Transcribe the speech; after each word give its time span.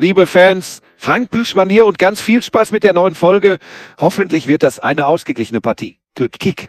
liebe 0.00 0.26
Fans, 0.26 0.80
Frank 0.96 1.30
Büschmann 1.30 1.68
hier 1.68 1.84
und 1.84 1.98
ganz 1.98 2.20
viel 2.22 2.42
Spaß 2.42 2.72
mit 2.72 2.84
der 2.84 2.94
neuen 2.94 3.14
Folge. 3.14 3.58
Hoffentlich 3.98 4.46
wird 4.46 4.62
das 4.62 4.78
eine 4.78 5.06
ausgeglichene 5.06 5.60
Partie. 5.60 5.98
Good 6.16 6.40
Kick. 6.40 6.68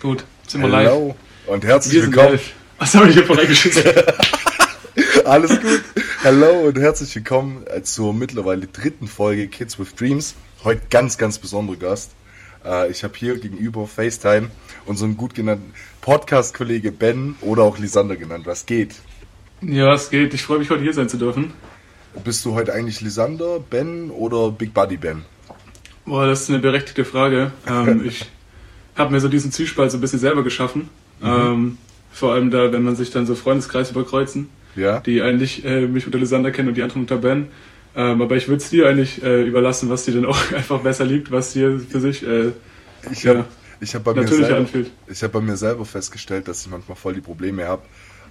Gut, 0.00 0.24
sind 0.46 0.60
wir 0.60 0.68
live. 0.68 0.86
Hello 0.88 1.16
und 1.46 1.64
herzlich 1.64 1.94
Wir 1.94 2.02
willkommen. 2.04 2.32
live. 2.32 2.52
Was 2.78 2.94
habe 2.94 3.08
ich 3.08 3.14
hier 3.14 3.24
vorbeigeschissen? 3.24 3.82
Alles 5.24 5.60
gut. 5.60 5.82
Hello 6.22 6.50
und 6.68 6.78
herzlich 6.78 7.14
willkommen 7.14 7.66
äh, 7.66 7.82
zur 7.82 8.12
mittlerweile 8.12 8.66
dritten 8.66 9.08
Folge 9.08 9.48
Kids 9.48 9.78
with 9.78 9.94
Dreams. 9.94 10.34
Heute 10.62 10.82
ganz, 10.90 11.16
ganz 11.16 11.38
besonderer 11.38 11.76
Gast. 11.78 12.10
Äh, 12.66 12.90
Ich 12.90 13.02
habe 13.02 13.14
hier 13.16 13.38
gegenüber 13.38 13.86
FaceTime 13.86 14.50
unseren 14.84 15.16
gut 15.16 15.34
genannten 15.34 15.72
Podcast-Kollege 16.02 16.92
Ben 16.92 17.36
oder 17.40 17.62
auch 17.62 17.78
Lisander 17.78 18.16
genannt. 18.16 18.44
Was 18.46 18.66
geht? 18.66 18.96
ja, 19.62 19.94
es 19.94 20.10
geht. 20.10 20.34
Ich 20.34 20.42
freue 20.42 20.58
mich, 20.58 20.68
heute 20.70 20.82
hier 20.82 20.92
sein 20.94 21.08
zu 21.08 21.16
dürfen. 21.18 21.52
Bist 22.24 22.44
du 22.44 22.54
heute 22.54 22.72
eigentlich 22.72 23.00
Lisander, 23.00 23.60
Ben 23.60 24.10
oder 24.10 24.50
Big 24.50 24.74
Buddy 24.74 24.96
Ben? 24.96 25.22
Boah, 26.04 26.26
das 26.26 26.42
ist 26.42 26.48
eine 26.50 26.58
berechtigte 26.58 27.04
Frage. 27.04 27.52
Ähm, 27.68 28.02
ich 28.06 28.26
habe 28.96 29.12
mir 29.12 29.20
so 29.20 29.28
diesen 29.28 29.52
Zwiespalt 29.52 29.90
so 29.90 29.98
ein 29.98 30.00
bisschen 30.00 30.18
selber 30.18 30.42
geschaffen. 30.42 30.88
Mhm. 31.20 31.26
Ähm, 31.28 31.78
vor 32.12 32.32
allem 32.34 32.50
da, 32.50 32.72
wenn 32.72 32.82
man 32.82 32.96
sich 32.96 33.10
dann 33.10 33.26
so 33.26 33.34
Freundeskreis 33.34 33.90
überkreuzen, 33.92 34.48
Ja? 34.74 35.00
die 35.00 35.22
eigentlich 35.22 35.64
äh, 35.64 35.86
mich 35.86 36.06
unter 36.06 36.18
Lysander 36.18 36.50
kennen 36.50 36.68
und 36.68 36.76
die 36.76 36.82
anderen 36.82 37.02
unter 37.02 37.18
Ben. 37.18 37.48
Ähm, 37.94 38.20
aber 38.22 38.36
ich 38.36 38.48
würde 38.48 38.62
es 38.62 38.70
dir 38.70 38.88
eigentlich 38.88 39.22
äh, 39.22 39.42
überlassen, 39.44 39.88
was 39.88 40.04
dir 40.04 40.12
denn 40.12 40.26
auch 40.26 40.38
einfach 40.56 40.80
besser 40.80 41.04
liegt, 41.04 41.30
was 41.30 41.52
dir 41.52 41.78
für 41.78 42.00
sich 42.00 42.26
äh, 42.26 42.52
Ich 43.10 43.22
Ja. 43.22 43.34
habe 43.36 43.44
ich 43.80 43.94
hab 43.94 44.04
bei, 44.04 44.12
mir 44.14 44.22
natürlich 44.22 44.46
selber- 44.46 44.58
anfühlt. 44.60 44.90
ich 45.06 45.22
hab 45.22 45.32
bei 45.32 45.40
mir 45.40 45.56
selber 45.56 45.84
festgestellt, 45.86 46.48
dass 46.48 46.62
ich 46.62 46.70
manchmal 46.70 46.96
voll 46.96 47.14
die 47.14 47.20
Probleme 47.22 47.66
habe. 47.66 47.82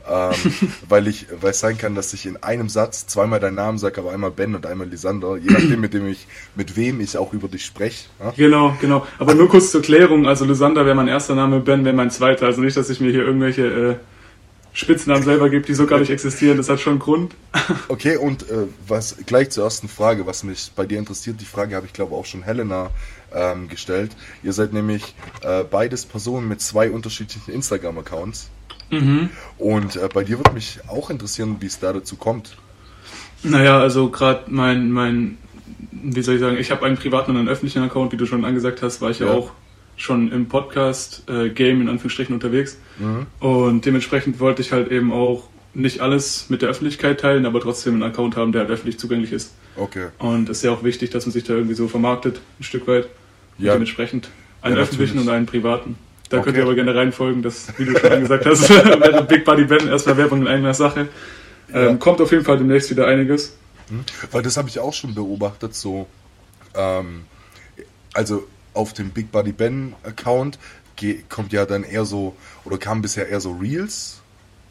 Ähm, 0.07 0.33
weil 0.89 1.07
ich, 1.07 1.27
weil 1.41 1.51
es 1.51 1.59
sein 1.59 1.77
kann, 1.77 1.95
dass 1.95 2.13
ich 2.13 2.25
in 2.25 2.37
einem 2.37 2.69
Satz 2.69 3.07
zweimal 3.07 3.39
deinen 3.39 3.55
Namen 3.55 3.77
sage, 3.77 4.01
aber 4.01 4.11
einmal 4.11 4.31
Ben 4.31 4.55
und 4.55 4.65
einmal 4.65 4.87
Lisander, 4.87 5.37
je 5.37 5.51
nachdem, 5.51 5.81
mit 5.81 5.93
dem 5.93 6.07
ich, 6.07 6.27
mit 6.55 6.75
wem 6.75 7.01
ich 7.01 7.17
auch 7.17 7.33
über 7.33 7.47
dich 7.47 7.65
spreche. 7.65 8.05
Ja? 8.19 8.33
Genau, 8.35 8.75
genau. 8.79 9.05
Aber 9.17 9.33
nur 9.33 9.49
kurz 9.49 9.71
zur 9.71 9.81
Klärung. 9.81 10.27
Also 10.27 10.45
Lysander 10.45 10.85
wäre 10.85 10.95
mein 10.95 11.07
erster 11.07 11.35
Name, 11.35 11.59
Ben 11.59 11.85
wäre 11.85 11.95
mein 11.95 12.11
zweiter. 12.11 12.45
Also 12.45 12.61
nicht, 12.61 12.77
dass 12.77 12.89
ich 12.89 12.99
mir 12.99 13.11
hier 13.11 13.23
irgendwelche 13.25 13.65
äh, 13.65 13.95
Spitznamen 14.73 15.23
selber 15.23 15.49
gebe, 15.49 15.65
die 15.65 15.73
so 15.73 15.85
gar 15.87 15.99
nicht 15.99 16.11
existieren. 16.11 16.57
Das 16.57 16.69
hat 16.69 16.79
schon 16.79 16.93
einen 16.93 16.99
Grund. 16.99 17.35
Okay, 17.87 18.17
und 18.17 18.49
äh, 18.49 18.67
was 18.87 19.17
gleich 19.25 19.49
zur 19.49 19.63
ersten 19.63 19.87
Frage, 19.87 20.25
was 20.25 20.43
mich 20.43 20.71
bei 20.75 20.85
dir 20.85 20.99
interessiert, 20.99 21.41
die 21.41 21.45
Frage 21.45 21.75
habe 21.75 21.85
ich 21.85 21.93
glaube 21.93 22.15
auch 22.15 22.25
schon 22.25 22.43
Helena 22.43 22.91
ähm, 23.33 23.67
gestellt. 23.67 24.11
Ihr 24.43 24.53
seid 24.53 24.73
nämlich 24.73 25.15
äh, 25.41 25.63
beides 25.63 26.05
Personen 26.05 26.47
mit 26.47 26.61
zwei 26.61 26.91
unterschiedlichen 26.91 27.51
Instagram-Accounts. 27.51 28.49
Mhm. 28.91 29.29
Und 29.57 29.95
äh, 29.95 30.09
bei 30.13 30.23
dir 30.23 30.37
würde 30.39 30.51
mich 30.53 30.79
auch 30.87 31.09
interessieren, 31.09 31.57
wie 31.59 31.65
es 31.67 31.79
da 31.79 31.93
dazu 31.93 32.15
kommt. 32.15 32.57
Naja, 33.43 33.79
also 33.79 34.09
gerade 34.09 34.43
mein, 34.47 34.91
mein, 34.91 35.37
wie 35.91 36.21
soll 36.21 36.35
ich 36.35 36.41
sagen, 36.41 36.57
ich 36.57 36.71
habe 36.71 36.85
einen 36.85 36.97
privaten 36.97 37.31
und 37.31 37.37
einen 37.37 37.49
öffentlichen 37.49 37.83
Account, 37.83 38.11
wie 38.11 38.17
du 38.17 38.25
schon 38.25 38.43
angesagt 38.45 38.81
hast, 38.81 39.01
war 39.01 39.11
ich 39.11 39.19
ja, 39.19 39.27
Ja. 39.27 39.33
auch 39.33 39.51
schon 39.95 40.31
im 40.31 40.47
Podcast-Game 40.47 41.81
in 41.81 41.89
Anführungsstrichen 41.89 42.33
unterwegs. 42.33 42.77
Mhm. 42.99 43.25
Und 43.39 43.85
dementsprechend 43.85 44.39
wollte 44.39 44.61
ich 44.61 44.71
halt 44.71 44.91
eben 44.91 45.11
auch 45.11 45.49
nicht 45.73 45.99
alles 46.01 46.49
mit 46.49 46.61
der 46.61 46.69
Öffentlichkeit 46.69 47.19
teilen, 47.19 47.45
aber 47.45 47.59
trotzdem 47.61 47.93
einen 47.93 48.03
Account 48.03 48.35
haben, 48.35 48.51
der 48.51 48.61
halt 48.61 48.71
öffentlich 48.71 48.97
zugänglich 48.97 49.31
ist. 49.31 49.53
Okay. 49.75 50.07
Und 50.17 50.49
es 50.49 50.57
ist 50.57 50.63
ja 50.63 50.71
auch 50.71 50.83
wichtig, 50.83 51.09
dass 51.11 51.25
man 51.25 51.31
sich 51.33 51.43
da 51.43 51.53
irgendwie 51.53 51.75
so 51.75 51.87
vermarktet, 51.87 52.41
ein 52.59 52.63
Stück 52.63 52.87
weit. 52.87 53.07
Und 53.57 53.65
Ja. 53.65 53.73
dementsprechend 53.73 54.29
einen 54.61 54.75
Ja, 54.75 54.81
öffentlichen 54.81 55.15
natürlich. 55.17 55.29
und 55.29 55.35
einen 55.35 55.45
privaten. 55.45 55.95
Da 56.29 56.37
Okay. 56.37 56.45
könnt 56.45 56.57
ihr 56.57 56.63
aber 56.63 56.75
gerne 56.75 56.93
reinfolgen, 56.95 57.41
das, 57.41 57.67
wie 57.77 57.85
du 57.85 57.97
schon 57.97 58.11
angesagt 58.11 58.45
hast, 58.45 58.67
Big 59.27 59.43
Buddy 59.45 59.63
Ben 59.65 59.87
erstmal 59.87 60.17
Werbung 60.17 60.41
in 60.41 60.47
eigener 60.47 60.73
Sache. 60.73 61.07
Ähm, 61.73 61.85
Ja. 61.89 61.95
Kommt 61.95 62.21
auf 62.21 62.31
jeden 62.31 62.45
Fall 62.45 62.57
demnächst 62.57 62.89
wieder 62.91 63.07
einiges. 63.07 63.55
Weil 64.31 64.43
das 64.43 64.55
habe 64.57 64.69
ich 64.69 64.79
auch 64.79 64.93
schon 64.93 65.15
beobachtet, 65.15 65.73
so, 65.73 66.07
ähm, 66.75 67.23
also 68.13 68.47
auf 68.75 68.93
dem 68.93 69.09
Big 69.09 69.31
Buddy 69.31 69.51
Ben 69.51 69.93
Account 70.03 70.59
kommt 71.29 71.53
ja 71.53 71.65
dann 71.65 71.83
eher 71.83 72.03
so, 72.05 72.35
oder 72.65 72.77
kam 72.77 73.01
bisher 73.01 73.29
eher 73.29 73.39
so 73.39 73.53
Reels 73.53 74.21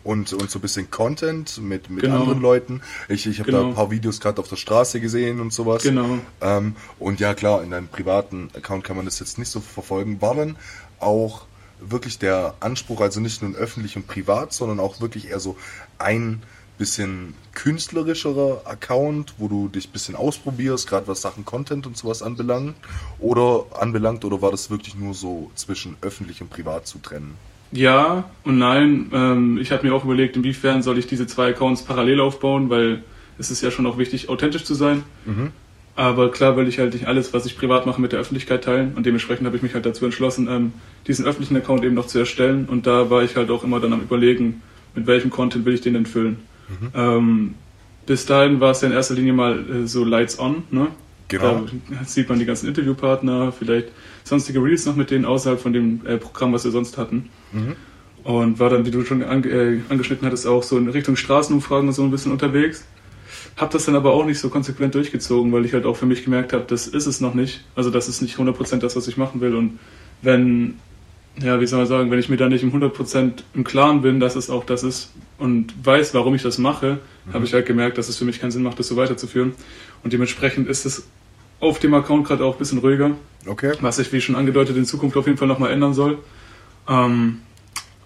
und, 0.04 0.32
und 0.34 0.50
so 0.50 0.58
ein 0.58 0.62
bisschen 0.62 0.90
Content 0.90 1.58
mit, 1.62 1.88
mit 1.90 2.02
Genau. 2.04 2.20
anderen 2.20 2.40
Leuten. 2.40 2.82
Ich, 3.08 3.26
ich 3.26 3.40
habe 3.40 3.50
da 3.50 3.58
Genau. 3.58 3.70
ein 3.70 3.74
paar 3.74 3.90
Videos 3.90 4.20
gerade 4.20 4.40
auf 4.40 4.46
der 4.48 4.56
Straße 4.56 5.00
gesehen 5.00 5.40
und 5.40 5.52
sowas. 5.54 5.82
Genau. 5.82 6.18
Ähm, 6.42 6.76
und 6.98 7.18
ja, 7.18 7.32
klar, 7.34 7.62
in 7.64 7.70
deinem 7.70 7.88
privaten 7.88 8.50
Account 8.54 8.84
kann 8.84 8.96
man 8.96 9.06
das 9.06 9.18
jetzt 9.20 9.38
nicht 9.38 9.48
so 9.48 9.60
verfolgen. 9.60 10.20
War 10.20 10.34
dann 10.34 10.56
auch 11.00 11.46
wirklich 11.80 12.18
der 12.18 12.54
Anspruch, 12.60 13.00
also 13.00 13.20
nicht 13.20 13.42
nur 13.42 13.54
öffentlich 13.54 13.96
und 13.96 14.06
privat, 14.06 14.52
sondern 14.52 14.80
auch 14.80 15.00
wirklich 15.00 15.30
eher 15.30 15.40
so 15.40 15.56
ein 15.98 16.42
bisschen 16.78 17.34
künstlerischerer 17.54 18.62
Account, 18.64 19.34
wo 19.38 19.48
du 19.48 19.68
dich 19.68 19.88
ein 19.88 19.92
bisschen 19.92 20.14
ausprobierst, 20.14 20.88
gerade 20.88 21.08
was 21.08 21.20
Sachen 21.20 21.44
Content 21.44 21.86
und 21.86 21.96
sowas 21.96 22.22
anbelangt, 22.22 22.76
oder 23.18 23.66
anbelangt, 23.78 24.24
oder 24.24 24.40
war 24.40 24.52
das 24.52 24.70
wirklich 24.70 24.94
nur 24.94 25.12
so 25.12 25.50
zwischen 25.56 25.96
öffentlich 26.00 26.40
und 26.40 26.50
privat 26.50 26.86
zu 26.86 26.98
trennen? 26.98 27.34
Ja 27.72 28.24
und 28.44 28.58
nein. 28.58 29.10
Ähm, 29.12 29.58
ich 29.58 29.72
habe 29.72 29.86
mir 29.86 29.94
auch 29.94 30.04
überlegt, 30.04 30.36
inwiefern 30.36 30.82
soll 30.82 30.98
ich 30.98 31.06
diese 31.06 31.26
zwei 31.26 31.48
Accounts 31.48 31.82
parallel 31.82 32.20
aufbauen, 32.20 32.70
weil 32.70 33.02
es 33.38 33.50
ist 33.50 33.62
ja 33.62 33.70
schon 33.70 33.86
auch 33.86 33.98
wichtig, 33.98 34.28
authentisch 34.28 34.64
zu 34.64 34.74
sein. 34.74 35.02
Aber 35.98 36.30
klar 36.30 36.56
will 36.56 36.68
ich 36.68 36.78
halt 36.78 36.92
nicht 36.92 37.08
alles, 37.08 37.34
was 37.34 37.44
ich 37.44 37.58
privat 37.58 37.84
mache, 37.84 38.00
mit 38.00 38.12
der 38.12 38.20
Öffentlichkeit 38.20 38.62
teilen. 38.62 38.92
Und 38.94 39.04
dementsprechend 39.04 39.44
habe 39.46 39.56
ich 39.56 39.64
mich 39.64 39.74
halt 39.74 39.84
dazu 39.84 40.04
entschlossen, 40.04 40.46
ähm, 40.48 40.72
diesen 41.08 41.26
öffentlichen 41.26 41.56
Account 41.56 41.82
eben 41.82 41.96
noch 41.96 42.06
zu 42.06 42.20
erstellen. 42.20 42.66
Und 42.70 42.86
da 42.86 43.10
war 43.10 43.24
ich 43.24 43.34
halt 43.34 43.50
auch 43.50 43.64
immer 43.64 43.80
dann 43.80 43.92
am 43.92 44.00
überlegen, 44.02 44.62
mit 44.94 45.08
welchem 45.08 45.30
Content 45.30 45.64
will 45.64 45.74
ich 45.74 45.80
den 45.80 45.94
denn 45.94 46.06
füllen. 46.06 46.36
Ähm, 46.94 47.54
bis 48.06 48.26
dahin 48.26 48.60
war 48.60 48.70
es 48.70 48.80
ja 48.80 48.86
in 48.86 48.94
erster 48.94 49.14
Linie 49.14 49.32
mal 49.32 49.58
äh, 49.58 49.86
so 49.88 50.04
Lights 50.04 50.38
On, 50.38 50.62
ne? 50.70 50.86
Genau. 51.26 51.66
Da 51.90 52.04
sieht 52.04 52.28
man 52.28 52.38
die 52.38 52.44
ganzen 52.44 52.68
Interviewpartner, 52.68 53.50
vielleicht 53.50 53.88
sonstige 54.22 54.62
Reels 54.62 54.86
noch 54.86 54.94
mit 54.94 55.10
denen 55.10 55.24
außerhalb 55.24 55.60
von 55.60 55.72
dem 55.72 56.06
äh, 56.06 56.16
Programm, 56.16 56.52
was 56.52 56.62
wir 56.62 56.70
sonst 56.70 56.96
hatten. 56.96 57.28
Und 58.22 58.60
war 58.60 58.70
dann, 58.70 58.86
wie 58.86 58.92
du 58.92 59.04
schon 59.04 59.24
ange 59.24 59.48
äh, 59.48 59.80
angeschnitten 59.88 60.24
hattest, 60.28 60.46
auch 60.46 60.62
so 60.62 60.78
in 60.78 60.88
Richtung 60.88 61.16
Straßenumfragen 61.16 61.88
und 61.88 61.94
so 61.94 62.04
ein 62.04 62.12
bisschen 62.12 62.30
unterwegs. 62.30 62.84
Hab 63.56 63.70
das 63.70 63.86
dann 63.86 63.96
aber 63.96 64.12
auch 64.12 64.24
nicht 64.24 64.38
so 64.38 64.48
konsequent 64.50 64.94
durchgezogen, 64.94 65.52
weil 65.52 65.64
ich 65.64 65.72
halt 65.72 65.84
auch 65.84 65.96
für 65.96 66.06
mich 66.06 66.24
gemerkt 66.24 66.52
habe, 66.52 66.64
das 66.66 66.86
ist 66.86 67.06
es 67.06 67.20
noch 67.20 67.34
nicht. 67.34 67.64
Also 67.74 67.90
das 67.90 68.08
ist 68.08 68.22
nicht 68.22 68.36
100% 68.36 68.76
das, 68.78 68.94
was 68.96 69.08
ich 69.08 69.16
machen 69.16 69.40
will. 69.40 69.54
Und 69.56 69.78
wenn, 70.22 70.78
ja, 71.42 71.60
wie 71.60 71.66
soll 71.66 71.78
man 71.80 71.88
sagen, 71.88 72.10
wenn 72.10 72.18
ich 72.18 72.28
mir 72.28 72.36
da 72.36 72.48
nicht 72.48 72.62
im 72.62 72.72
100% 72.72 73.32
im 73.54 73.64
Klaren 73.64 74.02
bin, 74.02 74.20
dass 74.20 74.36
es 74.36 74.48
auch 74.50 74.64
das 74.64 74.82
ist 74.84 75.10
und 75.38 75.74
weiß, 75.84 76.14
warum 76.14 76.34
ich 76.34 76.42
das 76.42 76.58
mache, 76.58 76.98
habe 77.32 77.44
ich 77.44 77.52
halt 77.52 77.66
gemerkt, 77.66 77.98
dass 77.98 78.08
es 78.08 78.16
für 78.16 78.24
mich 78.24 78.40
keinen 78.40 78.50
Sinn 78.52 78.62
macht, 78.62 78.78
das 78.78 78.88
so 78.88 78.96
weiterzuführen. 78.96 79.52
Und 80.04 80.12
dementsprechend 80.12 80.68
ist 80.68 80.84
es 80.86 81.06
auf 81.60 81.78
dem 81.80 81.94
Account 81.94 82.26
gerade 82.28 82.44
auch 82.44 82.54
ein 82.54 82.58
bisschen 82.58 82.78
ruhiger, 82.78 83.12
Okay. 83.46 83.72
was 83.80 83.96
sich, 83.96 84.12
wie 84.12 84.20
schon 84.20 84.36
angedeutet, 84.36 84.76
in 84.76 84.84
Zukunft 84.84 85.16
auf 85.16 85.26
jeden 85.26 85.38
Fall 85.38 85.48
nochmal 85.48 85.72
ändern 85.72 85.94
soll. 85.94 86.18
Ähm, 86.88 87.40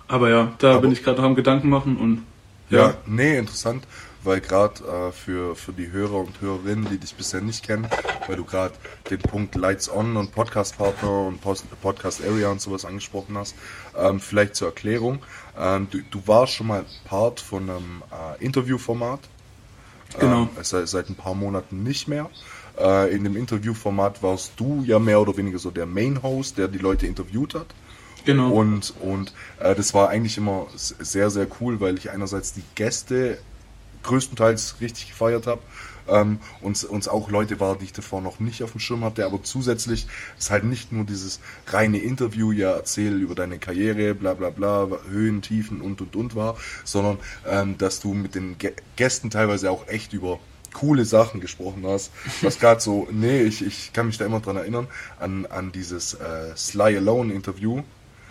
aber 0.08 0.30
ja, 0.30 0.52
da 0.58 0.72
Aber- 0.72 0.80
bin 0.82 0.92
ich 0.92 1.02
gerade 1.02 1.18
noch 1.20 1.24
am 1.28 1.34
Gedanken 1.34 1.68
machen 1.68 1.96
und 1.98 2.22
Ja, 2.70 2.78
ja, 2.88 2.94
nee, 3.06 3.36
interessant, 3.38 3.84
weil 4.24 4.40
gerade 4.40 4.84
äh, 4.84 5.12
für, 5.12 5.56
für 5.56 5.72
die 5.72 5.90
Hörer 5.90 6.16
und 6.16 6.40
Hörerinnen, 6.40 6.88
die 6.90 6.98
dich 6.98 7.14
bisher 7.14 7.40
nicht 7.40 7.64
kennen, 7.64 7.88
weil 8.26 8.36
du 8.36 8.44
gerade 8.44 8.74
den 9.10 9.18
Punkt 9.18 9.54
Lights 9.54 9.90
On 9.90 10.16
und 10.16 10.32
Podcast 10.32 10.78
Partner 10.78 11.26
und 11.26 11.40
Post, 11.40 11.64
Podcast 11.80 12.22
Area 12.24 12.50
und 12.50 12.60
sowas 12.60 12.84
angesprochen 12.84 13.36
hast, 13.36 13.54
ähm, 13.96 14.20
vielleicht 14.20 14.54
zur 14.54 14.68
Erklärung. 14.68 15.20
Ähm, 15.58 15.88
du, 15.90 15.98
du 16.10 16.22
warst 16.26 16.54
schon 16.54 16.68
mal 16.68 16.84
Part 17.04 17.40
von 17.40 17.68
einem 17.68 18.02
äh, 18.10 18.44
Interviewformat. 18.44 19.20
Genau. 20.18 20.42
Ähm, 20.42 20.48
seit, 20.62 20.88
seit 20.88 21.08
ein 21.08 21.14
paar 21.14 21.34
Monaten 21.34 21.82
nicht 21.82 22.06
mehr. 22.08 22.30
Äh, 22.78 23.14
in 23.14 23.24
dem 23.24 23.36
Interviewformat 23.36 24.22
warst 24.22 24.52
du 24.56 24.82
ja 24.86 24.98
mehr 24.98 25.20
oder 25.20 25.36
weniger 25.36 25.58
so 25.58 25.70
der 25.70 25.86
Main 25.86 26.22
Host, 26.22 26.58
der 26.58 26.68
die 26.68 26.78
Leute 26.78 27.06
interviewt 27.06 27.54
hat. 27.54 27.66
genau. 28.24 28.50
Und, 28.50 28.94
und 29.00 29.32
äh, 29.58 29.74
das 29.74 29.94
war 29.94 30.08
eigentlich 30.08 30.38
immer 30.38 30.66
sehr, 30.76 31.30
sehr 31.30 31.46
cool, 31.60 31.80
weil 31.80 31.98
ich 31.98 32.10
einerseits 32.10 32.52
die 32.52 32.64
Gäste 32.74 33.38
größtenteils 34.02 34.76
richtig 34.80 35.08
gefeiert 35.08 35.46
habe. 35.46 35.60
Ähm, 36.08 36.40
und 36.60 36.82
uns 36.82 37.06
auch 37.06 37.30
Leute 37.30 37.60
war, 37.60 37.76
die 37.76 37.84
ich 37.84 37.92
davor 37.92 38.20
noch 38.20 38.40
nicht 38.40 38.64
auf 38.64 38.72
dem 38.72 38.80
Schirm 38.80 39.04
hatte, 39.04 39.24
aber 39.24 39.40
zusätzlich 39.44 40.08
ist 40.36 40.50
halt 40.50 40.64
nicht 40.64 40.90
nur 40.90 41.04
dieses 41.04 41.38
reine 41.68 41.98
Interview, 41.98 42.50
ja, 42.50 42.72
erzähl 42.72 43.20
über 43.20 43.36
deine 43.36 43.60
Karriere, 43.60 44.12
bla 44.12 44.34
bla 44.34 44.50
bla, 44.50 44.88
Höhen, 45.08 45.42
Tiefen 45.42 45.80
und 45.80 46.00
und 46.00 46.16
und 46.16 46.34
war, 46.34 46.56
sondern 46.82 47.18
ähm, 47.46 47.78
dass 47.78 48.00
du 48.00 48.14
mit 48.14 48.34
den 48.34 48.58
Gä- 48.58 48.72
Gästen 48.96 49.30
teilweise 49.30 49.70
auch 49.70 49.86
echt 49.86 50.12
über 50.12 50.40
coole 50.74 51.04
Sachen 51.04 51.40
gesprochen 51.40 51.84
hast. 51.86 52.10
Was 52.40 52.58
gerade 52.58 52.80
so, 52.80 53.06
nee, 53.12 53.42
ich, 53.42 53.64
ich 53.64 53.92
kann 53.92 54.06
mich 54.06 54.18
da 54.18 54.24
immer 54.24 54.40
dran 54.40 54.56
erinnern, 54.56 54.88
an, 55.20 55.46
an 55.46 55.70
dieses 55.70 56.14
äh, 56.14 56.56
Sly 56.56 56.96
Alone 56.96 57.32
Interview, 57.32 57.82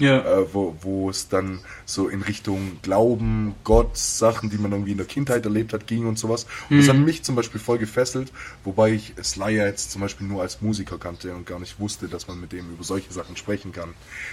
Ja. 0.02 0.40
äh, 0.42 0.54
wo, 0.54 1.10
es 1.10 1.30
dann 1.30 1.60
so 1.86 2.08
in 2.08 2.22
Richtung 2.22 2.78
Glauben, 2.82 3.56
Gott, 3.64 3.98
Sachen, 3.98 4.50
die 4.50 4.58
man 4.58 4.72
irgendwie 4.72 4.92
in 4.92 4.98
der 4.98 5.08
Kindheit 5.08 5.46
erlebt 5.46 5.74
hat, 5.74 5.88
ging 5.88 6.06
und 6.08 6.18
sowas. 6.18 6.46
Und 6.70 6.78
das 6.78 6.88
hat 6.88 6.98
mich 6.98 7.24
zum 7.24 7.36
Beispiel 7.36 7.60
voll 7.60 7.78
gefesselt, 7.78 8.32
wobei 8.64 8.92
ich 8.92 9.14
Slayer 9.24 9.66
jetzt 9.68 9.92
zum 9.92 10.02
Beispiel 10.02 10.28
nur 10.28 10.42
als 10.42 10.62
Musiker 10.62 10.98
kannte 10.98 11.34
und 11.34 11.46
gar 11.46 11.60
nicht 11.60 11.80
wusste, 11.80 12.08
dass 12.08 12.28
man 12.28 12.40
mit 12.40 12.52
dem 12.52 12.70
über 12.72 12.84
solche 12.84 13.12
Sachen 13.12 13.38
sprechen 13.38 13.72
kann. 13.72 13.90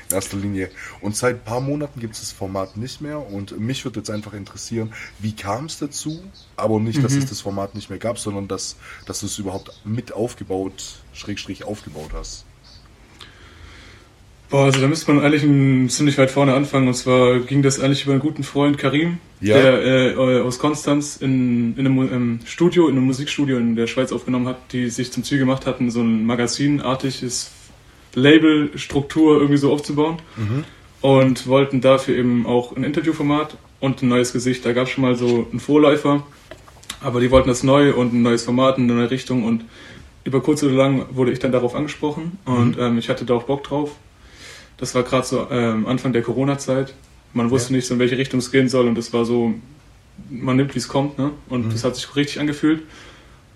In 0.09 0.15
erster 0.15 0.37
Linie. 0.37 0.71
Und 1.01 1.17
seit 1.17 1.37
ein 1.37 1.45
paar 1.45 1.61
Monaten 1.61 2.01
gibt 2.01 2.15
es 2.15 2.21
das 2.21 2.33
Format 2.33 2.77
nicht 2.77 3.01
mehr 3.01 3.19
und 3.19 3.59
mich 3.59 3.85
würde 3.85 4.01
jetzt 4.01 4.11
einfach 4.11 4.33
interessieren, 4.33 4.93
wie 5.19 5.35
kam 5.35 5.67
es 5.67 5.79
dazu? 5.79 6.23
Aber 6.57 6.81
nicht, 6.81 7.03
dass 7.03 7.13
es 7.13 7.27
das 7.27 7.41
Format 7.41 7.75
nicht 7.75 7.91
mehr 7.91 7.99
gab, 7.99 8.19
sondern 8.19 8.49
dass, 8.49 8.77
dass 9.07 9.21
du 9.21 9.27
es 9.27 9.39
überhaupt 9.39 9.73
mit 9.85 10.13
aufgebaut, 10.13 11.03
schrägstrich 11.13 11.65
aufgebaut 11.65 12.11
hast. 12.15 12.45
Boah, 14.51 14.65
also 14.65 14.81
da 14.81 14.87
müsste 14.89 15.13
man 15.13 15.23
eigentlich 15.23 15.43
ein, 15.43 15.91
ziemlich 15.91 16.17
weit 16.17 16.31
vorne 16.31 16.55
anfangen. 16.55 16.89
Und 16.89 16.95
zwar 16.95 17.41
ging 17.41 17.63
das 17.63 17.81
eigentlich 17.81 18.05
über 18.05 18.13
einen 18.13 18.23
guten 18.23 18.45
Freund 18.45 18.79
Karim, 18.79 19.19
Ja. 19.41 19.57
der 19.59 20.17
äh, 20.17 20.41
aus 20.41 20.59
Konstanz 20.59 21.17
in, 21.17 21.77
in 21.77 21.87
einem 21.87 22.13
im 22.13 22.41
Studio, 22.47 22.89
in 22.89 22.97
einem 22.97 23.05
Musikstudio 23.07 23.59
in 23.59 23.77
der 23.77 23.87
Schweiz 23.87 24.11
aufgenommen 24.11 24.47
hat, 24.49 24.73
die 24.73 24.89
sich 24.89 25.13
zum 25.13 25.23
Ziel 25.23 25.39
gemacht 25.39 25.67
hatten, 25.67 25.91
so 25.91 26.01
ein 26.01 26.25
magazinartiges 26.25 27.51
Labelstruktur 28.15 29.37
irgendwie 29.37 29.59
so 29.59 29.73
aufzubauen. 29.73 30.17
Und 31.01 31.47
wollten 31.47 31.81
dafür 31.81 32.17
eben 32.17 32.47
auch 32.47 32.75
ein 32.75 32.85
Interviewformat 32.85 33.57
und 33.81 34.03
ein 34.03 34.09
neues 34.09 34.33
Gesicht. 34.33 34.65
Da 34.65 34.73
gab 34.73 34.87
es 34.87 34.91
schon 34.91 35.03
mal 35.03 35.15
so 35.15 35.47
einen 35.51 35.61
Vorläufer, 35.61 36.25
aber 37.01 37.21
die 37.21 37.31
wollten 37.31 37.49
das 37.49 37.63
neu 37.63 37.93
und 37.95 38.13
ein 38.15 38.23
neues 38.23 38.45
Format, 38.45 38.79
eine 38.79 38.93
neue 38.93 39.11
Richtung 39.11 39.45
und 39.45 39.65
über 40.25 40.41
kurz 40.41 40.63
oder 40.63 40.75
lang 40.75 41.07
wurde 41.13 41.31
ich 41.33 41.39
dann 41.39 41.53
darauf 41.53 41.75
angesprochen 41.77 42.39
und 42.45 42.77
ähm, 42.79 42.99
ich 42.99 43.09
hatte 43.09 43.25
da 43.25 43.35
auch 43.35 43.45
Bock 43.45 43.63
drauf. 43.63 43.93
Das 44.79 44.95
war 44.95 45.03
gerade 45.03 45.27
so 45.27 45.47
ähm, 45.51 45.87
Anfang 45.87 46.13
der 46.13 46.23
Corona-Zeit. 46.23 46.95
Man 47.35 47.51
wusste 47.51 47.73
Ja. 47.73 47.77
nicht 47.77 47.87
so, 47.87 47.95
in 47.95 48.01
welche 48.01 48.17
Richtung 48.17 48.39
es 48.39 48.51
gehen 48.51 48.69
soll 48.69 48.87
und 48.89 48.97
es 48.97 49.13
war 49.13 49.25
so, 49.25 49.55
man 50.31 50.57
nimmt, 50.57 50.75
wie 50.75 50.79
es 50.79 50.89
kommt, 50.89 51.19
ne? 51.19 51.33
Und 51.49 51.73
das 51.73 51.85
hat 51.85 51.95
sich 51.97 52.15
richtig 52.17 52.41
angefühlt. 52.41 52.83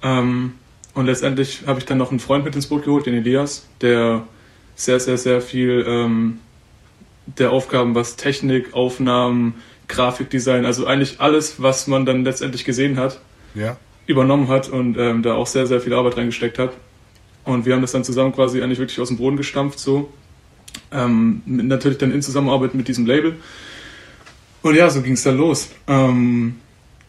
Ähm, 0.02 0.54
und 0.94 1.06
letztendlich 1.06 1.62
habe 1.66 1.78
ich 1.78 1.86
dann 1.86 1.98
noch 1.98 2.10
einen 2.10 2.20
Freund 2.20 2.44
mit 2.44 2.54
ins 2.54 2.66
Boot 2.66 2.84
geholt, 2.84 3.06
den 3.06 3.14
Elias, 3.14 3.66
der 3.80 4.24
sehr, 4.74 5.00
sehr, 5.00 5.16
sehr 5.16 5.40
viel 5.40 5.84
ähm, 5.88 6.38
der 7.38 7.50
Aufgaben, 7.52 7.94
was 7.94 8.16
Technik, 8.16 8.74
Aufnahmen, 8.74 9.54
Grafikdesign, 9.88 10.64
also 10.66 10.86
eigentlich 10.86 11.20
alles, 11.20 11.62
was 11.62 11.86
man 11.86 12.04
dann 12.04 12.24
letztendlich 12.24 12.64
gesehen 12.64 12.98
hat, 12.98 13.20
Ja? 13.54 13.76
übernommen 14.06 14.48
hat 14.48 14.68
und 14.68 14.98
ähm, 14.98 15.22
da 15.22 15.34
auch 15.34 15.46
sehr, 15.46 15.66
sehr 15.66 15.80
viel 15.80 15.94
Arbeit 15.94 16.16
reingesteckt 16.16 16.58
hat. 16.58 16.72
Und 17.44 17.64
wir 17.64 17.74
haben 17.74 17.82
das 17.82 17.92
dann 17.92 18.04
zusammen 18.04 18.32
quasi 18.32 18.60
eigentlich 18.62 18.78
wirklich 18.78 19.00
aus 19.00 19.08
dem 19.08 19.16
Boden 19.18 19.36
gestampft, 19.36 19.78
so. 19.78 20.12
Ähm, 20.92 21.42
natürlich 21.46 21.98
dann 21.98 22.12
in 22.12 22.22
Zusammenarbeit 22.22 22.74
mit 22.74 22.88
diesem 22.88 23.06
Label. 23.06 23.34
Und 24.62 24.74
ja, 24.74 24.88
so 24.90 25.02
ging 25.02 25.14
es 25.14 25.22
dann 25.22 25.36
los. 25.38 25.70
Ähm, 25.88 26.56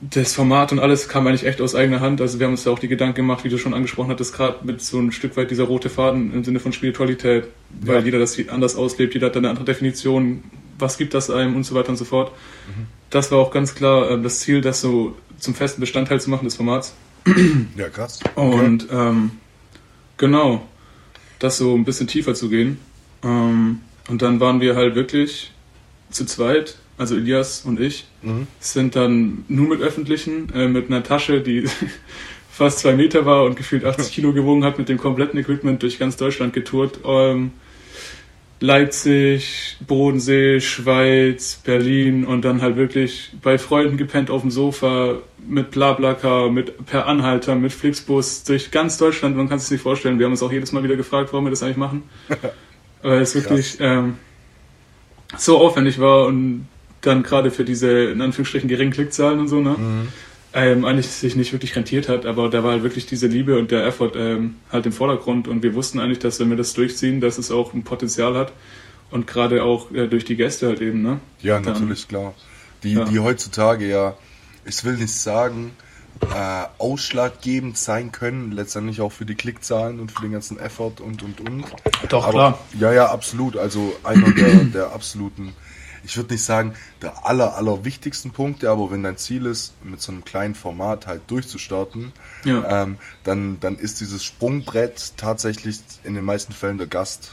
das 0.02 0.34
Format 0.34 0.72
und 0.72 0.80
alles 0.80 1.08
kam 1.08 1.28
eigentlich 1.28 1.46
echt 1.46 1.62
aus 1.62 1.76
eigener 1.76 2.00
Hand. 2.02 2.20
Also 2.20 2.40
wir 2.40 2.46
haben 2.46 2.54
uns 2.54 2.64
da 2.64 2.72
auch 2.72 2.80
die 2.80 2.88
Gedanken 2.88 3.16
gemacht, 3.16 3.44
wie 3.44 3.50
du 3.50 3.58
schon 3.58 3.74
angesprochen 3.74 4.10
hattest, 4.10 4.36
gerade 4.36 4.58
mit 4.66 4.82
so 4.82 5.00
ein 5.00 5.12
Stück 5.12 5.38
weit 5.38 5.50
dieser 5.52 5.64
rote 5.66 5.90
Faden 5.90 6.34
im 6.34 6.44
Sinne 6.44 6.60
von 6.60 6.74
Spiritualität, 6.74 7.46
weil 7.82 8.00
Ja. 8.00 8.02
jeder 8.06 8.20
das 8.20 8.38
anders 8.50 8.76
auslebt, 8.76 9.14
jeder 9.14 9.28
hat 9.28 9.36
dann 9.36 9.46
eine 9.46 9.52
andere 9.52 9.66
Definition, 9.66 10.44
was 10.80 10.98
gibt 10.98 11.14
das 11.14 11.30
einem 11.30 11.56
und 11.56 11.64
so 11.64 11.76
weiter 11.76 11.90
und 11.90 11.96
so 11.98 12.06
fort. 12.06 12.32
Das 13.12 13.32
war 13.32 13.38
auch 13.40 13.52
ganz 13.52 13.76
klar 13.76 14.12
äh, 14.12 14.22
das 14.22 14.40
Ziel, 14.40 14.60
das 14.60 14.82
so 14.82 15.16
zum 15.38 15.54
festen 15.56 15.80
Bestandteil 15.80 16.20
zu 16.20 16.30
machen 16.30 16.46
des 16.46 16.56
Formats. 16.56 16.94
Ja, 17.78 17.88
krass. 17.90 18.20
Und 18.36 18.88
ähm, 18.92 19.32
genau, 20.18 20.68
das 21.40 21.58
so 21.58 21.76
ein 21.76 21.86
bisschen 21.86 22.08
tiefer 22.08 22.34
zu 22.34 22.50
gehen. 22.50 22.78
Ähm, 23.24 23.82
und 24.10 24.22
dann 24.22 24.40
waren 24.40 24.60
wir 24.62 24.76
halt 24.76 24.96
wirklich 24.96 25.52
zu 26.10 26.26
zweit, 26.26 26.78
also 26.98 27.16
Elias 27.16 27.64
und 27.66 27.80
ich, 27.80 28.06
Mhm. 28.22 28.48
sind 28.60 28.96
dann 28.96 29.46
nur 29.48 29.68
mit 29.68 29.82
Öffentlichen, 29.82 30.50
äh, 30.54 30.68
mit 30.68 30.90
einer 30.90 31.04
Tasche, 31.04 31.42
die 31.42 31.66
fast 32.52 32.80
zwei 32.80 32.94
Meter 32.96 33.26
war 33.26 33.44
und 33.44 33.56
gefühlt 33.56 33.84
80 33.86 34.14
Kilo 34.14 34.32
gewogen 34.34 34.64
hat, 34.64 34.78
mit 34.78 34.90
dem 34.90 34.98
kompletten 34.98 35.40
Equipment 35.40 35.82
durch 35.82 35.98
ganz 36.00 36.16
Deutschland 36.18 36.54
getourt. 36.54 37.00
Ähm, 37.06 37.52
Leipzig, 38.60 39.76
Bodensee, 39.86 40.62
Schweiz, 40.62 41.60
Berlin 41.66 42.24
und 42.24 42.46
dann 42.46 42.62
halt 42.62 42.78
wirklich 42.78 43.32
bei 43.42 43.58
Freunden 43.58 43.98
gepennt 43.98 44.30
auf 44.30 44.42
dem 44.42 44.52
Sofa 44.52 45.18
mit 45.46 45.72
Blablacar, 45.72 46.50
mit 46.50 46.86
per 46.86 47.06
Anhalter, 47.08 47.56
mit 47.56 47.74
Flixbus 47.74 48.46
durch 48.46 48.72
ganz 48.72 48.98
Deutschland. 48.98 49.36
Man 49.36 49.50
kann 49.50 49.58
es 49.58 49.64
sich 49.64 49.72
nicht 49.74 49.82
vorstellen. 49.82 50.18
Wir 50.18 50.28
haben 50.28 50.32
uns 50.32 50.42
auch 50.44 50.52
jedes 50.52 50.72
Mal 50.72 50.82
wieder 50.84 50.96
gefragt, 50.96 51.34
warum 51.34 51.46
wir 51.46 51.50
das 51.50 51.62
eigentlich 51.64 51.78
machen. 51.78 52.04
Weil 53.04 53.22
es 53.22 53.36
wirklich 53.36 53.78
ähm, 53.80 54.16
so 55.38 55.60
aufwendig 55.60 56.00
war 56.00 56.26
und 56.26 56.68
dann 57.02 57.22
gerade 57.24 57.52
für 57.52 57.66
diese 57.66 57.90
in 58.06 58.22
Anführungsstrichen 58.22 58.70
geringen 58.70 58.92
Klickzahlen 58.92 59.40
und 59.40 59.48
so, 59.50 59.60
ne? 59.60 59.76
Ähm, 60.56 60.86
eigentlich 60.86 61.08
sich 61.08 61.36
nicht 61.36 61.52
wirklich 61.52 61.76
rentiert 61.76 62.08
hat, 62.10 62.28
aber 62.28 62.48
da 62.50 62.64
war 62.64 62.74
halt 62.74 62.84
wirklich 62.84 63.08
diese 63.08 63.26
Liebe 63.26 63.58
und 63.58 63.72
der 63.72 63.86
Effort 63.88 64.12
ähm, 64.16 64.56
halt 64.72 64.86
im 64.86 64.92
Vordergrund 64.92 65.48
und 65.48 65.64
wir 65.64 65.74
wussten 65.74 66.00
eigentlich, 66.00 66.20
dass 66.20 66.40
wenn 66.40 66.50
wir 66.52 66.58
das 66.58 66.74
durchziehen, 66.76 67.22
dass 67.22 67.40
es 67.40 67.50
auch 67.50 67.74
ein 67.74 67.84
Potenzial 67.84 68.36
hat 68.38 68.54
und 69.10 69.26
gerade 69.26 69.64
auch 69.64 69.92
äh, 69.92 70.08
durch 70.08 70.26
die 70.26 70.36
Gäste 70.36 70.68
halt 70.68 70.80
eben, 70.80 71.02
ne? 71.02 71.20
Ja, 71.42 71.60
Dann- 71.60 71.74
natürlich, 71.74 72.08
klar. 72.08 72.36
Die, 72.84 72.94
Ja. 72.94 73.06
die 73.06 73.20
heutzutage 73.20 73.88
ja, 73.88 74.16
ich 74.66 74.84
will 74.86 74.94
nicht 74.98 75.14
sagen, 75.14 75.72
äh, 76.22 76.66
ausschlaggebend 76.78 77.78
sein 77.78 78.12
können, 78.12 78.52
letztendlich 78.52 79.02
auch 79.02 79.12
für 79.12 79.26
die 79.26 79.36
Klickzahlen 79.36 80.00
und 80.00 80.12
für 80.12 80.22
den 80.22 80.32
ganzen 80.32 80.60
Effort 80.60 80.94
und 81.02 81.24
und 81.24 81.42
und. 81.42 81.66
Doch, 82.10 82.24
Aber, 82.24 82.32
klar. 82.32 82.60
Ja, 82.80 82.94
ja, 82.94 83.06
absolut. 83.12 83.58
Also 83.58 83.94
einer 84.04 84.32
der, 84.32 84.54
der 84.66 84.94
absoluten, 84.94 85.54
ich 86.06 86.16
würde 86.18 86.34
nicht 86.34 86.44
sagen, 86.44 86.74
der 87.02 87.26
aller, 87.26 87.56
aller 87.56 87.84
wichtigsten 87.86 88.32
Punkte, 88.32 88.70
aber 88.70 88.92
wenn 88.92 89.04
dein 89.04 89.18
Ziel 89.18 89.46
ist, 89.46 89.74
mit 89.84 90.02
so 90.02 90.12
einem 90.12 90.24
kleinen 90.24 90.56
Format 90.56 91.08
halt 91.08 91.22
durchzustarten, 91.28 92.12
Ja. 92.46 92.84
ähm, 92.84 92.98
dann, 93.24 93.60
dann 93.60 93.76
ist 93.78 94.00
dieses 94.02 94.24
Sprungbrett 94.24 95.14
tatsächlich 95.18 95.80
in 96.04 96.14
den 96.14 96.26
meisten 96.26 96.54
Fällen 96.54 96.78
der 96.78 96.88
Gast. 96.88 97.32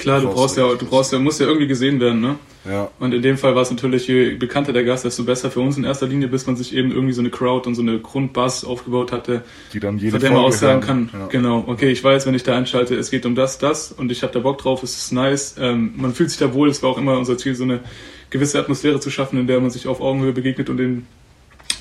Klar, 0.00 0.20
du 0.20 0.28
brauchst 0.28 0.56
ja, 0.56 0.74
du 0.74 0.86
brauchst 0.86 1.12
ja, 1.12 1.18
musst 1.18 1.40
ja 1.40 1.46
irgendwie 1.46 1.66
gesehen 1.66 2.00
werden, 2.00 2.20
ne? 2.20 2.36
Ja, 2.68 2.90
Und 2.98 3.14
in 3.14 3.22
dem 3.22 3.38
Fall 3.38 3.54
war 3.54 3.62
es 3.62 3.70
natürlich, 3.70 4.06
je 4.06 4.34
bekannter 4.34 4.72
der 4.74 4.84
Gast, 4.84 5.04
desto 5.06 5.24
besser 5.24 5.50
für 5.50 5.60
uns 5.60 5.78
in 5.78 5.84
erster 5.84 6.06
Linie, 6.06 6.28
bis 6.28 6.46
man 6.46 6.56
sich 6.56 6.74
eben 6.74 6.90
irgendwie 6.90 7.12
so 7.14 7.22
eine 7.22 7.30
Crowd 7.30 7.66
und 7.66 7.74
so 7.74 7.80
eine 7.80 7.98
Grundbass 8.00 8.64
aufgebaut 8.64 9.12
hatte, 9.12 9.42
die 9.72 9.80
dann 9.80 9.96
jede 9.96 10.12
von 10.12 10.20
der 10.20 10.30
man 10.30 10.40
auch 10.40 10.42
Folge 10.44 10.56
sagen 10.58 10.86
hören. 10.86 11.10
kann, 11.10 11.20
Ja. 11.20 11.26
genau, 11.28 11.64
okay, 11.68 11.90
ich 11.90 12.04
weiß, 12.04 12.26
wenn 12.26 12.34
ich 12.34 12.42
da 12.42 12.56
einschalte, 12.56 12.96
es 12.96 13.10
geht 13.10 13.24
um 13.24 13.34
das, 13.34 13.56
das 13.58 13.92
und 13.92 14.12
ich 14.12 14.22
habe 14.22 14.32
da 14.34 14.40
Bock 14.40 14.58
drauf, 14.58 14.82
es 14.82 14.94
ist 14.96 15.12
nice, 15.12 15.54
ähm, 15.58 15.94
man 15.96 16.12
fühlt 16.14 16.28
sich 16.30 16.38
da 16.38 16.52
wohl, 16.52 16.68
es 16.68 16.82
war 16.82 16.90
auch 16.90 16.98
immer 16.98 17.16
unser 17.16 17.38
Ziel, 17.38 17.54
so 17.54 17.64
eine 17.64 17.80
gewisse 18.28 18.58
Atmosphäre 18.58 19.00
zu 19.00 19.10
schaffen, 19.10 19.38
in 19.40 19.46
der 19.46 19.58
man 19.60 19.70
sich 19.70 19.86
auf 19.86 20.00
Augenhöhe 20.02 20.32
begegnet 20.32 20.68
und 20.68 20.76
den, 20.76 21.06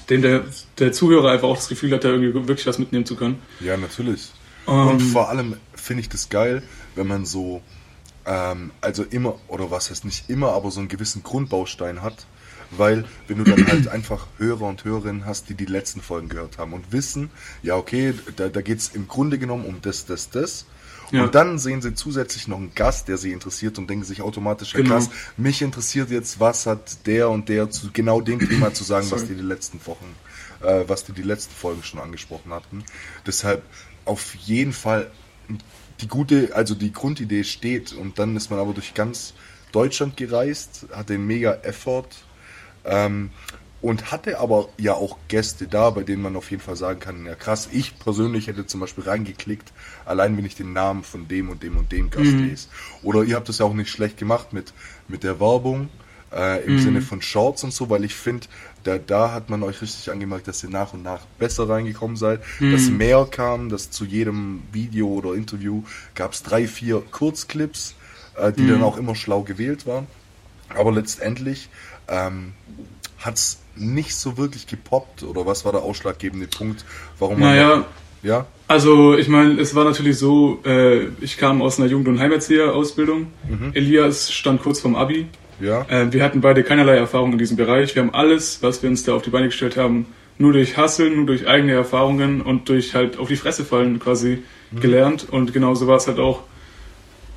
dem 0.09 0.21
der, 0.21 0.45
der 0.79 0.91
Zuhörer 0.93 1.31
einfach 1.31 1.49
auch 1.49 1.57
das 1.57 1.67
Gefühl 1.67 1.91
hat, 1.91 2.03
da 2.05 2.09
irgendwie 2.09 2.33
wirklich 2.33 2.65
was 2.67 2.79
mitnehmen 2.79 3.05
zu 3.05 3.15
können. 3.15 3.35
Ja, 3.59 3.75
natürlich. 3.75 4.29
Ähm, 4.67 4.87
Und 4.87 4.99
vor 5.01 5.27
allem 5.29 5.55
finde 5.75 6.01
ich 6.01 6.09
das 6.09 6.29
geil, 6.29 6.63
wenn 6.95 7.07
man 7.07 7.25
so, 7.25 7.61
ähm, 8.25 8.71
also 8.81 9.03
immer, 9.03 9.39
oder 9.47 9.71
was 9.71 9.89
heißt 9.89 10.05
nicht 10.05 10.29
immer, 10.29 10.53
aber 10.53 10.71
so 10.71 10.79
einen 10.79 10.89
gewissen 10.89 11.23
Grundbaustein 11.23 12.01
hat. 12.01 12.25
Weil, 12.71 13.05
wenn 13.27 13.43
du 13.43 13.43
dann 13.45 13.65
halt 13.67 13.87
einfach 13.89 14.27
Hörer 14.37 14.67
und 14.67 14.83
Hörerinnen 14.83 15.25
hast, 15.25 15.49
die 15.49 15.55
die 15.55 15.65
letzten 15.65 16.01
Folgen 16.01 16.29
gehört 16.29 16.59
haben 16.59 16.73
und 16.73 16.91
wissen, 16.91 17.31
ja, 17.63 17.75
okay, 17.75 18.13
da, 18.35 18.49
da 18.49 18.61
geht 18.61 18.77
es 18.77 18.89
im 18.89 19.07
Grunde 19.07 19.39
genommen 19.39 19.65
um 19.65 19.81
das, 19.81 20.05
das, 20.05 20.29
das. 20.29 20.65
Ja. 21.11 21.23
Und 21.23 21.33
dann 21.33 21.57
sehen 21.57 21.81
sie 21.81 21.95
zusätzlich 21.95 22.47
noch 22.47 22.57
einen 22.57 22.75
Gast, 22.75 23.07
der 23.07 23.17
sie 23.17 23.31
interessiert 23.31 23.79
und 23.79 23.89
denken 23.89 24.05
sich 24.05 24.21
automatisch, 24.21 24.73
ja 24.73 24.81
Genau. 24.81 24.95
krass, 24.95 25.09
mich 25.37 25.61
interessiert 25.63 26.11
jetzt, 26.11 26.39
was 26.39 26.67
hat 26.67 27.07
der 27.07 27.29
und 27.29 27.49
der 27.49 27.71
zu 27.71 27.89
genau 27.91 28.21
dem 28.21 28.39
Thema 28.39 28.73
zu 28.73 28.83
sagen, 28.83 29.09
was 29.09 29.25
die 29.25 29.33
die 29.33 29.41
letzten 29.41 29.79
Wochen, 29.87 30.05
äh, 30.61 30.83
was 30.87 31.05
die 31.05 31.13
die 31.13 31.23
letzten 31.23 31.55
Folgen 31.55 31.81
schon 31.81 31.99
angesprochen 31.99 32.53
hatten. 32.53 32.83
Deshalb 33.25 33.63
auf 34.05 34.35
jeden 34.35 34.73
Fall 34.73 35.09
die 36.01 36.07
gute, 36.07 36.55
also 36.55 36.75
die 36.75 36.91
Grundidee 36.91 37.43
steht 37.43 37.93
und 37.93 38.19
dann 38.19 38.35
ist 38.35 38.49
man 38.49 38.59
aber 38.59 38.73
durch 38.73 38.93
ganz 38.93 39.33
Deutschland 39.71 40.17
gereist, 40.17 40.87
hatte 40.91 41.13
einen 41.13 41.27
mega 41.27 41.53
Effort 41.63 42.09
ähm, 42.85 43.29
und 43.81 44.11
hatte 44.11 44.39
aber 44.39 44.69
ja 44.77 44.93
auch 44.93 45.17
Gäste 45.27 45.67
da, 45.67 45.89
bei 45.89 46.03
denen 46.03 46.21
man 46.21 46.35
auf 46.35 46.51
jeden 46.51 46.63
Fall 46.63 46.75
sagen 46.75 46.99
kann, 46.99 47.25
ja 47.25 47.35
krass, 47.35 47.69
ich 47.71 47.97
persönlich 47.99 48.47
hätte 48.47 48.65
zum 48.65 48.79
Beispiel 48.79 49.03
reingeklickt, 49.03 49.71
allein 50.05 50.37
wenn 50.37 50.45
ich 50.45 50.55
den 50.55 50.73
Namen 50.73 51.03
von 51.03 51.27
dem 51.27 51.49
und 51.49 51.63
dem 51.63 51.77
und 51.77 51.91
dem 51.91 52.09
Gast 52.09 52.31
lese. 52.31 52.67
Oder 53.03 53.23
ihr 53.23 53.35
habt 53.35 53.47
das 53.47 53.59
ja 53.59 53.65
auch 53.65 53.73
nicht 53.73 53.89
schlecht 53.89 54.17
gemacht 54.17 54.53
mit, 54.53 54.73
mit 55.07 55.23
der 55.23 55.39
Werbung. 55.39 55.89
Äh, 56.31 56.63
Im 56.65 56.79
Sinne 56.79 57.01
von 57.01 57.23
Shorts 57.23 57.63
und 57.63 57.73
so, 57.73 57.89
weil 57.89 58.03
ich 58.03 58.13
finde, 58.13 58.45
da, 58.83 58.97
da 58.97 59.31
hat 59.31 59.49
man 59.49 59.63
euch 59.63 59.81
richtig 59.81 60.11
angemerkt, 60.11 60.47
dass 60.47 60.63
ihr 60.63 60.69
nach 60.69 60.93
und 60.93 61.03
nach 61.03 61.21
besser 61.37 61.67
reingekommen 61.67 62.17
seid, 62.17 62.41
dass 62.59 62.89
mehr 62.89 63.27
kam, 63.29 63.69
dass 63.69 63.91
zu 63.91 64.05
jedem 64.05 64.61
Video 64.71 65.07
oder 65.07 65.33
Interview 65.33 65.83
gab 66.15 66.33
es 66.33 66.43
drei, 66.43 66.67
vier 66.67 67.01
Kurzclips, 67.11 67.95
äh, 68.37 68.51
die 68.51 68.67
dann 68.67 68.83
auch 68.83 68.97
immer 68.97 69.15
schlau 69.15 69.41
gewählt 69.43 69.85
waren. 69.85 70.07
Aber 70.69 70.91
letztendlich 70.91 71.69
ähm, 72.07 72.53
hat 73.17 73.35
es 73.35 73.59
nicht 73.75 74.15
so 74.15 74.37
wirklich 74.37 74.67
gepoppt 74.67 75.23
oder 75.23 75.45
was 75.45 75.65
war 75.65 75.71
der 75.71 75.81
ausschlaggebende 75.81 76.47
Punkt, 76.47 76.85
warum 77.17 77.39
man 77.39 77.49
Naja, 77.49 77.85
Ja? 78.21 78.45
Also, 78.67 79.17
ich 79.17 79.29
meine, 79.29 79.59
es 79.59 79.73
war 79.73 79.83
natürlich 79.83 80.17
so, 80.17 80.61
äh, 80.65 81.07
ich 81.21 81.37
kam 81.37 81.61
aus 81.61 81.79
einer 81.79 81.89
Jugend- 81.89 82.07
und 82.07 82.19
Heimerzieher-Ausbildung. 82.19 83.27
Elias 83.73 84.31
stand 84.31 84.61
kurz 84.61 84.79
vorm 84.79 84.95
Abi. 84.95 85.27
Ja? 85.59 85.85
Äh, 85.89 86.11
wir 86.11 86.23
hatten 86.23 86.41
beide 86.41 86.63
keinerlei 86.63 86.95
Erfahrung 86.95 87.33
in 87.33 87.37
diesem 87.37 87.57
Bereich. 87.57 87.95
Wir 87.95 88.03
haben 88.03 88.13
alles, 88.13 88.61
was 88.61 88.81
wir 88.83 88.89
uns 88.89 89.03
da 89.03 89.13
auf 89.13 89.21
die 89.21 89.29
Beine 89.29 89.47
gestellt 89.47 89.77
haben, 89.77 90.05
nur 90.37 90.53
durch 90.53 90.77
Hasseln, 90.77 91.17
nur 91.17 91.25
durch 91.25 91.47
eigene 91.47 91.73
Erfahrungen 91.73 92.41
und 92.41 92.69
durch 92.69 92.95
halt 92.95 93.19
auf 93.19 93.27
die 93.27 93.35
Fresse 93.35 93.65
fallen 93.65 93.99
quasi 93.99 94.43
gelernt. 94.79 95.27
Und 95.29 95.53
genauso 95.53 95.87
war 95.87 95.97
es 95.97 96.07
halt 96.07 96.19
auch, 96.19 96.43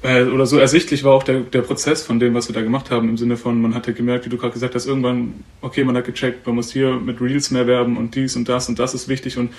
äh, 0.03 0.25
oder 0.25 0.47
so 0.47 0.59
ersichtlich 0.59 1.05
war 1.05 1.13
auch 1.13 1.23
der, 1.23 1.41
der 1.41 1.63
Prozess 1.63 2.05
von 2.05 2.21
dem, 2.21 2.35
was 2.35 2.49
wir 2.49 2.55
da 2.55 2.63
gemacht 2.63 2.91
haben, 2.91 3.09
im 3.09 3.17
Sinne 3.17 3.37
von, 3.37 3.61
man 3.61 3.75
hat 3.75 3.87
ja 3.87 3.93
gemerkt, 3.93 4.25
wie 4.27 4.31
du 4.31 4.37
gerade 4.37 4.53
gesagt 4.53 4.75
hast, 4.75 4.87
irgendwann, 4.87 5.45
okay, 5.61 5.85
man 5.85 5.97
hat 5.97 6.05
gecheckt, 6.05 6.47
man 6.47 6.57
muss 6.57 6.73
hier 6.73 6.95
mit 6.95 7.21
Reels 7.21 7.51
mehr 7.51 7.67
werben 7.67 7.97
und 7.97 8.15
dies 8.15 8.37
und 8.37 8.49
das 8.49 8.69
und 8.69 8.79
das 8.79 8.95
ist 8.95 9.09
wichtig 9.09 9.39
und 9.39 9.53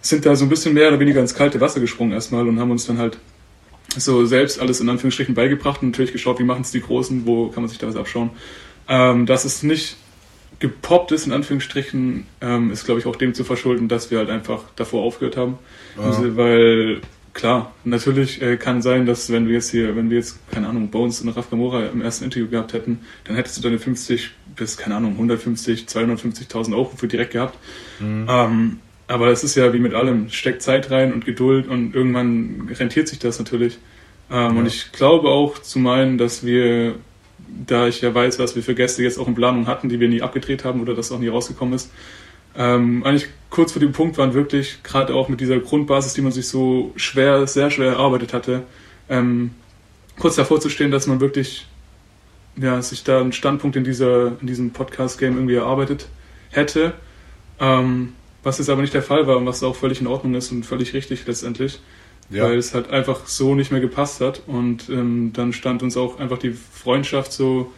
sind 0.00 0.24
da 0.24 0.36
so 0.36 0.44
ein 0.44 0.48
bisschen 0.48 0.74
mehr 0.74 0.88
oder 0.88 1.00
weniger 1.00 1.20
ins 1.20 1.34
kalte 1.34 1.60
Wasser 1.60 1.80
gesprungen 1.80 2.12
erstmal 2.12 2.46
und 2.48 2.60
haben 2.60 2.70
uns 2.70 2.86
dann 2.86 2.98
halt 2.98 3.18
so 3.96 4.26
selbst 4.26 4.60
alles 4.60 4.80
in 4.80 4.88
Anführungsstrichen 4.88 5.34
beigebracht 5.34 5.82
und 5.82 5.90
natürlich 5.90 6.12
geschaut, 6.12 6.38
wie 6.38 6.44
machen 6.44 6.62
es 6.62 6.70
die 6.70 6.80
Großen, 6.80 7.26
wo 7.26 7.48
kann 7.48 7.62
man 7.62 7.68
sich 7.68 7.78
da 7.78 7.86
was 7.86 7.96
abschauen. 7.96 8.30
Ähm, 8.88 9.26
dass 9.26 9.44
es 9.44 9.62
nicht 9.62 9.96
gepoppt 10.58 11.12
ist, 11.12 11.26
in 11.26 11.32
Anführungsstrichen, 11.32 12.26
ähm, 12.40 12.70
ist 12.70 12.84
glaube 12.84 13.00
ich 13.00 13.06
auch 13.06 13.16
dem 13.16 13.34
zu 13.34 13.44
verschulden, 13.44 13.88
dass 13.88 14.10
wir 14.10 14.18
halt 14.18 14.30
einfach 14.30 14.62
davor 14.76 15.02
aufgehört 15.02 15.36
haben. 15.36 15.58
Also, 15.98 16.36
weil 16.36 17.00
klar, 17.34 17.72
natürlich 17.84 18.40
äh, 18.40 18.56
kann 18.56 18.80
sein, 18.80 19.04
dass 19.06 19.30
wenn 19.30 19.46
wir 19.46 19.54
jetzt 19.54 19.70
hier, 19.70 19.94
wenn 19.94 20.08
wir 20.08 20.16
jetzt, 20.16 20.38
keine 20.50 20.68
Ahnung, 20.68 20.88
Bones 20.88 21.20
und 21.20 21.28
Raf 21.28 21.50
Gamora 21.50 21.86
im 21.86 22.00
ersten 22.00 22.24
Interview 22.24 22.48
gehabt 22.48 22.72
hätten, 22.72 23.00
dann 23.24 23.36
hättest 23.36 23.58
du 23.58 23.62
deine 23.62 23.78
50 23.78 24.30
bis, 24.56 24.76
keine 24.78 24.96
Ahnung, 24.96 25.12
150, 25.12 25.84
250.000 25.84 26.74
Euro 26.74 26.90
für 26.96 27.08
direkt 27.08 27.32
gehabt. 27.32 27.58
Ähm, 28.28 28.80
aber 29.08 29.28
es 29.28 29.44
ist 29.44 29.54
ja 29.54 29.72
wie 29.72 29.78
mit 29.78 29.94
allem, 29.94 30.30
steckt 30.30 30.62
Zeit 30.62 30.90
rein 30.90 31.12
und 31.12 31.24
Geduld 31.24 31.68
und 31.68 31.94
irgendwann 31.94 32.68
rentiert 32.72 33.08
sich 33.08 33.18
das 33.18 33.38
natürlich. 33.38 33.78
Ähm, 34.30 34.56
Und 34.56 34.66
ich 34.66 34.92
glaube 34.92 35.28
auch 35.28 35.58
zu 35.58 35.78
meinen, 35.78 36.18
dass 36.18 36.44
wir, 36.44 36.96
da 37.66 37.86
ich 37.86 38.00
ja 38.00 38.14
weiß, 38.14 38.38
was 38.38 38.56
wir 38.56 38.62
für 38.62 38.74
Gäste 38.74 39.02
jetzt 39.02 39.18
auch 39.18 39.28
in 39.28 39.34
Planung 39.34 39.66
hatten, 39.66 39.88
die 39.88 40.00
wir 40.00 40.08
nie 40.08 40.22
abgedreht 40.22 40.64
haben 40.64 40.80
oder 40.80 40.94
das 40.94 41.12
auch 41.12 41.18
nie 41.18 41.28
rausgekommen 41.28 41.74
ist, 41.74 41.90
ähm, 42.58 43.04
eigentlich 43.04 43.28
kurz 43.50 43.72
vor 43.72 43.80
dem 43.80 43.92
Punkt 43.92 44.18
waren 44.18 44.34
wirklich, 44.34 44.82
gerade 44.82 45.14
auch 45.14 45.28
mit 45.28 45.40
dieser 45.40 45.58
Grundbasis, 45.58 46.14
die 46.14 46.22
man 46.22 46.32
sich 46.32 46.48
so 46.48 46.92
schwer, 46.96 47.46
sehr 47.46 47.70
schwer 47.70 47.92
erarbeitet 47.92 48.32
hatte, 48.32 48.62
ähm, 49.08 49.50
kurz 50.18 50.36
davor 50.36 50.60
zu 50.60 50.70
stehen, 50.70 50.90
dass 50.90 51.06
man 51.06 51.20
wirklich 51.20 51.66
ja, 52.56 52.80
sich 52.80 53.04
da 53.04 53.20
einen 53.20 53.32
Standpunkt 53.32 53.76
in, 53.76 53.84
dieser, 53.84 54.40
in 54.40 54.46
diesem 54.46 54.70
Podcast-Game 54.70 55.34
irgendwie 55.34 55.56
erarbeitet 55.56 56.08
hätte. 56.50 56.94
Ähm, 57.60 58.14
was 58.46 58.58
jetzt 58.58 58.70
aber 58.70 58.80
nicht 58.80 58.94
der 58.94 59.02
Fall 59.02 59.26
war 59.26 59.36
und 59.38 59.44
was 59.46 59.62
auch 59.64 59.74
völlig 59.74 60.00
in 60.00 60.06
Ordnung 60.06 60.34
ist 60.34 60.52
und 60.52 60.64
völlig 60.64 60.94
richtig 60.94 61.26
letztendlich, 61.26 61.80
Ja. 62.30 62.44
weil 62.44 62.56
es 62.58 62.74
halt 62.74 62.90
einfach 62.90 63.26
so 63.26 63.56
nicht 63.56 63.72
mehr 63.72 63.80
gepasst 63.80 64.20
hat. 64.20 64.42
Und 64.46 64.88
ähm, 64.88 65.32
dann 65.34 65.52
stand 65.52 65.82
uns 65.82 65.96
auch 65.96 66.20
einfach 66.20 66.38
die 66.38 66.52
Freundschaft 66.52 67.32
so 67.32 67.72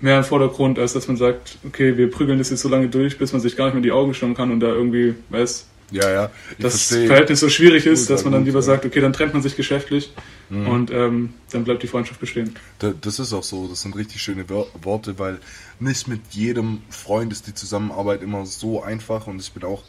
mehr 0.00 0.18
im 0.18 0.24
Vordergrund, 0.24 0.78
als 0.78 0.92
dass 0.92 1.08
man 1.08 1.16
sagt, 1.16 1.58
okay, 1.66 1.96
wir 1.98 2.08
prügeln 2.08 2.38
das 2.38 2.50
jetzt 2.50 2.60
so 2.60 2.68
lange 2.68 2.88
durch, 2.88 3.18
bis 3.18 3.32
man 3.32 3.40
sich 3.42 3.56
gar 3.56 3.64
nicht 3.64 3.74
mehr 3.74 3.78
in 3.80 3.82
die 3.82 3.90
Augen 3.92 4.14
schauen 4.14 4.34
kann 4.34 4.52
und 4.52 4.60
da 4.60 4.68
irgendwie, 4.68 5.14
weiß, 5.30 5.66
Ja, 5.90 6.08
ja. 6.10 6.30
Das. 6.58 6.86
Verhältnis 6.88 7.40
so 7.40 7.48
schwierig 7.48 7.86
ist, 7.86 8.02
Ultra 8.02 8.14
dass 8.14 8.24
man 8.24 8.32
dann 8.32 8.42
gut, 8.42 8.46
lieber 8.46 8.58
ja. 8.60 8.62
sagt, 8.62 8.84
okay, 8.84 9.00
dann 9.00 9.12
trennt 9.12 9.32
man 9.34 9.42
sich 9.42 9.56
geschäftlich 9.56 10.12
Mhm. 10.48 10.66
und 10.66 10.90
ähm, 10.90 11.34
dann 11.52 11.62
bleibt 11.64 11.82
die 11.82 11.86
Freundschaft 11.86 12.18
bestehen. 12.20 12.56
Da- 12.80 12.92
Das 13.00 13.18
ist 13.20 13.32
auch 13.32 13.44
so, 13.44 13.68
das 13.68 13.82
sind 13.82 13.94
richtig 13.96 14.20
schöne 14.20 14.46
Worte, 14.48 15.18
weil 15.18 15.38
nicht 15.78 16.08
mit 16.08 16.20
jedem 16.30 16.82
Freund 16.90 17.32
ist 17.32 17.46
die 17.46 17.54
Zusammenarbeit 17.54 18.22
immer 18.22 18.44
so 18.46 18.82
einfach 18.82 19.26
und 19.28 19.40
ich 19.40 19.52
bin 19.52 19.62
auch 19.64 19.84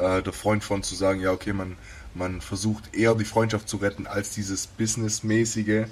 äh, 0.00 0.22
der 0.22 0.32
Freund 0.32 0.64
von 0.64 0.82
zu 0.82 0.94
sagen, 0.94 1.20
ja 1.20 1.30
okay, 1.32 1.52
man, 1.52 1.76
man 2.14 2.40
versucht 2.40 2.94
eher 2.94 3.14
die 3.14 3.24
Freundschaft 3.26 3.68
zu 3.68 3.76
retten 3.78 4.06
als 4.06 4.30
dieses 4.30 4.66
Businessmäßige. 4.66 5.86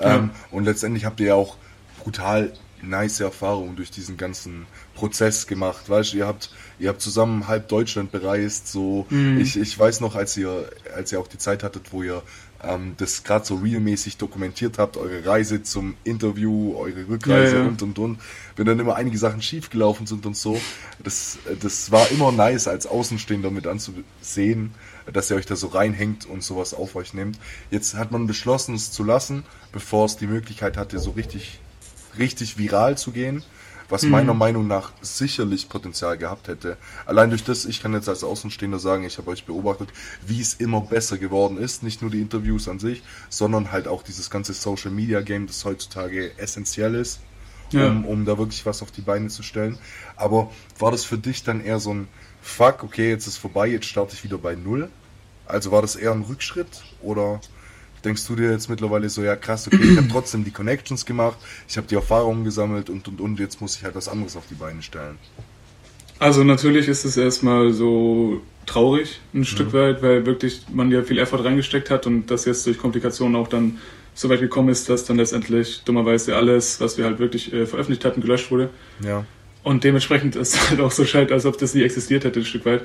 Ähm, 0.00 0.30
Und 0.50 0.64
letztendlich 0.64 1.04
habt 1.04 1.20
ihr 1.20 1.28
ja 1.28 1.34
auch 1.34 1.56
brutal 2.02 2.52
nice 2.82 3.20
Erfahrungen 3.20 3.74
durch 3.76 3.90
diesen 3.90 4.16
ganzen 4.16 4.66
Prozess 4.94 5.46
gemacht. 5.46 5.88
Weißt 5.88 6.12
du, 6.12 6.18
ihr 6.18 6.26
habt, 6.26 6.50
ihr 6.78 6.88
habt 6.88 7.00
zusammen 7.00 7.48
halb 7.48 7.68
Deutschland 7.68 8.12
bereist. 8.12 8.68
So, 8.68 9.06
ich, 9.38 9.58
ich 9.58 9.78
weiß 9.78 10.00
noch, 10.00 10.14
als 10.14 10.36
ihr, 10.36 10.68
als 10.94 11.12
ihr 11.12 11.20
auch 11.20 11.28
die 11.28 11.38
Zeit 11.38 11.62
hattet, 11.62 11.92
wo 11.92 12.02
ihr 12.02 12.22
ähm, 12.62 12.94
das 12.96 13.22
gerade 13.24 13.44
so 13.44 13.56
realmäßig 13.56 14.16
dokumentiert 14.16 14.78
habt, 14.78 14.96
eure 14.96 15.24
Reise 15.24 15.62
zum 15.62 15.94
Interview, 16.04 16.76
eure 16.76 17.08
Rückreise 17.08 17.56
Ja, 17.56 17.62
ja. 17.62 17.68
und 17.68 17.82
und 17.82 17.98
und, 17.98 18.18
wenn 18.56 18.66
dann 18.66 18.78
immer 18.78 18.96
einige 18.96 19.18
Sachen 19.18 19.42
schiefgelaufen 19.42 20.06
sind 20.06 20.26
und 20.26 20.36
so, 20.36 20.60
das, 21.02 21.38
das 21.60 21.90
war 21.90 22.10
immer 22.10 22.32
nice 22.32 22.68
als 22.68 22.86
Außenstehender 22.86 23.50
mit 23.50 23.66
anzusehen, 23.66 24.72
dass 25.12 25.30
ihr 25.30 25.36
euch 25.36 25.46
da 25.46 25.56
so 25.56 25.68
reinhängt 25.68 26.26
und 26.26 26.42
sowas 26.42 26.74
auf 26.74 26.96
euch 26.96 27.14
nehmt. 27.14 27.38
Jetzt 27.70 27.94
hat 27.94 28.10
man 28.10 28.26
beschlossen, 28.26 28.74
es 28.74 28.90
zu 28.90 29.04
lassen, 29.04 29.44
bevor 29.72 30.06
es 30.06 30.16
die 30.16 30.26
Möglichkeit 30.26 30.76
hatte, 30.76 30.98
so 30.98 31.10
richtig, 31.10 31.60
richtig 32.18 32.58
viral 32.58 32.98
zu 32.98 33.12
gehen. 33.12 33.42
Was 33.88 34.02
meiner 34.02 34.34
Meinung 34.34 34.66
nach 34.66 34.90
sicherlich 35.00 35.68
Potenzial 35.68 36.18
gehabt 36.18 36.48
hätte. 36.48 36.76
Allein 37.04 37.30
durch 37.30 37.44
das, 37.44 37.64
ich 37.64 37.80
kann 37.82 37.92
jetzt 37.92 38.08
als 38.08 38.24
Außenstehender 38.24 38.78
sagen, 38.78 39.04
ich 39.04 39.18
habe 39.18 39.30
euch 39.30 39.44
beobachtet, 39.44 39.90
wie 40.26 40.40
es 40.40 40.54
immer 40.54 40.80
besser 40.80 41.18
geworden 41.18 41.56
ist. 41.58 41.82
Nicht 41.82 42.02
nur 42.02 42.10
die 42.10 42.20
Interviews 42.20 42.68
an 42.68 42.78
sich, 42.80 43.02
sondern 43.28 43.70
halt 43.72 43.86
auch 43.86 44.02
dieses 44.02 44.28
ganze 44.30 44.54
Social 44.54 44.90
Media 44.90 45.20
Game, 45.20 45.46
das 45.46 45.64
heutzutage 45.64 46.36
essentiell 46.38 46.94
ist 46.96 47.20
Ja. 47.72 47.86
um, 47.88 48.04
um 48.04 48.24
da 48.24 48.38
wirklich 48.38 48.66
was 48.66 48.82
auf 48.82 48.90
die 48.90 49.02
Beine 49.02 49.28
zu 49.28 49.42
stellen. 49.42 49.78
Aber 50.16 50.50
war 50.78 50.90
das 50.90 51.04
für 51.04 51.18
dich 51.18 51.44
dann 51.44 51.60
eher 51.64 51.78
so 51.80 51.92
ein 51.94 52.08
Fuck, 52.42 52.84
okay, 52.84 53.10
jetzt 53.10 53.26
ist 53.26 53.38
vorbei, 53.38 53.66
jetzt 53.68 53.86
starte 53.86 54.14
ich 54.14 54.22
wieder 54.24 54.38
bei 54.38 54.54
Null? 54.54 54.88
Also 55.46 55.70
war 55.72 55.82
das 55.82 55.96
eher 55.96 56.12
ein 56.12 56.22
Rückschritt 56.22 56.82
oder 57.02 57.40
denkst 58.04 58.26
du 58.26 58.36
dir 58.36 58.50
jetzt 58.50 58.68
mittlerweile 58.68 59.08
so, 59.08 59.22
ja 59.22 59.36
krass, 59.36 59.66
okay, 59.66 59.80
ich 59.82 59.96
habe 59.96 60.08
trotzdem 60.12 60.44
die 60.44 60.50
Connections 60.50 61.06
gemacht, 61.06 61.38
ich 61.68 61.76
habe 61.76 61.86
die 61.86 61.94
Erfahrungen 61.94 62.44
gesammelt 62.44 62.90
und 62.90 63.08
und 63.08 63.20
und 63.20 63.38
jetzt 63.38 63.60
muss 63.60 63.76
ich 63.76 63.84
halt 63.84 63.94
was 63.94 64.08
anderes 64.08 64.36
auf 64.36 64.44
die 64.48 64.54
Beine 64.54 64.82
stellen. 64.82 65.18
Also 66.18 66.44
natürlich 66.44 66.88
ist 66.88 67.04
es 67.04 67.16
erstmal 67.16 67.72
so 67.72 68.40
traurig, 68.64 69.20
ein 69.34 69.44
Stück 69.44 69.72
weit, 69.72 70.02
weil 70.02 70.24
wirklich 70.24 70.62
man 70.72 70.90
ja 70.90 71.02
viel 71.02 71.18
Effort 71.18 71.44
reingesteckt 71.44 71.90
hat 71.90 72.06
und 72.06 72.30
das 72.30 72.46
jetzt 72.46 72.66
durch 72.66 72.78
Komplikationen 72.78 73.36
auch 73.36 73.48
dann 73.48 73.78
so 74.14 74.30
weit 74.30 74.40
gekommen 74.40 74.70
ist, 74.70 74.88
dass 74.88 75.04
dann 75.04 75.18
letztendlich 75.18 75.82
dummerweise 75.84 76.36
alles, 76.36 76.80
was 76.80 76.96
wir 76.96 77.04
halt 77.04 77.18
wirklich 77.18 77.52
äh, 77.52 77.66
veröffentlicht 77.66 78.04
hatten, 78.04 78.22
gelöscht 78.22 78.50
wurde. 78.50 78.70
Ja. 79.04 79.26
Und 79.62 79.84
dementsprechend 79.84 80.36
ist 80.36 80.54
es 80.54 80.70
halt 80.70 80.80
auch 80.80 80.90
so 80.90 81.04
scheint, 81.04 81.30
als 81.32 81.44
ob 81.44 81.58
das 81.58 81.74
nie 81.74 81.82
existiert 81.82 82.24
hätte, 82.24 82.40
ein 82.40 82.46
Stück 82.46 82.64
weit. 82.64 82.82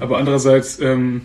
Aber 0.00 0.18
andererseits, 0.18 0.80
ähm, 0.80 1.22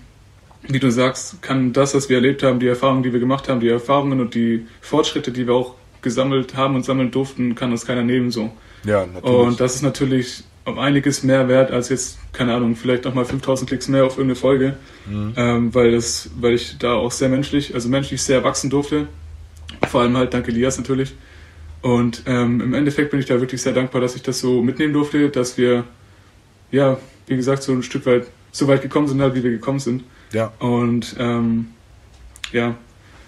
wie 0.68 0.80
du 0.80 0.92
sagst, 0.92 1.42
kann 1.42 1.74
das, 1.74 1.94
was 1.94 2.10
wir 2.10 2.18
erlebt 2.18 2.44
haben, 2.44 2.60
die 2.60 2.68
Erfahrungen, 2.68 3.04
die 3.04 3.12
wir 3.12 3.20
gemacht 3.20 3.50
haben, 3.50 3.60
die 3.60 3.70
Erfahrungen 3.70 4.20
und 4.20 4.34
die 4.36 4.66
Fortschritte, 4.82 5.32
die 5.32 5.48
wir 5.48 5.54
auch 5.54 5.76
gesammelt 6.02 6.56
haben 6.56 6.76
und 6.76 6.84
sammeln 6.84 7.12
durften, 7.12 7.56
kann 7.56 7.72
uns 7.72 7.86
keiner 7.86 8.04
nehmen 8.04 8.32
so. 8.32 8.52
Ja, 8.84 9.06
natürlich. 9.06 9.24
Und 9.24 9.60
das 9.60 9.76
ist 9.76 9.82
natürlich 9.82 10.44
um 10.66 10.80
einiges 10.80 11.24
mehr 11.24 11.48
wert 11.50 11.72
als 11.72 11.90
jetzt, 11.90 12.18
keine 12.32 12.54
Ahnung, 12.54 12.76
vielleicht 12.76 13.04
nochmal 13.06 13.26
5000 13.26 13.70
Klicks 13.70 13.88
mehr 13.90 14.06
auf 14.06 14.18
irgendeine 14.18 14.36
Folge, 14.36 14.78
ähm, 15.36 15.74
weil, 15.74 15.92
das, 15.92 16.30
weil 16.40 16.54
ich 16.54 16.78
da 16.78 16.94
auch 16.94 17.12
sehr 17.12 17.30
menschlich, 17.30 17.74
also 17.74 17.90
menschlich 17.90 18.22
sehr 18.22 18.44
wachsen 18.44 18.70
durfte. 18.70 19.08
Vor 19.90 20.02
allem 20.02 20.16
halt 20.16 20.34
dank 20.34 20.48
Elias 20.48 20.78
natürlich. 20.78 21.14
Und 21.82 22.24
ähm, 22.28 22.62
im 22.62 22.74
Endeffekt 22.74 23.12
bin 23.12 23.20
ich 23.20 23.26
da 23.26 23.42
wirklich 23.42 23.62
sehr 23.62 23.74
dankbar, 23.74 24.00
dass 24.00 24.16
ich 24.16 24.22
das 24.22 24.40
so 24.40 24.62
mitnehmen 24.62 24.94
durfte, 24.94 25.30
dass 25.30 25.58
wir, 25.58 25.84
ja, 26.72 26.98
wie 27.28 27.36
gesagt, 27.36 27.64
so 27.64 27.74
ein 27.74 27.84
Stück 27.84 28.06
weit 28.06 28.28
so 28.54 28.68
weit 28.68 28.82
gekommen 28.82 29.08
sind, 29.08 29.20
halt, 29.22 29.36
wie 29.36 29.44
wir 29.44 29.52
gekommen 29.52 29.80
sind. 29.80 30.04
Ja, 30.34 30.52
Und 30.60 31.16
ähm, 31.20 31.68
ja, 32.52 32.76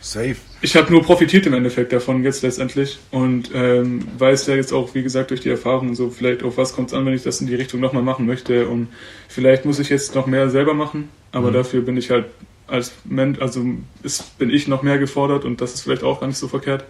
safe. 0.02 0.36
ich 0.62 0.76
habe 0.76 0.92
nur 0.92 1.02
profitiert 1.02 1.46
im 1.48 1.54
Endeffekt 1.54 1.94
davon 1.94 2.24
jetzt 2.24 2.44
letztendlich 2.44 3.00
und 3.12 3.50
ähm, 3.54 4.06
weiß 4.18 4.48
ja 4.48 4.56
jetzt 4.56 4.72
auch, 4.74 4.94
wie 4.94 5.04
gesagt, 5.04 5.32
durch 5.32 5.42
die 5.42 5.50
Erfahrung 5.50 5.90
und 5.90 5.96
so, 5.96 6.10
vielleicht 6.10 6.44
auf 6.44 6.58
was 6.58 6.74
kommt 6.74 6.90
es 6.90 6.94
an, 6.94 7.06
wenn 7.06 7.14
ich 7.14 7.24
das 7.24 7.42
in 7.42 7.48
die 7.48 7.56
Richtung 7.56 7.80
nochmal 7.80 8.04
machen 8.04 8.26
möchte 8.26 8.68
und 8.68 8.90
vielleicht 9.30 9.66
muss 9.66 9.80
ich 9.80 9.90
jetzt 9.90 10.14
noch 10.16 10.28
mehr 10.28 10.50
selber 10.50 10.74
machen, 10.74 11.10
aber 11.32 11.52
dafür 11.52 11.82
bin 11.82 11.98
ich 11.98 12.12
halt 12.12 12.26
als 12.68 12.94
Mensch, 13.06 13.40
also 13.42 13.64
ist, 14.04 14.38
bin 14.38 14.50
ich 14.50 14.68
noch 14.68 14.82
mehr 14.84 14.98
gefordert 14.98 15.46
und 15.46 15.62
das 15.62 15.74
ist 15.76 15.82
vielleicht 15.82 16.04
auch 16.04 16.20
gar 16.20 16.28
nicht 16.28 16.38
so 16.38 16.48
verkehrt. 16.48 16.84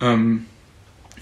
Ähm, 0.00 0.44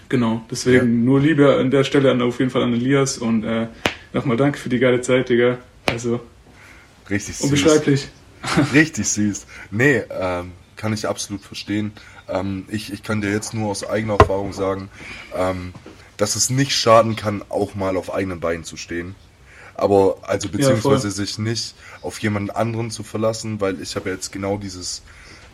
genau, 0.08 0.42
deswegen 0.50 0.76
Ja. 1.00 1.04
nur 1.04 1.20
Liebe 1.20 1.56
an 1.56 1.70
der 1.70 1.84
Stelle 1.84 2.10
an, 2.10 2.20
auf 2.22 2.38
jeden 2.38 2.50
Fall 2.50 2.62
an 2.62 2.72
Elias 2.72 3.18
und 3.18 3.44
äh, 3.44 3.66
nochmal 4.12 4.36
danke 4.36 4.58
für 4.58 4.68
die 4.68 4.78
geile 4.78 5.00
Zeit, 5.00 5.28
Digga. 5.28 5.58
Also 5.92 6.20
Richtig 7.10 7.36
süß. 7.36 7.44
unbeschreiblich. 7.44 8.08
Richtig 8.72 9.08
süß. 9.08 9.46
Nee, 9.70 10.02
ähm, 10.10 10.52
kann 10.76 10.92
ich 10.92 11.06
absolut 11.06 11.42
verstehen. 11.42 11.92
Ähm, 12.28 12.66
ich, 12.68 12.92
ich 12.92 13.02
kann 13.02 13.20
dir 13.20 13.30
jetzt 13.30 13.54
nur 13.54 13.70
aus 13.70 13.88
eigener 13.88 14.18
Erfahrung 14.18 14.52
sagen, 14.52 14.90
ähm, 15.34 15.72
dass 16.16 16.36
es 16.36 16.50
nicht 16.50 16.74
schaden 16.74 17.16
kann, 17.16 17.44
auch 17.48 17.74
mal 17.74 17.96
auf 17.96 18.12
eigenen 18.12 18.40
Beinen 18.40 18.64
zu 18.64 18.76
stehen. 18.76 19.14
Aber 19.74 20.16
also 20.22 20.48
beziehungsweise 20.48 21.10
sich 21.10 21.38
nicht 21.38 21.74
auf 22.02 22.18
jemanden 22.18 22.50
anderen 22.50 22.90
zu 22.90 23.02
verlassen, 23.02 23.60
weil 23.60 23.80
ich 23.80 23.96
habe 23.96 24.10
ja 24.10 24.14
jetzt 24.16 24.30
genau 24.30 24.58
dieses, 24.58 25.02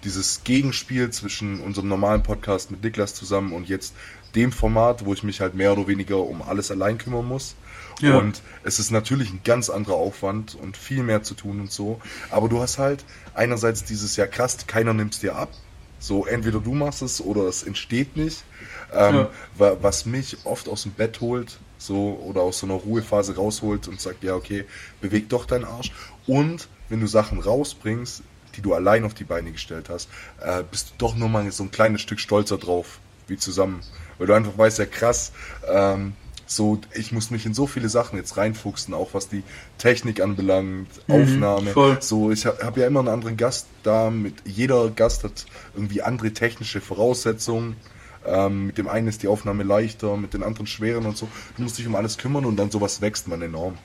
dieses 0.04 0.42
Gegenspiel 0.44 1.10
zwischen 1.10 1.60
unserem 1.60 1.88
normalen 1.88 2.22
Podcast 2.22 2.70
mit 2.70 2.82
Niklas 2.82 3.14
zusammen 3.14 3.52
und 3.52 3.68
jetzt 3.68 3.94
dem 4.38 4.52
Format, 4.52 5.04
wo 5.04 5.12
ich 5.12 5.24
mich 5.24 5.40
halt 5.40 5.54
mehr 5.54 5.72
oder 5.72 5.88
weniger 5.88 6.18
um 6.18 6.42
alles 6.42 6.70
allein 6.70 6.96
kümmern 6.98 7.26
muss. 7.26 7.56
Ja. 8.00 8.16
Und 8.16 8.42
es 8.62 8.78
ist 8.78 8.92
natürlich 8.92 9.30
ein 9.32 9.40
ganz 9.42 9.68
anderer 9.68 9.96
Aufwand 9.96 10.54
und 10.54 10.76
viel 10.76 11.02
mehr 11.02 11.24
zu 11.24 11.34
tun 11.34 11.60
und 11.60 11.72
so. 11.72 12.00
Aber 12.30 12.48
du 12.48 12.60
hast 12.60 12.78
halt 12.78 13.04
einerseits 13.34 13.82
dieses 13.84 14.14
ja 14.16 14.26
krass, 14.26 14.56
keiner 14.66 14.94
nimmt 14.94 15.14
es 15.14 15.20
dir 15.20 15.34
ab. 15.34 15.50
So, 15.98 16.26
entweder 16.26 16.60
du 16.60 16.74
machst 16.74 17.02
es 17.02 17.20
oder 17.20 17.42
es 17.42 17.64
entsteht 17.64 18.16
nicht. 18.16 18.44
Ähm, 18.94 19.26
ja. 19.58 19.76
Was 19.82 20.06
mich 20.06 20.38
oft 20.44 20.68
aus 20.68 20.84
dem 20.84 20.92
Bett 20.92 21.20
holt, 21.20 21.58
so 21.76 22.20
oder 22.24 22.42
aus 22.42 22.60
so 22.60 22.66
einer 22.66 22.76
Ruhephase 22.76 23.34
rausholt 23.34 23.88
und 23.88 24.00
sagt, 24.00 24.22
ja, 24.22 24.34
okay, 24.34 24.64
beweg 25.00 25.28
doch 25.28 25.44
deinen 25.44 25.64
Arsch. 25.64 25.90
Und 26.26 26.68
wenn 26.88 27.00
du 27.00 27.08
Sachen 27.08 27.40
rausbringst, 27.40 28.22
die 28.54 28.62
du 28.62 28.74
allein 28.74 29.04
auf 29.04 29.14
die 29.14 29.24
Beine 29.24 29.50
gestellt 29.50 29.88
hast, 29.88 30.08
äh, 30.40 30.62
bist 30.70 30.90
du 30.90 30.92
doch 30.98 31.16
nur 31.16 31.28
mal 31.28 31.50
so 31.50 31.64
ein 31.64 31.72
kleines 31.72 32.00
Stück 32.00 32.20
stolzer 32.20 32.58
drauf, 32.58 33.00
wie 33.26 33.36
zusammen. 33.36 33.80
Weil 34.18 34.26
du 34.26 34.32
einfach 34.34 34.56
weißt, 34.56 34.78
ja 34.78 34.86
krass, 34.86 35.32
ähm, 35.72 36.14
so, 36.50 36.80
ich 36.94 37.12
muss 37.12 37.30
mich 37.30 37.44
in 37.44 37.52
so 37.52 37.66
viele 37.66 37.90
Sachen 37.90 38.18
jetzt 38.18 38.38
reinfuchsen, 38.38 38.94
auch 38.94 39.12
was 39.12 39.28
die 39.28 39.42
Technik 39.76 40.22
anbelangt, 40.22 40.88
mhm, 41.06 41.14
Aufnahme. 41.14 41.70
Voll. 41.72 41.98
So, 42.00 42.30
ich 42.30 42.46
habe 42.46 42.64
hab 42.64 42.76
ja 42.78 42.86
immer 42.86 43.00
einen 43.00 43.08
anderen 43.08 43.36
Gast 43.36 43.66
da. 43.82 44.08
Mit 44.10 44.34
jeder 44.46 44.88
Gast 44.88 45.24
hat 45.24 45.44
irgendwie 45.74 46.00
andere 46.00 46.32
technische 46.32 46.80
Voraussetzungen. 46.80 47.76
Ähm, 48.26 48.68
mit 48.68 48.78
dem 48.78 48.88
einen 48.88 49.08
ist 49.08 49.22
die 49.22 49.28
Aufnahme 49.28 49.62
leichter, 49.62 50.16
mit 50.16 50.32
den 50.32 50.42
anderen 50.42 50.66
schwerer 50.66 51.04
und 51.04 51.18
so. 51.18 51.28
Du 51.56 51.62
musst 51.62 51.78
dich 51.78 51.86
um 51.86 51.94
alles 51.94 52.16
kümmern 52.16 52.46
und 52.46 52.56
dann 52.56 52.70
sowas 52.70 53.02
wächst 53.02 53.28
man 53.28 53.42
enorm. 53.42 53.76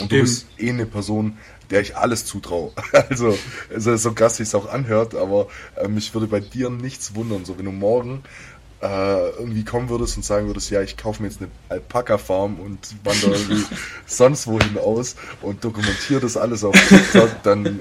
Und 0.00 0.12
du 0.12 0.16
Eben. 0.16 0.24
bist 0.24 0.46
eh 0.58 0.70
eine 0.70 0.86
Person, 0.86 1.38
der 1.70 1.80
ich 1.80 1.96
alles 1.96 2.24
zutraue. 2.24 2.72
Also, 2.92 3.38
also 3.72 3.96
so 3.96 4.12
krass 4.12 4.38
wie 4.38 4.42
es 4.42 4.54
auch 4.54 4.68
anhört, 4.68 5.14
aber 5.14 5.48
äh, 5.76 5.88
mich 5.88 6.12
würde 6.12 6.26
bei 6.26 6.40
dir 6.40 6.70
nichts 6.70 7.14
wundern. 7.14 7.44
So, 7.44 7.56
wenn 7.58 7.64
du 7.64 7.72
morgen 7.72 8.22
äh, 8.80 9.30
irgendwie 9.30 9.64
kommen 9.64 9.88
würdest 9.88 10.16
und 10.16 10.24
sagen 10.24 10.46
würdest, 10.46 10.70
ja, 10.70 10.82
ich 10.82 10.96
kaufe 10.96 11.22
mir 11.22 11.28
jetzt 11.28 11.40
eine 11.40 11.50
Alpaka-Farm 11.68 12.60
und 12.60 12.78
wandere 13.04 13.32
irgendwie 13.32 13.64
sonst 14.06 14.46
wohin 14.46 14.78
aus 14.78 15.16
und 15.42 15.64
dokumentiere 15.64 16.20
das 16.20 16.36
alles 16.36 16.62
auf 16.64 16.76
TikTok, 16.88 17.42
dann 17.42 17.80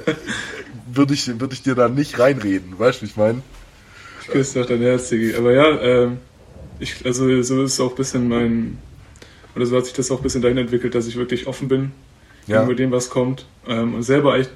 würde 0.91 1.13
ich, 1.13 1.39
würd 1.39 1.53
ich 1.53 1.61
dir 1.61 1.75
da 1.75 1.87
nicht 1.89 2.17
reinreden, 2.17 2.79
weißt 2.79 3.01
du, 3.01 3.05
wie 3.05 3.09
ich 3.09 3.17
meine? 3.17 3.41
Ich 4.21 4.27
küsse 4.27 4.59
doch 4.59 4.67
dein 4.67 4.81
Herz, 4.81 5.09
Digi. 5.09 5.35
Aber 5.35 5.53
ja, 5.53 5.79
ähm, 5.79 6.17
ich, 6.79 7.05
also 7.05 7.41
so 7.43 7.63
ist 7.63 7.79
auch 7.79 7.91
ein 7.91 7.95
bisschen 7.95 8.27
mein, 8.27 8.77
oder 9.55 9.65
so 9.65 9.77
hat 9.77 9.85
sich 9.85 9.93
das 9.93 10.11
auch 10.11 10.17
ein 10.17 10.23
bisschen 10.23 10.41
dahin 10.41 10.57
entwickelt, 10.57 10.95
dass 10.95 11.07
ich 11.07 11.15
wirklich 11.15 11.47
offen 11.47 11.67
bin 11.67 11.91
ja. 12.47 12.57
gegenüber 12.57 12.75
dem, 12.75 12.91
was 12.91 13.09
kommt. 13.09 13.45
Ähm, 13.67 13.93
und 13.93 14.03
selber 14.03 14.33
eigentlich 14.33 14.49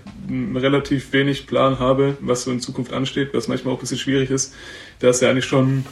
relativ 0.55 1.13
wenig 1.13 1.47
Plan 1.47 1.79
habe, 1.79 2.17
was 2.19 2.43
so 2.43 2.51
in 2.51 2.59
Zukunft 2.59 2.93
ansteht, 2.93 3.33
was 3.33 3.47
manchmal 3.47 3.73
auch 3.73 3.77
ein 3.77 3.81
bisschen 3.81 3.97
schwierig 3.97 4.31
ist. 4.31 4.53
Da 4.99 5.09
ist 5.09 5.21
ja 5.21 5.29
eigentlich 5.29 5.45
schon 5.45 5.85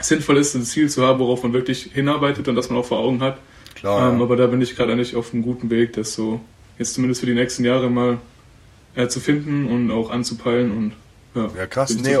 sinnvoll 0.00 0.36
ist, 0.38 0.54
ein 0.54 0.64
Ziel 0.64 0.88
zu 0.88 1.06
haben, 1.06 1.18
worauf 1.18 1.42
man 1.42 1.52
wirklich 1.52 1.90
hinarbeitet 1.92 2.48
und 2.48 2.54
das 2.54 2.70
man 2.70 2.78
auch 2.78 2.86
vor 2.86 2.98
Augen 2.98 3.20
hat. 3.20 3.38
Klar. 3.74 4.10
Ähm, 4.10 4.18
ja. 4.18 4.24
Aber 4.24 4.36
da 4.36 4.46
bin 4.46 4.60
ich 4.60 4.76
gerade 4.76 4.92
eigentlich 4.92 5.16
auf 5.16 5.32
einem 5.32 5.42
guten 5.42 5.70
Weg, 5.70 5.92
das 5.94 6.14
so 6.14 6.40
jetzt 6.78 6.94
zumindest 6.94 7.20
für 7.20 7.26
die 7.26 7.34
nächsten 7.34 7.64
Jahre 7.64 7.90
mal 7.90 8.18
äh, 8.94 9.08
zu 9.08 9.20
finden 9.20 9.66
und 9.66 9.90
auch 9.90 10.10
anzupeilen 10.10 10.70
und 10.70 10.92
ja, 11.34 11.50
ja 11.56 11.66
krass. 11.66 11.94
Nee, 11.94 12.16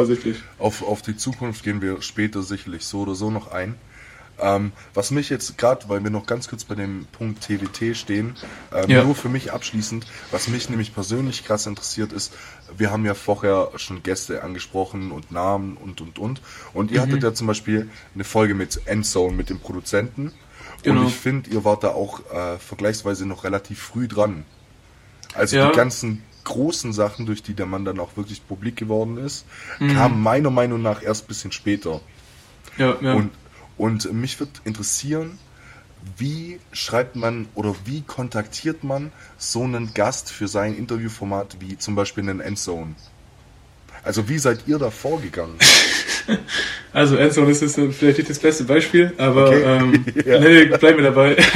auf, 0.58 0.82
auf 0.82 1.02
die 1.02 1.16
Zukunft 1.16 1.64
gehen 1.64 1.80
wir 1.80 2.02
später 2.02 2.42
sicherlich 2.42 2.84
so 2.84 3.00
oder 3.00 3.14
so 3.14 3.30
noch 3.30 3.50
ein. 3.50 3.74
Ähm, 4.40 4.72
was 4.94 5.10
mich 5.10 5.30
jetzt 5.30 5.58
gerade, 5.58 5.88
weil 5.88 6.02
wir 6.02 6.10
noch 6.10 6.26
ganz 6.26 6.48
kurz 6.48 6.64
bei 6.64 6.74
dem 6.74 7.06
Punkt 7.12 7.42
TWT 7.42 7.96
stehen, 7.96 8.36
ähm, 8.72 8.90
ja. 8.90 9.04
nur 9.04 9.14
für 9.14 9.28
mich 9.28 9.52
abschließend, 9.52 10.06
was 10.30 10.48
mich 10.48 10.70
nämlich 10.70 10.94
persönlich 10.94 11.44
krass 11.44 11.66
interessiert 11.66 12.12
ist, 12.12 12.32
wir 12.76 12.90
haben 12.90 13.04
ja 13.04 13.14
vorher 13.14 13.70
schon 13.76 14.02
Gäste 14.02 14.42
angesprochen 14.42 15.10
und 15.10 15.32
Namen 15.32 15.76
und 15.76 16.00
und 16.00 16.18
und. 16.18 16.40
Und 16.72 16.90
ihr 16.90 17.00
mhm. 17.00 17.06
hattet 17.06 17.22
ja 17.22 17.34
zum 17.34 17.46
Beispiel 17.46 17.90
eine 18.14 18.24
Folge 18.24 18.54
mit 18.54 18.86
Endzone, 18.86 19.34
mit 19.34 19.50
dem 19.50 19.58
Produzenten. 19.58 20.32
Genau. 20.82 21.00
Und 21.00 21.08
ich 21.08 21.14
finde, 21.14 21.50
ihr 21.50 21.64
wart 21.64 21.82
da 21.82 21.88
auch 21.88 22.20
äh, 22.30 22.58
vergleichsweise 22.58 23.26
noch 23.26 23.44
relativ 23.44 23.80
früh 23.80 24.06
dran. 24.06 24.44
Also 25.34 25.56
ja. 25.56 25.70
die 25.70 25.76
ganzen 25.76 26.22
großen 26.44 26.92
Sachen, 26.92 27.26
durch 27.26 27.42
die 27.42 27.54
der 27.54 27.66
Mann 27.66 27.84
dann 27.84 28.00
auch 28.00 28.16
wirklich 28.16 28.46
publik 28.46 28.76
geworden 28.76 29.18
ist, 29.18 29.44
mhm. 29.78 29.94
kamen 29.94 30.22
meiner 30.22 30.50
Meinung 30.50 30.80
nach 30.80 31.02
erst 31.02 31.24
ein 31.24 31.28
bisschen 31.28 31.52
später. 31.52 32.00
Ja, 32.78 32.96
ja. 33.00 33.14
Und 33.14 33.30
und 33.78 34.12
mich 34.12 34.38
würde 34.40 34.52
interessieren, 34.64 35.38
wie 36.16 36.60
schreibt 36.72 37.16
man 37.16 37.48
oder 37.54 37.74
wie 37.84 38.02
kontaktiert 38.02 38.84
man 38.84 39.12
so 39.36 39.62
einen 39.64 39.94
Gast 39.94 40.30
für 40.30 40.48
sein 40.48 40.76
Interviewformat 40.76 41.56
wie 41.60 41.76
zum 41.78 41.94
Beispiel 41.94 42.24
einen 42.24 42.40
Endzone? 42.40 42.94
Also 44.04 44.28
wie 44.28 44.38
seid 44.38 44.60
ihr 44.66 44.78
da 44.78 44.90
vorgegangen? 44.90 45.56
Also 46.92 47.16
Endzone 47.16 47.50
ist 47.50 47.74
vielleicht 47.74 48.18
nicht 48.18 48.30
das 48.30 48.38
beste 48.38 48.64
Beispiel, 48.64 49.12
aber 49.18 49.48
okay. 49.48 49.62
ähm, 49.62 50.04
ja. 50.26 50.40
nee, 50.40 50.64
bleib 50.64 50.96
mir 50.96 51.02
dabei. 51.02 51.36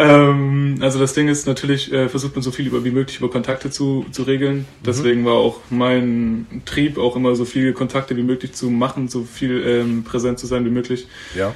Ähm, 0.00 0.78
also 0.80 0.98
das 0.98 1.12
Ding 1.12 1.28
ist 1.28 1.46
natürlich, 1.46 1.92
äh, 1.92 2.08
versucht 2.08 2.34
man 2.34 2.42
so 2.42 2.50
viel 2.50 2.66
über 2.66 2.84
wie 2.84 2.90
möglich 2.90 3.18
über 3.18 3.28
Kontakte 3.28 3.70
zu, 3.70 4.06
zu 4.10 4.22
regeln. 4.22 4.60
Mhm. 4.60 4.64
Deswegen 4.86 5.24
war 5.26 5.34
auch 5.34 5.60
mein 5.68 6.62
Trieb 6.64 6.96
auch 6.96 7.16
immer 7.16 7.36
so 7.36 7.44
viele 7.44 7.74
Kontakte 7.74 8.16
wie 8.16 8.22
möglich 8.22 8.52
zu 8.52 8.70
machen, 8.70 9.08
so 9.08 9.24
viel 9.24 9.62
ähm, 9.66 10.02
präsent 10.02 10.38
zu 10.38 10.46
sein 10.46 10.64
wie 10.64 10.70
möglich. 10.70 11.06
Ja. 11.36 11.54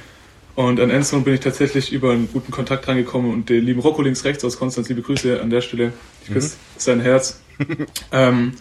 Und 0.53 0.79
an 0.79 0.91
Endzone 0.91 1.23
bin 1.23 1.33
ich 1.33 1.39
tatsächlich 1.39 1.91
über 1.91 2.11
einen 2.11 2.29
guten 2.31 2.51
Kontakt 2.51 2.87
reingekommen 2.87 3.33
und 3.33 3.49
den 3.49 3.65
lieben 3.65 3.79
Rocco 3.79 4.03
links 4.03 4.23
rechts 4.23 4.45
aus 4.45 4.57
Konstanz, 4.57 4.87
liebe 4.89 5.01
Grüße 5.01 5.41
an 5.41 5.49
der 5.49 5.61
Stelle. 5.61 5.91
Ich 6.23 6.31
küsse 6.31 6.55
mhm. 6.55 6.59
sein 6.77 6.99
Herz. 7.01 7.41
ähm, 8.11 8.53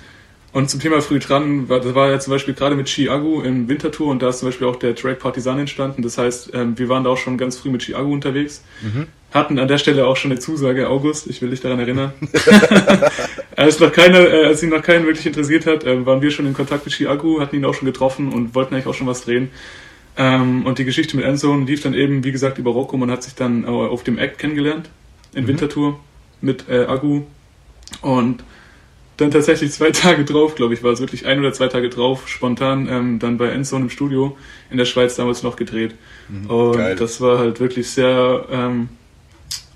und 0.55 0.71
zum 0.71 0.79
Thema 0.79 1.01
früh 1.01 1.19
dran, 1.19 1.69
war, 1.69 1.81
das 1.81 1.97
war 1.97 2.11
ja 2.12 2.21
zum 2.21 2.33
Beispiel 2.33 2.55
gerade 2.55 2.77
mit 2.77 2.87
Chiagu 2.87 3.43
im 3.43 3.69
Wintertour 3.69 4.07
und 4.07 4.23
da 4.23 4.29
ist 4.29 4.38
zum 4.38 4.47
Beispiel 4.49 4.69
auch 4.69 4.77
der 4.77 4.95
Track 4.95 5.19
Partisan 5.19 5.59
entstanden. 5.59 6.03
Das 6.03 6.17
heißt, 6.17 6.53
ähm, 6.55 6.79
wir 6.79 6.88
waren 6.88 7.03
da 7.03 7.11
auch 7.11 7.17
schon 7.17 7.37
ganz 7.37 7.59
früh 7.59 7.71
mit 7.71 7.83
Chiagu 7.83 8.12
unterwegs. 8.12 8.62
Mhm. 8.81 9.09
Hatten 9.33 9.59
an 9.59 9.67
der 9.67 9.79
Stelle 9.79 10.07
auch 10.07 10.17
schon 10.17 10.31
eine 10.31 10.38
Zusage, 10.38 10.88
August, 10.88 11.27
ich 11.27 11.43
will 11.43 11.51
dich 11.51 11.61
daran 11.61 11.81
erinnern. 11.81 12.12
als, 13.57 13.81
noch 13.81 13.90
keine, 13.90 14.29
äh, 14.29 14.47
als 14.47 14.62
ihn 14.62 14.69
noch 14.69 14.83
keinen 14.83 15.07
wirklich 15.07 15.27
interessiert 15.27 15.67
hat, 15.67 15.83
äh, 15.83 16.07
waren 16.07 16.23
wir 16.23 16.31
schon 16.31 16.47
in 16.47 16.55
Kontakt 16.55 16.85
mit 16.85 16.95
Chiagu, 16.95 17.40
hatten 17.40 17.57
ihn 17.57 17.64
auch 17.64 17.75
schon 17.75 17.87
getroffen 17.87 18.33
und 18.33 18.55
wollten 18.55 18.75
eigentlich 18.75 18.87
auch 18.87 18.95
schon 18.95 19.09
was 19.09 19.25
drehen. 19.25 19.51
Ähm, 20.17 20.64
und 20.67 20.79
die 20.79 20.85
Geschichte 20.85 21.17
mit 21.17 21.25
Endzone 21.25 21.64
lief 21.64 21.83
dann 21.83 21.95
eben, 21.95 22.23
wie 22.23 22.31
gesagt, 22.31 22.59
über 22.59 22.71
Rocco. 22.71 22.97
Man 22.97 23.11
hat 23.11 23.25
sich 23.25 23.35
dann 23.35 23.64
äh, 23.64 23.67
auf 23.67 24.05
dem 24.05 24.19
Act 24.19 24.38
kennengelernt, 24.38 24.88
in 25.33 25.43
mhm. 25.43 25.49
Wintertour 25.49 25.99
mit 26.40 26.69
äh, 26.69 26.85
Agu. 26.85 27.23
Und 28.03 28.45
dann 29.16 29.31
tatsächlich 29.31 29.72
zwei 29.72 29.90
Tage 29.90 30.24
drauf, 30.24 30.55
glaube 30.55 30.74
ich, 30.74 30.83
war 30.83 30.92
es 30.92 31.00
wirklich 31.00 31.27
ein 31.27 31.38
oder 31.38 31.53
zwei 31.53 31.68
Tage 31.68 31.88
drauf, 31.88 32.29
spontan 32.29 32.88
ähm, 32.90 33.18
dann 33.18 33.38
bei 33.38 33.48
Endzone 33.48 33.85
im 33.85 33.90
Studio 33.90 34.37
in 34.70 34.77
der 34.77 34.85
Schweiz 34.85 35.14
damals 35.16 35.42
noch 35.42 35.57
gedreht. 35.57 35.94
Mhm, 36.29 36.50
und 36.50 36.77
geil. 36.77 36.96
das 36.96 37.20
war 37.20 37.38
halt 37.38 37.61
wirklich 37.61 37.90
sehr, 37.90 38.46
ähm, 38.50 38.88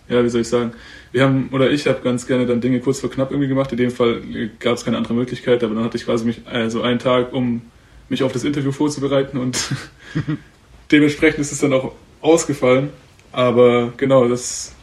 ja, 0.09 0.25
wie 0.25 0.29
soll 0.29 0.41
ich 0.41 0.49
sagen, 0.49 0.73
wir 1.13 1.23
haben, 1.23 1.49
oder 1.53 1.71
ich 1.71 1.87
habe 1.87 2.01
ganz 2.03 2.27
gerne 2.27 2.47
dann 2.47 2.61
Dinge 2.61 2.81
kurz 2.81 3.01
vor 3.01 3.11
knapp 3.11 3.31
irgendwie 3.31 3.49
gemacht. 3.49 3.71
In 3.73 3.79
dem 3.79 3.91
Fall 3.91 4.21
gab 4.59 4.75
es 4.75 4.85
keine 4.85 4.97
andere 4.97 5.15
Möglichkeit, 5.15 5.65
aber 5.65 5.75
dann 5.75 5.85
hatte 5.85 5.97
ich 5.97 6.05
quasi 6.05 6.25
mich, 6.25 6.43
also 6.47 6.83
einen 6.83 6.99
Tag, 6.99 7.33
um 7.33 7.63
mich 8.09 8.23
auf 8.23 8.33
das 8.33 8.45
Interview 8.45 8.73
vorzubereiten 8.73 9.39
und 9.39 9.59
dementsprechend 10.93 11.41
ist 11.41 11.53
es 11.53 11.61
dann 11.61 11.73
auch 11.73 11.93
ausgefallen. 12.21 12.91
Aber 13.33 13.93
genau, 13.97 14.29
das 14.29 14.75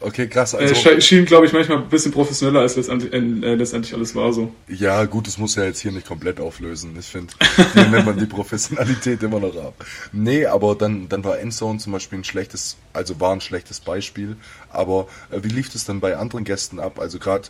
Okay, 0.00 0.28
krass. 0.28 0.54
Also, 0.54 0.90
äh, 0.90 1.00
schien, 1.00 1.24
glaube 1.24 1.46
ich, 1.46 1.52
manchmal 1.52 1.78
ein 1.78 1.88
bisschen 1.88 2.12
professioneller, 2.12 2.60
als 2.60 2.76
letztendlich, 2.76 3.12
äh, 3.12 3.54
letztendlich 3.54 3.94
alles 3.94 4.14
war 4.14 4.32
so. 4.32 4.52
Ja, 4.68 5.04
gut, 5.04 5.26
das 5.26 5.38
muss 5.38 5.56
ja 5.56 5.64
jetzt 5.64 5.80
hier 5.80 5.92
nicht 5.92 6.06
komplett 6.06 6.40
auflösen. 6.40 6.94
Ich 6.98 7.06
finde, 7.06 7.32
hier 7.72 7.86
nennt 7.86 8.06
man 8.06 8.18
die 8.18 8.26
Professionalität 8.26 9.22
immer 9.22 9.40
noch 9.40 9.56
ab. 9.56 9.84
Nee, 10.12 10.46
aber 10.46 10.74
dann, 10.74 11.08
dann 11.08 11.24
war 11.24 11.38
Endzone 11.38 11.78
zum 11.78 11.92
Beispiel 11.92 12.18
ein 12.18 12.24
schlechtes, 12.24 12.76
also 12.92 13.20
war 13.20 13.32
ein 13.32 13.40
schlechtes 13.40 13.80
Beispiel. 13.80 14.36
Aber 14.70 15.08
äh, 15.30 15.38
wie 15.42 15.48
lief 15.48 15.70
das 15.70 15.84
dann 15.84 16.00
bei 16.00 16.16
anderen 16.16 16.44
Gästen 16.44 16.78
ab? 16.78 16.98
Also 17.00 17.18
gerade 17.18 17.48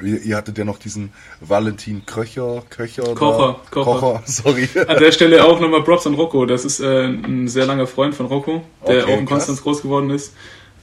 Ihr 0.00 0.36
hattet 0.36 0.56
ja 0.56 0.64
noch 0.64 0.78
diesen 0.78 1.12
Valentin 1.40 2.06
Köcher, 2.06 2.62
Köcher, 2.70 3.14
Kocher, 3.14 3.58
Kocher, 3.70 4.00
Kocher, 4.00 4.22
sorry. 4.26 4.68
An 4.86 4.98
der 4.98 5.10
Stelle 5.10 5.44
auch 5.44 5.58
nochmal 5.58 5.82
Props 5.82 6.06
an 6.06 6.14
Rocco. 6.14 6.46
Das 6.46 6.64
ist 6.64 6.78
äh, 6.78 7.06
ein 7.06 7.48
sehr 7.48 7.66
langer 7.66 7.88
Freund 7.88 8.14
von 8.14 8.26
Rocco, 8.26 8.62
der 8.86 9.02
okay, 9.02 9.12
auch 9.12 9.18
in 9.18 9.26
Konstanz 9.26 9.60
groß 9.60 9.82
geworden 9.82 10.10
ist. 10.10 10.34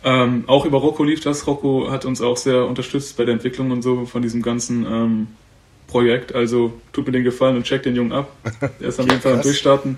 Ähm, 0.06 0.44
auch 0.46 0.66
über 0.66 0.78
Rocco 0.78 1.04
lief 1.04 1.22
das. 1.22 1.48
Rocco 1.48 1.90
hat 1.90 2.06
uns 2.06 2.22
auch 2.22 2.38
sehr 2.38 2.66
unterstützt 2.66 3.18
bei 3.18 3.26
der 3.26 3.34
Entwicklung 3.34 3.72
und 3.72 3.82
so 3.82 4.06
von 4.06 4.22
diesem 4.22 4.44
ganzen 4.44 4.86
ähm, 4.86 5.28
Projekt. 5.88 6.36
Also 6.36 6.74
tut 6.94 7.08
mir 7.08 7.12
den 7.12 7.24
Gefallen 7.24 7.56
und 7.56 7.64
checkt 7.64 7.88
den 7.88 7.96
Jungen 7.96 8.12
ab. 8.12 8.30
Der 8.80 8.90
ist 8.90 9.00
auf 9.00 9.08
jeden 9.08 9.20
Fall 9.20 9.34
am 9.34 9.42
Durchstarten. 9.42 9.98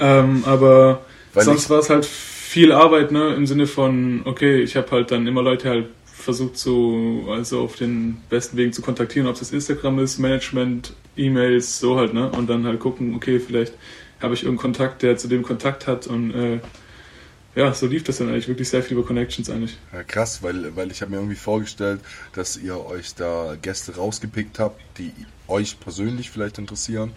Ähm, 0.00 0.42
aber 0.44 1.02
Weil 1.32 1.44
sonst 1.44 1.70
war 1.70 1.78
es 1.78 1.88
halt 1.88 2.04
viel 2.04 2.72
Arbeit, 2.72 3.12
ne? 3.12 3.32
Im 3.34 3.46
Sinne 3.46 3.68
von, 3.68 4.22
okay, 4.24 4.60
ich 4.60 4.74
habe 4.74 4.90
halt 4.90 5.12
dann 5.12 5.24
immer 5.28 5.42
Leute 5.42 5.68
halt 5.68 5.86
versucht 6.04 6.56
so 6.56 7.28
also 7.30 7.60
auf 7.60 7.76
den 7.76 8.22
besten 8.30 8.56
Wegen 8.56 8.72
zu 8.72 8.82
kontaktieren, 8.82 9.28
ob 9.28 9.34
es 9.34 9.40
das 9.40 9.52
Instagram 9.52 10.00
ist, 10.00 10.18
Management, 10.18 10.94
E-Mails, 11.16 11.78
so 11.78 11.96
halt, 11.96 12.12
ne? 12.12 12.28
Und 12.28 12.50
dann 12.50 12.66
halt 12.66 12.80
gucken, 12.80 13.14
okay, 13.14 13.38
vielleicht 13.38 13.74
habe 14.20 14.34
ich 14.34 14.42
irgendeinen 14.42 14.72
Kontakt, 14.72 15.02
der 15.02 15.16
zu 15.16 15.28
dem 15.28 15.44
Kontakt 15.44 15.86
hat 15.86 16.08
und 16.08 16.34
äh, 16.34 16.58
ja, 17.54 17.72
so 17.72 17.86
lief 17.86 18.04
das 18.04 18.18
dann 18.18 18.28
eigentlich 18.28 18.48
wirklich 18.48 18.68
sehr 18.68 18.82
viel 18.82 18.96
über 18.96 19.06
Connections 19.06 19.48
eigentlich. 19.50 19.78
Ja, 19.92 20.02
krass, 20.02 20.42
weil, 20.42 20.74
weil 20.76 20.90
ich 20.90 21.02
habe 21.02 21.12
mir 21.12 21.18
irgendwie 21.18 21.36
vorgestellt, 21.36 22.00
dass 22.34 22.56
ihr 22.56 22.84
euch 22.84 23.14
da 23.14 23.56
Gäste 23.60 23.96
rausgepickt 23.96 24.58
habt, 24.58 24.80
die 24.98 25.12
euch 25.48 25.78
persönlich 25.78 26.30
vielleicht 26.30 26.58
interessieren. 26.58 27.12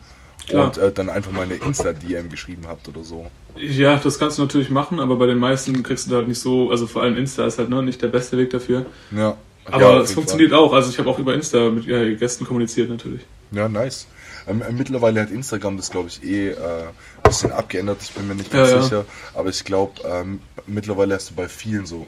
Klar. 0.47 0.67
und 0.67 0.77
äh, 0.77 0.91
dann 0.91 1.09
einfach 1.09 1.31
mal 1.31 1.41
eine 1.41 1.55
Insta-DM 1.55 2.29
geschrieben 2.29 2.67
habt 2.67 2.87
oder 2.87 3.03
so. 3.03 3.29
Ja, 3.57 3.97
das 3.97 4.19
kannst 4.19 4.37
du 4.37 4.43
natürlich 4.43 4.69
machen, 4.69 4.99
aber 4.99 5.15
bei 5.15 5.25
den 5.25 5.39
meisten 5.39 5.81
kriegst 5.83 6.05
du 6.05 6.11
da 6.11 6.17
halt 6.17 6.27
nicht 6.27 6.39
so, 6.39 6.69
also 6.69 6.87
vor 6.87 7.01
allem 7.01 7.17
Insta 7.17 7.45
ist 7.45 7.57
halt 7.57 7.69
ne, 7.69 7.81
nicht 7.81 8.01
der 8.01 8.07
beste 8.07 8.37
Weg 8.37 8.51
dafür. 8.51 8.85
Ja. 9.11 9.35
Aber 9.65 9.81
ja, 9.81 9.99
es 9.99 10.13
funktioniert 10.13 10.53
auch. 10.53 10.71
Also 10.71 10.89
ich 10.89 10.99
habe 10.99 11.09
auch 11.09 11.19
über 11.19 11.33
Insta 11.33 11.69
mit 11.69 11.85
ja, 11.85 12.13
Gästen 12.13 12.45
kommuniziert 12.45 12.89
natürlich. 12.89 13.21
Fall. 13.21 13.59
Ja, 13.59 13.67
nice. 13.67 14.07
Ähm, 14.47 14.61
äh, 14.61 14.71
mittlerweile 14.71 15.21
hat 15.21 15.31
Instagram 15.31 15.77
das, 15.77 15.91
glaube 15.91 16.09
ich, 16.09 16.23
eh 16.23 16.49
äh, 16.49 16.55
ein 16.55 17.23
bisschen 17.23 17.51
abgeändert. 17.51 18.01
Ich 18.01 18.11
bin 18.11 18.27
mir 18.27 18.35
nicht 18.35 18.51
ganz 18.51 18.69
Ja, 18.69 18.75
ja. 18.77 18.81
sicher. 18.81 19.05
Aber 19.33 19.49
ich 19.49 19.63
glaube, 19.63 20.01
ähm, 20.05 20.41
mittlerweile 20.65 21.15
hast 21.15 21.31
du 21.31 21.35
bei 21.35 21.47
vielen 21.47 21.85
so, 21.85 22.07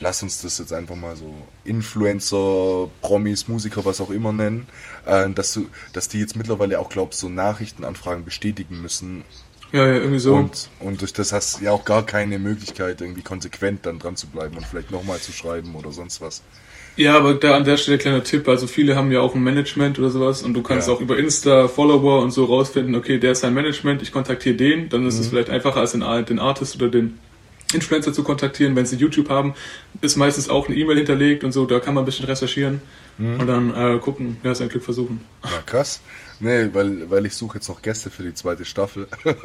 lass 0.00 0.22
uns 0.22 0.42
das 0.42 0.58
jetzt 0.58 0.72
einfach 0.72 0.96
mal 0.96 1.16
so 1.16 1.34
Influencer, 1.64 2.88
Promis, 3.00 3.48
Musiker, 3.48 3.84
was 3.84 4.00
auch 4.00 4.10
immer 4.10 4.32
nennen, 4.32 4.66
äh, 5.06 5.28
dass 5.30 5.52
du, 5.54 5.66
dass 5.92 6.08
die 6.08 6.20
jetzt 6.20 6.36
mittlerweile 6.36 6.78
auch, 6.78 6.88
glaubst 6.88 7.20
so 7.20 7.28
Nachrichtenanfragen 7.28 8.24
bestätigen 8.24 8.80
müssen. 8.82 9.24
Ja, 9.72 9.86
ja, 9.86 9.94
irgendwie 9.94 10.18
so. 10.18 10.34
Und, 10.34 10.70
und 10.80 11.00
durch 11.02 11.12
das 11.12 11.32
hast 11.32 11.60
du 11.60 11.64
ja 11.64 11.72
auch 11.72 11.84
gar 11.84 12.04
keine 12.04 12.38
Möglichkeit, 12.38 13.02
irgendwie 13.02 13.22
konsequent 13.22 13.84
dann 13.84 13.98
dran 13.98 14.16
zu 14.16 14.26
bleiben 14.26 14.56
und 14.56 14.66
vielleicht 14.66 14.90
nochmal 14.90 15.18
zu 15.18 15.32
schreiben 15.32 15.74
oder 15.74 15.92
sonst 15.92 16.20
was. 16.22 16.42
Ja, 16.98 17.16
aber 17.16 17.34
da 17.34 17.56
an 17.56 17.64
der 17.64 17.76
Stelle 17.76 17.96
kleiner 17.96 18.24
Tipp, 18.24 18.48
also 18.48 18.66
viele 18.66 18.96
haben 18.96 19.10
ja 19.12 19.20
auch 19.20 19.34
ein 19.34 19.42
Management 19.42 19.98
oder 20.00 20.10
sowas 20.10 20.42
und 20.42 20.52
du 20.54 20.62
kannst 20.62 20.88
Ja. 20.88 20.94
auch 20.94 21.00
über 21.00 21.16
Insta 21.16 21.68
Follower 21.68 22.20
und 22.22 22.32
so 22.32 22.44
rausfinden, 22.44 22.94
okay, 22.96 23.18
der 23.18 23.32
ist 23.32 23.40
sein 23.40 23.54
Management, 23.54 24.02
ich 24.02 24.10
kontaktiere 24.12 24.56
den, 24.56 24.88
dann 24.88 25.06
ist 25.06 25.14
Mhm. 25.14 25.20
es 25.20 25.28
vielleicht 25.28 25.48
einfacher 25.48 25.78
als 25.80 25.92
den, 25.92 26.00
den 26.26 26.38
Artist 26.40 26.74
oder 26.76 26.88
den 26.88 27.18
Influencer 27.72 28.12
zu 28.12 28.24
kontaktieren. 28.24 28.74
Wenn 28.76 28.84
sie 28.86 28.96
YouTube 28.96 29.28
haben, 29.28 29.54
ist 30.00 30.16
meistens 30.16 30.48
auch 30.48 30.66
eine 30.68 30.76
E-Mail 30.76 30.96
hinterlegt 30.96 31.44
und 31.44 31.52
so, 31.52 31.66
da 31.66 31.78
kann 31.80 31.94
man 31.94 32.02
ein 32.02 32.06
bisschen 32.06 32.26
recherchieren 32.26 32.80
Mhm. 33.18 33.40
und 33.40 33.46
dann 33.46 33.74
äh, 33.74 33.98
gucken, 33.98 34.36
ja, 34.42 34.54
sein 34.54 34.68
Glück 34.68 34.82
versuchen. 34.84 35.20
Ja, 35.44 35.50
krass. 35.66 36.00
Nee, 36.40 36.68
weil, 36.72 37.10
weil 37.10 37.26
ich 37.26 37.34
suche 37.34 37.58
jetzt 37.58 37.68
noch 37.68 37.82
Gäste 37.82 38.10
für 38.10 38.22
die 38.22 38.34
zweite 38.34 38.64
Staffel. 38.64 39.08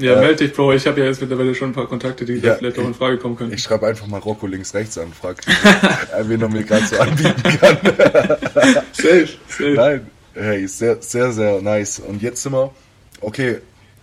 Ja, 0.00 0.20
melde 0.20 0.46
dich, 0.46 0.52
Bro, 0.52 0.72
ich 0.72 0.86
habe 0.86 1.00
ja 1.00 1.06
jetzt 1.06 1.20
mittlerweile 1.20 1.54
schon 1.54 1.70
ein 1.70 1.72
paar 1.72 1.86
Kontakte, 1.86 2.24
die 2.24 2.34
Ja, 2.34 2.54
vielleicht 2.54 2.78
auch 2.78 2.84
in 2.84 2.94
Frage 2.94 3.18
kommen 3.18 3.36
können. 3.36 3.52
Ich 3.52 3.62
schreibe 3.62 3.86
einfach 3.86 4.06
mal 4.06 4.18
Rocco 4.18 4.46
links 4.46 4.74
rechts 4.74 4.98
an, 4.98 5.12
frag, 5.12 5.46
äh, 5.46 6.28
wen 6.28 6.40
er 6.42 6.48
mir 6.48 6.62
gerade 6.64 6.86
so 6.86 6.98
anbieten 6.98 7.42
kann. 7.42 7.78
Safe, 8.92 9.28
safe. 9.48 9.74
Nein, 9.74 10.10
hey, 10.34 10.66
sehr, 10.66 11.00
sehr, 11.00 11.32
sehr 11.32 11.60
nice. 11.62 12.00
Und 12.00 12.22
jetzt 12.22 12.42
sind 12.42 12.52
wir, 12.52 12.72
okay, 13.20 13.60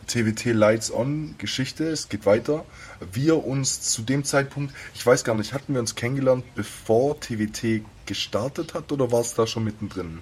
TWT 0.07 0.45
Lights 0.53 0.91
On 0.91 1.35
Geschichte, 1.37 1.85
es 1.85 2.09
geht 2.09 2.25
weiter. 2.25 2.65
Wir 3.11 3.45
uns 3.45 3.81
zu 3.81 4.01
dem 4.01 4.23
Zeitpunkt, 4.23 4.73
ich 4.95 5.05
weiß 5.05 5.23
gar 5.23 5.35
nicht, 5.35 5.53
hatten 5.53 5.73
wir 5.73 5.81
uns 5.81 5.95
kennengelernt, 5.95 6.45
bevor 6.55 7.19
TWT 7.19 7.81
gestartet 8.05 8.73
hat 8.73 8.91
oder 8.91 9.11
war 9.11 9.21
es 9.21 9.33
da 9.33 9.45
schon 9.45 9.65
mittendrin? 9.65 10.19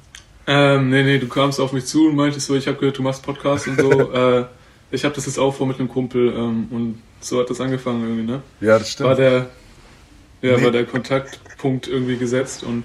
Ähm, 0.47 0.89
nee, 0.89 1.03
nee, 1.03 1.17
du 1.19 1.27
kamst 1.27 1.59
auf 1.59 1.73
mich 1.73 1.85
zu 1.85 2.07
und 2.07 2.15
meintest 2.15 2.45
so, 2.47 2.55
ich 2.55 2.67
habe 2.67 2.77
gehört, 2.77 2.97
du 2.97 3.01
machst 3.01 3.23
Podcast 3.23 3.67
und 3.67 3.79
so. 3.79 3.91
äh, 4.13 4.45
ich 4.91 5.03
habe 5.03 5.15
das 5.15 5.25
jetzt 5.25 5.39
auch 5.39 5.51
vor 5.55 5.65
mit 5.67 5.79
einem 5.79 5.89
Kumpel 5.89 6.27
ähm, 6.35 6.67
und 6.69 7.01
so 7.19 7.39
hat 7.39 7.49
das 7.49 7.59
angefangen 7.59 8.03
irgendwie, 8.03 8.31
ne? 8.31 8.41
Ja, 8.61 8.77
das 8.77 8.91
stimmt. 8.91 9.09
War 9.09 9.15
der, 9.15 9.49
ja, 10.41 10.57
Nee. 10.57 10.63
war 10.63 10.71
der 10.71 10.85
Kontaktpunkt 10.85 11.87
irgendwie 11.87 12.17
gesetzt 12.17 12.63
und 12.63 12.83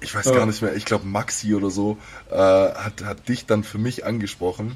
Ich 0.00 0.12
weiß 0.14 0.26
Ja. 0.26 0.32
gar 0.32 0.46
nicht 0.46 0.60
mehr, 0.62 0.74
ich 0.74 0.84
glaube 0.84 1.06
Maxi 1.06 1.54
oder 1.54 1.70
so 1.70 1.96
äh, 2.30 2.34
hat, 2.36 3.04
hat 3.04 3.28
dich 3.28 3.46
dann 3.46 3.62
für 3.62 3.78
mich 3.78 4.04
angesprochen. 4.04 4.74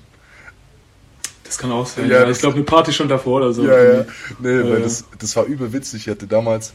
das 1.42 1.58
kann 1.58 1.72
auch 1.72 1.86
sein. 1.86 2.08
Ja, 2.08 2.20
Ja, 2.20 2.26
das- 2.26 2.36
ich 2.36 2.40
glaube, 2.42 2.54
eine 2.56 2.64
Party 2.64 2.92
schon 2.92 3.08
davor 3.08 3.38
oder 3.38 3.52
so. 3.52 3.64
Ja, 3.66 3.82
ja. 3.82 4.04
Nee, 4.38 4.58
Ja, 4.60 4.70
weil 4.70 4.82
das, 4.82 5.04
das 5.18 5.34
war 5.34 5.44
übel 5.46 5.72
witzig. 5.72 6.06
Ich 6.06 6.08
hatte 6.12 6.28
damals, 6.28 6.72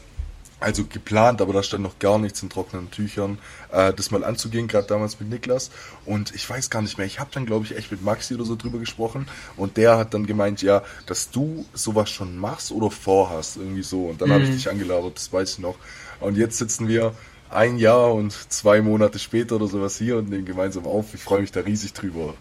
also 0.62 0.84
geplant, 0.84 1.40
aber 1.40 1.52
da 1.52 1.62
stand 1.62 1.82
noch 1.82 1.98
gar 1.98 2.18
nichts 2.18 2.42
in 2.42 2.50
trockenen 2.50 2.90
Tüchern, 2.90 3.38
äh, 3.72 3.92
das 3.92 4.10
mal 4.10 4.24
anzugehen, 4.24 4.68
gerade 4.68 4.86
damals 4.86 5.20
mit 5.20 5.28
Niklas. 5.28 5.70
Und 6.06 6.34
ich 6.34 6.48
weiß 6.48 6.70
gar 6.70 6.82
nicht 6.82 6.96
mehr, 6.98 7.06
ich 7.06 7.20
habe 7.20 7.30
dann, 7.32 7.46
glaube 7.46 7.64
ich, 7.66 7.76
echt 7.76 7.90
mit 7.90 8.02
Maxi 8.02 8.34
oder 8.34 8.44
so 8.44 8.56
drüber 8.56 8.78
gesprochen. 8.78 9.26
Und 9.56 9.76
der 9.76 9.98
hat 9.98 10.14
dann 10.14 10.26
gemeint, 10.26 10.62
ja, 10.62 10.82
dass 11.06 11.30
du 11.30 11.66
sowas 11.74 12.10
schon 12.10 12.36
machst 12.38 12.72
oder 12.72 12.90
vorhast, 12.90 13.56
irgendwie 13.56 13.82
so. 13.82 14.06
Und 14.06 14.20
dann 14.22 14.32
habe 14.32 14.44
ich 14.44 14.50
Mhm. 14.50 14.54
dich 14.54 14.70
angelabert, 14.70 15.16
das 15.16 15.32
weiß 15.32 15.52
ich 15.52 15.58
noch. 15.58 15.76
Und 16.20 16.36
jetzt 16.36 16.58
sitzen 16.58 16.88
wir 16.88 17.14
ein 17.50 17.76
Jahr 17.78 18.14
und 18.14 18.32
zwei 18.50 18.80
Monate 18.80 19.18
später 19.18 19.56
oder 19.56 19.66
sowas 19.66 19.98
hier 19.98 20.16
und 20.18 20.30
nehmen 20.30 20.46
gemeinsam 20.46 20.86
auf. 20.86 21.12
Ich 21.14 21.20
freue 21.22 21.40
mich 21.42 21.52
da 21.52 21.60
riesig 21.60 21.92
drüber. 21.92 22.34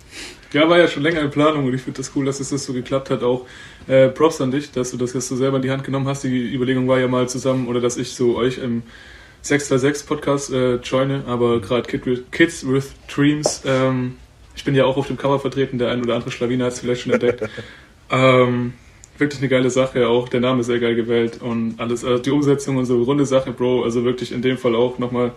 Ja, 0.54 0.70
war 0.70 0.78
ja 0.78 0.88
schon 0.88 1.04
länger 1.04 1.22
in 1.22 1.32
Planung 1.32 1.66
und 1.66 1.74
ich 1.74 1.82
finde 1.82 1.98
das 1.98 2.12
cool, 2.16 2.26
dass 2.26 2.40
es 2.40 2.50
das 2.50 2.66
so 2.66 2.74
geklappt 2.74 3.10
hat. 3.10 3.24
Auch 3.24 3.46
äh, 3.88 4.10
Props 4.10 4.42
an 4.42 4.52
dich, 4.52 4.72
dass 4.72 4.92
du 4.92 4.98
das 4.98 5.14
jetzt 5.14 5.30
so 5.30 5.36
selber 5.36 5.58
in 5.58 5.64
die 5.64 5.72
Hand 5.72 5.84
genommen 5.84 6.08
hast. 6.08 6.24
Die 6.24 6.54
Überlegung 6.54 6.88
war 6.88 7.00
ja 7.00 7.08
mal 7.08 7.30
zusammen 7.30 7.68
oder 7.68 7.80
dass 7.80 7.98
ich 7.98 8.12
so 8.12 8.36
euch 8.36 8.58
im 8.58 8.84
626 9.44 10.08
Podcast 10.08 10.52
äh, 10.52 10.76
joine, 10.76 11.24
aber 11.26 11.62
gerade 11.62 11.90
Kids 12.32 12.68
with 12.68 12.94
Dreams, 13.14 13.64
ähm, 13.66 14.18
ich 14.56 14.64
bin 14.64 14.76
ja 14.76 14.86
auch 14.86 14.98
auf 14.98 15.08
dem 15.08 15.18
Cover 15.18 15.40
vertreten, 15.40 15.78
der 15.80 15.90
ein 15.90 16.04
oder 16.04 16.16
andere 16.16 16.32
Schlawiner 16.32 16.66
hat 16.66 16.74
es 16.74 16.80
vielleicht 16.82 17.02
schon 17.02 17.14
entdeckt. 17.14 17.50
ähm, 18.12 18.74
wirklich 19.18 19.40
eine 19.40 19.50
geile 19.50 19.70
Sache, 19.70 20.08
auch 20.08 20.30
der 20.30 20.42
Name 20.42 20.62
ist 20.62 20.68
sehr 20.68 20.80
geil 20.80 20.96
gewählt 20.96 21.42
und 21.42 21.80
alles, 21.80 22.04
also 22.06 22.22
die 22.22 22.30
Umsetzung 22.32 22.78
und 22.78 22.86
so, 22.86 23.02
runde 23.02 23.26
Sache, 23.26 23.52
Bro, 23.52 23.84
also 23.84 24.04
wirklich 24.04 24.32
in 24.32 24.42
dem 24.42 24.58
Fall 24.58 24.76
auch 24.76 25.00
nochmal 25.00 25.32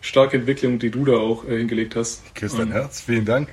starke 0.00 0.36
Entwicklung, 0.36 0.78
die 0.78 0.90
du 0.90 1.04
da 1.04 1.14
auch 1.14 1.44
äh, 1.48 1.58
hingelegt 1.58 1.96
hast. 1.96 2.34
Küss 2.34 2.56
dein 2.56 2.70
Herz, 2.70 3.00
vielen 3.00 3.24
Dank. 3.24 3.48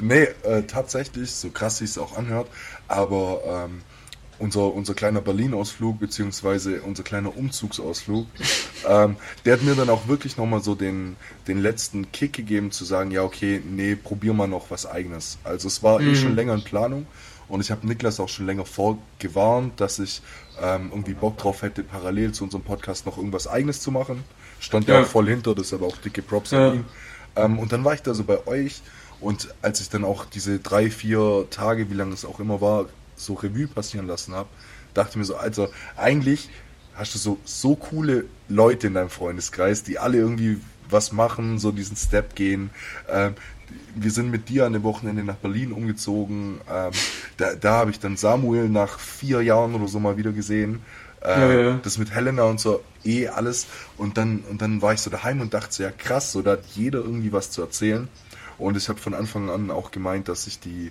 Nee, 0.00 0.22
äh, 0.42 0.62
tatsächlich, 0.66 1.32
so 1.32 1.50
krass 1.50 1.78
sich 1.78 1.90
es 1.90 1.98
auch 1.98 2.16
anhört, 2.16 2.48
aber 2.88 3.66
ähm, 3.68 3.82
unser, 4.38 4.74
unser 4.74 4.94
kleiner 4.94 5.22
Berlin-Ausflug, 5.22 5.98
beziehungsweise 5.98 6.82
unser 6.82 7.02
kleiner 7.02 7.36
Umzugsausflug, 7.36 8.26
ähm, 8.88 9.16
der 9.44 9.54
hat 9.54 9.62
mir 9.62 9.74
dann 9.74 9.88
auch 9.88 10.08
wirklich 10.08 10.36
nochmal 10.36 10.60
so 10.62 10.74
den, 10.74 11.16
den 11.48 11.58
letzten 11.58 12.12
Kick 12.12 12.34
gegeben, 12.34 12.70
zu 12.70 12.84
sagen, 12.84 13.10
ja, 13.10 13.22
okay, 13.22 13.62
nee, 13.64 13.96
probier 13.96 14.34
mal 14.34 14.46
noch 14.46 14.70
was 14.70 14.84
Eigenes. 14.86 15.38
Also 15.44 15.68
es 15.68 15.82
war 15.82 16.04
eh 16.04 16.10
Mhm. 16.10 16.14
schon 16.14 16.34
länger 16.36 16.54
in 16.54 16.64
Planung 16.64 17.06
und 17.48 17.60
ich 17.62 17.70
habe 17.70 17.86
Niklas 17.86 18.20
auch 18.20 18.28
schon 18.28 18.44
länger 18.46 18.66
vorgewarnt, 18.66 19.80
dass 19.80 19.98
ich 19.98 20.20
ähm, 20.60 20.88
irgendwie 20.90 21.14
Bock 21.14 21.38
drauf 21.38 21.62
hätte, 21.62 21.82
parallel 21.82 22.32
zu 22.32 22.44
unserem 22.44 22.62
Podcast 22.64 23.06
noch 23.06 23.16
irgendwas 23.16 23.46
Eigenes 23.46 23.80
zu 23.80 23.90
machen. 23.90 24.24
Stand 24.60 24.88
ja, 24.88 24.96
Ja. 24.96 25.02
auch 25.02 25.06
voll 25.06 25.28
hinter, 25.28 25.54
das 25.54 25.68
ist 25.68 25.72
aber 25.74 25.86
auch 25.86 25.96
dicke 25.96 26.22
Props 26.22 26.50
Ja. 26.50 26.68
an 26.68 26.74
ihn. 26.74 26.84
Ähm, 27.36 27.58
und 27.58 27.72
dann 27.72 27.84
war 27.84 27.94
ich 27.94 28.02
da 28.02 28.14
so 28.14 28.24
bei 28.24 28.46
euch 28.46 28.82
und 29.26 29.48
als 29.60 29.80
ich 29.80 29.88
dann 29.88 30.04
auch 30.04 30.24
diese 30.24 30.60
drei, 30.60 30.88
vier 30.88 31.46
Tage, 31.50 31.90
wie 31.90 31.94
lange 31.94 32.14
es 32.14 32.24
auch 32.24 32.38
immer 32.38 32.60
war, 32.60 32.86
so 33.16 33.34
Revue 33.34 33.66
passieren 33.66 34.06
lassen 34.06 34.34
habe, 34.34 34.48
dachte 34.94 35.10
ich 35.10 35.16
mir 35.16 35.24
so, 35.24 35.34
Alter, 35.34 35.68
eigentlich 35.96 36.48
hast 36.94 37.14
du 37.16 37.18
so, 37.18 37.38
so 37.44 37.74
coole 37.74 38.26
Leute 38.48 38.86
in 38.86 38.94
deinem 38.94 39.10
Freundeskreis, 39.10 39.82
die 39.82 39.98
alle 39.98 40.18
irgendwie 40.18 40.60
was 40.88 41.10
machen, 41.10 41.58
so 41.58 41.72
diesen 41.72 41.96
Step 41.96 42.36
gehen. 42.36 42.70
Ähm, 43.10 43.34
wir 43.96 44.12
sind 44.12 44.30
mit 44.30 44.48
dir 44.48 44.64
an 44.64 44.74
dem 44.74 44.84
Wochenende 44.84 45.24
nach 45.24 45.34
Berlin 45.34 45.72
umgezogen. 45.72 46.60
Ähm, 46.70 46.92
da 47.36 47.54
da 47.56 47.72
habe 47.72 47.90
ich 47.90 47.98
dann 47.98 48.16
Samuel 48.16 48.68
nach 48.68 49.00
vier 49.00 49.42
Jahren 49.42 49.74
oder 49.74 49.88
so 49.88 49.98
mal 49.98 50.16
wieder 50.16 50.30
gesehen. 50.30 50.84
Äh, 51.20 51.40
Ja, 51.40 51.52
ja. 51.52 51.80
Das 51.82 51.98
mit 51.98 52.12
Helena 52.14 52.44
und 52.44 52.60
so, 52.60 52.80
eh 53.04 53.26
alles. 53.26 53.66
Und 53.96 54.18
dann, 54.18 54.44
und 54.48 54.62
dann 54.62 54.82
war 54.82 54.92
ich 54.94 55.00
so 55.00 55.10
daheim 55.10 55.40
und 55.40 55.52
dachte 55.52 55.74
so, 55.74 55.82
ja 55.82 55.90
krass, 55.90 56.30
so 56.30 56.42
da 56.42 56.52
hat 56.52 56.64
jeder 56.74 57.00
irgendwie 57.00 57.32
was 57.32 57.50
zu 57.50 57.60
erzählen. 57.62 58.08
Und 58.58 58.76
ich 58.76 58.88
habe 58.88 58.98
von 58.98 59.14
Anfang 59.14 59.50
an 59.50 59.70
auch 59.70 59.90
gemeint, 59.90 60.28
dass 60.28 60.46
ich 60.46 60.60
die, 60.60 60.90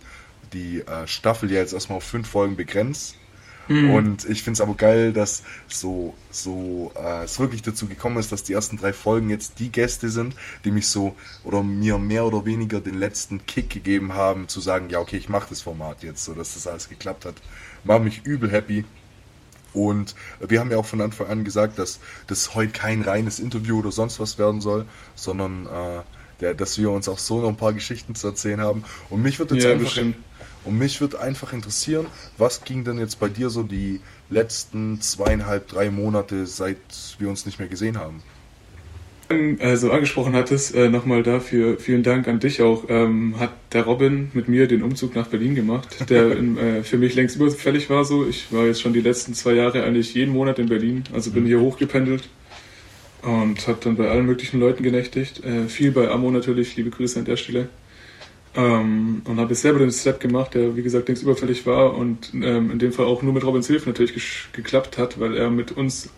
die 0.54 0.82
äh, 0.82 1.08
Staffel 1.08 1.52
ja 1.52 1.60
jetzt 1.60 1.74
erstmal 1.74 1.98
auf 1.98 2.04
fünf 2.04 2.30
Folgen 2.30 2.56
begrenzt. 2.56 3.16
Mhm. 3.68 3.92
Und 3.92 4.30
ich 4.30 4.44
finde 4.44 4.58
es 4.58 4.62
aber 4.62 4.76
geil, 4.76 5.12
dass 5.12 5.44
so, 5.68 6.14
so 6.30 6.92
äh, 6.96 7.24
es 7.24 7.40
wirklich 7.40 7.64
dazu 7.64 7.88
gekommen 7.88 8.18
ist, 8.18 8.32
dass 8.32 8.44
die 8.44 8.54
ersten 8.54 8.78
drei 8.78 8.94
Folgen 8.94 9.30
jetzt 9.30 9.60
die 9.60 9.72
Gäste 9.72 10.10
sind, 10.10 10.36
die 10.64 10.72
mich 10.72 10.88
so 10.88 11.16
oder 11.44 11.64
mir 11.64 11.98
mehr 11.98 12.26
oder 12.26 12.46
weniger 12.46 12.80
den 12.80 12.96
letzten 12.96 13.46
Kick 13.46 13.70
gegeben 13.70 14.14
haben, 14.14 14.48
zu 14.48 14.60
sagen, 14.62 14.90
ja 14.90 15.00
okay, 15.00 15.18
ich 15.18 15.30
mache 15.30 15.50
das 15.50 15.62
Format 15.62 16.04
jetzt, 16.04 16.24
so 16.24 16.34
dass 16.34 16.54
das 16.54 16.68
alles 16.68 16.90
geklappt 16.90 17.26
hat. 17.26 17.36
War 17.84 18.00
mich 18.00 18.22
übel 18.24 18.52
happy. 18.52 18.86
Und 19.74 20.16
wir 20.40 20.62
haben 20.62 20.72
ja 20.72 20.78
auch 20.78 20.86
von 20.86 21.02
Anfang 21.02 21.28
an 21.28 21.44
gesagt, 21.44 21.80
dass 21.80 22.00
das 22.28 22.56
heute 22.56 22.72
kein 22.72 23.02
reines 23.02 23.40
Interview 23.40 23.80
oder 23.80 23.92
sonst 23.92 24.22
was 24.22 24.38
werden 24.38 24.62
soll, 24.62 24.86
sondern 25.16 25.66
äh, 25.66 26.02
der, 26.42 26.54
dass 26.54 26.78
wir 26.78 26.92
uns 26.92 27.08
auch 27.10 27.20
so 27.20 27.42
noch 27.42 27.50
ein 27.50 27.58
paar 27.58 27.74
Geschichten 27.74 28.16
zu 28.16 28.28
erzählen 28.28 28.62
haben. 28.62 28.84
Und 29.10 29.22
mich 29.22 29.40
wird 29.40 29.52
jetzt 29.52 29.64
Ja, 29.64 29.72
einfach 29.72 29.86
bestimmt. 29.86 30.16
und 30.64 30.78
mich 30.78 31.00
würde 31.02 31.20
einfach 31.20 31.54
interessieren, 31.54 32.08
was 32.38 32.64
ging 32.64 32.84
denn 32.84 32.98
jetzt 33.00 33.20
bei 33.20 33.30
dir 33.30 33.50
so 33.50 33.64
die 33.64 34.02
letzten 34.30 35.00
zweieinhalb, 35.02 35.68
drei 35.68 35.90
Monate, 35.90 36.46
seit 36.46 36.78
wir 37.20 37.30
uns 37.30 37.46
nicht 37.46 37.60
mehr 37.60 37.68
gesehen 37.68 37.98
haben? 37.98 38.24
Also 39.60 39.90
angesprochen 39.92 40.36
hattest, 40.36 40.76
äh, 40.76 40.88
nochmal 40.88 41.24
dafür 41.24 41.80
vielen 41.80 42.04
Dank 42.04 42.28
an 42.28 42.40
dich 42.40 42.62
auch. 42.62 42.84
Ähm, 42.90 43.40
hat 43.40 43.54
der 43.74 43.82
Robin 43.84 44.30
mit 44.34 44.48
mir 44.48 44.68
den 44.68 44.84
Umzug 44.84 45.16
nach 45.16 45.28
Berlin 45.28 45.56
gemacht, 45.56 45.88
der 46.12 46.32
in, 46.38 46.58
äh, 46.60 46.84
für 46.84 46.98
mich 47.00 47.16
längst 47.16 47.36
überfällig 47.36 47.90
war 47.90 48.06
so. 48.06 48.28
Ich 48.28 48.54
war 48.54 48.66
jetzt 48.66 48.82
schon 48.82 48.94
die 48.94 49.02
letzten 49.02 49.34
zwei 49.34 49.54
Jahre 49.54 49.84
eigentlich 49.84 50.14
jeden 50.14 50.32
Monat 50.32 50.60
in 50.60 50.68
Berlin, 50.70 51.06
also 51.12 51.32
bin 51.32 51.48
hier 51.48 51.60
hochgependelt 51.60 52.30
und 53.26 53.68
habe 53.68 53.78
dann 53.84 53.96
bei 53.96 54.10
allen 54.10 54.26
möglichen 54.26 54.60
Leuten 54.60 54.84
genächtigt. 54.84 55.44
Äh, 55.44 55.68
viel 55.68 55.92
bei 55.92 56.10
Amo 56.10 56.30
natürlich, 56.32 56.76
liebe 56.76 56.90
Grüße 56.92 57.20
an 57.20 57.26
der 57.26 57.38
Stelle. 57.38 57.70
Ähm, 58.56 59.22
und 59.26 59.38
habe 59.40 59.50
jetzt 59.50 59.62
selber 59.64 59.80
den 59.80 59.92
Step 59.92 60.20
gemacht, 60.20 60.54
der 60.54 60.76
wie 60.78 60.82
gesagt 60.84 61.08
längst 61.10 61.24
überfällig 61.24 61.66
war 61.66 61.96
und 61.98 62.32
ähm, 62.34 62.72
in 62.72 62.80
dem 62.80 62.94
Fall 62.94 63.06
auch 63.06 63.22
nur 63.22 63.34
mit 63.34 63.44
Robins 63.44 63.68
Hilfe 63.68 63.90
natürlich 63.90 64.48
geklappt 64.54 64.98
hat, 64.98 65.20
weil 65.20 65.36
er 65.36 65.50
mit 65.50 65.74
uns, 65.74 66.10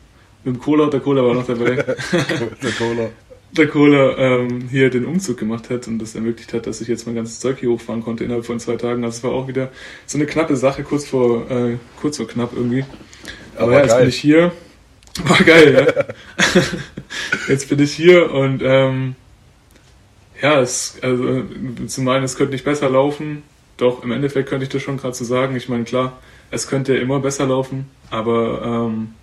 mit 0.43 0.55
dem 0.55 0.59
Cola, 0.61 0.87
der 0.89 0.99
Cola 0.99 1.23
war 1.25 1.33
noch 1.33 1.47
dabei, 1.47 1.71
Der 2.61 2.71
Cola. 2.77 3.09
der 3.53 3.67
Kohler 3.67 4.17
ähm, 4.19 4.67
hier 4.69 4.91
den 4.91 5.05
Umzug 5.05 5.37
gemacht 5.37 5.71
hat 5.71 5.87
und 5.87 5.97
das 5.97 6.13
ermöglicht 6.13 6.53
hat, 6.53 6.67
dass 6.67 6.79
ich 6.81 6.87
jetzt 6.87 7.07
mein 7.07 7.15
ganzes 7.15 7.39
Zeug 7.39 7.57
hier 7.59 7.71
hochfahren 7.71 8.03
konnte 8.03 8.23
innerhalb 8.23 8.45
von 8.45 8.59
zwei 8.59 8.75
Tagen. 8.75 9.03
Also 9.03 9.17
es 9.17 9.23
war 9.23 9.31
auch 9.31 9.47
wieder 9.47 9.71
so 10.05 10.17
eine 10.19 10.27
knappe 10.27 10.55
Sache, 10.57 10.83
kurz 10.83 11.07
vor, 11.07 11.49
äh, 11.49 11.77
kurz 11.99 12.17
vor 12.17 12.27
knapp 12.27 12.51
irgendwie. 12.55 12.85
Aber, 13.55 13.63
Aber 13.63 13.73
ja, 13.73 13.79
jetzt 13.79 13.91
geil. 13.93 13.99
bin 14.01 14.09
ich 14.09 14.17
hier. 14.17 14.51
War 15.23 15.43
geil, 15.43 15.73
ja. 15.73 16.03
jetzt 17.47 17.69
bin 17.69 17.79
ich 17.79 17.93
hier 17.93 18.31
und 18.31 18.61
ähm, 18.63 19.15
ja, 20.41 20.59
es, 20.59 20.97
also 21.01 21.43
zu 21.87 22.01
meinen, 22.01 22.23
es 22.23 22.35
könnte 22.35 22.53
nicht 22.53 22.65
besser 22.65 22.89
laufen. 22.89 23.43
Doch, 23.77 24.03
im 24.03 24.11
Endeffekt 24.11 24.49
könnte 24.49 24.63
ich 24.63 24.69
das 24.69 24.81
schon 24.81 24.97
gerade 24.97 25.15
so 25.15 25.23
sagen. 25.23 25.55
Ich 25.55 25.69
meine, 25.69 25.83
klar, 25.83 26.19
es 26.51 26.67
könnte 26.67 26.95
immer 26.97 27.19
besser 27.19 27.45
laufen, 27.45 27.89
aber 28.09 28.61
ähm, 28.63 29.13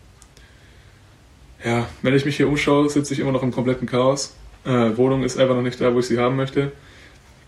ja, 1.64 1.88
wenn 2.02 2.14
ich 2.14 2.24
mich 2.24 2.36
hier 2.36 2.48
umschaue, 2.48 2.88
sitze 2.90 3.14
ich 3.14 3.20
immer 3.20 3.32
noch 3.32 3.42
im 3.42 3.52
kompletten 3.52 3.88
Chaos. 3.88 4.34
Äh, 4.64 4.96
Wohnung 4.96 5.24
ist 5.24 5.38
einfach 5.38 5.54
noch 5.54 5.62
nicht 5.62 5.80
da, 5.80 5.94
wo 5.94 5.98
ich 5.98 6.06
sie 6.06 6.18
haben 6.18 6.36
möchte. 6.36 6.72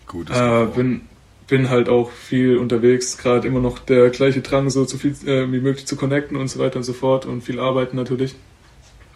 Gut. 0.07 0.29
Äh, 0.29 0.65
bin, 0.75 1.01
bin 1.47 1.69
halt 1.69 1.89
auch 1.89 2.11
viel 2.11 2.57
unterwegs, 2.57 3.17
gerade 3.17 3.47
immer 3.47 3.59
noch 3.59 3.79
der 3.79 4.09
gleiche 4.09 4.41
Drang, 4.41 4.69
so 4.69 4.85
zu 4.85 4.97
viel 4.97 5.15
äh, 5.25 5.51
wie 5.51 5.59
möglich 5.59 5.85
zu 5.85 5.95
connecten 5.95 6.37
und 6.37 6.49
so 6.49 6.59
weiter 6.59 6.77
und 6.77 6.83
so 6.83 6.93
fort 6.93 7.25
und 7.25 7.41
viel 7.41 7.59
arbeiten 7.59 7.95
natürlich. 7.95 8.35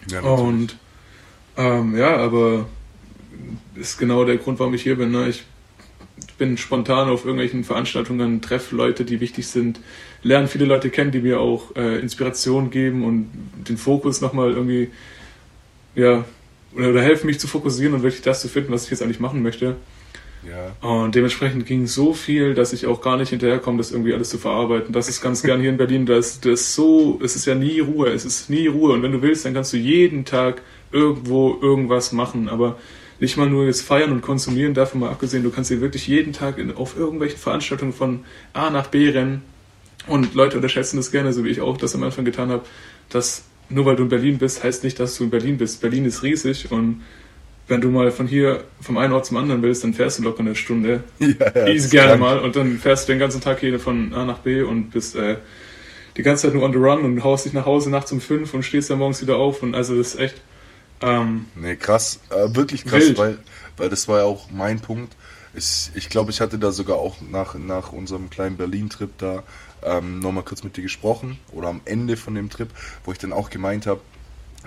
Ja, 0.09 0.21
natürlich. 0.21 0.39
Und 0.39 0.77
ähm, 1.57 1.97
ja, 1.97 2.15
aber 2.15 2.65
ist 3.75 3.97
genau 3.97 4.23
der 4.23 4.37
Grund, 4.37 4.59
warum 4.59 4.73
ich 4.73 4.83
hier 4.83 4.95
bin. 4.95 5.11
Ne? 5.11 5.27
Ich 5.27 5.43
bin 6.37 6.57
spontan 6.57 7.09
auf 7.09 7.25
irgendwelchen 7.25 7.63
Veranstaltungen, 7.63 8.41
treffe 8.41 8.75
Leute, 8.75 9.05
die 9.05 9.19
wichtig 9.19 9.47
sind, 9.47 9.79
lerne 10.23 10.47
viele 10.47 10.65
Leute 10.65 10.89
kennen, 10.89 11.11
die 11.11 11.19
mir 11.19 11.39
auch 11.39 11.75
äh, 11.75 11.99
Inspiration 11.99 12.69
geben 12.69 13.03
und 13.03 13.29
den 13.67 13.77
Fokus 13.77 14.21
nochmal 14.21 14.51
irgendwie, 14.51 14.89
ja, 15.95 16.25
oder, 16.75 16.89
oder 16.89 17.01
helfen 17.01 17.27
mich 17.27 17.39
zu 17.39 17.47
fokussieren 17.47 17.93
und 17.93 18.03
wirklich 18.03 18.21
das 18.21 18.41
zu 18.41 18.47
finden, 18.47 18.71
was 18.71 18.85
ich 18.85 18.91
jetzt 18.91 19.03
eigentlich 19.03 19.19
machen 19.19 19.43
möchte. 19.43 19.75
Ja. 20.47 20.87
Und 20.87 21.13
dementsprechend 21.13 21.65
ging 21.65 21.85
so 21.85 22.13
viel, 22.13 22.55
dass 22.55 22.73
ich 22.73 22.87
auch 22.87 23.01
gar 23.01 23.17
nicht 23.17 23.29
hinterherkomme, 23.29 23.77
das 23.77 23.91
irgendwie 23.91 24.13
alles 24.13 24.29
zu 24.29 24.37
verarbeiten. 24.37 24.91
Das 24.91 25.07
ist 25.07 25.21
ganz 25.21 25.43
gern 25.43 25.61
hier 25.61 25.69
in 25.69 25.77
Berlin, 25.77 26.05
da 26.05 26.17
ist 26.17 26.45
das 26.45 26.73
so, 26.73 27.19
es 27.23 27.35
ist 27.35 27.45
ja 27.45 27.55
nie 27.55 27.79
Ruhe, 27.79 28.09
es 28.09 28.25
ist 28.25 28.49
nie 28.49 28.67
Ruhe. 28.67 28.93
Und 28.93 29.03
wenn 29.03 29.11
du 29.11 29.21
willst, 29.21 29.45
dann 29.45 29.53
kannst 29.53 29.71
du 29.73 29.77
jeden 29.77 30.25
Tag 30.25 30.61
irgendwo 30.91 31.57
irgendwas 31.61 32.11
machen. 32.11 32.49
Aber 32.49 32.77
nicht 33.19 33.37
mal 33.37 33.47
nur 33.47 33.65
jetzt 33.65 33.81
feiern 33.81 34.11
und 34.11 34.21
konsumieren, 34.21 34.73
davon 34.73 35.01
mal 35.01 35.09
abgesehen, 35.09 35.43
du 35.43 35.51
kannst 35.51 35.69
hier 35.69 35.81
wirklich 35.81 36.07
jeden 36.07 36.33
Tag 36.33 36.57
in, 36.57 36.75
auf 36.75 36.97
irgendwelchen 36.97 37.37
Veranstaltungen 37.37 37.93
von 37.93 38.25
A 38.53 38.71
nach 38.71 38.87
B 38.87 39.09
rennen. 39.09 39.43
Und 40.07 40.33
Leute 40.33 40.55
unterschätzen 40.55 40.97
das 40.97 41.11
gerne, 41.11 41.31
so 41.31 41.45
wie 41.45 41.49
ich 41.49 41.61
auch 41.61 41.77
das 41.77 41.93
am 41.93 42.01
Anfang 42.01 42.25
getan 42.25 42.49
habe, 42.49 42.63
dass 43.09 43.43
nur 43.69 43.85
weil 43.85 43.95
du 43.95 44.03
in 44.03 44.09
Berlin 44.09 44.37
bist, 44.39 44.63
heißt 44.63 44.83
nicht, 44.83 44.99
dass 44.99 45.17
du 45.17 45.25
in 45.25 45.29
Berlin 45.29 45.57
bist. 45.57 45.81
Berlin 45.81 46.05
ist 46.05 46.23
riesig 46.23 46.71
und 46.71 47.03
wenn 47.67 47.81
du 47.81 47.89
mal 47.89 48.11
von 48.11 48.27
hier, 48.27 48.63
vom 48.81 48.97
einen 48.97 49.13
Ort 49.13 49.25
zum 49.25 49.37
anderen 49.37 49.61
willst, 49.61 49.83
dann 49.83 49.93
fährst 49.93 50.19
du 50.19 50.23
locker 50.23 50.41
eine 50.41 50.55
Stunde. 50.55 51.03
Ja, 51.19 51.51
ja, 51.55 51.67
Easy 51.67 51.89
gerne 51.89 52.17
mal. 52.17 52.39
Und 52.39 52.55
dann 52.55 52.77
fährst 52.77 53.07
du 53.07 53.13
den 53.13 53.19
ganzen 53.19 53.41
Tag 53.41 53.59
hier 53.59 53.79
von 53.79 54.13
A 54.13 54.25
nach 54.25 54.39
B 54.39 54.61
und 54.61 54.91
bist 54.91 55.15
äh, 55.15 55.37
die 56.17 56.23
ganze 56.23 56.47
Zeit 56.47 56.53
nur 56.53 56.63
on 56.63 56.73
the 56.73 56.79
run 56.79 57.03
und 57.03 57.23
haust 57.23 57.45
dich 57.45 57.53
nach 57.53 57.65
Hause 57.65 57.89
nachts 57.89 58.11
um 58.11 58.19
fünf 58.19 58.53
und 58.53 58.63
stehst 58.63 58.89
dann 58.89 58.99
morgens 58.99 59.21
wieder 59.21 59.37
auf. 59.37 59.63
Und 59.63 59.75
also 59.75 59.95
das 59.95 60.15
ist 60.15 60.19
echt 60.19 60.41
ähm, 61.01 61.47
nee, 61.55 61.75
krass, 61.75 62.19
äh, 62.29 62.55
wirklich 62.55 62.85
krass, 62.85 63.17
weil, 63.17 63.39
weil 63.77 63.89
das 63.89 64.07
war 64.07 64.19
ja 64.19 64.25
auch 64.25 64.51
mein 64.51 64.79
Punkt. 64.79 65.15
Ich, 65.53 65.91
ich 65.95 66.09
glaube, 66.09 66.31
ich 66.31 66.39
hatte 66.39 66.59
da 66.59 66.71
sogar 66.71 66.97
auch 66.97 67.17
nach, 67.21 67.55
nach 67.55 67.91
unserem 67.91 68.29
kleinen 68.29 68.55
Berlin-Trip 68.55 69.09
da 69.17 69.43
ähm, 69.83 70.19
nochmal 70.19 70.43
kurz 70.43 70.63
mit 70.63 70.77
dir 70.77 70.83
gesprochen 70.83 71.39
oder 71.51 71.67
am 71.67 71.81
Ende 71.85 72.17
von 72.17 72.35
dem 72.35 72.49
Trip, 72.49 72.69
wo 73.03 73.11
ich 73.11 73.17
dann 73.17 73.33
auch 73.33 73.49
gemeint 73.49 73.87
habe, 73.87 74.01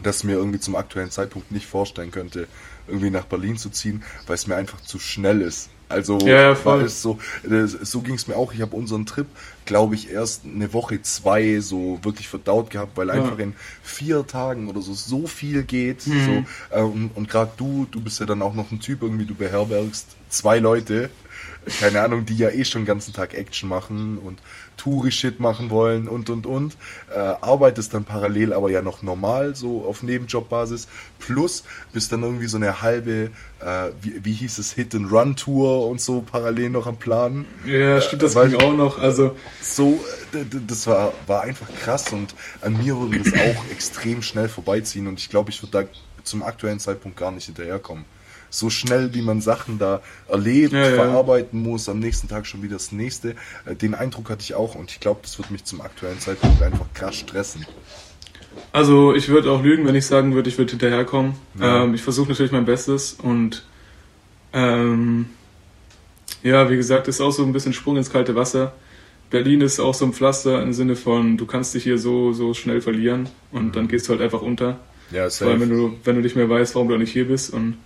dass 0.02 0.18
ich 0.18 0.24
mir 0.24 0.32
irgendwie 0.32 0.58
zum 0.58 0.74
aktuellen 0.74 1.10
Zeitpunkt 1.10 1.52
nicht 1.52 1.66
vorstellen 1.66 2.10
könnte, 2.10 2.48
irgendwie 2.86 3.10
nach 3.10 3.24
Berlin 3.24 3.56
zu 3.56 3.70
ziehen, 3.70 4.02
weil 4.26 4.34
es 4.34 4.46
mir 4.46 4.56
einfach 4.56 4.80
zu 4.80 4.98
schnell 4.98 5.40
ist. 5.40 5.70
Also 5.88 6.18
ja, 6.20 6.64
war 6.64 6.80
es 6.80 7.02
so, 7.02 7.18
so 7.82 8.00
ging 8.00 8.14
es 8.14 8.26
mir 8.26 8.36
auch. 8.36 8.52
Ich 8.52 8.62
habe 8.62 8.74
unseren 8.74 9.04
Trip, 9.06 9.26
glaube 9.64 9.94
ich, 9.94 10.10
erst 10.10 10.42
eine 10.44 10.72
Woche, 10.72 11.02
zwei 11.02 11.60
so 11.60 11.98
wirklich 12.02 12.26
verdaut 12.26 12.70
gehabt, 12.70 12.96
weil 12.96 13.08
ja. 13.08 13.14
einfach 13.14 13.38
in 13.38 13.54
vier 13.82 14.26
Tagen 14.26 14.68
oder 14.68 14.80
so 14.80 14.94
so 14.94 15.26
viel 15.26 15.62
geht. 15.62 16.06
Mhm. 16.06 16.46
So, 16.70 16.76
äh, 16.76 16.82
und, 16.82 17.10
und 17.14 17.28
gerade 17.28 17.52
du, 17.56 17.86
du 17.90 18.00
bist 18.00 18.18
ja 18.18 18.26
dann 18.26 18.42
auch 18.42 18.54
noch 18.54 18.72
ein 18.72 18.80
Typ, 18.80 19.02
irgendwie, 19.02 19.26
du 19.26 19.34
beherbergst 19.34 20.16
zwei 20.30 20.58
Leute 20.58 21.10
keine 21.80 22.02
Ahnung, 22.02 22.26
die 22.26 22.36
ja 22.36 22.50
eh 22.50 22.64
schon 22.64 22.82
den 22.82 22.86
ganzen 22.86 23.12
Tag 23.12 23.34
Action 23.34 23.68
machen 23.68 24.18
und 24.18 24.40
Touri-Shit 24.76 25.40
machen 25.40 25.70
wollen 25.70 26.08
und 26.08 26.30
und 26.30 26.46
und. 26.46 26.76
Äh, 27.14 27.18
arbeitest 27.18 27.94
dann 27.94 28.04
parallel 28.04 28.52
aber 28.52 28.70
ja 28.70 28.82
noch 28.82 29.02
normal, 29.02 29.54
so 29.54 29.84
auf 29.84 30.02
Nebenjobbasis. 30.02 30.88
Plus 31.18 31.64
bist 31.92 32.12
dann 32.12 32.22
irgendwie 32.22 32.46
so 32.46 32.56
eine 32.56 32.82
halbe, 32.82 33.30
äh, 33.60 33.90
wie, 34.02 34.24
wie 34.24 34.32
hieß 34.32 34.58
es, 34.58 34.72
Hit-and-Run-Tour 34.72 35.88
und 35.88 36.00
so 36.00 36.20
parallel 36.20 36.70
noch 36.70 36.86
am 36.86 36.96
Planen. 36.96 37.46
Ja, 37.66 38.00
stimmt, 38.00 38.22
das 38.22 38.36
äh, 38.36 38.48
ging 38.48 38.60
auch 38.60 38.74
noch. 38.74 38.98
Also 38.98 39.36
so, 39.62 40.04
das 40.66 40.86
war, 40.86 41.12
war 41.26 41.42
einfach 41.42 41.68
krass 41.80 42.12
und 42.12 42.34
an 42.60 42.76
mir 42.76 42.98
würde 42.98 43.20
das 43.20 43.32
auch 43.32 43.64
extrem 43.70 44.22
schnell 44.22 44.48
vorbeiziehen 44.48 45.06
und 45.06 45.18
ich 45.18 45.30
glaube, 45.30 45.50
ich 45.50 45.62
würde 45.62 45.84
da 45.84 45.98
zum 46.24 46.42
aktuellen 46.42 46.80
Zeitpunkt 46.80 47.16
gar 47.16 47.30
nicht 47.30 47.46
hinterherkommen 47.46 48.04
so 48.54 48.70
schnell, 48.70 49.14
wie 49.14 49.22
man 49.22 49.40
Sachen 49.40 49.78
da 49.78 50.00
erlebt, 50.28 50.72
ja, 50.72 50.88
ja. 50.88 50.94
verarbeiten 50.94 51.60
muss, 51.60 51.88
am 51.88 51.98
nächsten 51.98 52.28
Tag 52.28 52.46
schon 52.46 52.62
wieder 52.62 52.74
das 52.74 52.92
nächste. 52.92 53.34
Äh, 53.64 53.74
den 53.74 53.94
Eindruck 53.94 54.30
hatte 54.30 54.42
ich 54.42 54.54
auch 54.54 54.74
und 54.74 54.90
ich 54.90 55.00
glaube, 55.00 55.20
das 55.22 55.38
wird 55.38 55.50
mich 55.50 55.64
zum 55.64 55.80
aktuellen 55.80 56.20
Zeitpunkt 56.20 56.62
einfach 56.62 56.86
krass 56.94 57.16
stressen. 57.16 57.66
Also 58.72 59.14
ich 59.14 59.28
würde 59.28 59.50
auch 59.50 59.62
lügen, 59.62 59.86
wenn 59.86 59.94
ich 59.94 60.06
sagen 60.06 60.34
würde, 60.34 60.48
ich 60.48 60.58
würde 60.58 60.70
hinterherkommen. 60.70 61.34
Ja. 61.58 61.84
Ähm, 61.84 61.94
ich 61.94 62.02
versuche 62.02 62.28
natürlich 62.28 62.52
mein 62.52 62.64
Bestes 62.64 63.14
und 63.14 63.64
ähm, 64.52 65.26
ja, 66.42 66.70
wie 66.70 66.76
gesagt, 66.76 67.08
ist 67.08 67.20
auch 67.20 67.32
so 67.32 67.42
ein 67.42 67.52
bisschen 67.52 67.72
Sprung 67.72 67.96
ins 67.96 68.10
kalte 68.10 68.34
Wasser. 68.34 68.74
Berlin 69.30 69.62
ist 69.62 69.80
auch 69.80 69.94
so 69.94 70.04
ein 70.04 70.12
Pflaster 70.12 70.62
im 70.62 70.72
Sinne 70.72 70.94
von, 70.94 71.36
du 71.36 71.46
kannst 71.46 71.74
dich 71.74 71.82
hier 71.82 71.98
so, 71.98 72.32
so 72.32 72.54
schnell 72.54 72.80
verlieren 72.80 73.28
und 73.50 73.66
mhm. 73.66 73.72
dann 73.72 73.88
gehst 73.88 74.06
du 74.06 74.12
halt 74.12 74.22
einfach 74.22 74.42
unter. 74.42 74.78
Ja, 75.10 75.28
safe. 75.28 75.44
Vor 75.44 75.52
allem, 75.52 75.60
wenn 75.62 75.76
du, 75.76 75.96
wenn 76.04 76.16
du 76.16 76.22
nicht 76.22 76.36
mehr 76.36 76.48
weißt, 76.48 76.74
warum 76.74 76.88
du 76.88 76.96
nicht 76.96 77.12
hier 77.12 77.26
bist 77.26 77.52
und 77.52 77.78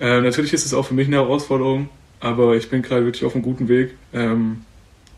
äh, 0.00 0.20
natürlich 0.20 0.52
ist 0.52 0.66
es 0.66 0.74
auch 0.74 0.86
für 0.86 0.94
mich 0.94 1.06
eine 1.06 1.16
Herausforderung, 1.16 1.88
aber 2.20 2.56
ich 2.56 2.70
bin 2.70 2.82
gerade 2.82 3.04
wirklich 3.04 3.24
auf 3.24 3.34
einem 3.34 3.42
guten 3.42 3.68
Weg. 3.68 3.94
Ähm, 4.12 4.62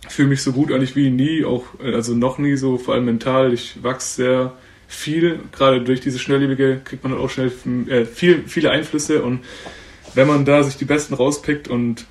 fühle 0.08 0.28
mich 0.28 0.42
so 0.42 0.52
gut 0.52 0.72
eigentlich 0.72 0.96
wie 0.96 1.10
nie, 1.10 1.44
auch 1.44 1.64
äh, 1.82 1.94
also 1.94 2.14
noch 2.14 2.38
nie 2.38 2.56
so, 2.56 2.78
vor 2.78 2.94
allem 2.94 3.04
mental. 3.04 3.52
Ich 3.52 3.82
wachse 3.82 4.16
sehr 4.16 4.52
viel, 4.88 5.38
gerade 5.52 5.82
durch 5.82 6.00
diese 6.00 6.18
Schnelllebige 6.18 6.80
kriegt 6.84 7.04
man 7.04 7.12
dann 7.12 7.20
auch 7.20 7.30
schnell 7.30 7.52
äh, 7.88 8.04
viel, 8.04 8.42
viele 8.46 8.70
Einflüsse 8.70 9.22
und 9.22 9.40
wenn 10.14 10.26
man 10.26 10.44
da 10.44 10.64
sich 10.64 10.76
die 10.76 10.84
Besten 10.84 11.14
rauspickt 11.14 11.68
und 11.68 12.06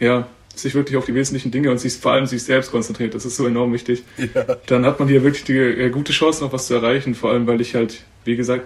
ja, 0.00 0.26
sich 0.54 0.74
wirklich 0.74 0.96
auf 0.96 1.04
die 1.04 1.14
wesentlichen 1.14 1.50
Dinge 1.50 1.70
und 1.70 1.78
sich 1.78 1.94
vor 1.96 2.12
allem 2.12 2.24
sich 2.24 2.42
selbst 2.42 2.70
konzentriert, 2.70 3.14
das 3.14 3.26
ist 3.26 3.36
so 3.36 3.46
enorm 3.46 3.74
wichtig, 3.74 4.04
ja. 4.16 4.56
dann 4.66 4.86
hat 4.86 4.98
man 4.98 5.08
hier 5.08 5.22
wirklich 5.22 5.44
die 5.44 5.58
äh, 5.58 5.90
gute 5.90 6.12
Chance, 6.12 6.42
noch 6.42 6.52
was 6.52 6.66
zu 6.66 6.74
erreichen, 6.74 7.14
vor 7.14 7.30
allem 7.30 7.46
weil 7.46 7.60
ich 7.60 7.74
halt, 7.74 8.02
wie 8.24 8.36
gesagt, 8.36 8.64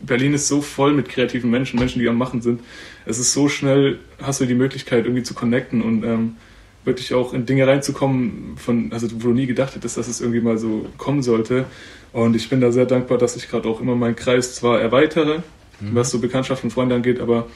Berlin 0.00 0.34
ist 0.34 0.48
so 0.48 0.60
voll 0.60 0.92
mit 0.92 1.08
kreativen 1.08 1.50
Menschen, 1.50 1.78
Menschen, 1.78 2.00
die 2.00 2.08
am 2.08 2.18
Machen 2.18 2.40
sind. 2.40 2.60
Es 3.04 3.18
ist 3.18 3.32
so 3.32 3.48
schnell, 3.48 3.98
hast 4.22 4.40
du 4.40 4.46
die 4.46 4.54
Möglichkeit, 4.54 5.04
irgendwie 5.04 5.22
zu 5.22 5.34
connecten 5.34 5.82
und 5.82 6.04
ähm, 6.04 6.36
wirklich 6.84 7.14
auch 7.14 7.34
in 7.34 7.46
Dinge 7.46 7.66
reinzukommen, 7.66 8.56
von, 8.56 8.92
also 8.92 9.08
wo 9.14 9.28
du 9.28 9.34
nie 9.34 9.46
gedacht 9.46 9.74
hättest, 9.74 9.96
dass 9.96 10.08
es 10.08 10.20
irgendwie 10.20 10.40
mal 10.40 10.58
so 10.58 10.86
kommen 10.96 11.22
sollte. 11.22 11.66
Und 12.12 12.36
ich 12.36 12.48
bin 12.48 12.60
da 12.60 12.72
sehr 12.72 12.86
dankbar, 12.86 13.18
dass 13.18 13.36
ich 13.36 13.48
gerade 13.48 13.68
auch 13.68 13.80
immer 13.80 13.96
meinen 13.96 14.16
Kreis 14.16 14.54
zwar 14.54 14.80
erweitere, 14.80 15.42
mhm. 15.80 15.94
was 15.94 16.10
so 16.10 16.18
Bekanntschaften 16.18 16.68
und 16.68 16.74
Freunde 16.74 16.94
angeht, 16.94 17.20
aber 17.20 17.48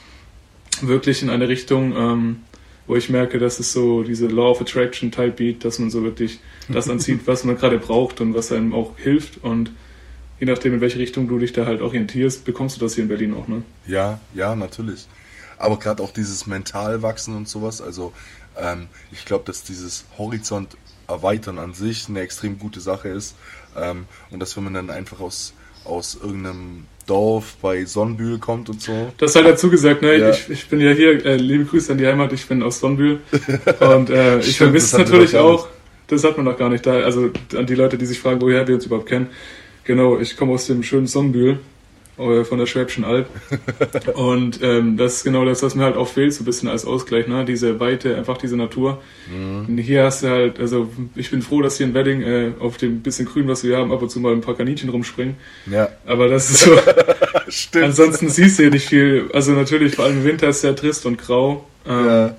wirklich 0.81 1.23
in 1.23 1.29
eine 1.29 1.47
Richtung, 1.47 1.95
ähm, 1.95 2.35
wo 2.87 2.95
ich 2.95 3.09
merke, 3.09 3.39
dass 3.39 3.59
es 3.59 3.71
so 3.71 4.03
diese 4.03 4.27
Law 4.27 4.51
of 4.51 4.61
Attraction 4.61 5.11
Type 5.11 5.31
Beat, 5.31 5.63
dass 5.63 5.79
man 5.79 5.89
so 5.89 6.03
wirklich 6.03 6.39
das 6.69 6.89
anzieht, 6.89 7.21
was 7.25 7.43
man 7.43 7.57
gerade 7.57 7.77
braucht 7.77 8.21
und 8.21 8.33
was 8.33 8.51
einem 8.51 8.73
auch 8.73 8.97
hilft 8.97 9.43
und 9.43 9.71
je 10.43 10.51
nachdem, 10.51 10.73
in 10.73 10.81
welche 10.81 10.99
Richtung 10.99 11.29
du 11.29 11.39
dich 11.39 11.53
da 11.53 11.65
halt 11.65 11.81
orientierst, 11.81 12.43
bekommst 12.43 12.75
du 12.75 12.81
das 12.81 12.95
hier 12.95 13.03
in 13.03 13.07
Berlin 13.07 13.33
auch, 13.33 13.47
ne? 13.47 13.63
Ja, 13.87 14.19
ja, 14.33 14.57
natürlich. 14.57 15.07
Aber 15.57 15.79
gerade 15.79 16.03
auch 16.03 16.11
dieses 16.11 16.47
Mentalwachsen 16.47 17.33
und 17.37 17.47
sowas, 17.47 17.81
also 17.81 18.11
ähm, 18.57 18.87
ich 19.13 19.23
glaube, 19.23 19.45
dass 19.45 19.63
dieses 19.63 20.03
Horizont 20.17 20.75
erweitern 21.07 21.59
an 21.59 21.73
sich 21.73 22.09
eine 22.09 22.19
extrem 22.19 22.59
gute 22.59 22.81
Sache 22.81 23.07
ist. 23.07 23.37
Ähm, 23.77 24.03
und 24.31 24.41
dass 24.41 24.57
wenn 24.57 24.65
man 24.65 24.73
dann 24.73 24.89
einfach 24.89 25.21
aus, 25.21 25.53
aus 25.85 26.17
irgendeinem 26.21 26.87
Dorf 27.07 27.55
bei 27.61 27.85
Sonnenbühl 27.85 28.37
kommt 28.39 28.69
und 28.69 28.81
so. 28.81 29.13
Das 29.19 29.35
halt 29.35 29.45
dazu 29.45 29.69
gesagt, 29.69 30.01
ne? 30.01 30.17
Ja. 30.17 30.29
Ich, 30.31 30.49
ich 30.49 30.67
bin 30.67 30.81
ja 30.81 30.91
hier, 30.91 31.25
äh, 31.25 31.37
liebe 31.37 31.63
Grüße 31.63 31.93
an 31.93 31.99
die 31.99 32.05
Heimat, 32.05 32.33
ich 32.33 32.45
bin 32.47 32.61
aus 32.63 32.81
Sonnenbühl. 32.81 33.21
und 33.79 34.09
äh, 34.09 34.39
ich 34.39 34.57
vermisse 34.57 34.87
es 34.87 34.97
natürlich 34.97 35.37
auch. 35.37 35.69
Das 36.07 36.25
hat 36.25 36.35
man 36.35 36.45
noch 36.45 36.57
gar 36.57 36.67
nicht 36.67 36.85
da. 36.85 36.95
Also 36.95 37.31
an 37.55 37.65
die 37.65 37.75
Leute, 37.75 37.97
die 37.97 38.05
sich 38.05 38.19
fragen, 38.19 38.41
woher 38.41 38.67
wir 38.67 38.75
uns 38.75 38.85
überhaupt 38.85 39.07
kennen. 39.07 39.29
Genau, 39.85 40.19
ich 40.19 40.37
komme 40.37 40.53
aus 40.53 40.67
dem 40.67 40.83
schönen 40.83 41.07
Sonnenbühl. 41.07 41.59
äh, 42.17 42.43
von 42.45 42.59
der 42.59 42.67
Schwäbischen 42.67 43.03
Alb. 43.03 43.27
und 44.13 44.61
ähm, 44.61 44.97
das 44.97 45.15
ist 45.15 45.23
genau 45.23 45.45
das, 45.45 45.63
was 45.63 45.73
mir 45.75 45.83
halt 45.83 45.97
auch 45.97 46.07
fehlt, 46.07 46.33
so 46.33 46.43
ein 46.43 46.45
bisschen 46.45 46.69
als 46.69 46.85
Ausgleich, 46.85 47.27
ne? 47.27 47.43
Diese 47.43 47.79
Weite, 47.79 48.15
einfach 48.15 48.37
diese 48.37 48.55
Natur. 48.55 49.01
Mhm. 49.25 49.77
Hier 49.79 50.03
hast 50.05 50.23
du 50.23 50.29
halt, 50.29 50.59
also 50.59 50.89
ich 51.15 51.31
bin 51.31 51.41
froh, 51.41 51.61
dass 51.63 51.77
hier 51.77 51.87
in 51.87 51.93
Wedding 51.95 52.21
äh, 52.21 52.51
auf 52.59 52.77
dem 52.77 53.01
bisschen 53.01 53.25
Grün, 53.25 53.47
was 53.47 53.63
wir 53.63 53.77
haben, 53.77 53.91
ab 53.91 54.01
und 54.01 54.09
zu 54.09 54.19
mal 54.19 54.31
ein 54.31 54.41
paar 54.41 54.55
Kaninchen 54.55 54.89
rumspringen. 54.89 55.35
Ja. 55.65 55.89
Aber 56.05 56.27
das 56.27 56.49
ist 56.51 56.59
so. 56.65 56.77
Stimmt. 57.49 57.85
Ansonsten 57.85 58.29
siehst 58.29 58.59
du 58.59 58.63
hier 58.63 58.71
nicht 58.71 58.87
viel. 58.87 59.29
Also 59.33 59.51
natürlich, 59.53 59.95
vor 59.95 60.05
allem 60.05 60.19
im 60.19 60.23
Winter 60.23 60.47
ist 60.49 60.57
es 60.57 60.61
sehr 60.61 60.75
trist 60.75 61.05
und 61.07 61.17
grau. 61.17 61.67
Ähm, 61.87 62.05
Ja. 62.05 62.35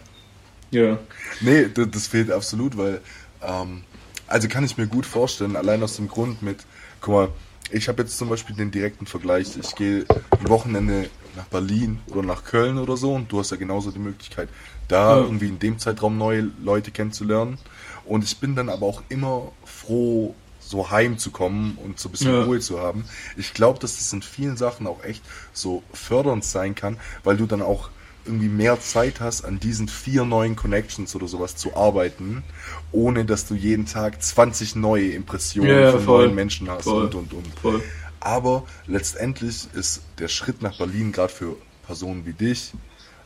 ja. 0.70 0.98
Nee, 1.40 1.66
das, 1.74 1.88
das 1.90 2.06
fehlt 2.06 2.30
absolut, 2.30 2.76
weil, 2.78 3.00
ähm, 3.42 3.82
also 4.28 4.46
kann 4.48 4.64
ich 4.64 4.78
mir 4.78 4.86
gut 4.86 5.04
vorstellen, 5.04 5.56
allein 5.56 5.82
aus 5.82 5.96
dem 5.96 6.06
Grund 6.08 6.42
mit, 6.42 6.58
guck 7.04 7.14
mal, 7.14 7.28
ich 7.70 7.88
habe 7.88 8.02
jetzt 8.02 8.16
zum 8.16 8.30
Beispiel 8.30 8.56
den 8.56 8.70
direkten 8.70 9.06
Vergleich, 9.06 9.56
ich 9.60 9.74
gehe 9.74 10.06
ein 10.40 10.48
Wochenende 10.48 11.10
nach 11.36 11.44
Berlin 11.46 11.98
oder 12.10 12.22
nach 12.22 12.44
Köln 12.44 12.78
oder 12.78 12.96
so 12.96 13.12
und 13.14 13.30
du 13.30 13.38
hast 13.40 13.50
ja 13.50 13.56
genauso 13.58 13.90
die 13.90 13.98
Möglichkeit, 13.98 14.48
da 14.88 15.16
Ja. 15.18 15.22
irgendwie 15.22 15.48
in 15.48 15.58
dem 15.58 15.78
Zeitraum 15.78 16.16
neue 16.16 16.50
Leute 16.62 16.90
kennenzulernen 16.92 17.58
und 18.06 18.24
ich 18.24 18.38
bin 18.38 18.56
dann 18.56 18.70
aber 18.70 18.86
auch 18.86 19.02
immer 19.10 19.52
froh, 19.64 20.34
so 20.60 20.90
heimzukommen 20.90 21.76
und 21.76 22.00
so 22.00 22.08
ein 22.08 22.12
bisschen 22.12 22.32
Ja. 22.32 22.44
Ruhe 22.44 22.58
zu 22.60 22.80
haben. 22.80 23.04
Ich 23.36 23.52
glaube, 23.52 23.78
dass 23.80 23.98
das 23.98 24.10
in 24.14 24.22
vielen 24.22 24.56
Sachen 24.56 24.86
auch 24.86 25.04
echt 25.04 25.22
so 25.52 25.82
fördernd 25.92 26.42
sein 26.42 26.74
kann, 26.74 26.98
weil 27.22 27.36
du 27.36 27.44
dann 27.44 27.60
auch 27.60 27.90
irgendwie 28.24 28.48
mehr 28.48 28.80
Zeit 28.80 29.20
hast, 29.20 29.44
an 29.44 29.60
diesen 29.60 29.88
vier 29.88 30.24
neuen 30.24 30.56
Connections 30.56 31.14
oder 31.14 31.28
sowas 31.28 31.56
zu 31.56 31.76
arbeiten, 31.76 32.42
ohne 32.92 33.24
dass 33.24 33.46
du 33.46 33.54
jeden 33.54 33.86
Tag 33.86 34.22
20 34.22 34.76
neue 34.76 35.10
Impressionen 35.10 35.70
Ja, 35.70 35.80
ja, 35.80 35.90
von 35.92 36.00
voll. 36.02 36.24
neuen 36.26 36.34
Menschen 36.34 36.70
hast 36.70 36.84
Voll. 36.84 37.04
und 37.04 37.14
und 37.14 37.32
und. 37.32 37.58
Voll. 37.60 37.82
Aber 38.20 38.64
letztendlich 38.86 39.68
ist 39.74 40.02
der 40.18 40.28
Schritt 40.28 40.62
nach 40.62 40.78
Berlin 40.78 41.12
gerade 41.12 41.32
für 41.32 41.56
Personen 41.86 42.24
wie 42.24 42.32
dich 42.32 42.72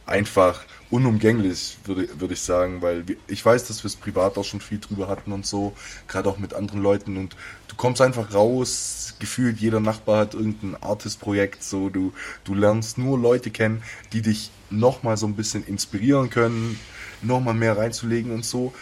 einfach 0.09 0.65
unumgänglich, 0.91 1.77
würde, 1.85 2.09
würde 2.19 2.35
ich 2.35 2.41
sagen, 2.41 2.81
weil 2.81 3.05
ich 3.27 3.45
weiß, 3.45 3.67
dass 3.69 3.85
wir 3.85 3.89
es 3.89 3.97
privat 3.97 4.39
auch 4.39 4.45
schon 4.45 4.61
viel 4.61 4.79
drüber 4.79 5.07
hatten 5.07 5.33
und 5.33 5.45
so, 5.47 5.75
gerade 6.09 6.29
auch 6.31 6.39
mit 6.39 6.55
anderen 6.55 6.83
Leuten 6.83 7.17
und 7.19 7.37
du 7.69 7.77
kommst 7.77 8.01
einfach 8.01 8.33
raus, 8.33 9.15
gefühlt 9.19 9.61
jeder 9.61 9.81
Nachbar 9.81 10.21
hat 10.21 10.35
irgendein 10.35 10.83
Artist-Projekt, 10.83 11.63
so 11.63 11.91
du, 11.91 12.13
du 12.45 12.55
lernst 12.55 12.97
nur 12.97 13.19
Leute 13.19 13.51
kennen, 13.51 13.83
die 14.13 14.23
dich 14.23 14.51
nochmal 14.71 15.17
so 15.17 15.27
ein 15.27 15.35
bisschen 15.35 15.65
inspirieren 15.65 16.31
können, 16.31 16.79
nochmal 17.23 17.55
mehr 17.55 17.77
reinzulegen 17.77 18.33
und 18.33 18.45
so. 18.45 18.73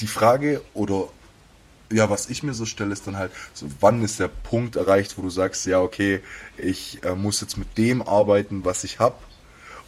Die 0.00 0.06
Frage 0.06 0.62
oder 0.72 1.08
ja, 1.92 2.10
was 2.10 2.28
ich 2.28 2.42
mir 2.42 2.54
so 2.54 2.66
stelle, 2.66 2.92
ist 2.92 3.06
dann 3.06 3.16
halt, 3.16 3.30
so 3.52 3.66
wann 3.80 4.02
ist 4.02 4.18
der 4.18 4.28
Punkt 4.28 4.76
erreicht, 4.76 5.16
wo 5.16 5.22
du 5.22 5.30
sagst, 5.30 5.66
ja, 5.66 5.80
okay, 5.80 6.20
ich 6.56 7.04
äh, 7.04 7.14
muss 7.14 7.40
jetzt 7.40 7.56
mit 7.56 7.78
dem 7.78 8.02
arbeiten, 8.02 8.64
was 8.64 8.84
ich 8.84 8.98
habe 8.98 9.16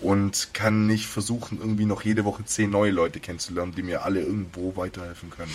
und 0.01 0.51
kann 0.53 0.87
nicht 0.87 1.07
versuchen, 1.07 1.59
irgendwie 1.59 1.87
noch 1.87 2.03
jede 2.03 2.25
Woche 2.25 2.45
zehn 2.45 2.71
neue 2.71 2.91
Leute 2.91 3.19
kennenzulernen, 3.19 3.73
die 3.77 3.83
mir 3.83 4.05
alle 4.05 4.21
irgendwo 4.21 4.77
weiterhelfen 4.77 5.31
können. 5.31 5.53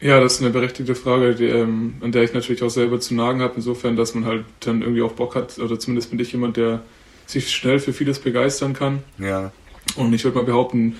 Ja, 0.00 0.20
das 0.20 0.34
ist 0.34 0.42
eine 0.42 0.50
berechtigte 0.50 0.94
Frage, 0.94 1.34
die, 1.34 1.46
ähm, 1.46 1.94
an 2.00 2.12
der 2.12 2.22
ich 2.22 2.32
natürlich 2.32 2.62
auch 2.62 2.70
selber 2.70 3.00
zu 3.00 3.14
nagen 3.14 3.40
habe, 3.40 3.54
insofern, 3.56 3.96
dass 3.96 4.14
man 4.14 4.26
halt 4.26 4.44
dann 4.60 4.82
irgendwie 4.82 5.02
auch 5.02 5.12
Bock 5.12 5.34
hat, 5.34 5.58
oder 5.58 5.78
zumindest 5.78 6.10
bin 6.10 6.20
ich 6.20 6.32
jemand, 6.32 6.56
der 6.56 6.82
sich 7.28 7.50
schnell 7.54 7.78
für 7.78 7.92
vieles 7.92 8.18
begeistern 8.18 8.72
kann. 8.72 9.04
Ja, 9.18 9.52
Und 9.96 10.12
ich 10.12 10.24
würde 10.24 10.38
mal 10.38 10.44
behaupten, 10.44 10.96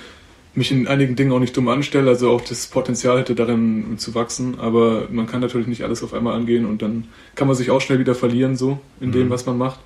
mich 0.54 0.70
in 0.72 0.86
einigen 0.88 1.16
Dingen 1.16 1.32
auch 1.32 1.38
nicht 1.40 1.56
dumm 1.56 1.68
anstelle, 1.68 2.08
also 2.10 2.30
auch 2.30 2.40
das 2.40 2.66
Potenzial 2.66 3.18
hätte 3.20 3.34
darin 3.34 3.96
zu 3.98 4.14
wachsen, 4.14 4.58
aber 4.60 5.08
man 5.10 5.26
kann 5.26 5.40
natürlich 5.40 5.66
nicht 5.68 5.82
alles 5.84 6.02
auf 6.02 6.12
einmal 6.14 6.34
angehen 6.34 6.64
und 6.66 6.82
dann 6.82 7.08
kann 7.34 7.46
man 7.48 7.56
sich 7.56 7.70
auch 7.70 7.80
schnell 7.80 7.98
wieder 7.98 8.14
verlieren, 8.14 8.56
so 8.56 8.78
in 9.00 9.10
dem, 9.12 9.26
Mhm. 9.26 9.30
was 9.30 9.46
man 9.46 9.56
macht. 9.58 9.80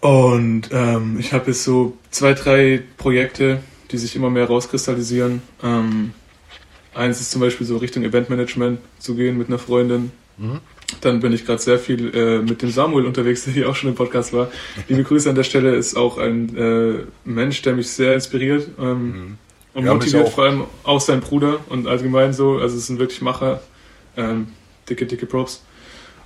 Und 0.00 0.70
ähm, 0.72 1.16
ich 1.20 1.32
habe 1.32 1.48
jetzt 1.48 1.62
so 1.62 1.96
zwei, 2.10 2.34
drei 2.34 2.82
Projekte, 2.96 3.60
die 3.92 3.98
sich 3.98 4.16
immer 4.16 4.30
mehr 4.30 4.46
rauskristallisieren. 4.46 5.42
Ähm, 5.62 6.12
eins 6.94 7.20
ist 7.20 7.30
zum 7.30 7.40
Beispiel 7.40 7.66
so 7.66 7.76
Richtung 7.76 8.02
Eventmanagement 8.02 8.80
zu 8.98 9.14
gehen 9.14 9.38
mit 9.38 9.48
einer 9.48 9.58
Freundin. 9.58 10.10
Mhm. 10.38 10.60
Dann 11.00 11.20
bin 11.20 11.32
ich 11.32 11.44
gerade 11.46 11.60
sehr 11.60 11.78
viel 11.78 12.14
äh, 12.14 12.38
mit 12.38 12.62
dem 12.62 12.70
Samuel 12.70 13.06
unterwegs, 13.06 13.44
der 13.44 13.52
hier 13.54 13.68
auch 13.68 13.74
schon 13.76 13.90
im 13.90 13.94
Podcast 13.96 14.32
war. 14.32 14.50
Liebe 14.88 15.02
Grüße 15.04 15.28
an 15.28 15.34
der 15.34 15.44
Stelle, 15.44 15.74
ist 15.74 15.96
auch 15.96 16.18
ein 16.18 16.56
äh, 16.56 17.04
Mensch, 17.24 17.62
der 17.62 17.74
mich 17.74 17.88
sehr 17.90 18.14
inspiriert 18.14 18.68
ähm, 18.78 19.02
Mhm. 19.12 19.38
und 19.74 19.84
Ja, 19.86 19.94
motiviert, 19.94 20.28
vor 20.28 20.44
allem 20.44 20.64
auch 20.84 21.00
sein 21.00 21.20
Bruder 21.20 21.60
und 21.68 21.86
allgemein 21.86 22.32
so. 22.32 22.58
Also 22.58 22.76
es 22.76 22.86
sind 22.86 22.98
wirklich 22.98 23.22
Macher. 23.22 23.60
Ähm, 24.16 24.48
dicke, 24.88 25.06
dicke 25.06 25.26
Props. 25.26 25.62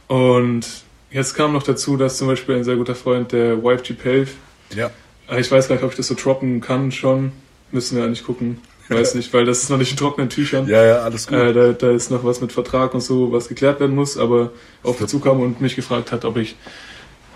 Und 0.09 0.67
jetzt 1.11 1.35
kam 1.35 1.53
noch 1.53 1.63
dazu, 1.63 1.97
dass 1.97 2.19
zum 2.19 2.27
Beispiel 2.29 2.57
ein 2.57 2.65
sehr 2.65 2.77
guter 2.77 2.95
Freund, 2.95 3.33
der 3.33 3.59
YFG 3.63 3.93
Pave, 3.95 4.27
ja, 4.75 4.91
äh, 5.31 5.41
ich 5.41 5.51
weiß 5.51 5.69
gar 5.69 5.77
nicht, 5.77 5.85
ob 5.85 5.91
ich 5.93 5.97
das 5.97 6.09
so 6.09 6.15
droppen 6.15 6.61
kann 6.61 6.91
schon. 6.93 7.33
Müssen 7.73 7.97
wir 7.97 8.05
eigentlich 8.05 8.25
gucken. 8.25 8.59
Weiß 8.89 9.15
nicht, 9.15 9.33
weil 9.33 9.45
das 9.45 9.63
ist 9.63 9.71
noch 9.71 9.79
nicht 9.79 9.91
in 9.91 9.97
trockenen 9.97 10.29
Tüchern. 10.29 10.69
ja, 10.69 10.85
ja, 10.85 10.99
alles 10.99 11.27
gut. 11.27 11.39
Äh, 11.39 11.53
da, 11.53 11.73
da 11.73 11.91
ist 11.91 12.11
noch 12.11 12.25
was 12.25 12.41
mit 12.41 12.53
Vertrag 12.53 12.95
und 12.95 13.01
so, 13.01 13.33
was 13.33 13.49
geklärt 13.49 13.81
werden 13.81 13.97
muss, 13.97 14.17
aber 14.17 14.53
auf 14.83 15.01
mich 15.01 15.11
zukam 15.11 15.41
und 15.41 15.61
mich 15.61 15.75
gefragt 15.75 16.13
hat, 16.13 16.25
ob 16.25 16.37
ich 16.37 16.57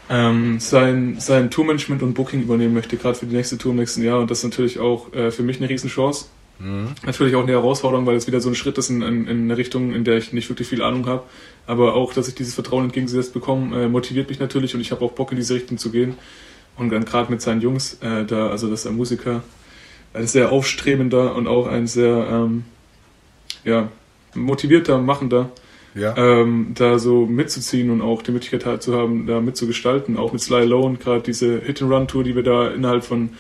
ähm, 0.09 0.59
sein, 0.61 1.17
sein 1.19 1.51
Tourmanagement 1.51 2.03
und 2.03 2.15
Booking 2.15 2.43
übernehmen 2.43 2.75
möchte, 2.75 2.97
gerade 2.97 3.17
für 3.17 3.27
die 3.27 3.37
nächste 3.37 3.59
Tour 3.59 3.73
im 3.73 3.79
nächsten 3.79 4.03
Jahr. 4.03 4.21
Und 4.21 4.31
das 4.31 4.39
ist 4.39 4.45
natürlich 4.45 4.79
auch 4.79 5.13
äh, 5.13 5.31
für 5.31 5.43
mich 5.43 5.59
eine 5.59 5.69
Riesenchance. 5.69 6.27
Mhm. 6.59 6.89
Natürlich 7.07 7.35
auch 7.35 7.43
eine 7.43 7.53
Herausforderung, 7.53 8.07
weil 8.07 8.17
es 8.17 8.27
wieder 8.27 8.41
so 8.41 8.49
ein 8.49 8.55
Schritt 8.55 8.77
ist 8.77 8.91
in, 8.91 9.03
in, 9.03 9.27
in 9.27 9.43
eine 9.45 9.57
Richtung, 9.57 9.95
in 9.95 10.05
der 10.05 10.19
ich 10.19 10.33
nicht 10.33 10.49
wirklich 10.49 10.69
viel 10.69 10.83
Ahnung 10.83 11.07
habe. 11.07 11.23
Aber 11.67 11.95
auch, 11.95 12.13
dass 12.13 12.29
ich 12.29 12.35
dieses 12.35 12.55
Vertrauen 12.55 12.85
entgegengesetzt 12.85 13.33
bekomme, 13.33 13.85
äh, 13.85 13.89
motiviert 13.89 14.29
mich 14.29 14.41
natürlich 14.41 14.75
und 14.75 14.81
ich 14.81 14.91
habe 14.91 15.05
auch 15.05 15.13
Bock 15.13 15.31
in 15.31 15.37
diese 15.37 15.55
Richtung 15.55 15.79
zu 15.79 15.91
gehen. 15.91 16.15
Und 16.77 16.91
dann 16.91 17.05
gerade 17.05 17.31
mit 17.31 17.41
seinen 17.43 17.61
Jungs, 17.61 17.99
äh, 18.01 18.25
da, 18.25 18.49
also 18.49 18.69
das 18.69 18.81
ist 18.81 18.87
ein 18.87 18.97
Musiker, 18.97 19.43
ein 20.13 20.27
sehr 20.27 20.53
aufstrebender 20.53 21.35
und 21.35 21.47
auch 21.47 21.67
ein 21.67 21.87
sehr 21.87 22.27
ähm, 22.31 22.65
ja, 23.65 23.89
motivierter, 24.35 24.99
machender, 24.99 25.51
Ja, 25.95 26.17
ähm, 26.17 26.73
da 26.75 26.99
so 26.99 27.27
mitzuziehen 27.27 27.91
und 27.91 28.03
auch 28.03 28.23
die 28.23 28.33
Möglichkeit 28.33 28.83
zu 28.83 28.97
haben, 28.97 29.27
da 29.27 29.41
mitzugestalten. 29.41 30.17
Auch 30.17 30.33
mit 30.33 30.41
Sly 30.41 30.65
Lone, 30.65 30.99
gerade 30.99 31.23
diese 31.23 31.61
Hit-and-Run-Tour, 31.61 32.25
die 32.25 32.35
wir 32.35 32.43
da 32.43 32.71
innerhalb 32.71 33.05
von 33.05 33.31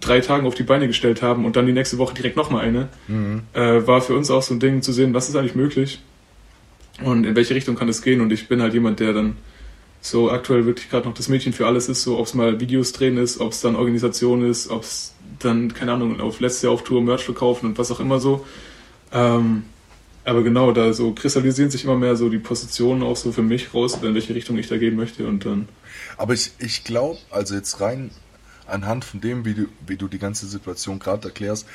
drei 0.00 0.20
Tagen 0.20 0.46
auf 0.46 0.54
die 0.54 0.62
Beine 0.62 0.86
gestellt 0.86 1.22
haben 1.22 1.44
und 1.44 1.56
dann 1.56 1.66
die 1.66 1.72
nächste 1.72 1.98
Woche 1.98 2.14
direkt 2.14 2.36
nochmal 2.36 2.64
eine, 2.64 2.88
mhm. 3.08 3.42
äh, 3.52 3.86
war 3.86 4.00
für 4.00 4.14
uns 4.14 4.30
auch 4.30 4.42
so 4.42 4.54
ein 4.54 4.60
Ding 4.60 4.82
zu 4.82 4.92
sehen, 4.92 5.12
was 5.14 5.28
ist 5.28 5.36
eigentlich 5.36 5.54
möglich 5.54 6.00
und 7.04 7.24
in 7.24 7.36
welche 7.36 7.54
Richtung 7.54 7.76
kann 7.76 7.88
es 7.88 8.02
gehen. 8.02 8.20
Und 8.20 8.32
ich 8.32 8.48
bin 8.48 8.62
halt 8.62 8.74
jemand, 8.74 9.00
der 9.00 9.12
dann 9.12 9.36
so 10.00 10.30
aktuell 10.30 10.66
wirklich 10.66 10.90
gerade 10.90 11.06
noch 11.06 11.14
das 11.14 11.28
Mädchen 11.28 11.52
für 11.52 11.66
alles 11.66 11.88
ist, 11.88 12.02
so 12.02 12.18
ob 12.18 12.26
es 12.26 12.34
mal 12.34 12.60
Videos 12.60 12.92
drehen 12.92 13.18
ist, 13.18 13.40
ob 13.40 13.52
es 13.52 13.60
dann 13.60 13.76
Organisation 13.76 14.44
ist, 14.48 14.68
ob 14.68 14.82
es 14.82 15.14
dann, 15.44 15.72
keine 15.74 15.92
Ahnung, 15.92 16.20
auf 16.20 16.40
letztes 16.40 16.62
Jahr 16.62 16.72
auf 16.72 16.84
Tour 16.84 17.02
Merch 17.02 17.24
verkaufen 17.24 17.66
und 17.66 17.78
was 17.78 17.90
auch 17.90 18.00
immer 18.00 18.18
so. 18.20 18.46
Ähm, 19.12 19.64
aber 20.24 20.42
genau, 20.42 20.72
da 20.72 20.92
so 20.92 21.12
kristallisieren 21.12 21.70
sich 21.70 21.84
immer 21.84 21.96
mehr 21.96 22.14
so 22.16 22.28
die 22.28 22.38
Positionen 22.38 23.02
auch 23.02 23.16
so 23.16 23.32
für 23.32 23.42
mich 23.42 23.74
raus, 23.74 23.98
in 24.00 24.14
welche 24.14 24.34
Richtung 24.34 24.56
ich 24.58 24.68
da 24.68 24.76
gehen 24.76 24.96
möchte 24.96 25.26
und 25.26 25.44
dann. 25.44 25.68
Aber 26.16 26.32
ich, 26.34 26.52
ich 26.58 26.84
glaube, 26.84 27.18
also 27.30 27.54
jetzt 27.54 27.80
rein 27.80 28.10
anhand 28.66 29.04
von 29.04 29.20
dem, 29.20 29.44
wie 29.44 29.54
du, 29.54 29.66
wie 29.86 29.96
du 29.96 30.06
die 30.08 30.18
ganze 30.18 30.46
Situation 30.46 30.98
gerade 31.00 31.28
erklärst, 31.28 31.66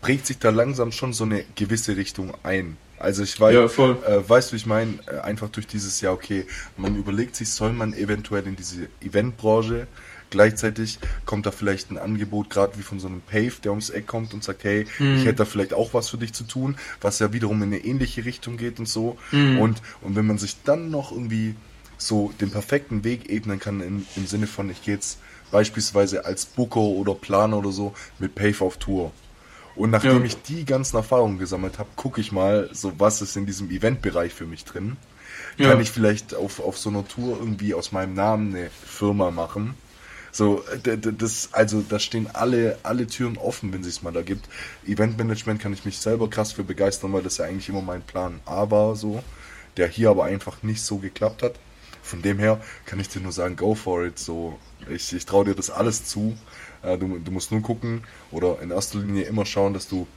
prägt 0.00 0.26
sich 0.26 0.38
da 0.38 0.50
langsam 0.50 0.92
schon 0.92 1.12
so 1.12 1.24
eine 1.24 1.44
gewisse 1.54 1.96
Richtung 1.96 2.32
ein. 2.42 2.76
Also 2.98 3.22
ich 3.22 3.38
weiß, 3.38 3.54
Ja, 3.54 3.68
voll. 3.68 3.98
äh, 4.06 4.26
weißt 4.26 4.52
du, 4.52 4.56
ich 4.56 4.66
meine, 4.66 4.94
äh, 5.06 5.18
einfach 5.20 5.48
durch 5.50 5.66
dieses 5.66 6.00
Jahr, 6.00 6.14
okay, 6.14 6.46
man 6.76 6.96
überlegt 6.96 7.36
sich, 7.36 7.50
soll 7.50 7.72
man 7.72 7.92
eventuell 7.92 8.46
in 8.46 8.56
diese 8.56 8.88
Eventbranche, 9.02 9.86
gleichzeitig 10.34 10.98
kommt 11.24 11.46
da 11.46 11.50
vielleicht 11.50 11.90
ein 11.90 11.96
Angebot, 11.98 12.50
gerade 12.50 12.76
wie 12.78 12.82
von 12.82 13.00
so 13.00 13.06
einem 13.08 13.20
Pave, 13.22 13.52
der 13.62 13.70
ums 13.72 13.88
Eck 13.90 14.06
kommt 14.06 14.34
und 14.34 14.44
sagt, 14.44 14.64
hey, 14.64 14.86
Mhm. 14.98 15.16
ich 15.16 15.24
hätte 15.24 15.36
da 15.36 15.44
vielleicht 15.44 15.72
auch 15.72 15.94
was 15.94 16.08
für 16.10 16.18
dich 16.18 16.32
zu 16.34 16.44
tun, 16.44 16.76
was 17.00 17.20
ja 17.20 17.32
wiederum 17.32 17.62
in 17.62 17.72
eine 17.72 17.78
ähnliche 17.84 18.24
Richtung 18.24 18.56
geht 18.56 18.78
und 18.78 18.88
so. 18.88 19.16
Mhm. 19.32 19.58
Und, 19.58 19.82
und 20.02 20.16
wenn 20.16 20.26
man 20.26 20.38
sich 20.38 20.56
dann 20.64 20.90
noch 20.90 21.12
irgendwie 21.12 21.54
so 21.96 22.32
den 22.40 22.50
perfekten 22.50 23.04
Weg 23.04 23.30
ebnen 23.30 23.58
kann 23.60 23.80
im, 23.80 24.04
im 24.16 24.26
Sinne 24.26 24.46
von, 24.46 24.68
ich 24.68 24.82
gehe 24.82 24.94
jetzt 24.94 25.18
beispielsweise 25.52 26.24
als 26.24 26.44
Booker 26.46 26.80
oder 26.80 27.14
Planer 27.14 27.58
oder 27.58 27.70
so 27.70 27.94
mit 28.18 28.34
Pave 28.34 28.64
auf 28.64 28.76
Tour. 28.76 29.12
Und 29.76 29.90
nachdem 29.90 30.18
Ja. 30.18 30.24
ich 30.24 30.36
die 30.42 30.64
ganzen 30.64 30.96
Erfahrungen 30.96 31.38
gesammelt 31.38 31.78
habe, 31.78 31.88
gucke 31.96 32.20
ich 32.20 32.32
mal, 32.32 32.68
so 32.72 32.92
was 32.98 33.22
ist 33.22 33.36
in 33.36 33.46
diesem 33.46 33.70
Eventbereich 33.70 34.32
für 34.34 34.46
mich 34.46 34.64
drin. 34.64 34.96
Ja. 35.58 35.70
Kann 35.70 35.80
ich 35.80 35.90
vielleicht 35.90 36.34
auf, 36.34 36.60
auf 36.60 36.78
so 36.78 36.90
einer 36.90 37.06
Tour 37.06 37.36
irgendwie 37.40 37.74
aus 37.74 37.92
meinem 37.92 38.14
Namen 38.14 38.54
eine 38.54 38.70
Firma 38.70 39.30
machen? 39.30 39.74
So, 40.34 40.64
das, 40.82 41.50
also 41.52 41.84
da 41.88 42.00
stehen 42.00 42.28
alle, 42.32 42.76
alle 42.82 43.06
Türen 43.06 43.38
offen, 43.38 43.72
wenn 43.72 43.82
es 43.82 44.02
mal 44.02 44.12
da 44.12 44.22
gibt. 44.22 44.48
Eventmanagement 44.84 45.60
kann 45.60 45.72
ich 45.72 45.84
mich 45.84 45.98
selber 45.98 46.28
krass 46.28 46.50
für 46.50 46.64
begeistern, 46.64 47.12
weil 47.12 47.22
das 47.22 47.36
ja 47.36 47.44
eigentlich 47.44 47.68
immer 47.68 47.82
mein 47.82 48.02
Plan 48.02 48.40
A 48.44 48.68
war, 48.68 48.96
so, 48.96 49.22
der 49.76 49.86
hier 49.86 50.10
aber 50.10 50.24
einfach 50.24 50.64
nicht 50.64 50.82
so 50.82 50.98
geklappt 50.98 51.44
hat. 51.44 51.54
Von 52.02 52.20
dem 52.20 52.40
her 52.40 52.60
kann 52.84 52.98
ich 52.98 53.08
dir 53.08 53.20
nur 53.20 53.30
sagen, 53.30 53.54
go 53.54 53.76
for 53.76 54.06
it. 54.06 54.18
So, 54.18 54.58
ich, 54.90 55.12
ich 55.12 55.24
traue 55.24 55.44
dir 55.44 55.54
das 55.54 55.70
alles 55.70 56.04
zu. 56.04 56.36
Äh, 56.82 56.98
du, 56.98 57.16
du 57.20 57.30
musst 57.30 57.52
nur 57.52 57.62
gucken 57.62 58.02
oder 58.32 58.60
in 58.60 58.72
erster 58.72 58.98
Linie 58.98 59.26
immer 59.26 59.46
schauen, 59.46 59.72
dass 59.72 59.86
du 59.86 60.08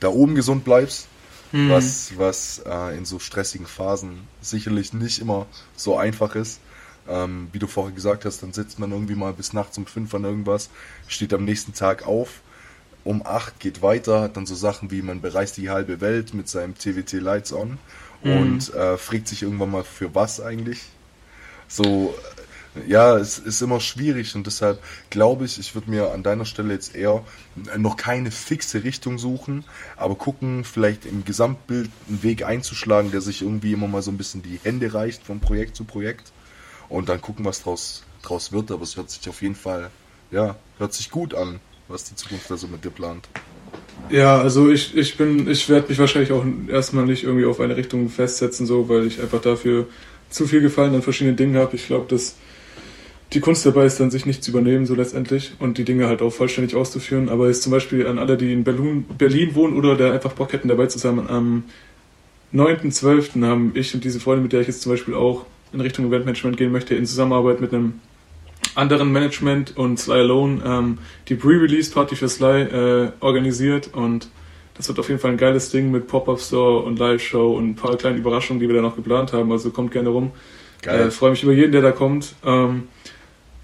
da 0.00 0.08
oben 0.08 0.36
gesund 0.36 0.64
bleibst. 0.64 1.06
Mhm. 1.52 1.68
Was, 1.68 2.16
was 2.16 2.62
äh, 2.64 2.96
in 2.96 3.04
so 3.04 3.18
stressigen 3.18 3.66
Phasen 3.66 4.26
sicherlich 4.40 4.94
nicht 4.94 5.18
immer 5.18 5.44
so 5.76 5.98
einfach 5.98 6.34
ist. 6.34 6.60
Ähm, 7.08 7.48
wie 7.52 7.58
du 7.58 7.66
vorher 7.66 7.94
gesagt 7.94 8.24
hast, 8.24 8.42
dann 8.42 8.52
sitzt 8.52 8.78
man 8.78 8.92
irgendwie 8.92 9.14
mal 9.14 9.32
bis 9.32 9.52
nachts 9.52 9.78
um 9.78 9.86
fünf 9.86 10.14
an 10.14 10.24
irgendwas, 10.24 10.70
steht 11.08 11.34
am 11.34 11.44
nächsten 11.44 11.74
Tag 11.74 12.06
auf, 12.06 12.40
um 13.04 13.24
acht 13.26 13.58
geht 13.60 13.82
weiter, 13.82 14.22
hat 14.22 14.36
dann 14.36 14.46
so 14.46 14.54
Sachen 14.54 14.90
wie 14.90 15.02
man 15.02 15.20
bereist 15.20 15.56
die 15.56 15.70
halbe 15.70 16.00
Welt 16.00 16.34
mit 16.34 16.48
seinem 16.48 16.76
TWT 16.76 17.14
Lights 17.14 17.52
on 17.52 17.78
Mhm. 18.22 18.30
und 18.32 18.74
äh, 18.74 18.98
fragt 18.98 19.28
sich 19.28 19.42
irgendwann 19.42 19.70
mal 19.70 19.84
für 19.84 20.14
was 20.14 20.40
eigentlich. 20.40 20.92
So, 21.68 22.14
äh, 22.74 22.88
ja, 22.88 23.16
es 23.18 23.38
ist 23.38 23.62
immer 23.62 23.80
schwierig 23.80 24.34
und 24.36 24.46
deshalb 24.46 24.82
glaube 25.10 25.44
ich, 25.44 25.58
ich 25.58 25.74
würde 25.74 25.90
mir 25.90 26.12
an 26.12 26.22
deiner 26.22 26.44
Stelle 26.44 26.72
jetzt 26.74 26.94
eher 26.94 27.24
noch 27.76 27.96
keine 27.96 28.30
fixe 28.30 28.84
Richtung 28.84 29.18
suchen, 29.18 29.64
aber 29.96 30.16
gucken, 30.16 30.64
vielleicht 30.64 31.04
im 31.06 31.24
Gesamtbild 31.24 31.90
einen 32.08 32.22
Weg 32.22 32.44
einzuschlagen, 32.44 33.10
der 33.10 33.20
sich 33.20 33.42
irgendwie 33.42 33.72
immer 33.72 33.88
mal 33.88 34.02
so 34.02 34.10
ein 34.10 34.18
bisschen 34.18 34.42
die 34.42 34.60
Hände 34.62 34.94
reicht 34.94 35.24
von 35.24 35.40
Projekt 35.40 35.76
zu 35.76 35.84
Projekt 35.84 36.32
und 36.90 37.08
dann 37.08 37.22
gucken, 37.22 37.46
was 37.46 37.62
draus, 37.62 38.02
draus 38.22 38.52
wird. 38.52 38.70
Aber 38.70 38.82
es 38.82 38.96
hört 38.96 39.08
sich 39.08 39.26
auf 39.28 39.40
jeden 39.40 39.54
Fall, 39.54 39.90
ja, 40.30 40.56
hört 40.78 40.92
sich 40.92 41.10
gut 41.10 41.32
an, 41.32 41.60
was 41.88 42.04
die 42.04 42.16
Zukunft 42.16 42.50
da 42.50 42.56
so 42.58 42.66
mit 42.66 42.84
dir 42.84 42.90
plant. 42.90 43.26
Ja, 44.10 44.40
also 44.40 44.70
ich, 44.70 44.96
ich 44.96 45.16
bin, 45.16 45.48
ich 45.48 45.68
werde 45.68 45.88
mich 45.88 45.98
wahrscheinlich 45.98 46.32
auch 46.32 46.44
erstmal 46.68 47.06
nicht 47.06 47.24
irgendwie 47.24 47.46
auf 47.46 47.60
eine 47.60 47.76
Richtung 47.76 48.08
festsetzen, 48.08 48.66
so, 48.66 48.88
weil 48.88 49.06
ich 49.06 49.20
einfach 49.20 49.40
dafür 49.40 49.86
zu 50.28 50.46
viel 50.46 50.60
Gefallen 50.60 50.94
an 50.94 51.02
verschiedenen 51.02 51.36
Dingen 51.36 51.56
habe. 51.56 51.76
Ich 51.76 51.86
glaube, 51.86 52.06
dass 52.08 52.36
die 53.32 53.40
Kunst 53.40 53.64
dabei 53.64 53.84
ist, 53.84 54.00
dann 54.00 54.10
sich 54.10 54.26
nicht 54.26 54.42
zu 54.42 54.50
übernehmen, 54.50 54.86
so 54.86 54.96
letztendlich, 54.96 55.52
und 55.60 55.78
die 55.78 55.84
Dinge 55.84 56.08
halt 56.08 56.22
auch 56.22 56.30
vollständig 56.30 56.74
auszuführen. 56.74 57.28
Aber 57.28 57.46
jetzt 57.46 57.62
zum 57.62 57.70
Beispiel 57.70 58.06
an 58.06 58.18
alle, 58.18 58.36
die 58.36 58.52
in 58.52 58.64
Berlin, 58.64 59.04
Berlin 59.16 59.54
wohnen 59.54 59.76
oder 59.76 59.96
da 59.96 60.12
einfach 60.12 60.32
Bock 60.32 60.52
hätten, 60.52 60.66
dabei 60.66 60.86
zu 60.86 60.98
sein, 60.98 61.28
am 61.28 61.64
9.12. 62.52 63.46
haben 63.46 63.72
ich 63.74 63.94
und 63.94 64.02
diese 64.02 64.18
Freundin, 64.18 64.42
mit 64.42 64.52
der 64.52 64.62
ich 64.62 64.66
jetzt 64.66 64.82
zum 64.82 64.90
Beispiel 64.90 65.14
auch 65.14 65.46
in 65.72 65.80
Richtung 65.80 66.06
Eventmanagement 66.06 66.56
gehen 66.56 66.72
möchte, 66.72 66.94
in 66.94 67.06
Zusammenarbeit 67.06 67.60
mit 67.60 67.72
einem 67.72 68.00
anderen 68.74 69.10
Management 69.12 69.76
und 69.76 69.98
Sly 69.98 70.20
Alone 70.20 70.62
ähm, 70.64 70.98
die 71.28 71.34
Pre-Release-Party 71.34 72.16
für 72.16 72.28
Sly 72.28 72.62
äh, 72.62 73.12
organisiert 73.20 73.90
und 73.94 74.28
das 74.74 74.88
wird 74.88 74.98
auf 74.98 75.08
jeden 75.08 75.20
Fall 75.20 75.32
ein 75.32 75.36
geiles 75.36 75.70
Ding 75.70 75.90
mit 75.90 76.06
Pop-Up-Store 76.06 76.80
und 76.82 76.98
Live-Show 76.98 77.52
und 77.56 77.70
ein 77.70 77.74
paar 77.76 77.96
kleinen 77.96 78.18
Überraschungen, 78.18 78.60
die 78.60 78.68
wir 78.68 78.76
da 78.76 78.80
noch 78.82 78.96
geplant 78.96 79.32
haben. 79.32 79.52
Also 79.52 79.70
kommt 79.70 79.92
gerne 79.92 80.08
rum. 80.08 80.30
Geil. 80.82 81.08
Äh, 81.08 81.10
Freue 81.10 81.32
mich 81.32 81.42
über 81.42 81.52
jeden, 81.52 81.72
der 81.72 81.82
da 81.82 81.92
kommt. 81.92 82.34
Ähm, 82.44 82.84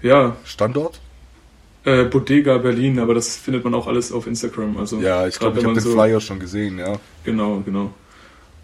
ja, 0.03 0.35
Standort? 0.45 0.99
äh, 1.85 2.03
Bodega 2.03 2.57
Berlin, 2.59 2.99
aber 2.99 3.13
das 3.15 3.35
findet 3.37 3.63
man 3.63 3.73
auch 3.73 3.87
alles 3.87 4.11
auf 4.11 4.27
Instagram. 4.27 4.77
Also 4.77 4.99
Ja, 4.99 5.25
ich 5.27 5.39
glaube, 5.39 5.57
ich 5.57 5.63
habe 5.65 5.73
den 5.73 5.81
so- 5.81 5.91
Flyer 5.93 6.19
schon 6.21 6.39
gesehen, 6.39 6.77
ja. 6.77 6.99
Genau, 7.23 7.61
genau. 7.65 7.93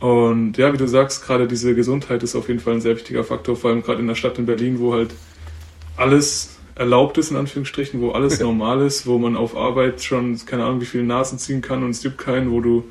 Und 0.03 0.57
ja, 0.57 0.73
wie 0.73 0.77
du 0.77 0.85
sagst, 0.85 1.25
gerade 1.25 1.47
diese 1.47 1.75
Gesundheit 1.75 2.23
ist 2.23 2.35
auf 2.35 2.49
jeden 2.49 2.59
Fall 2.59 2.73
ein 2.73 2.81
sehr 2.81 2.97
wichtiger 2.97 3.23
Faktor, 3.23 3.55
vor 3.55 3.69
allem 3.69 3.83
gerade 3.83 4.01
in 4.01 4.07
der 4.07 4.15
Stadt 4.15 4.37
in 4.37 4.45
Berlin, 4.45 4.79
wo 4.81 4.91
halt 4.93 5.11
alles 5.95 6.57
erlaubt 6.75 7.17
ist, 7.17 7.31
in 7.31 7.37
Anführungsstrichen, 7.37 8.01
wo 8.01 8.11
alles 8.11 8.37
normal 8.41 8.81
ist, 8.81 9.07
wo 9.07 9.17
man 9.17 9.37
auf 9.37 9.55
Arbeit 9.55 10.03
schon, 10.03 10.37
keine 10.45 10.65
Ahnung, 10.65 10.81
wie 10.81 10.87
viele 10.87 11.05
Nasen 11.05 11.39
ziehen 11.39 11.61
kann 11.61 11.83
und 11.85 11.91
es 11.91 12.01
gibt 12.01 12.17
keinen, 12.17 12.51
wo 12.51 12.59
du 12.59 12.83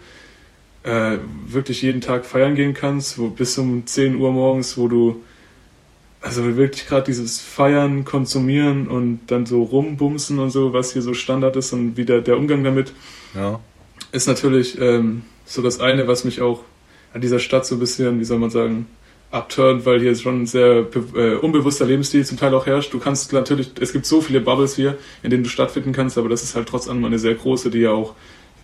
äh, 0.84 1.18
wirklich 1.46 1.82
jeden 1.82 2.00
Tag 2.00 2.24
feiern 2.24 2.54
gehen 2.54 2.72
kannst, 2.72 3.18
wo 3.18 3.28
bis 3.28 3.58
um 3.58 3.84
10 3.86 4.16
Uhr 4.16 4.32
morgens, 4.32 4.78
wo 4.78 4.88
du 4.88 5.22
also 6.22 6.56
wirklich 6.56 6.86
gerade 6.86 7.04
dieses 7.04 7.42
Feiern, 7.42 8.06
Konsumieren 8.06 8.88
und 8.88 9.20
dann 9.26 9.44
so 9.44 9.62
rumbumsen 9.62 10.38
und 10.38 10.48
so, 10.48 10.72
was 10.72 10.94
hier 10.94 11.02
so 11.02 11.12
Standard 11.12 11.56
ist 11.56 11.74
und 11.74 11.98
wieder 11.98 12.22
der 12.22 12.38
Umgang 12.38 12.64
damit, 12.64 12.94
Ja. 13.34 13.60
ist 14.12 14.28
natürlich 14.28 14.80
ähm, 14.80 15.24
so 15.44 15.60
das 15.60 15.78
eine, 15.78 16.08
was 16.08 16.24
mich 16.24 16.40
auch 16.40 16.60
an 17.12 17.20
dieser 17.20 17.38
Stadt 17.38 17.66
so 17.66 17.76
ein 17.76 17.78
bisschen, 17.78 18.20
wie 18.20 18.24
soll 18.24 18.38
man 18.38 18.50
sagen, 18.50 18.86
abturnt, 19.32 19.86
weil 19.86 20.00
hier 20.00 20.14
schon 20.14 20.42
ein 20.42 20.46
sehr 20.46 20.86
äh, 21.14 21.34
unbewusster 21.36 21.86
Lebensstil 21.86 22.24
zum 22.24 22.38
Teil 22.38 22.54
auch 22.54 22.66
herrscht. 22.66 22.92
Du 22.92 22.98
kannst 22.98 23.32
natürlich, 23.32 23.72
es 23.80 23.92
gibt 23.92 24.06
so 24.06 24.20
viele 24.20 24.40
Bubbles 24.40 24.76
hier, 24.76 24.98
in 25.22 25.30
denen 25.30 25.42
du 25.42 25.48
stattfinden 25.48 25.92
kannst, 25.92 26.18
aber 26.18 26.28
das 26.28 26.42
ist 26.42 26.54
halt 26.54 26.68
trotz 26.68 26.86
allem 26.86 27.04
eine 27.04 27.18
sehr 27.18 27.34
große, 27.34 27.70
die 27.70 27.78
ja 27.78 27.90
auch, 27.90 28.14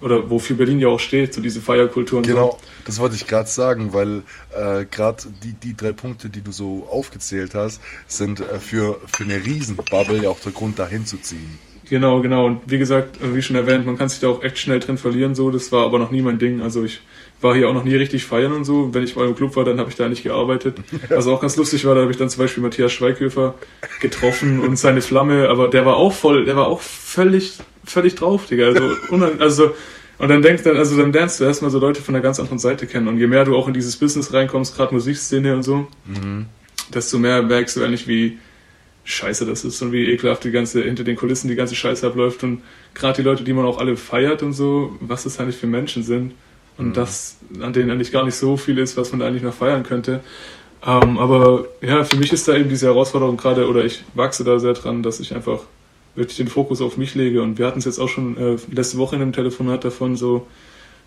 oder 0.01 0.31
wofür 0.31 0.57
Berlin 0.57 0.79
ja 0.79 0.89
auch 0.89 1.01
steht, 1.01 1.33
so 1.33 1.41
diese 1.41 1.61
Feierkultur 1.61 2.19
und 2.19 2.27
Genau, 2.27 2.59
das 2.85 3.01
wollte 3.01 3.17
ich 3.17 3.27
gerade 3.27 3.49
sagen, 3.49 3.95
weil 3.95 4.23
äh, 4.55 4.85
gerade 4.85 5.25
die, 5.43 5.55
die 5.55 5.75
drei 5.75 5.93
Punkte, 5.93 6.29
die 6.29 6.43
du 6.43 6.53
so 6.53 6.87
aufgezählt 6.91 7.55
hast, 7.55 7.81
sind 8.07 8.41
äh, 8.41 8.59
für, 8.61 9.01
für 9.07 9.25
eine 9.25 9.45
Riesenbubble 9.45 10.23
ja 10.23 10.29
auch 10.29 10.41
der 10.41 10.53
Grund, 10.53 10.79
dahin 10.79 11.07
zu 11.07 11.17
ziehen. 11.17 11.59
Genau, 11.91 12.21
genau. 12.21 12.47
Und 12.47 12.61
wie 12.67 12.79
gesagt, 12.79 13.17
äh, 13.23 13.35
wie 13.35 13.43
schon 13.43 13.57
erwähnt, 13.57 13.87
man 13.87 13.97
kann 13.97 14.09
sich 14.09 14.21
da 14.21 14.29
auch 14.29 14.43
echt 14.43 14.59
schnell 14.59 14.81
drin 14.81 14.99
verlieren, 14.99 15.35
so. 15.35 15.51
Das 15.51 15.73
war 15.73 15.85
aber 15.85 15.99
noch 15.99 16.11
nie 16.11 16.23
mein 16.23 16.39
Ding. 16.39 16.61
Also 16.61 16.85
ich 16.85 17.01
war 17.41 17.55
hier 17.55 17.69
auch 17.69 17.75
noch 17.75 17.85
nie 17.85 17.95
richtig 17.95 18.25
feiern 18.25 18.53
und 18.53 18.65
so. 18.65 18.93
Wenn 18.93 19.05
ich 19.05 19.17
mal 19.17 19.27
im 19.27 19.35
Club 19.35 19.57
war, 19.57 19.65
dann 19.65 19.79
habe 19.79 19.91
ich 19.91 19.97
da 19.97 20.09
nicht 20.09 20.23
gearbeitet. 20.23 20.79
Was 21.09 21.27
auch 21.27 21.41
ganz 21.41 21.57
lustig 21.57 21.85
war, 21.85 21.95
da 21.95 22.03
habe 22.03 22.11
ich 22.11 22.19
dann 22.19 22.29
zum 22.29 22.43
Beispiel 22.43 22.63
Matthias 22.63 22.93
Schweighöfer 22.93 23.55
getroffen 24.01 24.61
und 24.61 24.77
seine 24.77 25.01
Flamme, 25.01 25.49
aber 25.49 25.69
der 25.69 25.87
war 25.87 25.97
auch 25.97 26.13
voll, 26.13 26.45
der 26.45 26.57
war 26.57 26.67
auch 26.67 26.81
völlig, 26.81 27.59
völlig 27.85 28.15
drauf, 28.15 28.47
Digga. 28.47 28.67
Also, 28.67 28.83
also 29.39 29.75
und 30.19 30.29
dann 30.29 30.43
denkst 30.43 30.65
dann, 30.65 30.77
also 30.77 30.97
dann 30.97 31.13
lernst 31.13 31.39
du 31.39 31.45
erstmal 31.45 31.71
so 31.71 31.79
Leute 31.79 32.03
von 32.03 32.15
einer 32.15 32.23
ganz 32.23 32.41
anderen 32.41 32.59
Seite 32.59 32.89
kennen. 32.89 33.07
Und 33.07 33.19
je 33.19 33.29
mehr 33.29 33.45
du 33.45 33.55
auch 33.55 33.69
in 33.69 33.75
dieses 33.75 33.97
Business 33.97 34.33
reinkommst, 34.33 34.77
gerade 34.77 34.93
Musikszene 34.93 35.55
und 35.55 35.63
so, 35.63 35.87
desto 36.93 37.19
mehr 37.19 37.41
merkst 37.43 37.77
du 37.77 37.85
eigentlich, 37.85 38.09
wie 38.09 38.39
scheiße 39.09 39.47
das 39.47 39.65
ist 39.65 39.81
und 39.81 39.91
wie 39.91 40.05
ekelhaft 40.05 40.45
die 40.45 40.51
ganze, 40.51 40.83
hinter 40.83 41.03
den 41.03 41.17
Kulissen 41.17 41.49
die 41.49 41.55
ganze 41.55 41.75
Scheiße 41.75 42.07
abläuft 42.07 42.43
und 42.45 42.63
gerade 42.95 43.17
die 43.17 43.23
Leute, 43.23 43.43
die 43.43 43.55
man 43.55 43.65
auch 43.65 43.79
alle 43.79 43.97
feiert 43.97 44.43
und 44.43 44.53
so, 44.53 44.97
was 45.01 45.25
das 45.25 45.41
eigentlich 45.41 45.57
für 45.57 45.67
Menschen 45.67 46.03
sind. 46.03 46.35
Und 46.77 46.97
das, 46.97 47.39
an 47.61 47.73
denen 47.73 47.91
eigentlich 47.91 48.13
gar 48.13 48.25
nicht 48.25 48.37
so 48.37 48.57
viel 48.57 48.79
ist, 48.79 48.97
was 48.97 49.11
man 49.11 49.23
eigentlich 49.23 49.43
noch 49.43 49.55
feiern 49.55 49.83
könnte. 49.83 50.21
Ähm, 50.87 51.19
aber 51.19 51.67
ja, 51.81 52.05
für 52.05 52.17
mich 52.17 52.33
ist 52.33 52.47
da 52.47 52.55
eben 52.55 52.69
diese 52.69 52.87
Herausforderung 52.87 53.37
gerade, 53.37 53.69
oder 53.69 53.85
ich 53.85 54.05
wachse 54.15 54.45
da 54.45 54.61
sehr 54.61 54.75
dran, 54.75 55.03
dass 55.03 55.19
ich 55.19 55.35
einfach 55.35 55.63
wirklich 56.15 56.37
den 56.37 56.47
Fokus 56.47 56.81
auf 56.81 56.97
mich 56.97 57.17
lege. 57.17 57.43
Und 57.43 57.59
wir 57.59 57.67
hatten 57.67 57.81
es 57.81 57.85
jetzt 57.85 57.99
auch 57.99 58.09
schon 58.09 58.37
äh, 58.37 58.57
letzte 58.71 58.99
Woche 58.99 59.17
in 59.17 59.23
einem 59.23 59.33
Telefonat 59.33 59.85
davon, 59.85 60.17
so, 60.17 60.47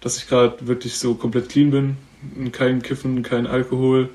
dass 0.02 0.18
ich 0.18 0.28
gerade 0.28 0.56
wirklich 0.68 0.98
so 0.98 1.14
komplett 1.14 1.48
clean 1.48 1.72
bin, 1.72 2.52
kein 2.52 2.82
Kiffen, 2.82 3.24
kein 3.24 3.48
Alkohol, 3.48 4.10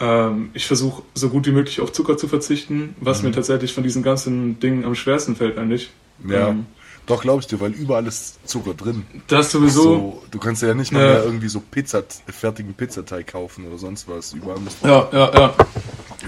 ähm, 0.00 0.50
ich 0.54 0.66
versuche 0.66 1.02
so 1.14 1.28
gut 1.28 1.46
wie 1.46 1.52
möglich 1.52 1.80
auf 1.80 1.92
Zucker 1.92 2.16
zu 2.16 2.28
verzichten, 2.28 2.94
was 3.00 3.22
mir 3.22 3.32
tatsächlich 3.32 3.72
von 3.72 3.84
diesen 3.84 4.02
ganzen 4.02 4.58
Dingen 4.60 4.84
am 4.84 4.94
schwersten 4.94 5.36
fällt 5.36 5.56
eigentlich. 5.58 5.90
Ja. 6.28 6.48
Ähm, 6.48 6.66
Doch, 7.06 7.20
glaube 7.22 7.40
ich 7.40 7.46
dir, 7.46 7.60
weil 7.60 7.72
überall 7.72 8.06
ist 8.06 8.46
Zucker 8.48 8.72
drin. 8.74 9.04
das 9.26 9.50
sowieso. 9.52 9.82
So, 9.82 10.22
du 10.30 10.38
kannst 10.38 10.62
ja 10.62 10.72
nicht 10.74 10.90
mal 10.90 11.00
Ja. 11.04 11.12
mehr 11.14 11.24
irgendwie 11.24 11.48
so 11.48 11.60
Pizza, 11.60 12.02
fertigen 12.28 12.72
Pizzateig 12.74 13.26
kaufen 13.28 13.66
oder 13.66 13.76
sonst 13.78 14.08
was. 14.08 14.32
Überall 14.32 14.58
muss 14.58 14.76
Ja, 14.82 15.08
ja, 15.12 15.30
ja. 15.34 15.54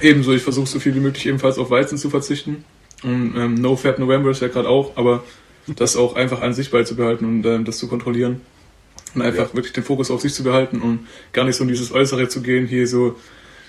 Ebenso, 0.03 0.33
ich 0.33 0.43
versuche 0.43 0.67
so 0.67 0.79
viel 0.79 0.95
wie 0.95 1.01
möglich 1.01 1.27
ebenfalls 1.27 1.57
auf 1.59 1.71
Weizen 1.71 1.97
zu 1.99 2.11
verzichten. 2.11 2.64
Und, 3.03 3.35
ähm, 3.37 3.55
no 3.55 3.77
Fat 3.77 3.99
November 3.99 4.31
ist 4.31 4.43
ja 4.43 4.49
gerade 4.49 4.69
auch, 4.69 4.97
aber 4.97 5.25
das 5.67 5.97
auch 5.97 6.14
einfach 6.14 6.43
an 6.43 6.53
sich 6.55 6.71
beizubehalten 6.71 7.27
und 7.27 7.47
ähm, 7.47 7.64
das 7.64 7.79
zu 7.79 7.89
kontrollieren. 7.89 8.41
Und 9.14 9.23
einfach 9.23 9.49
Ja. 9.49 9.55
wirklich 9.55 9.73
den 9.73 9.83
Fokus 9.85 10.11
auf 10.11 10.21
sich 10.21 10.35
zu 10.35 10.45
behalten 10.45 10.83
und 10.83 11.07
gar 11.33 11.45
nicht 11.45 11.57
so 11.57 11.64
in 11.64 11.69
dieses 11.69 11.91
Äußere 11.93 12.29
zu 12.29 12.43
gehen, 12.43 12.67
hier 12.67 12.87
so, 12.87 13.17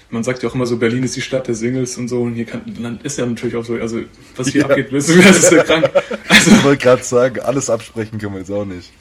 man 0.10 0.24
sagt 0.24 0.42
ja 0.44 0.50
auch 0.50 0.56
immer 0.56 0.66
so, 0.66 0.78
Berlin 0.78 1.04
ist 1.04 1.16
die 1.16 1.22
Stadt 1.22 1.48
der 1.48 1.56
Singles 1.56 1.98
und 1.98 2.08
so, 2.08 2.22
und 2.22 2.34
hier 2.34 2.46
kann, 2.46 2.62
dann 2.82 3.00
ist 3.04 3.18
ja 3.18 3.26
natürlich 3.26 3.56
auch 3.56 3.66
so, 3.66 3.74
also 3.76 4.00
was 4.36 4.48
hier 4.50 4.62
Ja. 4.62 4.68
abgeht, 4.70 4.92
wissen 4.92 5.16
wir, 5.18 5.24
das 5.28 5.38
ist 5.40 5.52
ja 5.52 5.64
krank. 5.64 5.90
Also, 6.30 6.52
Ich 6.52 6.64
wollte 6.64 6.84
gerade 6.84 7.04
sagen, 7.04 7.40
alles 7.42 7.70
absprechen 7.70 8.18
können 8.20 8.34
wir 8.34 8.40
jetzt 8.40 8.52
auch 8.52 8.66
nicht. 8.66 8.92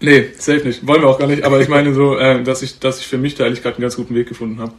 nee, 0.00 0.28
safe 0.38 0.66
nicht, 0.66 0.86
wollen 0.86 1.02
wir 1.02 1.08
auch 1.08 1.18
gar 1.18 1.26
nicht, 1.28 1.44
aber 1.44 1.60
ich 1.60 1.68
meine 1.68 1.94
so, 1.94 2.16
äh, 2.16 2.42
dass 2.42 2.62
ich, 2.62 2.78
dass 2.78 3.00
ich 3.00 3.06
für 3.06 3.18
mich 3.18 3.34
da 3.34 3.44
eigentlich 3.44 3.62
gerade 3.62 3.76
einen 3.76 3.82
ganz 3.82 3.96
guten 3.96 4.14
Weg 4.14 4.28
gefunden 4.28 4.60
habe. 4.60 4.72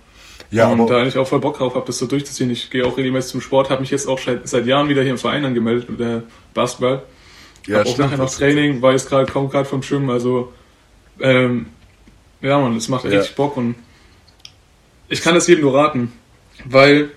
Ja, 0.51 0.68
und 0.70 0.88
da 0.88 0.97
eigentlich 1.01 1.18
auch 1.18 1.28
voll 1.28 1.39
Bock 1.39 1.58
drauf 1.58 1.74
habe, 1.74 1.86
das 1.88 1.97
so 1.97 2.06
durchzuziehen. 2.06 2.51
Ich 2.51 2.70
gehe 2.70 2.86
auch 2.86 2.95
regelmäßig 2.95 3.32
zum 3.32 3.41
Sport, 3.41 3.72
habe 3.72 3.82
mich 3.82 3.89
jetzt 3.89 4.08
auch 4.08 4.20
seit, 4.20 4.47
seit 4.47 4.68
Jahren 4.68 4.88
wieder 4.88 5.01
hier 5.01 5.12
im 5.12 5.18
Verein 5.18 5.43
angemeldet 5.45 5.89
mit 5.89 5.99
der 5.99 6.24
Basketball. 6.54 7.01
ja, 7.66 7.80
hab 7.80 7.88
auch 7.88 7.97
nachher 7.97 8.18
noch 8.18 8.32
Training, 8.34 8.82
war 8.82 8.91
jetzt 8.91 9.10
gerade, 9.10 9.32
kaum 9.32 9.49
gerade 9.49 9.66
vom 9.66 9.82
Schwimmen, 9.82 10.12
also 10.12 10.54
ähm, 11.20 11.68
ja 12.41 12.60
man, 12.60 12.76
es 12.78 12.88
macht 12.88 13.06
Ja. 13.06 13.12
richtig 13.18 13.36
Bock 13.36 13.58
und 13.58 13.76
ich 15.14 15.22
kann 15.22 15.36
das 15.36 15.47
jedem 15.47 15.64
nur 15.64 15.76
raten, 15.76 16.11
weil 16.66 17.11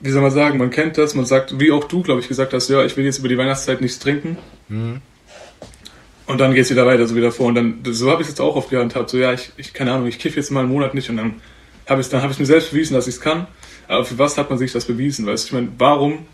wie 0.00 0.10
soll 0.10 0.20
man 0.20 0.32
sagen, 0.32 0.58
man 0.58 0.70
kennt 0.70 0.98
das, 0.98 1.14
man 1.14 1.24
sagt, 1.24 1.58
wie 1.60 1.70
auch 1.70 1.84
du, 1.84 2.02
glaube 2.02 2.20
ich, 2.20 2.28
gesagt 2.28 2.52
hast, 2.52 2.68
ja, 2.68 2.84
ich 2.84 2.96
will 2.96 3.04
jetzt 3.04 3.20
über 3.20 3.28
die 3.28 3.38
Weihnachtszeit 3.38 3.80
nichts 3.80 4.00
trinken. 4.00 4.36
Mhm. 4.68 5.00
Und 6.26 6.40
dann 6.40 6.52
geht's 6.52 6.70
wieder 6.70 6.84
weiter, 6.84 7.06
so 7.06 7.14
wieder 7.14 7.32
vor. 7.32 7.46
Und 7.46 7.54
dann, 7.54 7.78
so 7.84 8.10
habe 8.10 8.20
ich 8.20 8.28
es 8.28 8.32
jetzt 8.32 8.40
auch 8.40 8.56
oft 8.56 8.70
gehandhabt. 8.70 9.08
So, 9.08 9.18
ja, 9.18 9.32
ich, 9.32 9.52
ich 9.56 9.72
keine 9.72 9.92
Ahnung, 9.92 10.06
ich 10.08 10.18
kiffe 10.18 10.36
jetzt 10.36 10.50
mal 10.50 10.60
einen 10.60 10.68
Monat 10.68 10.94
nicht 10.94 11.08
und 11.08 11.16
dann 11.16 11.40
habe 11.86 12.00
ich 12.00 12.08
dann 12.08 12.22
habe 12.22 12.32
ich 12.32 12.38
mir 12.38 12.46
selbst 12.46 12.72
bewiesen, 12.72 12.94
dass 12.94 13.06
ich 13.06 13.14
es 13.14 13.20
kann. 13.20 13.46
Aber 13.88 14.04
für 14.04 14.18
was 14.18 14.36
hat 14.36 14.50
man 14.50 14.58
sich 14.58 14.72
das 14.72 14.84
bewiesen? 14.84 15.26
Weißt 15.26 15.44
du, 15.44 15.46
ich 15.48 15.52
meine, 15.52 15.68
warum 15.78 16.26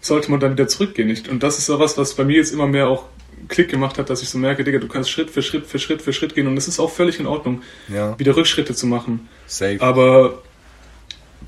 sollte 0.00 0.30
man 0.30 0.40
dann 0.40 0.52
wieder 0.52 0.68
zurückgehen? 0.68 1.08
Nicht? 1.08 1.28
Und 1.28 1.42
das 1.42 1.58
ist 1.58 1.66
so 1.66 1.78
was, 1.78 1.98
was 1.98 2.14
bei 2.14 2.24
mir 2.24 2.36
jetzt 2.36 2.52
immer 2.52 2.66
mehr 2.66 2.88
auch 2.88 3.06
Klick 3.48 3.68
gemacht 3.70 3.98
hat, 3.98 4.10
dass 4.10 4.22
ich 4.22 4.28
so 4.28 4.38
merke, 4.38 4.64
Digga, 4.64 4.78
du 4.78 4.88
kannst 4.88 5.10
Schritt 5.10 5.30
für 5.30 5.42
Schritt 5.42 5.66
für 5.66 5.78
Schritt 5.78 6.02
für 6.02 6.12
Schritt 6.12 6.34
gehen 6.34 6.46
und 6.46 6.56
es 6.56 6.68
ist 6.68 6.78
auch 6.80 6.90
völlig 6.90 7.18
in 7.20 7.26
Ordnung, 7.26 7.62
Ja, 7.88 8.18
wieder 8.18 8.36
Rückschritte 8.36 8.74
zu 8.74 8.86
machen. 8.86 9.28
safe. 9.46 9.78
Aber 9.80 10.42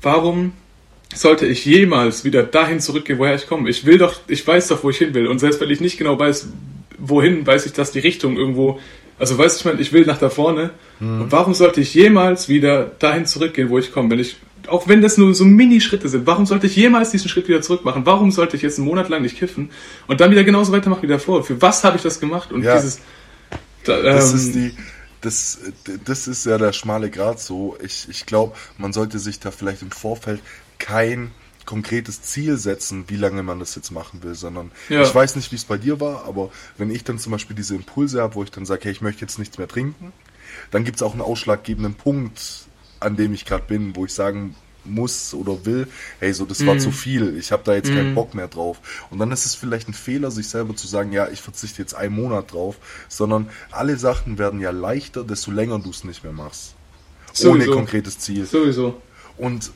warum 0.01 0.53
sollte 1.13 1.45
ich 1.45 1.65
jemals 1.65 2.23
wieder 2.23 2.43
dahin 2.43 2.79
zurückgehen, 2.79 3.19
woher 3.19 3.35
ich 3.35 3.47
komme? 3.47 3.69
Ich 3.69 3.85
will 3.85 3.97
doch, 3.97 4.15
ich 4.27 4.45
weiß 4.45 4.67
doch, 4.69 4.83
wo 4.83 4.89
ich 4.89 4.97
hin 4.97 5.13
will. 5.13 5.27
Und 5.27 5.39
selbst 5.39 5.61
wenn 5.61 5.69
ich 5.69 5.79
nicht 5.79 5.97
genau 5.97 6.17
weiß, 6.17 6.47
wohin, 6.97 7.45
weiß 7.45 7.65
ich, 7.67 7.73
dass 7.73 7.91
die 7.91 7.99
Richtung 7.99 8.37
irgendwo, 8.37 8.79
also 9.19 9.37
weiß 9.37 9.53
ich, 9.55 9.59
ich 9.61 9.65
meine, 9.65 9.81
ich 9.81 9.93
will 9.93 10.05
nach 10.05 10.17
da 10.17 10.29
vorne. 10.29 10.71
Und 10.99 11.31
warum 11.31 11.53
sollte 11.53 11.81
ich 11.81 11.93
jemals 11.93 12.49
wieder 12.49 12.85
dahin 12.99 13.25
zurückgehen, 13.25 13.69
wo 13.69 13.77
ich 13.77 13.91
komme? 13.91 14.09
Wenn 14.11 14.19
ich 14.19 14.37
auch 14.67 14.87
wenn 14.87 15.01
das 15.01 15.17
nur 15.17 15.33
so 15.35 15.45
Mini-Schritte 15.45 16.07
sind, 16.09 16.25
warum 16.27 16.45
sollte 16.45 16.67
ich 16.67 16.75
jemals 16.75 17.11
diesen 17.11 17.29
Schritt 17.29 17.47
wieder 17.47 17.61
zurück 17.61 17.85
machen? 17.85 18.05
Warum 18.05 18.31
sollte 18.31 18.55
ich 18.55 18.61
jetzt 18.61 18.77
einen 18.79 18.87
Monat 18.87 19.09
lang 19.09 19.21
nicht 19.21 19.37
kiffen 19.37 19.69
und 20.07 20.21
dann 20.21 20.31
wieder 20.31 20.43
genauso 20.43 20.71
weitermachen 20.71 21.03
wie 21.03 21.07
davor? 21.07 21.43
Für 21.43 21.61
was 21.61 21.83
habe 21.83 21.97
ich 21.97 22.03
das 22.03 22.19
gemacht? 22.19 22.51
Und 22.51 22.63
Ja. 22.63 22.75
dieses, 22.75 22.99
da, 23.83 23.97
ähm, 23.99 24.03
Das 24.05 24.33
ist 24.33 24.53
die, 24.55 24.75
das, 25.21 25.59
das 26.05 26.27
ist 26.27 26.45
ja 26.45 26.57
der 26.57 26.73
schmale 26.73 27.09
Grat 27.09 27.39
so. 27.39 27.77
Ich, 27.83 28.07
ich 28.09 28.25
glaube, 28.25 28.55
man 28.77 28.93
sollte 28.93 29.19
sich 29.19 29.39
da 29.39 29.51
vielleicht 29.51 29.81
im 29.81 29.91
Vorfeld 29.91 30.41
kein 30.79 31.31
konkretes 31.65 32.21
Ziel 32.21 32.57
setzen, 32.57 33.05
wie 33.07 33.15
lange 33.15 33.41
man 33.41 33.59
das 33.59 33.75
jetzt 33.75 33.91
machen 33.91 34.21
will, 34.21 34.35
sondern 34.35 34.71
Ja. 34.89 35.01
ich 35.01 35.15
weiß 35.15 35.37
nicht, 35.37 35.51
wie 35.53 35.55
es 35.55 35.63
bei 35.63 35.77
dir 35.77 36.01
war, 36.01 36.25
aber 36.25 36.51
wenn 36.77 36.91
ich 36.91 37.05
dann 37.05 37.19
zum 37.19 37.31
Beispiel 37.31 37.55
diese 37.55 37.73
Impulse 37.73 38.21
habe, 38.21 38.35
wo 38.35 38.43
ich 38.43 38.51
dann 38.51 38.65
sage, 38.65 38.81
hey, 38.83 38.91
ich 38.91 39.01
möchte 39.01 39.21
jetzt 39.21 39.39
nichts 39.39 39.57
mehr 39.57 39.67
trinken, 39.69 40.11
dann 40.71 40.83
gibt 40.83 40.97
es 40.97 41.01
auch 41.03 41.13
einen 41.13 41.21
ausschlaggebenden 41.21 41.93
Punkt, 41.93 42.41
an 43.03 43.15
dem 43.15 43.33
ich 43.33 43.45
gerade 43.45 43.65
bin, 43.67 43.95
wo 43.95 44.05
ich 44.05 44.13
sagen 44.13 44.55
muss 44.85 45.33
oder 45.33 45.65
will, 45.65 45.87
hey, 46.19 46.33
so 46.33 46.45
das 46.45 46.65
war 46.65 46.77
zu 46.77 46.91
viel, 46.91 47.37
ich 47.37 47.51
habe 47.51 47.63
da 47.63 47.73
jetzt 47.73 47.89
keinen 47.89 48.15
Bock 48.15 48.33
mehr 48.33 48.47
drauf. 48.47 48.79
Und 49.09 49.19
dann 49.19 49.31
ist 49.31 49.45
es 49.45 49.55
vielleicht 49.55 49.87
ein 49.87 49.93
Fehler, 49.93 50.31
sich 50.31 50.49
selber 50.49 50.75
zu 50.75 50.87
sagen, 50.87 51.11
ja, 51.11 51.29
ich 51.29 51.41
verzichte 51.41 51.81
jetzt 51.81 51.93
einen 51.93 52.15
Monat 52.15 52.51
drauf, 52.51 52.77
sondern 53.07 53.49
alle 53.71 53.97
Sachen 53.97 54.37
werden 54.37 54.59
ja 54.59 54.71
leichter, 54.71 55.23
desto 55.23 55.51
länger 55.51 55.79
du 55.79 55.89
es 55.89 56.03
nicht 56.03 56.23
mehr 56.23 56.33
machst. 56.33 56.75
Ohne 57.43 57.63
Sowieso. 57.63 57.71
konkretes 57.71 58.19
Ziel. 58.19 58.45
sowieso. 58.45 59.01
Und 59.37 59.71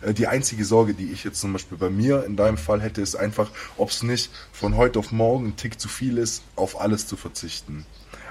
äh, 0.00 0.14
die 0.14 0.26
einzige 0.26 0.64
Sorge, 0.64 0.94
die 0.94 1.12
ich 1.12 1.24
jetzt 1.24 1.40
zum 1.40 1.52
Beispiel 1.52 1.76
bei 1.76 1.90
mir 1.90 2.24
in 2.24 2.36
deinem 2.36 2.56
Fall 2.56 2.80
hätte, 2.80 3.02
ist 3.02 3.16
einfach, 3.16 3.50
ob 3.76 3.90
es 3.90 4.02
nicht 4.02 4.30
von 4.52 4.76
heute 4.76 4.98
auf 4.98 5.12
morgen 5.12 5.48
ein 5.48 5.56
Tick 5.56 5.80
zu 5.80 5.88
viel 5.88 6.18
ist, 6.18 6.42
auf 6.56 6.80
alles 6.80 7.06
zu 7.06 7.16
verzichten. 7.16 7.84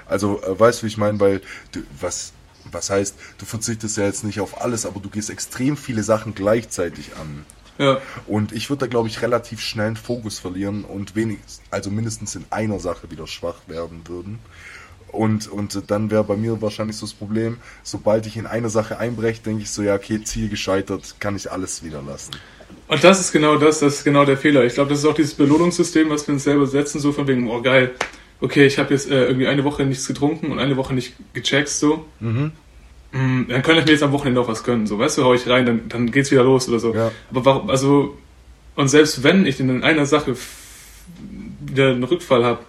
Also, 0.06 0.42
äh, 0.42 0.58
weißt 0.58 0.80
du, 0.80 0.84
wie 0.84 0.88
ich 0.88 0.98
meine? 0.98 1.20
Weil, 1.20 1.40
du, 1.72 1.82
was, 2.00 2.32
was 2.70 2.90
heißt, 2.90 3.14
du 3.38 3.44
verzichtest 3.46 3.96
ja 3.96 4.04
jetzt 4.04 4.24
nicht 4.24 4.40
auf 4.40 4.60
alles, 4.60 4.86
aber 4.86 5.00
du 5.00 5.08
gehst 5.08 5.30
extrem 5.30 5.76
viele 5.76 6.02
Sachen 6.02 6.34
gleichzeitig 6.34 7.12
an. 7.20 7.44
Ja. 7.78 7.98
Und 8.26 8.52
ich 8.52 8.70
würde 8.70 8.80
da, 8.80 8.86
glaube 8.86 9.08
ich, 9.08 9.20
relativ 9.22 9.60
schnell 9.60 9.88
einen 9.88 9.96
Fokus 9.96 10.38
verlieren 10.38 10.84
und 10.84 11.16
wenigstens, 11.16 11.60
also 11.70 11.90
mindestens 11.90 12.34
in 12.36 12.44
einer 12.50 12.78
Sache 12.78 13.10
wieder 13.10 13.26
schwach 13.26 13.56
werden 13.66 14.02
würden. 14.06 14.38
Und, 15.08 15.48
und 15.48 15.90
dann 15.90 16.10
wäre 16.10 16.24
bei 16.24 16.36
mir 16.36 16.60
wahrscheinlich 16.60 16.96
so 16.96 17.06
das 17.06 17.14
Problem, 17.14 17.58
sobald 17.84 18.26
ich 18.26 18.36
in 18.36 18.46
eine 18.46 18.68
Sache 18.68 18.98
einbreche, 18.98 19.42
denke 19.42 19.62
ich 19.62 19.70
so, 19.70 19.82
ja, 19.82 19.94
okay, 19.94 20.22
Ziel 20.22 20.48
gescheitert, 20.48 21.16
kann 21.20 21.36
ich 21.36 21.52
alles 21.52 21.84
wieder 21.84 22.02
lassen. 22.02 22.32
Und 22.88 23.02
das 23.02 23.20
ist 23.20 23.32
genau 23.32 23.56
das, 23.56 23.78
das 23.78 23.94
ist 23.94 24.04
genau 24.04 24.24
der 24.24 24.36
Fehler. 24.36 24.64
Ich 24.64 24.74
glaube, 24.74 24.90
das 24.90 24.98
ist 24.98 25.04
auch 25.04 25.14
dieses 25.14 25.34
Belohnungssystem, 25.34 26.10
was 26.10 26.26
wir 26.26 26.34
uns 26.34 26.44
selber 26.44 26.66
setzen, 26.66 27.00
so 27.00 27.12
von 27.12 27.28
wegen, 27.28 27.48
oh 27.48 27.62
geil, 27.62 27.92
okay, 28.40 28.66
ich 28.66 28.78
habe 28.78 28.92
jetzt 28.92 29.10
äh, 29.10 29.26
irgendwie 29.26 29.46
eine 29.46 29.64
Woche 29.64 29.84
nichts 29.84 30.06
getrunken 30.06 30.50
und 30.52 30.58
eine 30.58 30.76
Woche 30.76 30.94
nicht 30.94 31.14
gecheckt, 31.32 31.68
so. 31.68 32.04
Mm, 32.20 33.46
Dann 33.48 33.62
kann 33.62 33.78
ich 33.78 33.84
mir 33.84 33.92
jetzt 33.92 34.02
am 34.02 34.12
Wochenende 34.12 34.40
auch 34.40 34.48
was 34.48 34.64
gönnen, 34.64 34.86
so, 34.86 34.98
weißt 34.98 35.18
du, 35.18 35.24
hau 35.24 35.34
ich 35.34 35.48
rein, 35.48 35.66
dann, 35.66 35.88
dann 35.88 36.10
geht's 36.10 36.30
wieder 36.30 36.44
los 36.44 36.68
oder 36.68 36.78
so. 36.80 36.94
Ja. 36.94 37.10
Aber 37.30 37.44
warum, 37.44 37.70
also, 37.70 38.18
und 38.74 38.88
selbst 38.88 39.22
wenn 39.22 39.46
ich 39.46 39.60
in 39.60 39.82
einer 39.84 40.04
Sache 40.06 40.36
wieder 41.64 41.90
einen 41.90 42.04
Rückfall 42.04 42.44
habe, 42.44 42.60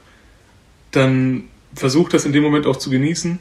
dann 0.91 1.45
versuch 1.73 2.09
das 2.09 2.25
in 2.25 2.31
dem 2.31 2.43
Moment 2.43 2.67
auch 2.67 2.77
zu 2.77 2.89
genießen, 2.89 3.39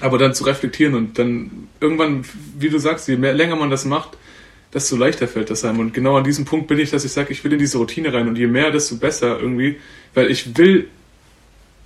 aber 0.00 0.18
dann 0.18 0.34
zu 0.34 0.42
reflektieren 0.44 0.94
und 0.94 1.18
dann 1.18 1.68
irgendwann, 1.80 2.24
wie 2.58 2.68
du 2.68 2.78
sagst, 2.78 3.06
je 3.06 3.16
mehr, 3.16 3.32
länger 3.32 3.54
man 3.54 3.70
das 3.70 3.84
macht, 3.84 4.16
desto 4.74 4.96
leichter 4.96 5.28
fällt 5.28 5.50
das 5.50 5.64
einem. 5.64 5.78
Und 5.78 5.94
genau 5.94 6.16
an 6.16 6.24
diesem 6.24 6.44
Punkt 6.44 6.66
bin 6.66 6.80
ich, 6.80 6.90
dass 6.90 7.04
ich 7.04 7.12
sage, 7.12 7.32
ich 7.32 7.44
will 7.44 7.52
in 7.52 7.58
diese 7.60 7.78
Routine 7.78 8.12
rein 8.12 8.26
und 8.26 8.36
je 8.36 8.48
mehr, 8.48 8.72
desto 8.72 8.96
besser 8.96 9.38
irgendwie, 9.38 9.76
weil 10.14 10.30
ich 10.30 10.56
will 10.58 10.88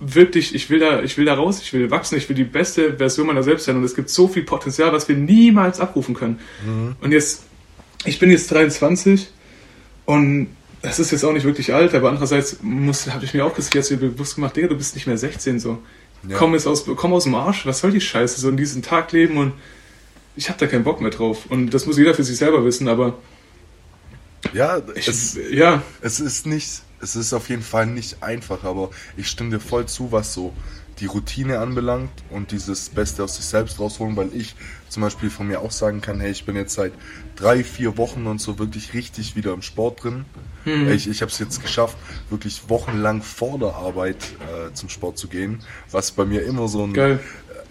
wirklich, 0.01 0.55
ich 0.55 0.69
will 0.69 0.79
da, 0.79 1.03
ich 1.03 1.17
will 1.17 1.25
da 1.25 1.35
raus, 1.35 1.61
ich 1.61 1.71
will 1.73 1.91
wachsen, 1.91 2.17
ich 2.17 2.27
will 2.27 2.35
die 2.35 2.43
beste 2.43 2.97
Version 2.97 3.27
meiner 3.27 3.43
selbst 3.43 3.65
sein 3.65 3.77
und 3.77 3.83
es 3.83 3.95
gibt 3.95 4.09
so 4.09 4.27
viel 4.27 4.43
Potenzial, 4.43 4.91
was 4.91 5.07
wir 5.07 5.15
niemals 5.15 5.79
abrufen 5.79 6.15
können. 6.15 6.39
Und 6.99 7.11
jetzt, 7.11 7.43
ich 8.03 8.19
bin 8.19 8.31
jetzt 8.31 8.51
23 8.51 9.29
und 10.05 10.47
das 10.81 10.99
ist 10.99 11.11
jetzt 11.11 11.23
auch 11.23 11.33
nicht 11.33 11.45
wirklich 11.45 11.73
alt, 11.73 11.93
aber 11.93 12.09
andererseits 12.09 12.57
muss, 12.63 13.07
habe 13.11 13.23
ich 13.23 13.35
mir 13.35 13.45
auch 13.45 13.55
jetzt 13.55 13.99
bewusst 13.99 14.35
gemacht, 14.35 14.55
Digga, 14.55 14.67
du 14.67 14.75
bist 14.75 14.95
nicht 14.95 15.05
mehr 15.05 15.17
16 15.17 15.59
so. 15.59 15.77
Ja. 16.27 16.37
Komm, 16.37 16.53
jetzt 16.53 16.65
aus, 16.67 16.85
komm 16.95 17.13
aus 17.13 17.25
dem 17.25 17.35
Arsch, 17.35 17.65
was 17.67 17.79
soll 17.79 17.91
die 17.91 18.01
Scheiße, 18.01 18.41
so 18.41 18.49
in 18.49 18.57
diesen 18.57 18.81
Tag 18.81 19.11
leben 19.11 19.37
und 19.37 19.53
ich 20.35 20.49
habe 20.49 20.57
da 20.57 20.65
keinen 20.65 20.83
Bock 20.83 21.01
mehr 21.01 21.11
drauf. 21.11 21.45
Und 21.49 21.71
das 21.71 21.85
muss 21.85 21.97
jeder 21.97 22.15
für 22.15 22.23
sich 22.23 22.37
selber 22.37 22.65
wissen, 22.65 22.87
aber 22.87 23.17
Ja, 24.53 24.81
ich, 24.95 25.07
es, 25.07 25.37
ja, 25.51 25.83
es 26.01 26.19
ist 26.19 26.45
nicht, 26.45 26.81
es 27.01 27.15
ist 27.15 27.33
auf 27.33 27.49
jeden 27.49 27.63
Fall 27.63 27.87
nicht 27.87 28.23
einfach, 28.23 28.63
aber 28.63 28.89
ich 29.17 29.27
stimme 29.27 29.49
dir 29.51 29.59
voll 29.59 29.85
zu, 29.85 30.11
was 30.11 30.33
so 30.33 30.53
die 30.99 31.07
Routine 31.07 31.59
anbelangt 31.59 32.11
und 32.29 32.51
dieses 32.51 32.89
Beste 32.89 33.23
aus 33.23 33.35
sich 33.35 33.45
selbst 33.45 33.79
rausholen, 33.79 34.15
weil 34.15 34.29
ich 34.33 34.55
zum 34.87 35.01
Beispiel 35.01 35.29
von 35.29 35.47
mir 35.47 35.61
auch 35.61 35.71
sagen 35.71 36.01
kann, 36.01 36.19
hey, 36.19 36.31
ich 36.31 36.45
bin 36.45 36.55
jetzt 36.55 36.75
seit 36.75 36.93
drei, 37.35 37.63
vier 37.63 37.97
Wochen 37.97 38.27
und 38.27 38.39
so 38.39 38.59
wirklich 38.59 38.93
richtig 38.93 39.35
wieder 39.35 39.53
im 39.53 39.63
Sport 39.63 40.03
drin. 40.03 40.25
Ich, 40.91 41.09
ich 41.09 41.21
habe 41.21 41.31
es 41.31 41.39
jetzt 41.39 41.61
geschafft, 41.61 41.97
wirklich 42.29 42.69
wochenlang 42.69 43.23
vor 43.23 43.57
der 43.57 43.75
Arbeit 43.75 44.17
äh, 44.41 44.73
zum 44.73 44.89
Sport 44.89 45.17
zu 45.17 45.27
gehen, 45.27 45.61
was 45.89 46.11
bei 46.11 46.25
mir 46.25 46.43
immer 46.43 46.67
so 46.67 46.83
ein 46.83 46.93
äh, 46.95 47.17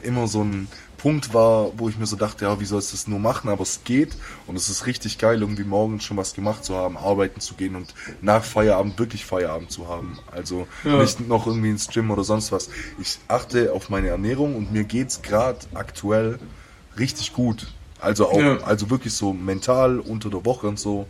immer 0.02 0.26
so 0.26 0.42
ein 0.42 0.66
Punkt 1.00 1.32
war, 1.32 1.72
wo 1.78 1.88
ich 1.88 1.96
mir 1.96 2.06
so 2.06 2.16
dachte, 2.16 2.44
ja, 2.44 2.60
wie 2.60 2.66
sollst 2.66 2.92
du 2.92 2.96
das 2.96 3.08
nur 3.08 3.18
machen? 3.18 3.48
Aber 3.48 3.62
es 3.62 3.80
geht 3.84 4.16
und 4.46 4.56
es 4.56 4.68
ist 4.68 4.84
richtig 4.86 5.16
geil, 5.16 5.40
irgendwie 5.40 5.64
morgens 5.64 6.04
schon 6.04 6.18
was 6.18 6.34
gemacht 6.34 6.62
zu 6.62 6.76
haben, 6.76 6.98
arbeiten 6.98 7.40
zu 7.40 7.54
gehen 7.54 7.74
und 7.74 7.94
nach 8.20 8.44
Feierabend 8.44 8.98
wirklich 8.98 9.24
Feierabend 9.24 9.70
zu 9.70 9.88
haben. 9.88 10.18
Also 10.30 10.66
Ja. 10.84 10.98
nicht 11.02 11.26
noch 11.26 11.46
irgendwie 11.46 11.70
ins 11.70 11.88
Gym 11.88 12.10
oder 12.10 12.22
sonst 12.22 12.52
was. 12.52 12.68
Ich 13.00 13.18
achte 13.28 13.72
auf 13.72 13.88
meine 13.88 14.08
Ernährung 14.08 14.56
und 14.56 14.72
mir 14.72 14.84
geht's 14.84 15.22
gerade 15.22 15.58
aktuell 15.72 16.38
richtig 16.98 17.32
gut. 17.32 17.68
Also 17.98 18.28
auch, 18.28 18.38
Ja. 18.38 18.58
also 18.58 18.90
wirklich 18.90 19.14
so 19.14 19.32
mental 19.32 20.00
unter 20.00 20.28
der 20.28 20.44
Woche 20.44 20.66
und 20.68 20.78
so 20.78 21.06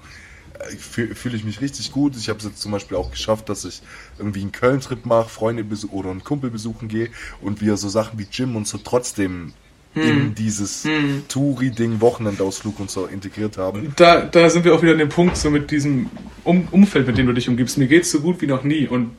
äh, 0.60 0.76
fühle 0.76 1.14
fühl 1.16 1.34
ich 1.34 1.42
mich 1.44 1.60
richtig 1.60 1.90
gut. 1.90 2.16
Ich 2.16 2.28
habe 2.28 2.38
es 2.38 2.44
jetzt 2.44 2.60
zum 2.60 2.70
Beispiel 2.70 2.96
auch 2.96 3.10
geschafft, 3.10 3.48
dass 3.48 3.64
ich 3.64 3.82
irgendwie 4.18 4.42
einen 4.42 4.52
Köln-Trip 4.52 5.04
mache, 5.04 5.28
Freunde 5.28 5.64
oder 5.90 6.10
einen 6.10 6.22
Kumpel 6.22 6.50
besuchen 6.50 6.86
gehe 6.88 7.10
und 7.40 7.60
wir 7.60 7.76
so 7.76 7.88
Sachen 7.88 8.18
wie 8.20 8.26
Gym 8.26 8.54
und 8.54 8.68
so 8.68 8.78
trotzdem 8.78 9.52
Hm. 9.94 10.02
in 10.02 10.34
dieses 10.36 10.86
Touri-Ding, 11.26 12.00
Wochenendausflug 12.00 12.78
und 12.78 12.90
so 12.92 13.06
integriert 13.06 13.58
haben. 13.58 13.92
da, 13.96 14.20
da 14.20 14.48
sind 14.48 14.64
wir 14.64 14.72
auch 14.72 14.82
wieder 14.82 14.92
an 14.92 14.98
dem 14.98 15.08
Punkt, 15.08 15.36
so 15.36 15.50
mit 15.50 15.72
diesem 15.72 16.10
um 16.44 16.68
Umfeld, 16.70 17.08
mit 17.08 17.18
dem 17.18 17.26
du 17.26 17.32
dich 17.32 17.48
umgibst. 17.48 17.76
Mir 17.76 17.88
geht's 17.88 18.10
so 18.10 18.20
gut 18.20 18.40
wie 18.40 18.46
noch 18.46 18.62
nie. 18.62 18.86
Und 18.86 19.10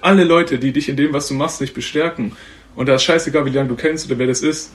alle 0.00 0.22
Leute, 0.22 0.60
die 0.60 0.72
dich 0.72 0.88
in 0.88 0.96
dem, 0.96 1.12
was 1.12 1.26
du 1.26 1.34
machst, 1.34 1.60
nicht 1.60 1.74
bestärken, 1.74 2.36
und 2.76 2.88
da 2.88 2.96
ist 2.96 3.04
scheißegal, 3.04 3.44
wie 3.46 3.50
lange 3.50 3.68
du 3.68 3.76
kennst 3.76 4.06
oder 4.06 4.18
wer 4.18 4.26
das 4.26 4.42
ist, 4.42 4.70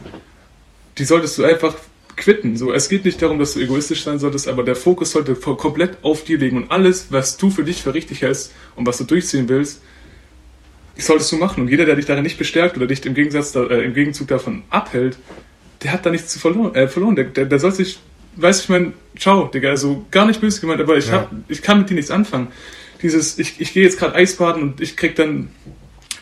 die 0.98 1.06
solltest 1.06 1.38
du 1.38 1.44
einfach 1.44 1.76
quitten. 2.16 2.58
So, 2.58 2.74
es 2.74 2.90
geht 2.90 3.06
nicht 3.06 3.22
darum, 3.22 3.40
dass 3.40 3.54
du 3.54 3.60
egoistisch 3.60 4.04
sein 4.04 4.20
solltest, 4.20 4.48
aber 4.48 4.64
der 4.64 4.76
Fokus 4.76 5.12
sollte 5.12 5.36
komplett 5.36 5.98
auf 6.02 6.24
dir 6.24 6.38
liegen. 6.38 6.58
Und 6.58 6.72
alles, 6.72 7.08
was 7.10 7.38
du 7.38 7.50
für 7.50 7.64
dich 7.64 7.82
für 7.82 7.94
richtig 7.94 8.22
hältst 8.22 8.54
und 8.76 8.86
was 8.86 8.98
du 8.98 9.04
durchziehen 9.06 9.50
willst, 9.50 9.82
solltest 11.06 11.32
du 11.32 11.38
machen. 11.38 11.62
Und 11.62 11.70
jeder, 11.70 11.86
der 11.86 11.96
dich 11.96 12.06
darin 12.06 12.24
nicht 12.24 12.38
bestärkt 12.38 12.78
oder 12.78 12.88
dich 12.88 13.06
im, 13.06 13.14
Gegensatz 13.14 13.52
da, 13.52 13.64
äh, 13.66 13.84
im 13.84 13.94
Gegenzug 13.94 14.28
davon 14.28 14.64
abhält, 14.70 15.18
der 15.84 15.94
hat 15.94 16.06
da 16.06 16.10
nichts 16.10 16.30
zu 16.32 16.40
verloren. 16.40 16.76
Äh, 16.76 16.88
verloren. 16.88 17.16
Der, 17.16 17.26
der, 17.26 17.46
der 17.46 17.60
soll 17.60 17.72
sich, 17.72 18.00
weiß 18.36 18.62
ich 18.64 18.70
mein, 18.70 18.94
ciao, 19.18 19.48
Digga, 19.48 19.70
also 19.70 20.06
gar 20.12 20.26
nicht 20.26 20.42
böse 20.42 20.62
gemeint, 20.62 20.82
aber 20.82 20.98
ich, 20.98 21.08
Ja. 21.08 21.14
hab, 21.14 21.32
ich 21.48 21.62
kann 21.62 21.80
mit 21.80 21.90
dir 21.90 21.96
nichts 21.96 22.12
anfangen. 22.12 22.48
Dieses, 23.02 23.40
ich, 23.40 23.62
ich 23.62 23.74
gehe 23.74 23.84
jetzt 23.84 23.98
gerade 23.98 24.16
Eisbaden 24.16 24.62
und 24.62 24.82
ich 24.82 24.98
krieg 24.98 25.16
dann 25.16 25.50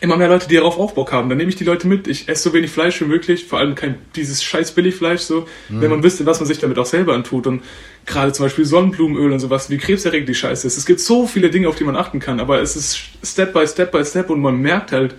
immer 0.00 0.16
mehr 0.16 0.28
Leute, 0.28 0.48
die 0.48 0.56
darauf 0.56 0.78
auch 0.78 0.92
Bock 0.92 1.12
haben. 1.12 1.28
Dann 1.28 1.38
nehme 1.38 1.50
ich 1.50 1.56
die 1.56 1.64
Leute 1.64 1.88
mit. 1.88 2.06
Ich 2.06 2.28
esse 2.28 2.44
so 2.44 2.52
wenig 2.52 2.70
Fleisch 2.70 3.00
wie 3.00 3.04
möglich, 3.04 3.46
vor 3.46 3.58
allem 3.58 3.74
kein 3.74 3.96
dieses 4.14 4.42
scheiß 4.42 4.72
Billigfleisch 4.72 5.22
so, 5.22 5.48
wenn 5.68 5.90
man 5.90 6.02
wüsste, 6.02 6.24
was 6.26 6.40
man 6.40 6.46
sich 6.46 6.58
damit 6.58 6.78
auch 6.78 6.86
selber 6.86 7.14
antut 7.14 7.46
und 7.46 7.62
gerade 8.06 8.32
zum 8.32 8.46
Beispiel 8.46 8.64
Sonnenblumenöl 8.64 9.32
und 9.32 9.40
sowas, 9.40 9.70
wie 9.70 9.78
krebserregend 9.78 10.28
die 10.28 10.34
Scheiße 10.34 10.66
ist. 10.66 10.76
Es 10.76 10.86
gibt 10.86 11.00
so 11.00 11.26
viele 11.26 11.50
Dinge, 11.50 11.68
auf 11.68 11.76
die 11.76 11.84
man 11.84 11.96
achten 11.96 12.20
kann, 12.20 12.40
aber 12.40 12.60
es 12.60 12.76
ist 12.76 12.98
Step 13.22 13.52
by 13.52 13.66
Step 13.66 13.92
by 13.92 14.04
Step 14.04 14.30
und 14.30 14.40
man 14.40 14.56
merkt 14.56 14.92
halt, 14.92 15.14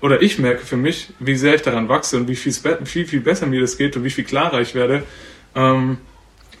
oder 0.00 0.20
ich 0.20 0.38
merke 0.38 0.64
für 0.64 0.76
mich, 0.76 1.08
wie 1.18 1.34
sehr 1.34 1.54
ich 1.54 1.62
daran 1.62 1.88
wachse 1.88 2.16
und 2.16 2.28
wie 2.28 2.36
viel, 2.36 2.52
viel, 2.84 3.06
viel 3.06 3.20
besser 3.20 3.46
mir 3.46 3.60
das 3.60 3.78
geht 3.78 3.96
und 3.96 4.04
wie 4.04 4.10
viel 4.10 4.24
klarer 4.24 4.60
ich 4.60 4.74
werde. 4.74 5.02
Ähm, 5.54 5.98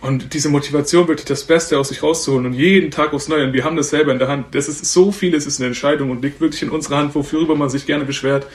und 0.04 0.34
diese 0.34 0.50
Motivation, 0.50 1.08
wirklich 1.08 1.24
das 1.24 1.44
Beste 1.44 1.78
aus 1.78 1.88
sich 1.88 2.02
rauszuholen 2.02 2.44
und 2.46 2.52
jeden 2.52 2.90
Tag 2.90 3.12
aufs 3.14 3.28
Neue. 3.28 3.46
Und 3.46 3.52
wir 3.54 3.64
haben 3.64 3.76
das 3.76 3.88
selber 3.90 4.12
in 4.12 4.18
der 4.18 4.28
Hand. 4.28 4.54
Das 4.54 4.68
ist 4.68 4.84
so 4.92 5.10
viel, 5.12 5.34
es 5.34 5.46
ist 5.46 5.58
eine 5.60 5.68
Entscheidung 5.68 6.10
und 6.10 6.22
liegt 6.22 6.40
wirklich 6.40 6.62
in 6.62 6.68
unserer 6.70 6.98
Hand, 6.98 7.14
worüber 7.14 7.56
man 7.56 7.70
sich 7.70 7.86
gerne 7.86 8.04
beschwert, 8.04 8.46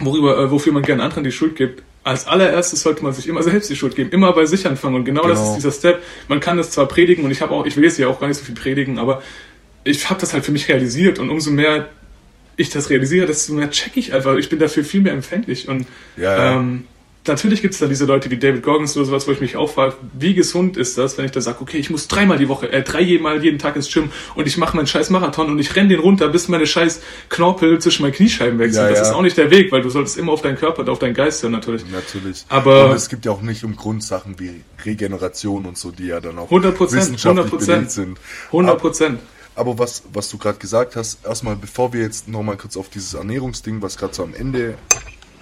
worüber, 0.00 0.38
äh, 0.38 0.50
wofür 0.50 0.72
man 0.72 0.82
gerne 0.82 1.02
anderen 1.02 1.24
die 1.24 1.32
Schuld 1.32 1.56
gibt. 1.56 1.82
Als 2.04 2.26
allererstes 2.26 2.82
sollte 2.82 3.02
man 3.02 3.12
sich 3.12 3.26
immer 3.26 3.42
selbst 3.42 3.68
die 3.70 3.76
Schuld 3.76 3.96
geben, 3.96 4.10
immer 4.10 4.32
bei 4.32 4.46
sich 4.46 4.66
anfangen. 4.66 4.96
Und 4.96 5.04
genau, 5.04 5.22
das 5.26 5.38
Genau. 5.38 5.50
ist 5.50 5.56
dieser 5.56 5.72
Step. 5.72 6.02
Man 6.28 6.40
kann 6.40 6.56
das 6.56 6.70
zwar 6.70 6.86
predigen 6.86 7.24
und 7.24 7.30
ich 7.30 7.40
habe 7.42 7.52
auch, 7.54 7.66
ich 7.66 7.76
will 7.76 7.84
jetzt 7.84 7.98
ja 7.98 8.08
auch 8.08 8.20
gar 8.20 8.28
nicht 8.28 8.38
so 8.38 8.44
viel 8.44 8.54
predigen, 8.54 8.98
aber 8.98 9.22
ich 9.84 10.08
habe 10.10 10.20
das 10.20 10.32
halt 10.34 10.44
für 10.44 10.52
mich 10.52 10.68
realisiert 10.68 11.18
und 11.18 11.30
umso 11.30 11.50
mehr 11.50 11.88
ich 12.56 12.68
das 12.68 12.90
realisiere, 12.90 13.26
desto 13.26 13.54
mehr 13.54 13.70
check 13.70 13.96
ich 13.96 14.12
einfach. 14.12 14.36
Ich 14.36 14.50
bin 14.50 14.58
dafür 14.58 14.84
viel 14.84 15.00
mehr 15.00 15.14
empfänglich 15.14 15.68
und 15.68 15.86
Ja, 16.18 16.36
ja. 16.36 16.56
ähm, 16.56 16.84
natürlich 17.26 17.62
gibt 17.62 17.74
es 17.74 17.80
da 17.80 17.86
diese 17.86 18.04
Leute 18.04 18.30
wie 18.30 18.38
David 18.38 18.62
Goggins 18.62 18.96
oder 18.96 19.06
sowas, 19.06 19.26
wo 19.28 19.32
ich 19.32 19.40
mich 19.40 19.56
auch 19.56 19.70
frage, 19.70 19.94
wie 20.18 20.34
gesund 20.34 20.76
ist 20.76 20.96
das, 20.98 21.18
wenn 21.18 21.24
ich 21.24 21.30
da 21.30 21.40
sage, 21.40 21.58
okay, 21.60 21.78
ich 21.78 21.90
muss 21.90 22.08
dreimal 22.08 22.38
die 22.38 22.48
Woche, 22.48 22.70
äh, 22.72 22.82
dreimal 22.82 23.42
jeden 23.42 23.58
Tag 23.58 23.76
ins 23.76 23.92
Gym 23.92 24.10
und 24.34 24.46
ich 24.46 24.56
mache 24.56 24.76
meinen 24.76 24.86
scheiß 24.86 25.10
Marathon 25.10 25.50
und 25.50 25.58
ich 25.58 25.74
renne 25.76 25.88
den 25.90 26.00
runter, 26.00 26.28
bis 26.28 26.48
meine 26.48 26.66
scheiß 26.66 27.02
Knorpel 27.28 27.78
zwischen 27.80 28.02
meinen 28.02 28.12
Kniescheiben 28.12 28.58
sind. 28.58 28.74
Ja, 28.74 28.88
das 28.88 28.98
ja. 28.98 29.04
ist 29.04 29.12
auch 29.12 29.22
nicht 29.22 29.36
der 29.36 29.50
Weg, 29.50 29.70
weil 29.72 29.82
du 29.82 29.90
solltest 29.90 30.16
immer 30.18 30.32
auf 30.32 30.42
deinen 30.42 30.56
Körper 30.56 30.80
und 30.80 30.88
auf 30.88 30.98
deinen 30.98 31.14
Geist 31.14 31.42
hören 31.42 31.52
natürlich. 31.52 31.84
Natürlich. 31.90 32.44
Aber- 32.48 32.90
und 32.90 32.96
es 32.96 33.08
gibt 33.08 33.24
ja 33.26 33.32
auch 33.32 33.42
nicht 33.42 33.64
um 33.64 33.76
Grundsachen 33.76 34.38
wie 34.38 34.62
Regeneration 34.84 35.66
und 35.66 35.76
so, 35.76 35.90
die 35.90 36.06
ja 36.06 36.20
dann 36.20 36.38
auch 36.38 36.50
100%, 36.50 36.96
wissenschaftlich 36.96 37.46
100%. 37.46 37.66
belegt 37.66 37.90
sind. 37.90 38.18
100 38.46 38.78
Prozent. 38.78 39.20
Aber 39.54 39.78
was, 39.78 40.04
was 40.12 40.30
du 40.30 40.38
gerade 40.38 40.58
gesagt 40.58 40.96
hast, 40.96 41.24
erstmal, 41.26 41.56
bevor 41.56 41.92
wir 41.92 42.00
jetzt 42.00 42.28
nochmal 42.28 42.56
kurz 42.56 42.76
auf 42.76 42.88
dieses 42.88 43.14
Ernährungsding, 43.14 43.82
was 43.82 43.98
gerade 43.98 44.14
so 44.14 44.22
am 44.22 44.32
Ende 44.32 44.76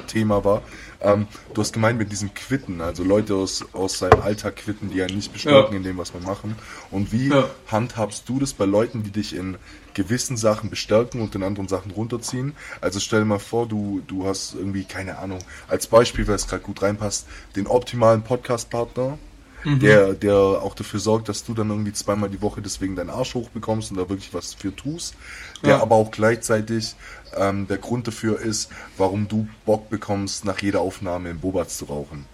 Thema 0.09 0.45
war, 0.45 0.63
ähm, 1.01 1.27
du 1.55 1.61
hast 1.61 1.73
gemeint 1.73 1.99
mit 1.99 2.11
diesem 2.11 2.35
Quitten, 2.35 2.81
also 2.81 3.05
Leute 3.05 3.35
aus, 3.35 3.65
aus 3.73 3.99
seinem 3.99 4.21
Alltag 4.21 4.57
quitten, 4.57 4.91
die 4.91 4.97
ja 4.99 5.07
nicht 5.07 5.33
bestärken 5.33 5.73
Ja. 5.73 5.77
in 5.79 5.85
dem, 5.85 5.99
was 5.99 6.13
wir 6.13 6.21
machen. 6.21 6.57
Und 6.91 7.13
wie 7.13 7.29
Ja. 7.29 7.49
handhabst 7.69 8.29
du 8.29 8.39
das 8.41 8.53
bei 8.53 8.65
Leuten, 8.65 9.03
die 9.05 9.11
dich 9.11 9.35
in 9.35 9.57
gewissen 9.95 10.37
Sachen 10.37 10.71
bestärken 10.71 11.21
und 11.21 11.35
in 11.35 11.43
anderen 11.43 11.69
Sachen 11.69 11.91
runterziehen? 11.93 12.55
Also 12.81 12.99
stell 13.01 13.21
dir 13.21 13.27
mal 13.27 13.39
vor, 13.39 13.67
du, 13.67 14.03
du 14.07 14.27
hast 14.27 14.55
irgendwie, 14.55 14.85
keine 14.85 15.19
Ahnung, 15.19 15.39
als 15.69 15.87
Beispiel, 15.87 16.27
weil 16.27 16.35
es 16.37 16.47
gerade 16.49 16.63
gut 16.63 16.83
reinpasst, 16.83 17.27
den 17.57 17.67
optimalen 17.67 18.23
Podcast-Partner, 18.23 19.19
der, 19.65 20.15
der 20.15 20.37
auch 20.37 20.75
dafür 20.77 21.01
sorgt, 21.01 21.29
dass 21.29 21.45
du 21.45 21.53
dann 21.53 21.69
irgendwie 21.71 21.93
zweimal 21.93 22.31
die 22.31 22.41
Woche 22.41 22.63
deswegen 22.63 22.95
deinen 22.95 23.11
Arsch 23.11 23.35
hochbekommst 23.35 23.91
und 23.91 23.97
da 23.97 24.09
wirklich 24.09 24.33
was 24.33 24.55
für 24.55 24.75
tust, 24.75 25.15
der 25.63 25.71
Ja. 25.71 25.83
aber 25.83 25.97
auch 25.97 26.13
gleichzeitig 26.13 26.95
ähm, 27.37 27.67
der 27.69 27.79
Grund 27.79 28.07
dafür 28.07 28.41
ist, 28.41 28.71
warum 28.97 29.29
du 29.29 29.49
Bock 29.67 29.91
bekommst, 29.91 30.45
nach 30.45 30.61
jeder 30.61 30.81
Aufnahme 30.81 31.31
in 31.31 31.41
Bobatz 31.41 31.79
zu 31.79 31.87
rauchen. 31.87 32.27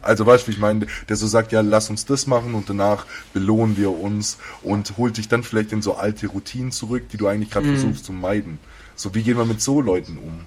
Also 0.00 0.24
weißt 0.24 0.44
du, 0.44 0.48
wie 0.48 0.54
ich 0.54 0.58
meine, 0.58 0.86
der 1.08 1.16
so 1.16 1.26
sagt, 1.26 1.52
ja, 1.52 1.60
lass 1.60 1.90
uns 1.90 2.06
das 2.06 2.26
machen 2.26 2.54
und 2.54 2.70
danach 2.70 3.06
belohnen 3.34 3.76
wir 3.76 3.90
uns 3.90 4.38
und 4.62 4.96
holt 4.96 5.18
dich 5.18 5.28
dann 5.28 5.42
vielleicht 5.42 5.72
in 5.72 5.82
so 5.82 5.94
alte 5.96 6.28
Routinen 6.28 6.72
zurück, 6.72 7.10
die 7.10 7.18
du 7.18 7.26
eigentlich 7.26 7.50
gerade 7.50 7.66
versuchst 7.66 8.04
zu 8.06 8.12
meiden. 8.12 8.58
So, 8.96 9.14
wie 9.14 9.22
gehen 9.22 9.36
wir 9.36 9.44
mit 9.44 9.60
so 9.60 9.80
Leuten 9.80 10.18
um? 10.18 10.46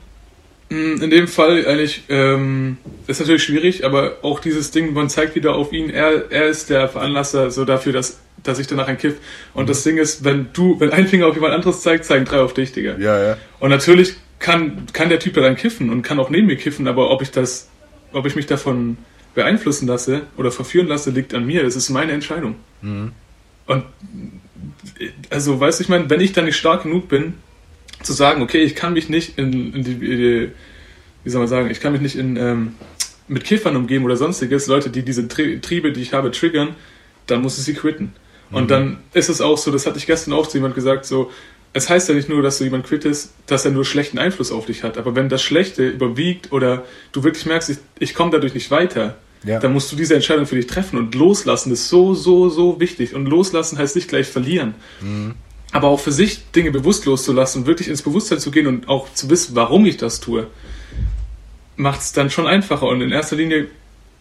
In 0.69 1.09
dem 1.09 1.27
Fall 1.27 1.65
eigentlich 1.67 2.03
ähm, 2.09 2.77
ist 3.05 3.19
natürlich 3.19 3.43
schwierig, 3.43 3.85
aber 3.85 4.17
auch 4.23 4.39
dieses 4.39 4.71
Ding, 4.71 4.93
man 4.93 5.09
zeigt 5.09 5.35
wieder 5.35 5.55
auf 5.55 5.71
ihn, 5.71 5.89
er, 5.89 6.31
er 6.31 6.47
ist 6.47 6.69
der 6.69 6.87
Veranlasser 6.87 7.51
so 7.51 7.63
dafür, 7.63 7.93
dass, 7.93 8.19
dass 8.41 8.57
ich 8.57 8.65
danach 8.65 8.87
ein 8.87 8.97
Kiff. 8.97 9.15
Und 9.53 9.69
das 9.69 9.83
Ding 9.83 9.97
ist, 9.97 10.23
wenn 10.23 10.47
du, 10.53 10.79
wenn 10.79 10.89
ein 10.89 11.07
Finger 11.07 11.27
auf 11.27 11.35
jemand 11.35 11.53
anderes 11.53 11.81
zeigt, 11.81 12.05
zeigen 12.05 12.25
drei 12.25 12.39
auf 12.39 12.53
dich, 12.53 12.71
Digga. 12.71 12.97
Ja, 12.97 13.21
ja. 13.21 13.37
Und 13.59 13.69
natürlich 13.69 14.15
kann, 14.39 14.87
kann 14.93 15.09
der 15.09 15.19
Typ 15.19 15.35
ja 15.35 15.43
dann 15.43 15.55
kiffen 15.55 15.89
und 15.91 16.01
kann 16.01 16.19
auch 16.19 16.29
neben 16.29 16.47
mir 16.47 16.57
kiffen, 16.57 16.87
aber 16.87 17.11
ob 17.11 17.21
ich 17.21 17.29
das, 17.29 17.69
ob 18.11 18.25
ich 18.25 18.35
mich 18.35 18.47
davon 18.47 18.97
beeinflussen 19.35 19.87
lasse 19.87 20.23
oder 20.37 20.51
verführen 20.51 20.87
lasse, 20.87 21.11
liegt 21.11 21.33
an 21.33 21.45
mir. 21.45 21.63
Das 21.63 21.75
ist 21.75 21.89
meine 21.89 22.13
Entscheidung. 22.13 22.55
Und 23.65 23.83
also, 25.29 25.59
weißt 25.59 25.79
du, 25.79 25.83
ich 25.83 25.89
meine, 25.89 26.09
wenn 26.09 26.21
ich 26.21 26.33
dann 26.33 26.45
nicht 26.45 26.57
stark 26.57 26.83
genug 26.83 27.09
bin, 27.09 27.35
zu 28.03 28.13
sagen, 28.13 28.41
okay, 28.41 28.59
ich 28.63 28.75
kann 28.75 28.93
mich 28.93 29.09
nicht 29.09 29.37
in, 29.37 29.73
in 29.73 29.83
die, 29.83 30.51
wie 31.23 31.29
soll 31.29 31.39
man 31.39 31.47
sagen, 31.47 31.69
ich 31.71 31.79
kann 31.79 31.93
mich 31.93 32.01
nicht 32.01 32.15
in, 32.15 32.35
ähm, 32.37 32.73
mit 33.27 33.43
Kiffern 33.45 33.75
umgeben 33.75 34.03
oder 34.05 34.17
sonstiges, 34.17 34.67
Leute, 34.67 34.89
die 34.89 35.03
diese 35.03 35.27
Tri 35.27 35.59
Triebe, 35.61 35.91
die 35.91 36.01
ich 36.01 36.13
habe, 36.13 36.31
triggern, 36.31 36.75
dann 37.27 37.41
muss 37.41 37.57
ich 37.57 37.63
sie 37.63 37.73
quitten. 37.73 38.13
Und 38.51 38.69
dann 38.69 38.97
ist 39.13 39.29
es 39.29 39.41
auch 39.41 39.57
so, 39.57 39.71
das 39.71 39.87
hatte 39.87 39.97
ich 39.97 40.05
gestern 40.05 40.33
auch 40.33 40.45
zu 40.45 40.57
jemand 40.57 40.75
gesagt, 40.75 41.05
so, 41.05 41.31
es 41.71 41.89
heißt 41.89 42.07
ja 42.09 42.13
nicht 42.13 42.29
nur, 42.29 42.43
dass 42.43 42.59
du 42.59 42.65
jemand 42.65 42.85
quittest, 42.85 43.33
dass 43.47 43.65
er 43.65 43.71
nur 43.71 43.83
schlechten 43.83 44.19
Einfluss 44.19 44.51
auf 44.51 44.67
dich 44.67 44.83
hat, 44.83 44.97
aber 44.99 45.15
wenn 45.15 45.27
das 45.27 45.41
Schlechte 45.41 45.87
überwiegt 45.89 46.51
oder 46.51 46.83
du 47.13 47.23
wirklich 47.23 47.47
merkst, 47.47 47.71
ich, 47.71 47.77
ich 47.97 48.13
komme 48.13 48.29
dadurch 48.29 48.53
nicht 48.53 48.69
weiter, 48.69 49.15
Ja. 49.43 49.59
dann 49.59 49.73
musst 49.73 49.91
du 49.91 49.95
diese 49.95 50.13
Entscheidung 50.13 50.45
für 50.45 50.55
dich 50.55 50.67
treffen 50.67 50.99
und 50.99 51.15
loslassen 51.15 51.71
ist 51.73 51.89
so, 51.89 52.13
so, 52.13 52.49
so 52.49 52.79
wichtig. 52.79 53.15
Und 53.15 53.25
loslassen 53.25 53.77
heißt 53.79 53.95
nicht 53.95 54.07
gleich 54.07 54.27
verlieren. 54.27 54.75
Aber 55.73 55.89
auch 55.89 55.99
für 55.99 56.11
sich 56.11 56.51
Dinge 56.51 56.71
bewusst 56.71 57.05
loszulassen 57.05 57.61
und 57.61 57.67
wirklich 57.67 57.89
ins 57.89 58.01
Bewusstsein 58.01 58.39
zu 58.39 58.51
gehen 58.51 58.67
und 58.67 58.87
auch 58.87 59.11
zu 59.13 59.29
wissen, 59.29 59.55
warum 59.55 59.85
ich 59.85 59.97
das 59.97 60.19
tue, 60.19 60.47
macht 61.75 62.01
es 62.01 62.13
dann 62.13 62.29
schon 62.29 62.47
einfacher. 62.47 62.87
Und 62.87 63.01
in 63.01 63.11
erster 63.11 63.35
Linie, 63.35 63.67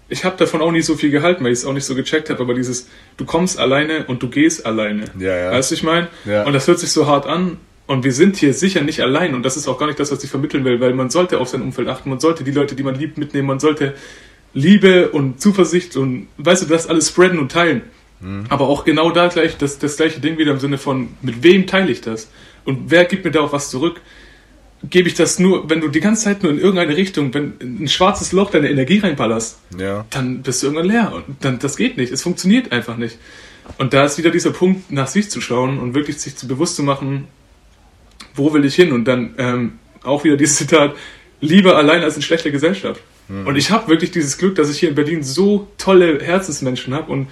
ich 0.08 0.24
habe 0.24 0.36
davon 0.36 0.60
auch 0.60 0.72
nicht 0.72 0.86
so 0.86 0.96
viel 0.96 1.10
gehalten, 1.10 1.44
weil 1.44 1.52
ich 1.52 1.60
es 1.60 1.64
auch 1.64 1.72
nicht 1.72 1.84
so 1.84 1.94
gecheckt 1.94 2.30
habe, 2.30 2.42
aber 2.42 2.54
dieses, 2.54 2.88
du 3.16 3.24
kommst 3.24 3.58
alleine 3.58 4.06
und 4.06 4.22
du 4.22 4.28
gehst 4.28 4.66
alleine. 4.66 5.04
Ja, 5.18 5.36
ja. 5.36 5.50
Weißt 5.52 5.70
du, 5.70 5.74
ich 5.74 5.82
meine? 5.82 6.08
Ja. 6.24 6.44
Und 6.44 6.52
das 6.52 6.66
hört 6.66 6.78
sich 6.78 6.90
so 6.90 7.06
hart 7.06 7.26
an. 7.26 7.58
Und 7.86 8.04
wir 8.04 8.12
sind 8.12 8.36
hier 8.36 8.54
sicher 8.54 8.80
nicht 8.80 9.00
allein. 9.00 9.34
Und 9.34 9.42
das 9.42 9.56
ist 9.56 9.68
auch 9.68 9.78
gar 9.78 9.86
nicht 9.86 10.00
das, 10.00 10.10
was 10.10 10.24
ich 10.24 10.30
vermitteln 10.30 10.64
will, 10.64 10.80
weil 10.80 10.94
man 10.94 11.10
sollte 11.10 11.38
auf 11.38 11.48
sein 11.48 11.62
Umfeld 11.62 11.88
achten. 11.88 12.08
Man 12.10 12.20
sollte 12.20 12.44
die 12.44 12.52
Leute, 12.52 12.74
die 12.74 12.82
man 12.82 12.94
liebt, 12.94 13.18
mitnehmen. 13.18 13.48
Man 13.48 13.60
sollte 13.60 13.94
Liebe 14.54 15.10
und 15.10 15.40
Zuversicht 15.40 15.96
und, 15.96 16.28
weißt 16.38 16.62
du, 16.62 16.66
das 16.66 16.86
alles 16.86 17.08
spreaden 17.08 17.38
und 17.38 17.52
teilen. 17.52 17.82
Aber 18.48 18.68
auch 18.68 18.84
genau 18.84 19.10
da 19.10 19.26
gleich 19.28 19.56
das, 19.56 19.78
das 19.78 19.96
gleiche 19.96 20.20
Ding 20.20 20.38
wieder 20.38 20.52
im 20.52 20.60
Sinne 20.60 20.78
von, 20.78 21.08
mit 21.22 21.42
wem 21.42 21.66
teile 21.66 21.90
ich 21.90 22.00
das? 22.00 22.30
Und 22.64 22.90
wer 22.90 23.04
gibt 23.04 23.24
mir 23.24 23.32
da 23.32 23.40
auch 23.40 23.52
was 23.52 23.68
zurück? 23.70 24.00
Gebe 24.88 25.08
ich 25.08 25.14
das 25.14 25.38
nur, 25.38 25.68
wenn 25.70 25.80
du 25.80 25.88
die 25.88 26.00
ganze 26.00 26.24
Zeit 26.24 26.42
nur 26.42 26.52
in 26.52 26.58
irgendeine 26.58 26.96
Richtung, 26.96 27.32
wenn 27.34 27.54
in 27.60 27.84
ein 27.84 27.88
schwarzes 27.88 28.32
Loch 28.32 28.50
deine 28.50 28.68
Energie 28.70 28.98
reinballerst, 28.98 29.58
Ja. 29.78 30.04
dann 30.10 30.42
bist 30.42 30.62
du 30.62 30.66
irgendwann 30.68 30.86
leer. 30.86 31.12
Und 31.14 31.36
dann, 31.40 31.58
das 31.58 31.76
geht 31.76 31.96
nicht. 31.96 32.12
Es 32.12 32.22
funktioniert 32.22 32.70
einfach 32.72 32.96
nicht. 32.96 33.18
Und 33.78 33.92
da 33.92 34.04
ist 34.04 34.18
wieder 34.18 34.30
dieser 34.30 34.50
Punkt, 34.50 34.90
nach 34.92 35.06
sich 35.08 35.30
zu 35.30 35.40
schauen 35.40 35.78
und 35.78 35.94
wirklich 35.94 36.20
sich 36.20 36.36
zu 36.36 36.46
bewusst 36.48 36.76
zu 36.76 36.82
machen, 36.82 37.28
wo 38.34 38.52
will 38.52 38.64
ich 38.64 38.74
hin? 38.74 38.92
Und 38.92 39.04
dann 39.06 39.34
ähm, 39.38 39.72
auch 40.02 40.24
wieder 40.24 40.36
dieses 40.36 40.56
Zitat, 40.56 40.94
lieber 41.40 41.76
allein 41.76 42.02
als 42.02 42.16
in 42.16 42.22
schlechter 42.22 42.50
Gesellschaft. 42.50 43.00
Und 43.28 43.56
ich 43.56 43.70
habe 43.70 43.88
wirklich 43.88 44.10
dieses 44.10 44.36
Glück, 44.36 44.56
dass 44.56 44.68
ich 44.68 44.78
hier 44.80 44.90
in 44.90 44.94
Berlin 44.94 45.22
so 45.22 45.68
tolle 45.78 46.20
Herzensmenschen 46.20 46.92
habe 46.92 47.10
und 47.10 47.28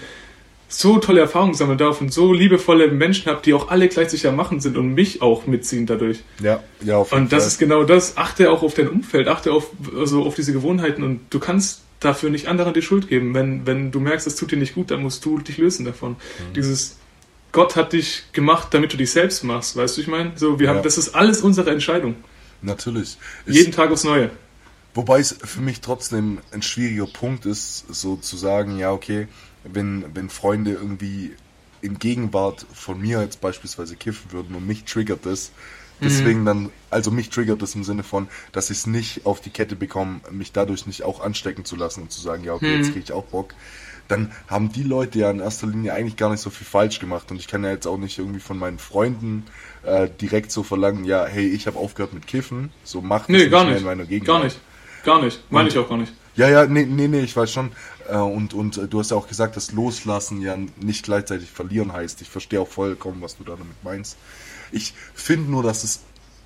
so 0.72 0.98
tolle 0.98 1.20
Erfahrungen 1.20 1.54
sammeln 1.54 1.78
darf 1.78 2.00
und 2.00 2.12
so 2.12 2.32
liebevolle 2.32 2.88
Menschen 2.92 3.26
habe, 3.30 3.42
die 3.44 3.52
auch 3.54 3.68
alle 3.68 3.88
gleich 3.88 4.08
sicher 4.08 4.30
machen 4.32 4.60
sind 4.60 4.76
und 4.78 4.94
mich 4.94 5.20
auch 5.20 5.46
mitziehen 5.46 5.84
dadurch. 5.84 6.20
Ja, 6.40 6.62
ja, 6.82 6.96
auf 6.98 7.10
jeden 7.10 7.24
Und 7.24 7.32
das 7.32 7.42
Fall. 7.42 7.48
ist 7.48 7.58
genau 7.58 7.82
das. 7.84 8.16
Achte 8.16 8.50
auch 8.50 8.62
auf 8.62 8.74
dein 8.74 8.88
Umfeld, 8.88 9.26
achte 9.28 9.52
auf, 9.52 9.70
also 9.98 10.22
auf 10.24 10.36
diese 10.36 10.52
Gewohnheiten 10.52 11.02
und 11.02 11.20
du 11.30 11.40
kannst 11.40 11.82
dafür 11.98 12.30
nicht 12.30 12.46
anderen 12.46 12.72
die 12.72 12.82
Schuld 12.82 13.08
geben. 13.08 13.34
Wenn, 13.34 13.66
wenn 13.66 13.90
du 13.90 13.98
merkst, 14.00 14.26
es 14.26 14.36
tut 14.36 14.52
dir 14.52 14.56
nicht 14.56 14.74
gut, 14.74 14.90
dann 14.92 15.02
musst 15.02 15.24
du 15.24 15.38
dich 15.38 15.58
lösen 15.58 15.84
davon. 15.84 16.12
Mhm. 16.12 16.54
Dieses 16.54 16.96
Gott 17.52 17.74
hat 17.74 17.92
dich 17.92 18.22
gemacht, 18.32 18.68
damit 18.70 18.92
du 18.92 18.96
dich 18.96 19.10
selbst 19.10 19.42
machst, 19.42 19.76
weißt 19.76 19.96
du, 19.96 20.00
ich 20.02 20.06
meine? 20.06 20.30
So, 20.36 20.60
wir 20.60 20.68
Ja. 20.68 20.74
haben, 20.74 20.84
das 20.84 20.96
ist 20.98 21.16
alles 21.16 21.42
unsere 21.42 21.70
Entscheidung. 21.72 22.14
Natürlich. 22.62 23.16
Ist, 23.44 23.56
Jeden 23.56 23.72
Tag 23.72 23.90
aufs 23.90 24.04
Neue. 24.04 24.30
Wobei 24.94 25.18
es 25.20 25.36
für 25.42 25.60
mich 25.60 25.80
trotzdem 25.80 26.38
ein 26.52 26.62
schwieriger 26.62 27.06
Punkt 27.06 27.46
ist, 27.46 27.92
so 27.92 28.16
zu 28.16 28.36
sagen, 28.36 28.78
ja, 28.78 28.92
okay, 28.92 29.26
wenn, 29.64 30.04
wenn 30.14 30.30
Freunde 30.30 30.72
irgendwie 30.72 31.32
in 31.82 31.98
Gegenwart 31.98 32.66
von 32.74 33.00
mir 33.00 33.20
jetzt 33.22 33.40
beispielsweise 33.40 33.96
kiffen 33.96 34.32
würden 34.32 34.54
und 34.54 34.66
mich 34.66 34.84
triggert 34.84 35.24
das, 35.24 35.50
deswegen 36.02 36.44
dann, 36.44 36.70
also 36.90 37.10
mich 37.10 37.30
triggert 37.30 37.62
das 37.62 37.74
im 37.74 37.84
Sinne 37.84 38.02
von, 38.02 38.28
dass 38.52 38.70
ich 38.70 38.78
es 38.78 38.86
nicht 38.86 39.26
auf 39.26 39.40
die 39.40 39.50
Kette 39.50 39.76
bekomme, 39.76 40.20
mich 40.30 40.52
dadurch 40.52 40.86
nicht 40.86 41.02
auch 41.04 41.20
anstecken 41.20 41.64
zu 41.64 41.76
lassen 41.76 42.02
und 42.02 42.12
zu 42.12 42.20
sagen, 42.20 42.44
ja, 42.44 42.54
okay, 42.54 42.76
jetzt 42.76 42.88
kriege 42.92 43.00
ich 43.04 43.12
auch 43.12 43.24
Bock, 43.24 43.54
dann 44.08 44.32
haben 44.48 44.72
die 44.72 44.82
Leute 44.82 45.20
ja 45.20 45.30
in 45.30 45.40
erster 45.40 45.68
Linie 45.68 45.94
eigentlich 45.94 46.16
gar 46.16 46.30
nicht 46.30 46.40
so 46.40 46.50
viel 46.50 46.66
falsch 46.66 46.98
gemacht 46.98 47.30
und 47.30 47.36
ich 47.38 47.48
kann 47.48 47.62
ja 47.64 47.70
jetzt 47.70 47.86
auch 47.86 47.98
nicht 47.98 48.18
irgendwie 48.18 48.40
von 48.40 48.58
meinen 48.58 48.78
Freunden 48.78 49.44
äh, 49.84 50.08
direkt 50.20 50.52
so 50.52 50.62
verlangen, 50.62 51.04
ja, 51.04 51.24
hey, 51.26 51.46
ich 51.48 51.66
habe 51.66 51.78
aufgehört 51.78 52.12
mit 52.12 52.26
Kiffen, 52.26 52.70
so 52.84 53.00
macht 53.00 53.28
Nee, 53.28 53.48
gar 53.48 53.64
mehr 53.64 53.72
nicht. 53.74 53.80
in 53.80 53.86
meiner 53.86 54.04
Gegenwart. 54.04 54.38
Gar 54.38 54.44
nicht. 54.44 54.60
Gar 55.04 55.22
nicht. 55.22 55.40
Meine 55.50 55.68
ich 55.70 55.78
auch 55.78 55.88
gar 55.88 55.96
nicht. 55.96 56.12
Ja, 56.36 56.48
ja, 56.48 56.66
nee, 56.66 56.86
nee, 56.88 57.08
nee, 57.08 57.20
ich 57.20 57.36
weiß 57.36 57.52
schon. 57.52 57.70
Äh, 58.08 58.16
und 58.16 58.54
und 58.54 58.76
äh, 58.78 58.86
du 58.88 58.98
hast 59.00 59.10
ja 59.10 59.16
auch 59.16 59.28
gesagt, 59.28 59.56
dass 59.56 59.72
Loslassen 59.72 60.40
ja 60.40 60.56
nicht 60.80 61.04
gleichzeitig 61.04 61.50
verlieren 61.50 61.92
heißt. 61.92 62.20
Ich 62.22 62.28
verstehe 62.28 62.60
auch 62.60 62.68
vollkommen, 62.68 63.20
was 63.20 63.36
du 63.36 63.44
da 63.44 63.52
damit 63.52 63.82
meinst. 63.82 64.16
Ich 64.72 64.94
finde 65.14 65.50
nur, 65.50 65.62
dass 65.62 65.82
es 65.84 66.00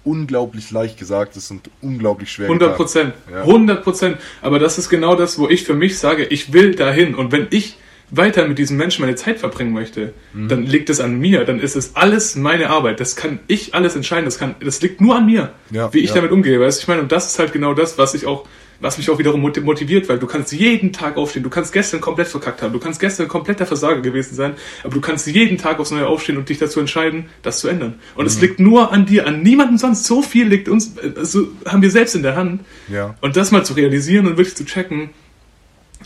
unglaublich 0.04 0.70
leicht 0.70 0.98
gesagt 0.98 1.36
ist 1.36 1.50
und 1.50 1.70
unglaublich 1.80 2.30
schwer 2.30 2.46
100 2.48 2.76
Prozent. 2.76 3.14
Ja. 3.30 3.42
100 3.42 3.82
Prozent. 3.82 4.18
Aber 4.42 4.58
das 4.58 4.78
ist 4.78 4.88
genau 4.90 5.14
das, 5.16 5.38
wo 5.38 5.48
ich 5.48 5.64
für 5.64 5.74
mich 5.74 5.98
sage, 5.98 6.24
ich 6.24 6.52
will 6.52 6.74
dahin. 6.74 7.14
Und 7.14 7.32
wenn 7.32 7.46
ich 7.50 7.76
weiter 8.10 8.46
mit 8.46 8.58
diesem 8.58 8.76
Menschen 8.76 9.02
meine 9.02 9.16
Zeit 9.16 9.38
verbringen 9.38 9.72
möchte, 9.72 10.12
Mhm. 10.34 10.48
dann 10.48 10.66
liegt 10.66 10.90
es 10.90 11.00
an 11.00 11.18
mir. 11.18 11.44
Dann 11.46 11.58
ist 11.58 11.74
es 11.74 11.96
alles 11.96 12.36
meine 12.36 12.68
Arbeit. 12.70 13.00
Das 13.00 13.16
kann 13.16 13.40
ich 13.46 13.74
alles 13.74 13.96
entscheiden. 13.96 14.26
Das 14.26 14.38
kann, 14.38 14.54
das 14.60 14.82
liegt 14.82 15.00
nur 15.00 15.16
an 15.16 15.24
mir, 15.26 15.52
Ja, 15.70 15.92
wie 15.94 16.00
ich 16.00 16.10
ja. 16.10 16.16
damit 16.16 16.30
umgehe. 16.32 16.60
Weißt 16.60 16.78
du, 16.80 16.82
ich 16.82 16.88
meine, 16.88 17.00
und 17.00 17.10
das 17.10 17.26
ist 17.32 17.38
halt 17.38 17.52
genau 17.54 17.72
das, 17.72 17.96
was 17.96 18.12
ich 18.14 18.26
auch, 18.26 18.46
was 18.80 18.98
mich 18.98 19.08
auch 19.10 19.18
wiederum 19.18 19.40
moti- 19.40 19.60
motiviert, 19.60 20.08
weil 20.08 20.18
du 20.18 20.26
kannst 20.26 20.52
jeden 20.52 20.92
Tag 20.92 21.16
aufstehen. 21.16 21.42
Du 21.42 21.50
kannst 21.50 21.72
gestern 21.72 22.00
komplett 22.00 22.28
verkackt 22.28 22.62
haben. 22.62 22.72
Du 22.72 22.78
kannst 22.78 23.00
gestern 23.00 23.28
kompletter 23.28 23.66
Versager 23.66 24.00
gewesen 24.00 24.34
sein. 24.34 24.54
Aber 24.82 24.94
du 24.94 25.00
kannst 25.00 25.26
jeden 25.26 25.58
Tag 25.58 25.78
aufs 25.80 25.90
Neue 25.90 26.06
aufstehen 26.06 26.36
und 26.36 26.48
dich 26.48 26.58
dazu 26.58 26.80
entscheiden, 26.80 27.26
das 27.42 27.60
zu 27.60 27.68
ändern. 27.68 27.94
Und 28.14 28.24
Mhm. 28.24 28.28
es 28.28 28.40
liegt 28.40 28.60
nur 28.60 28.92
an 28.92 29.06
dir, 29.06 29.26
an 29.26 29.42
niemandem 29.42 29.78
sonst. 29.78 30.04
So 30.04 30.22
viel 30.22 30.46
liegt 30.48 30.68
uns, 30.68 30.94
also 31.16 31.48
haben 31.66 31.82
wir 31.82 31.90
selbst 31.90 32.14
in 32.14 32.22
der 32.22 32.36
Hand. 32.36 32.62
Ja. 32.88 33.14
Und 33.20 33.36
das 33.36 33.50
mal 33.50 33.64
zu 33.64 33.74
realisieren 33.74 34.26
und 34.26 34.36
wirklich 34.36 34.56
zu 34.56 34.64
checken, 34.64 35.10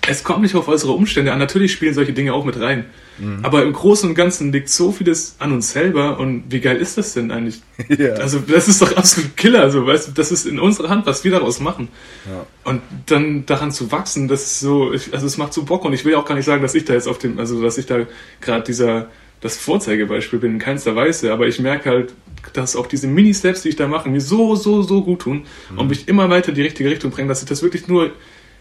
es 0.07 0.25
kommt 0.25 0.43
nicht 0.43 0.55
auf 0.55 0.69
äußere 0.69 0.93
Umstände 0.93 1.33
an. 1.33 1.39
Natürlich 1.39 1.73
spielen 1.73 1.95
solche 1.95 2.13
Dinge 2.13 2.33
auch 2.33 2.45
mit 2.45 2.61
rein. 2.61 2.87
Mhm. 3.19 3.41
Aber 3.43 3.63
im 3.63 3.73
Großen 3.73 4.09
und 4.09 4.15
Ganzen 4.15 4.53
liegt 4.53 4.69
so 4.69 4.93
vieles 4.93 5.37
an 5.39 5.53
uns 5.53 5.73
selber. 5.73 6.19
Und 6.19 6.45
wie 6.51 6.61
geil 6.61 6.77
ist 6.77 6.99
das 6.99 7.15
denn 7.15 7.31
eigentlich? 7.31 7.63
Ja. 7.89 8.15
Also, 8.15 8.41
das 8.41 8.69
ist 8.69 8.83
doch 8.83 8.97
absolut 8.97 9.37
Killer. 9.37 9.71
So, 9.71 9.87
weißt 9.87 10.09
du, 10.09 10.13
das 10.13 10.31
ist 10.31 10.47
in 10.47 10.59
unserer 10.59 10.89
Hand, 10.89 11.07
was 11.07 11.25
wir 11.25 11.31
daraus 11.31 11.59
machen. 11.59 11.89
Ja. 12.27 12.45
Und 12.65 12.83
dann 13.07 13.47
daran 13.47 13.73
zu 13.73 13.91
wachsen, 13.91 14.29
das 14.29 14.43
ist 14.43 14.61
so, 14.61 14.93
ich, 14.93 15.13
also 15.13 15.27
es 15.27 15.39
macht 15.39 15.53
so 15.53 15.65
Bock. 15.65 15.85
Und 15.85 15.93
ich 15.95 16.05
will 16.05 16.15
auch 16.15 16.25
gar 16.25 16.35
nicht 16.35 16.45
sagen, 16.45 16.63
dass 16.63 16.75
ich 16.75 16.85
da 16.85 16.93
jetzt 16.93 17.09
auf 17.09 17.19
dem, 17.19 17.39
also 17.39 17.63
dass 17.63 17.79
ich 17.79 17.87
da 17.87 18.07
gerade 18.41 18.65
dieser, 18.65 19.09
das 19.41 19.57
Vorzeigebeispiel 19.57 20.39
bin, 20.39 20.53
in 20.53 20.59
keinster 20.59 20.97
Weise. 20.97 21.33
Aber 21.33 21.47
ich 21.47 21.61
merke 21.61 21.91
halt, 21.91 22.15
dass 22.53 22.77
auch 22.77 22.87
diese 22.87 23.07
Mini-Steps, 23.07 23.63
die 23.63 23.71
ich 23.71 23.77
da 23.77 23.89
mache, 23.89 24.09
mir 24.09 24.21
so, 24.21 24.55
so, 24.55 24.83
so 24.83 25.03
gut 25.03 25.21
tun 25.21 25.47
und 25.77 25.89
mich 25.89 26.09
immer 26.09 26.31
weiter 26.31 26.51
in 26.51 26.55
die 26.55 26.63
richtige 26.63 26.91
Richtung 26.91 27.11
bringen, 27.11 27.29
dass 27.29 27.43
ich 27.43 27.49
das 27.49 27.63
wirklich 27.63 27.89
nur 27.89 28.13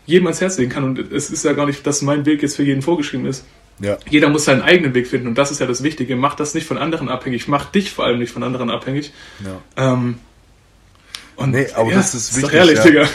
jedem 0.08 0.26
ans 0.26 0.42
Herz 0.42 0.58
legen 0.58 0.72
kann. 0.72 0.84
Und 0.84 1.12
es 1.12 1.30
ist 1.30 1.46
ja 1.46 1.54
gar 1.54 1.68
nicht, 1.68 1.86
dass 1.86 2.02
mein 2.02 2.26
Weg 2.26 2.42
jetzt 2.42 2.56
für 2.56 2.64
jeden 2.64 2.82
vorgeschrieben 2.82 3.28
ist. 3.28 3.46
Ja. 3.80 3.98
Jeder 4.10 4.30
muss 4.30 4.46
seinen 4.46 4.64
eigenen 4.64 4.96
Weg 4.96 5.08
finden 5.08 5.28
und 5.28 5.38
das 5.38 5.52
ist 5.52 5.60
ja 5.60 5.68
das 5.68 5.84
Wichtige. 5.84 6.16
Mach 6.16 6.34
das 6.34 6.56
nicht 6.56 6.66
von 6.66 6.80
anderen 6.80 7.10
abhängig. 7.10 7.48
Mach 7.48 7.66
dich 7.66 7.92
vor 7.92 8.06
allem 8.06 8.18
nicht 8.18 8.32
von 8.32 8.42
anderen 8.42 8.72
abhängig. 8.72 9.14
ja. 9.46 9.94
Ähm, 9.94 10.18
und 11.38 11.52
Nee, 11.52 11.68
aber 11.76 11.92
ja, 11.92 11.98
das 11.98 12.16
ist 12.16 12.36
wichtig, 12.36 12.50
doch 12.50 12.52
herrlich, 12.52 12.84
ja, 12.84 13.06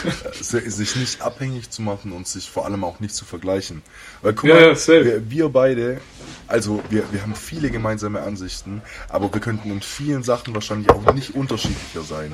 sich 0.41 0.95
nicht 0.95 1.21
abhängig 1.21 1.69
zu 1.69 1.81
machen 1.81 2.13
und 2.13 2.25
sich 2.25 2.49
vor 2.49 2.65
allem 2.65 2.85
auch 2.85 3.01
nicht 3.01 3.13
zu 3.13 3.25
vergleichen. 3.25 3.81
Weil 4.21 4.31
guck 4.31 4.49
mal, 4.49 4.77
wir, 4.87 5.29
wir 5.29 5.49
beide, 5.49 5.99
also 6.47 6.81
wir, 6.89 7.03
wir 7.11 7.21
haben 7.21 7.35
viele 7.35 7.69
gemeinsame 7.69 8.21
Ansichten, 8.21 8.81
aber 9.09 9.33
wir 9.33 9.41
könnten 9.41 9.69
in 9.71 9.81
vielen 9.81 10.23
Sachen 10.23 10.55
wahrscheinlich 10.55 10.89
auch 10.89 11.13
nicht 11.13 11.35
unterschiedlicher 11.35 12.03
sein. 12.03 12.31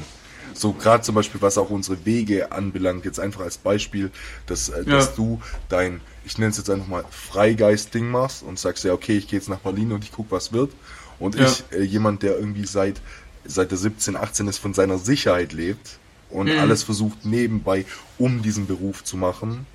So 0.60 0.74
gerade 0.74 1.02
zum 1.04 1.16
Beispiel, 1.16 1.42
was 1.42 1.58
auch 1.58 1.70
unsere 1.70 2.06
Wege 2.06 2.52
anbelangt, 2.52 3.06
jetzt 3.06 3.18
einfach 3.18 3.40
als 3.42 3.58
Beispiel, 3.58 4.12
dass, 4.46 4.68
äh, 4.68 4.84
Ja. 4.86 4.98
dass 4.98 5.16
du 5.16 5.40
dein, 5.70 6.02
ich 6.26 6.38
nenne 6.38 6.52
es 6.52 6.58
jetzt 6.58 6.70
einfach 6.70 6.88
mal 6.88 7.06
Freigeist-Ding 7.10 8.12
machst 8.12 8.44
und 8.44 8.60
sagst 8.60 8.84
ja, 8.84 8.92
okay, 8.92 9.16
ich 9.18 9.30
gehe 9.30 9.40
jetzt 9.40 9.48
nach 9.48 9.60
Berlin 9.60 9.94
und 9.94 10.04
ich 10.04 10.12
guck, 10.12 10.30
was 10.32 10.52
wird. 10.52 10.72
Und 11.18 11.36
Ja. 11.36 11.46
ich, 11.46 11.64
äh, 11.72 11.82
jemand, 11.84 12.24
der 12.24 12.38
irgendwie 12.38 12.66
seit, 12.66 13.02
seit 13.46 13.72
der 13.72 13.78
17, 13.78 14.18
18 14.18 14.50
ist, 14.50 14.58
von 14.58 14.74
seiner 14.74 14.98
Sicherheit 14.98 15.54
lebt 15.54 16.00
und 16.30 16.48
Mhm. 16.52 16.60
alles 16.60 16.84
versucht 16.84 17.24
nebenbei, 17.24 17.86
um 18.18 18.42
diesen 18.42 18.68
Beruf 18.68 19.06
zu 19.06 19.16
machen. 19.16 19.66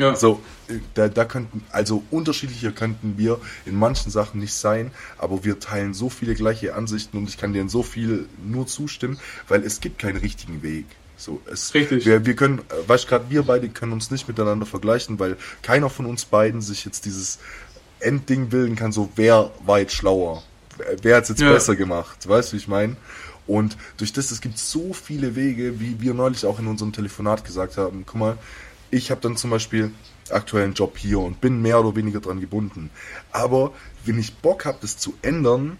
Ja. 0.00 0.16
So, 0.16 0.40
äh, 0.68 0.74
da, 0.94 1.08
da 1.08 1.24
könnten, 1.24 1.62
also 1.70 2.02
unterschiedlicher 2.10 2.72
könnten 2.72 3.14
wir 3.18 3.38
in 3.66 3.76
manchen 3.76 4.10
Sachen 4.10 4.40
nicht 4.40 4.54
sein, 4.54 4.90
aber 5.18 5.44
wir 5.44 5.60
teilen 5.60 5.94
so 5.94 6.08
viele 6.10 6.34
gleiche 6.34 6.74
Ansichten 6.74 7.18
und 7.18 7.28
ich 7.28 7.36
kann 7.38 7.52
dir 7.52 7.60
in 7.60 7.68
so 7.68 7.82
viel 7.82 8.26
nur 8.44 8.66
zustimmen, 8.66 9.18
weil 9.48 9.62
es 9.64 9.80
gibt 9.80 9.98
keinen 9.98 10.16
richtigen 10.16 10.62
Weg. 10.62 10.86
So, 11.16 11.40
es, 11.52 11.74
Richtig. 11.74 12.06
Wir, 12.06 12.24
wir 12.24 12.34
können, 12.34 12.60
äh, 12.60 12.88
weißt 12.88 13.06
gerade 13.06 13.26
wir 13.28 13.42
beide 13.42 13.68
können 13.68 13.92
uns 13.92 14.10
nicht 14.10 14.26
miteinander 14.26 14.64
vergleichen, 14.64 15.18
weil 15.18 15.36
keiner 15.62 15.90
von 15.90 16.06
uns 16.06 16.24
beiden 16.24 16.62
sich 16.62 16.84
jetzt 16.86 17.04
dieses 17.04 17.38
Endding 18.00 18.48
bilden 18.48 18.76
kann, 18.76 18.92
so 18.92 19.10
wer 19.16 19.50
war 19.66 19.80
jetzt 19.80 19.92
schlauer, 19.94 20.42
wer, 20.78 20.96
wer 21.02 21.16
hat 21.16 21.24
es 21.24 21.28
jetzt 21.30 21.40
Ja. 21.42 21.52
besser 21.52 21.76
gemacht, 21.76 22.26
weißt 22.26 22.50
du, 22.50 22.52
wie 22.54 22.60
ich 22.60 22.68
meine? 22.68 22.96
Und 23.46 23.76
durch 23.98 24.12
das, 24.12 24.30
es 24.30 24.40
gibt 24.40 24.58
so 24.58 24.92
viele 24.94 25.34
Wege, 25.36 25.80
wie 25.80 26.00
wir 26.00 26.14
neulich 26.14 26.46
auch 26.46 26.58
in 26.58 26.66
unserem 26.68 26.92
Telefonat 26.92 27.44
gesagt 27.44 27.76
haben, 27.76 28.04
guck 28.06 28.18
mal, 28.18 28.38
ich 28.90 29.10
habe 29.10 29.20
dann 29.20 29.36
zum 29.36 29.50
Beispiel 29.50 29.92
aktuell 30.30 30.64
einen 30.64 30.74
Job 30.74 30.96
hier 30.96 31.20
und 31.20 31.40
bin 31.40 31.62
mehr 31.62 31.80
oder 31.80 31.96
weniger 31.96 32.20
dran 32.20 32.40
gebunden. 32.40 32.90
Aber 33.32 33.72
wenn 34.04 34.18
ich 34.18 34.36
Bock 34.36 34.64
habe, 34.64 34.78
das 34.80 34.96
zu 34.96 35.14
ändern, 35.22 35.78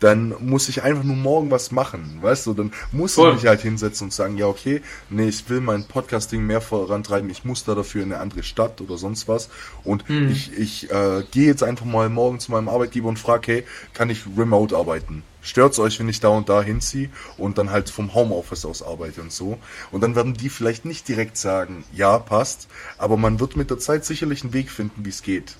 dann 0.00 0.34
muss 0.40 0.68
ich 0.68 0.82
einfach 0.82 1.04
nur 1.04 1.16
morgen 1.16 1.50
was 1.50 1.70
machen, 1.70 2.18
weißt 2.20 2.46
du? 2.46 2.54
Dann 2.54 2.72
muss 2.92 3.14
Voll. 3.14 3.30
ich 3.30 3.36
mich 3.36 3.46
halt 3.46 3.60
hinsetzen 3.60 4.06
und 4.06 4.12
sagen, 4.12 4.36
ja 4.36 4.46
okay, 4.46 4.82
nee, 5.10 5.28
ich 5.28 5.48
will 5.48 5.60
mein 5.60 5.84
Podcasting 5.84 6.44
mehr 6.46 6.60
vorantreiben, 6.60 7.30
ich 7.30 7.44
muss 7.44 7.64
da 7.64 7.74
dafür 7.74 8.02
in 8.02 8.12
eine 8.12 8.20
andere 8.20 8.42
Stadt 8.42 8.80
oder 8.80 8.98
sonst 8.98 9.28
was 9.28 9.48
und 9.84 10.04
ich, 10.08 10.52
ich 10.56 10.90
äh, 10.90 11.24
gehe 11.30 11.46
jetzt 11.46 11.62
einfach 11.62 11.86
mal 11.86 12.08
morgen 12.08 12.40
zu 12.40 12.52
meinem 12.52 12.68
Arbeitgeber 12.68 13.08
und 13.08 13.18
frage, 13.18 13.52
hey, 13.52 13.64
kann 13.94 14.10
ich 14.10 14.24
remote 14.36 14.76
arbeiten? 14.76 15.22
Stört's 15.40 15.78
euch, 15.78 15.98
wenn 15.98 16.08
ich 16.08 16.20
da 16.20 16.28
und 16.28 16.48
da 16.48 16.62
hinziehe 16.62 17.10
und 17.36 17.58
dann 17.58 17.70
halt 17.70 17.90
vom 17.90 18.12
Homeoffice 18.14 18.64
aus 18.64 18.82
arbeite 18.82 19.22
und 19.22 19.32
so? 19.32 19.58
Und 19.92 20.02
dann 20.02 20.14
werden 20.14 20.34
die 20.34 20.48
vielleicht 20.48 20.84
nicht 20.84 21.08
direkt 21.08 21.36
sagen, 21.36 21.84
ja, 21.92 22.18
passt, 22.18 22.68
aber 22.98 23.16
man 23.16 23.40
wird 23.40 23.56
mit 23.56 23.70
der 23.70 23.78
Zeit 23.78 24.04
sicherlich 24.04 24.42
einen 24.42 24.52
Weg 24.52 24.70
finden, 24.70 25.04
wie 25.04 25.10
es 25.10 25.22
geht. 25.22 25.56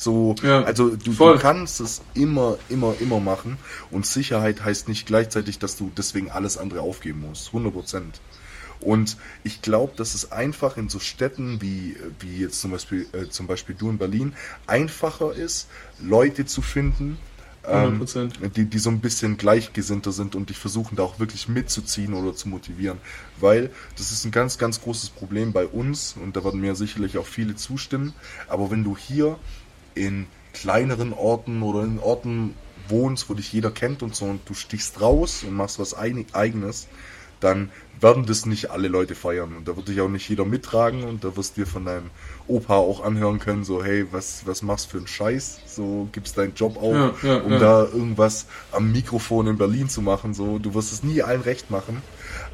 So, 0.00 0.34
Ja, 0.42 0.62
also 0.62 0.96
du, 0.96 1.12
du 1.12 1.38
kannst 1.38 1.78
es 1.80 2.00
immer, 2.14 2.56
immer, 2.70 2.94
immer 3.00 3.20
machen. 3.20 3.58
Und 3.90 4.06
Sicherheit 4.06 4.64
heißt 4.64 4.88
nicht 4.88 5.06
gleichzeitig, 5.06 5.58
dass 5.58 5.76
du 5.76 5.92
deswegen 5.94 6.30
alles 6.30 6.56
andere 6.56 6.80
aufgeben 6.80 7.20
musst. 7.28 7.48
100 7.48 7.70
Prozent. 7.70 8.20
Und 8.80 9.18
ich 9.44 9.60
glaube, 9.60 9.92
dass 9.96 10.14
es 10.14 10.32
einfach 10.32 10.78
in 10.78 10.88
so 10.88 11.00
Städten 11.00 11.60
wie, 11.60 11.96
wie 12.18 12.38
jetzt 12.38 12.62
zum 12.62 12.70
Beispiel, 12.70 13.08
äh, 13.12 13.28
zum 13.28 13.46
Beispiel 13.46 13.76
du 13.78 13.90
in 13.90 13.98
Berlin 13.98 14.32
einfacher 14.66 15.34
ist, 15.34 15.68
Leute 16.00 16.46
zu 16.46 16.62
finden, 16.62 17.18
ähm, 17.68 18.00
100%. 18.00 18.48
die, 18.56 18.64
die 18.64 18.78
so 18.78 18.88
ein 18.88 19.00
bisschen 19.00 19.36
gleichgesinnter 19.36 20.12
sind 20.12 20.34
und 20.34 20.48
dich 20.48 20.56
versuchen 20.56 20.96
da 20.96 21.02
auch 21.02 21.18
wirklich 21.18 21.46
mitzuziehen 21.46 22.14
oder 22.14 22.34
zu 22.34 22.48
motivieren. 22.48 22.96
Weil 23.38 23.70
das 23.98 24.12
ist 24.12 24.24
ein 24.24 24.30
ganz, 24.30 24.56
ganz 24.56 24.80
großes 24.80 25.10
Problem 25.10 25.52
bei 25.52 25.66
uns 25.66 26.16
und 26.18 26.36
da 26.36 26.42
werden 26.42 26.62
mir 26.62 26.74
sicherlich 26.74 27.18
auch 27.18 27.26
viele 27.26 27.56
zustimmen. 27.56 28.14
Aber 28.48 28.70
wenn 28.70 28.82
du 28.82 28.96
hier 28.96 29.38
in 29.94 30.26
kleineren 30.52 31.12
Orten 31.12 31.62
oder 31.62 31.84
in 31.84 31.98
Orten 31.98 32.54
wohnst, 32.88 33.30
wo 33.30 33.34
dich 33.34 33.52
jeder 33.52 33.70
kennt 33.70 34.02
und 34.02 34.14
so 34.14 34.24
und 34.26 34.40
du 34.48 34.54
stichst 34.54 35.00
raus 35.00 35.44
und 35.44 35.54
machst 35.54 35.78
was 35.78 35.94
eigenes, 35.94 36.88
dann 37.38 37.70
werden 38.00 38.24
das 38.26 38.46
nicht 38.46 38.70
alle 38.70 38.88
Leute 38.88 39.14
feiern 39.14 39.54
und 39.56 39.68
da 39.68 39.76
wird 39.76 39.88
dich 39.88 40.00
auch 40.00 40.08
nicht 40.08 40.28
jeder 40.28 40.44
mittragen 40.44 41.04
und 41.04 41.22
da 41.22 41.36
wirst 41.36 41.56
du 41.56 41.62
dir 41.62 41.66
von 41.66 41.84
deinem 41.84 42.10
Opa 42.48 42.76
auch 42.76 43.02
anhören 43.04 43.38
können, 43.38 43.64
so 43.64 43.84
hey, 43.84 44.06
was, 44.10 44.42
was 44.46 44.62
machst 44.62 44.86
du 44.86 44.90
für 44.90 44.98
einen 44.98 45.06
Scheiß? 45.06 45.60
So 45.66 46.08
gibst 46.12 46.38
deinen 46.38 46.54
Job 46.54 46.76
auf, 46.76 47.22
Ja, 47.22 47.34
ja, 47.34 47.36
um 47.40 47.52
ja. 47.52 47.58
da 47.58 47.82
irgendwas 47.84 48.46
am 48.72 48.90
Mikrofon 48.92 49.48
in 49.48 49.58
Berlin 49.58 49.88
zu 49.88 50.00
machen. 50.00 50.32
So, 50.32 50.58
du 50.58 50.74
wirst 50.74 50.92
es 50.92 51.02
nie 51.02 51.22
allen 51.22 51.42
recht 51.42 51.70
machen, 51.70 52.02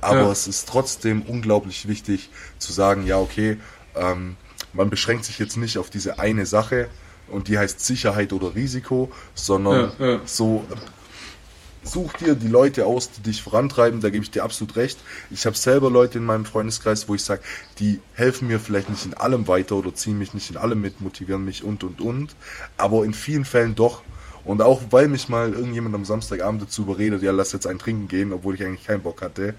aber 0.01 0.31
es 0.31 0.47
ist 0.49 0.69
trotzdem 0.69 1.23
unglaublich 1.23 1.87
wichtig 1.87 2.31
zu 2.59 2.73
sagen, 2.73 3.07
ja 3.07 3.19
okay, 3.19 3.59
ähm, 3.95 4.37
man 4.73 4.91
beschränkt 4.91 5.25
sich 5.25 5.39
jetzt 5.39 5.57
nicht 5.57 5.79
auf 5.79 5.91
diese 5.91 6.19
eine 6.19 6.45
Sache 6.45 6.89
und 7.29 7.49
die 7.49 7.59
heißt 7.59 7.81
Sicherheit 7.81 8.33
oder 8.33 8.55
Risiko, 8.55 9.11
sondern 9.35 9.93
Ja, 9.99 10.07
ja. 10.07 10.21
so 10.25 10.65
such 11.83 12.15
dir 12.15 12.35
die 12.35 12.49
Leute 12.49 12.87
aus, 12.87 13.11
die 13.13 13.23
dich 13.23 13.43
vorantreiben, 13.43 14.01
da 14.01 14.11
gebe 14.11 14.25
ich 14.25 14.31
dir 14.31 14.43
absolut 14.45 14.77
recht. 14.77 14.99
Ich 15.31 15.47
habe 15.47 15.57
selber 15.57 15.91
Leute 15.91 16.19
in 16.19 16.25
meinem 16.25 16.45
Freundeskreis, 16.45 17.09
wo 17.09 17.15
ich 17.15 17.23
sage, 17.23 17.43
die 17.79 18.01
helfen 18.15 18.49
mir 18.49 18.59
vielleicht 18.59 18.91
nicht 18.91 19.07
in 19.07 19.15
allem 19.15 19.47
weiter 19.49 19.77
oder 19.77 19.95
ziehen 19.95 20.19
mich 20.19 20.35
nicht 20.35 20.51
in 20.51 20.57
allem 20.57 20.81
mit, 20.81 21.01
motivieren 21.01 21.45
mich 21.45 21.63
und 21.63 21.85
und 21.85 22.01
und, 22.01 22.35
aber 22.77 23.05
in 23.05 23.15
vielen 23.15 23.45
Fällen 23.45 23.75
doch. 23.75 24.03
Und 24.45 24.63
auch 24.63 24.81
weil 24.91 25.09
mich 25.09 25.29
mal 25.29 25.53
irgendjemand 25.53 25.95
am 25.95 26.05
Samstagabend 26.05 26.63
dazu 26.63 26.83
überredet, 26.83 27.23
ja, 27.23 27.33
lass 27.33 27.53
jetzt 27.53 27.67
ein 27.67 27.81
Trinken 27.81 28.07
gehen, 28.07 28.33
obwohl 28.33 28.55
ich 28.55 28.65
eigentlich 28.65 28.87
keinen 28.87 29.03
Bock 29.03 29.21
hatte, 29.23 29.55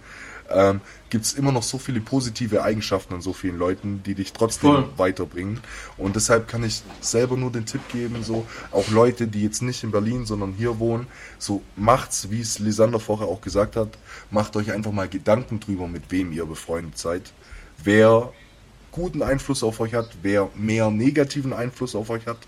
ähm, 0.49 0.81
gibt 1.09 1.25
es 1.25 1.33
immer 1.33 1.51
noch 1.51 1.63
so 1.63 1.77
viele 1.77 2.01
positive 2.01 2.63
Eigenschaften 2.63 3.15
an 3.15 3.21
so 3.21 3.33
vielen 3.33 3.57
Leuten, 3.57 4.03
die 4.03 4.15
dich 4.15 4.33
trotzdem 4.33 4.71
Voll. 4.71 4.89
weiterbringen. 4.97 5.59
Und 5.97 6.15
deshalb 6.15 6.47
kann 6.47 6.63
ich 6.63 6.83
selber 7.01 7.37
nur 7.37 7.51
den 7.51 7.65
Tipp 7.65 7.81
geben, 7.91 8.23
so 8.23 8.45
auch 8.71 8.89
Leute, 8.89 9.27
die 9.27 9.43
jetzt 9.43 9.61
nicht 9.61 9.83
in 9.83 9.91
Berlin, 9.91 10.25
sondern 10.25 10.53
hier 10.53 10.79
wohnen, 10.79 11.07
so 11.37 11.61
macht's, 11.75 12.29
wie 12.29 12.41
es 12.41 12.59
Lisander 12.59 12.99
vorher 12.99 13.27
auch 13.27 13.41
gesagt 13.41 13.75
hat, 13.75 13.89
macht 14.31 14.55
euch 14.55 14.71
einfach 14.71 14.91
mal 14.91 15.07
Gedanken 15.07 15.59
drüber, 15.59 15.87
mit 15.87 16.11
wem 16.11 16.31
ihr 16.31 16.45
befreundet 16.45 16.97
seid, 16.97 17.31
wer 17.83 18.31
guten 18.91 19.21
Einfluss 19.21 19.63
auf 19.63 19.79
euch 19.79 19.93
hat, 19.93 20.09
wer 20.23 20.49
mehr 20.55 20.89
negativen 20.89 21.53
Einfluss 21.53 21.95
auf 21.95 22.09
euch 22.09 22.25
hat, 22.25 22.39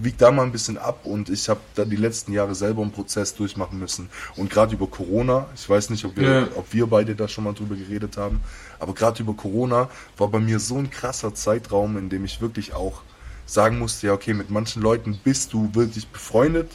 wiegt 0.00 0.20
da 0.22 0.30
mal 0.30 0.42
ein 0.44 0.52
bisschen 0.52 0.78
ab 0.78 1.00
und 1.04 1.28
ich 1.28 1.48
habe 1.48 1.60
da 1.74 1.84
die 1.84 1.96
letzten 1.96 2.32
Jahre 2.32 2.54
selber 2.54 2.82
einen 2.82 2.92
Prozess 2.92 3.34
durchmachen 3.34 3.78
müssen 3.78 4.08
und 4.36 4.50
gerade 4.50 4.74
über 4.74 4.86
Corona, 4.86 5.46
ich 5.54 5.68
weiß 5.68 5.90
nicht, 5.90 6.04
ob 6.04 6.16
wir, 6.16 6.28
Ja. 6.30 6.48
ob 6.54 6.72
wir 6.72 6.86
beide 6.86 7.14
da 7.14 7.26
schon 7.28 7.44
mal 7.44 7.54
drüber 7.54 7.74
geredet 7.74 8.16
haben, 8.16 8.40
aber 8.78 8.94
gerade 8.94 9.22
über 9.22 9.34
Corona 9.34 9.88
war 10.16 10.28
bei 10.28 10.38
mir 10.38 10.58
so 10.60 10.76
ein 10.76 10.90
krasser 10.90 11.34
Zeitraum, 11.34 11.96
in 11.96 12.08
dem 12.08 12.24
ich 12.24 12.40
wirklich 12.40 12.74
auch 12.74 13.02
sagen 13.46 13.78
musste, 13.78 14.08
ja 14.08 14.12
okay, 14.12 14.34
mit 14.34 14.50
manchen 14.50 14.82
Leuten 14.82 15.18
bist 15.24 15.52
du 15.52 15.70
wirklich 15.74 16.06
befreundet 16.08 16.70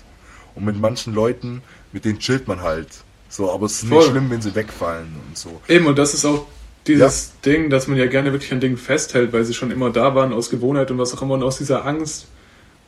und 0.56 0.66
mit 0.66 0.80
manchen 0.80 1.14
Leuten, 1.14 1.62
mit 1.92 2.06
denen 2.06 2.20
chillt 2.20 2.48
man 2.48 2.62
halt. 2.62 2.88
So, 3.30 3.52
aber 3.52 3.66
es 3.68 3.82
ist 3.84 3.90
Voll. 3.90 3.98
nicht 4.00 4.10
schlimm, 4.12 4.30
wenn 4.30 4.42
sie 4.42 4.54
wegfallen 4.54 5.08
und 5.28 5.38
so. 5.38 5.60
Eben, 5.68 5.86
und 5.88 5.98
das 5.98 6.14
ist 6.14 6.26
auch 6.26 6.46
dieses 6.86 7.32
Ding, 7.46 7.70
dass 7.70 7.88
man 7.88 7.98
ja 7.98 8.06
gerne 8.08 8.32
wirklich 8.32 8.52
an 8.52 8.60
Dingen 8.60 8.78
festhält, 8.78 9.34
weil 9.34 9.44
sie 9.46 9.54
schon 9.54 9.72
immer 9.72 9.90
da 9.90 10.14
waren, 10.16 10.34
aus 10.34 10.50
Gewohnheit 10.50 10.92
und 10.92 10.98
was 11.00 11.14
auch 11.16 11.22
immer 11.22 11.36
und 11.36 11.44
aus 11.44 11.58
dieser 11.58 11.86
Angst. 11.86 12.28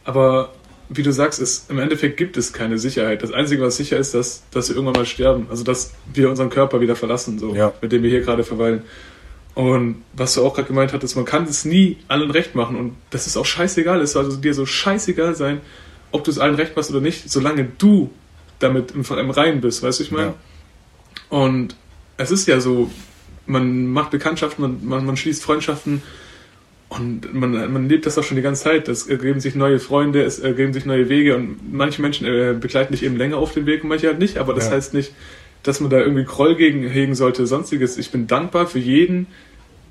Aber 0.06 0.54
wie 0.88 1.04
du 1.04 1.12
sagst, 1.12 1.40
ist, 1.40 1.70
im 1.70 1.80
Endeffekt 1.80 2.16
gibt 2.18 2.38
es 2.38 2.54
keine 2.54 2.78
Sicherheit. 2.78 3.24
Das 3.24 3.32
Einzige, 3.32 3.64
was 3.64 3.76
sicher 3.76 3.98
ist, 3.98 4.14
dass, 4.14 4.44
dass 4.52 4.70
wir 4.70 4.76
irgendwann 4.76 5.02
mal 5.02 5.06
sterben. 5.06 5.48
Also, 5.50 5.64
dass 5.64 5.94
wir 6.14 6.30
unseren 6.30 6.50
Körper 6.50 6.80
wieder 6.80 6.96
verlassen, 6.96 7.40
so, 7.40 7.54
Ja. 7.56 7.74
mit 7.82 7.92
dem 7.92 8.04
wir 8.04 8.10
hier 8.10 8.22
gerade 8.22 8.44
verweilen. 8.44 8.84
Und 9.56 10.04
was 10.14 10.34
du 10.36 10.46
auch 10.46 10.54
gerade 10.54 10.68
gemeint 10.68 10.94
hattest, 10.94 11.16
man 11.16 11.26
kann 11.26 11.46
es 11.46 11.66
nie 11.66 11.98
allen 12.08 12.30
recht 12.30 12.56
machen. 12.56 12.76
Und 12.76 12.96
das 13.10 13.26
ist 13.26 13.36
auch 13.38 13.46
scheißegal. 13.46 14.02
Es 14.02 14.12
soll 14.14 14.26
also 14.26 14.38
dir 14.38 14.54
so 14.54 14.66
scheißegal 14.66 15.34
sein, 15.36 15.62
ob 16.12 16.24
du 16.24 16.32
es 16.32 16.40
allen 16.40 16.56
recht 16.56 16.76
machst 16.76 16.92
oder 16.92 17.02
nicht, 17.02 17.30
solange 17.30 17.68
du 17.78 18.12
damit 18.60 18.92
im, 18.92 19.04
im 19.04 19.30
Reinen 19.32 19.62
bist, 19.62 19.82
weißt 19.84 20.00
du, 20.00 20.04
ich 20.04 20.12
meine? 20.12 20.28
Ja. 20.28 20.34
Und 21.30 21.76
es 22.18 22.32
ist 22.32 22.48
ja 22.48 22.60
so, 22.60 22.90
man 23.48 23.88
macht 23.88 24.12
Bekanntschaften, 24.12 24.62
man, 24.62 24.86
man, 24.86 25.06
man 25.06 25.18
schließt 25.18 25.44
Freundschaften 25.44 26.02
Und 27.00 27.34
man, 27.34 27.52
man 27.72 27.90
lebt 27.90 28.06
das 28.06 28.18
auch 28.18 28.24
schon 28.24 28.36
die 28.38 28.44
ganze 28.44 28.64
Zeit. 28.64 28.88
Es 28.88 29.08
ergeben 29.08 29.40
sich 29.40 29.56
neue 29.56 29.80
Freunde, 29.80 30.24
es 30.24 30.40
ergeben 30.40 30.74
sich 30.74 30.86
neue 30.86 31.10
Wege 31.10 31.36
und 31.36 31.58
manche 31.74 32.02
Menschen 32.02 32.26
äh, 32.28 32.56
begleiten 32.60 32.94
dich 32.94 33.04
eben 33.04 33.18
länger 33.18 33.38
auf 33.38 33.54
dem 33.54 33.66
Weg 33.66 33.84
und 33.84 33.90
manche 33.90 34.08
halt 34.08 34.20
nicht. 34.20 34.38
Aber 34.38 34.54
das 34.54 34.66
Ja. 34.66 34.72
heißt 34.72 34.94
nicht, 34.94 35.14
dass 35.64 35.80
man 35.80 35.90
da 35.90 36.00
irgendwie 36.00 36.24
Groll 36.26 36.56
gegen 36.56 36.88
hegen 36.88 37.16
sollte, 37.16 37.48
sonstiges. 37.48 37.98
Ich 37.98 38.12
bin 38.12 38.28
dankbar 38.28 38.68
für 38.68 38.80
jeden, 38.80 39.28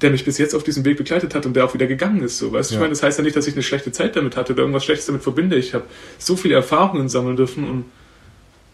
der 0.02 0.10
mich 0.10 0.24
bis 0.24 0.38
jetzt 0.38 0.54
auf 0.54 0.62
diesem 0.64 0.84
Weg 0.84 0.98
begleitet 0.98 1.34
hat 1.34 1.46
und 1.46 1.54
der 1.56 1.64
auch 1.64 1.74
wieder 1.74 1.86
gegangen 1.86 2.22
ist. 2.22 2.38
So, 2.38 2.52
weißt 2.52 2.70
du, 2.70 2.74
Ja. 2.74 2.78
ich 2.78 2.80
meine, 2.82 2.90
das 2.90 3.02
heißt 3.02 3.18
ja 3.18 3.24
nicht, 3.24 3.36
dass 3.36 3.46
ich 3.46 3.54
eine 3.54 3.62
schlechte 3.62 3.90
Zeit 3.92 4.16
damit 4.16 4.36
hatte 4.36 4.52
oder 4.52 4.62
irgendwas 4.62 4.84
Schlechtes 4.84 5.06
damit 5.06 5.22
verbinde. 5.22 5.56
Ich 5.56 5.74
habe 5.74 5.84
so 6.18 6.36
viele 6.36 6.54
Erfahrungen 6.54 7.08
sammeln 7.08 7.36
dürfen 7.36 7.64
und 7.68 7.84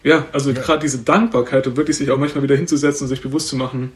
ja, 0.03 0.25
also 0.31 0.51
Ja. 0.51 0.59
gerade 0.61 0.81
diese 0.81 0.99
Dankbarkeit 0.99 1.67
und 1.67 1.77
wirklich 1.77 1.97
sich 1.97 2.09
auch 2.11 2.17
manchmal 2.17 2.43
wieder 2.43 2.55
hinzusetzen 2.55 3.05
und 3.05 3.09
sich 3.09 3.21
bewusst 3.21 3.47
zu 3.49 3.55
machen, 3.55 3.91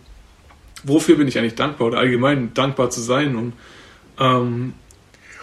wofür 0.84 1.16
bin 1.16 1.28
ich 1.28 1.38
eigentlich 1.40 1.56
dankbar 1.56 1.88
oder 1.88 1.98
allgemein 1.98 2.54
dankbar 2.54 2.90
zu 2.92 3.02
sein 3.02 3.36
und 3.36 3.54
ähm, 4.20 4.74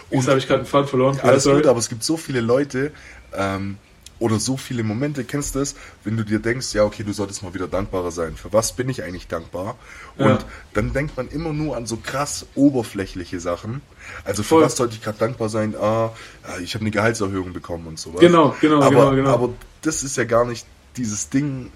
jetzt 0.09 0.27
habe 0.27 0.37
ich 0.39 0.47
gerade 0.47 0.59
einen 0.61 0.67
Faden 0.67 0.87
verloren. 0.87 1.19
Alles 1.21 1.45
gut, 1.45 1.65
aber 1.65 1.79
es 1.79 1.89
gibt 1.89 2.03
so 2.03 2.17
viele 2.17 2.41
Leute 2.41 2.91
ähm, 3.35 3.77
oder 4.19 4.39
so 4.39 4.55
viele 4.55 4.83
Momente, 4.83 5.23
kennst 5.25 5.55
du 5.55 5.59
das, 5.59 5.75
wenn 6.05 6.15
du 6.15 6.23
dir 6.23 6.39
denkst, 6.39 6.73
ja, 6.73 6.83
okay, 6.83 7.03
du 7.03 7.11
solltest 7.11 7.43
mal 7.43 7.53
wieder 7.53 7.67
dankbarer 7.67 8.11
sein. 8.11 8.35
Für 8.37 8.53
was 8.53 8.73
bin 8.73 8.87
ich 8.87 9.03
eigentlich 9.03 9.27
dankbar? 9.27 9.75
Und 10.17 10.25
Ja. 10.27 10.39
dann 10.73 10.93
denkt 10.93 11.17
man 11.17 11.27
immer 11.27 11.51
nur 11.51 11.75
an 11.75 11.85
so 11.87 11.97
krass 11.97 12.45
oberflächliche 12.55 13.39
Sachen. 13.39 13.81
Also 14.23 14.43
für 14.43 14.49
Voll. 14.49 14.63
was 14.63 14.77
sollte 14.77 14.95
ich 14.95 15.01
gerade 15.01 15.17
dankbar 15.17 15.49
sein? 15.49 15.75
Ah, 15.75 16.11
ah, 16.43 16.57
ich 16.63 16.73
habe 16.75 16.83
eine 16.83 16.91
Gehaltserhöhung 16.91 17.51
bekommen 17.51 17.85
und 17.87 17.99
sowas. 17.99 18.21
Genau, 18.21 18.55
genau, 18.61 18.81
aber, 18.81 18.89
genau, 18.89 19.11
genau. 19.15 19.29
Aber 19.31 19.49
das 19.81 20.03
ist 20.03 20.15
ja 20.15 20.23
gar 20.23 20.45
nicht 20.45 20.65
dieses 20.95 21.29
Ding, 21.29 21.71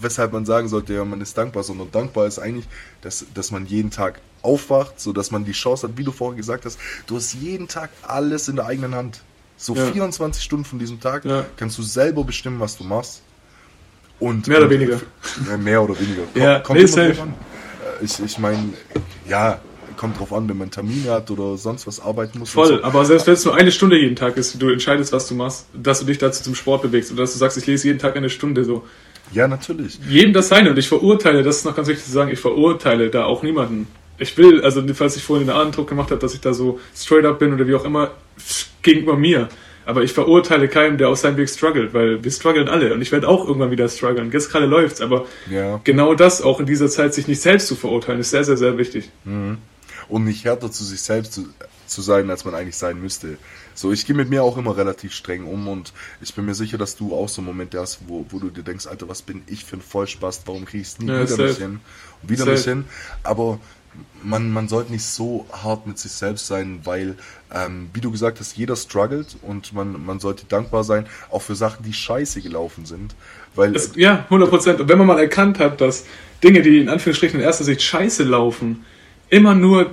weshalb 0.00 0.32
man 0.32 0.46
sagen 0.46 0.68
sollte, 0.68 0.94
ja, 0.94 1.04
man 1.04 1.20
ist 1.20 1.36
dankbar, 1.36 1.64
sondern 1.64 1.90
dankbar 1.90 2.26
ist 2.26 2.38
eigentlich, 2.38 2.66
dass, 3.02 3.26
dass 3.34 3.50
man 3.50 3.66
jeden 3.66 3.90
Tag 3.90 4.20
aufwacht, 4.42 5.00
so 5.00 5.12
dass 5.12 5.30
man 5.30 5.44
die 5.44 5.52
Chance 5.52 5.88
hat, 5.88 5.96
wie 5.98 6.04
du 6.04 6.12
vorher 6.12 6.36
gesagt 6.36 6.64
hast, 6.64 6.78
du 7.06 7.16
hast 7.16 7.34
jeden 7.34 7.68
Tag 7.68 7.90
alles 8.02 8.48
in 8.48 8.56
der 8.56 8.66
eigenen 8.66 8.94
Hand. 8.94 9.20
So 9.56 9.74
Ja. 9.74 9.86
24 9.92 10.42
Stunden 10.42 10.64
von 10.64 10.78
diesem 10.78 11.00
Tag 11.00 11.24
Ja. 11.24 11.44
kannst 11.56 11.76
du 11.78 11.82
selber 11.82 12.24
bestimmen, 12.24 12.60
was 12.60 12.76
du 12.78 12.84
machst. 12.84 13.22
Und, 14.18 14.46
Mehr 14.48 14.58
oder 14.58 14.66
und- 14.66 14.72
weniger. 14.72 15.00
Ja, 15.48 15.56
mehr 15.56 15.82
oder 15.82 15.98
weniger. 15.98 16.22
Ja, 16.34 16.58
kommt 16.60 16.78
nee, 16.78 16.86
safe. 16.86 17.22
an. 17.22 17.28
Äh, 18.00 18.04
Ich, 18.04 18.18
ich 18.20 18.38
meine, 18.38 18.72
ja, 19.28 19.60
kommt 19.96 20.18
drauf 20.18 20.32
an, 20.32 20.48
wenn 20.48 20.56
man 20.56 20.70
Termine 20.70 21.10
hat 21.10 21.30
oder 21.30 21.58
sonst 21.58 21.86
was 21.86 22.00
arbeiten 22.00 22.38
muss. 22.38 22.50
Voll, 22.50 22.68
so. 22.78 22.82
aber 22.84 23.04
selbst 23.04 23.26
wenn 23.26 23.34
es 23.34 23.44
nur 23.44 23.54
eine 23.54 23.70
Stunde 23.72 23.98
jeden 23.98 24.16
Tag 24.16 24.36
ist, 24.38 24.60
du 24.60 24.70
entscheidest, 24.70 25.12
was 25.12 25.28
du 25.28 25.34
machst, 25.34 25.66
dass 25.74 26.00
du 26.00 26.06
dich 26.06 26.16
dazu 26.18 26.42
zum 26.42 26.54
Sport 26.54 26.80
bewegst 26.82 27.12
oder 27.12 27.22
dass 27.22 27.32
du 27.32 27.38
sagst, 27.38 27.58
ich 27.58 27.66
lese 27.66 27.88
jeden 27.88 27.98
Tag 27.98 28.16
eine 28.16 28.30
Stunde 28.30 28.64
so. 28.64 28.86
Ja, 29.32 29.46
natürlich. 29.46 29.98
Jedem 30.08 30.32
das 30.32 30.48
seine 30.48 30.70
und 30.70 30.78
ich 30.78 30.88
verurteile, 30.88 31.42
das 31.42 31.58
ist 31.58 31.64
noch 31.66 31.76
ganz 31.76 31.88
wichtig 31.88 32.04
zu 32.06 32.10
sagen, 32.12 32.30
ich 32.30 32.40
verurteile 32.40 33.10
da 33.10 33.24
auch 33.24 33.42
niemanden. 33.42 33.86
Ich 34.20 34.36
will, 34.36 34.62
also 34.62 34.82
falls 34.94 35.16
ich 35.16 35.22
vorhin 35.24 35.46
den 35.46 35.56
Eindruck 35.56 35.88
gemacht 35.88 36.10
habe, 36.10 36.20
dass 36.20 36.34
ich 36.34 36.40
da 36.40 36.54
so 36.54 36.78
straight 36.94 37.24
up 37.24 37.38
bin 37.38 37.52
oder 37.52 37.66
wie 37.66 37.74
auch 37.74 37.84
immer, 37.84 38.12
gegenüber 38.82 39.16
mir. 39.16 39.48
Aber 39.86 40.02
ich 40.04 40.12
verurteile 40.12 40.68
keinen, 40.68 40.98
der 40.98 41.08
auf 41.08 41.18
seinem 41.18 41.36
Weg 41.36 41.48
struggelt, 41.48 41.94
weil 41.94 42.22
wir 42.22 42.30
strugglen 42.30 42.68
alle 42.68 42.92
und 42.94 43.00
ich 43.02 43.10
werde 43.12 43.26
auch 43.26 43.46
irgendwann 43.48 43.70
wieder 43.70 43.88
strugglen. 43.88 44.30
Jetzt 44.30 44.50
gerade 44.52 44.66
läuft's, 44.66 45.00
aber 45.00 45.26
Ja. 45.50 45.80
genau 45.84 46.14
das, 46.14 46.42
auch 46.42 46.60
in 46.60 46.66
dieser 46.66 46.88
Zeit, 46.88 47.14
sich 47.14 47.26
nicht 47.26 47.40
selbst 47.40 47.66
zu 47.66 47.74
verurteilen, 47.74 48.20
ist 48.20 48.30
sehr, 48.30 48.44
sehr, 48.44 48.56
sehr 48.56 48.78
wichtig. 48.78 49.10
und 50.08 50.24
nicht 50.24 50.44
härter 50.44 50.70
zu 50.70 50.84
sich 50.84 51.00
selbst 51.02 51.32
zu, 51.34 51.48
zu 51.86 52.02
sein, 52.02 52.28
als 52.30 52.44
man 52.44 52.54
eigentlich 52.54 52.76
sein 52.76 53.00
müsste. 53.00 53.38
So, 53.74 53.92
ich 53.92 54.06
gehe 54.06 54.14
mit 54.16 54.28
mir 54.28 54.42
auch 54.42 54.58
immer 54.58 54.76
relativ 54.76 55.12
streng 55.14 55.44
um 55.44 55.68
und 55.68 55.92
ich 56.20 56.34
bin 56.34 56.44
mir 56.44 56.54
sicher, 56.54 56.78
dass 56.78 56.96
du 56.96 57.14
auch 57.14 57.28
so 57.28 57.40
Momente 57.42 57.78
hast, 57.80 58.00
wo, 58.08 58.26
wo 58.28 58.38
du 58.38 58.50
dir 58.50 58.62
denkst, 58.62 58.86
Alter, 58.86 59.08
was 59.08 59.22
bin 59.22 59.42
ich 59.46 59.64
für 59.64 59.76
ein 59.76 59.82
Vollspaß, 59.82 60.42
warum 60.46 60.64
kriege 60.64 60.82
ich 60.82 60.88
es 60.88 60.98
nie 60.98 61.08
Ja, 61.08 61.22
wieder 61.30 61.54
hin 61.54 61.80
und 62.22 62.28
wieder 62.28 62.44
nicht 62.44 62.64
hin. 62.64 62.84
Aber 63.22 63.58
man, 64.22 64.52
man 64.52 64.68
sollte 64.68 64.92
nicht 64.92 65.04
so 65.04 65.46
hart 65.52 65.86
mit 65.86 65.98
sich 65.98 66.12
selbst 66.12 66.46
sein, 66.46 66.80
weil, 66.84 67.16
ähm, 67.52 67.90
wie 67.92 68.00
du 68.00 68.10
gesagt 68.10 68.40
hast, 68.40 68.56
jeder 68.56 68.76
struggelt 68.76 69.36
und 69.42 69.72
man, 69.72 70.04
man 70.04 70.20
sollte 70.20 70.46
dankbar 70.46 70.84
sein, 70.84 71.06
auch 71.30 71.42
für 71.42 71.54
Sachen, 71.54 71.84
die 71.84 71.92
scheiße 71.92 72.42
gelaufen 72.42 72.86
sind. 72.86 73.14
Weil 73.54 73.72
Das, 73.72 73.92
ja, 73.96 74.24
100 74.24 74.50
Prozent. 74.50 74.80
Und 74.80 74.88
wenn 74.88 74.98
man 74.98 75.06
mal 75.06 75.18
erkannt 75.18 75.58
hat, 75.58 75.80
dass 75.80 76.06
Dinge, 76.42 76.62
die 76.62 76.80
in 76.80 76.88
Anführungsstrichen 76.88 77.40
in 77.40 77.44
erster 77.44 77.64
Sicht 77.64 77.82
scheiße 77.82 78.24
laufen, 78.24 78.84
immer 79.28 79.54
nur 79.54 79.90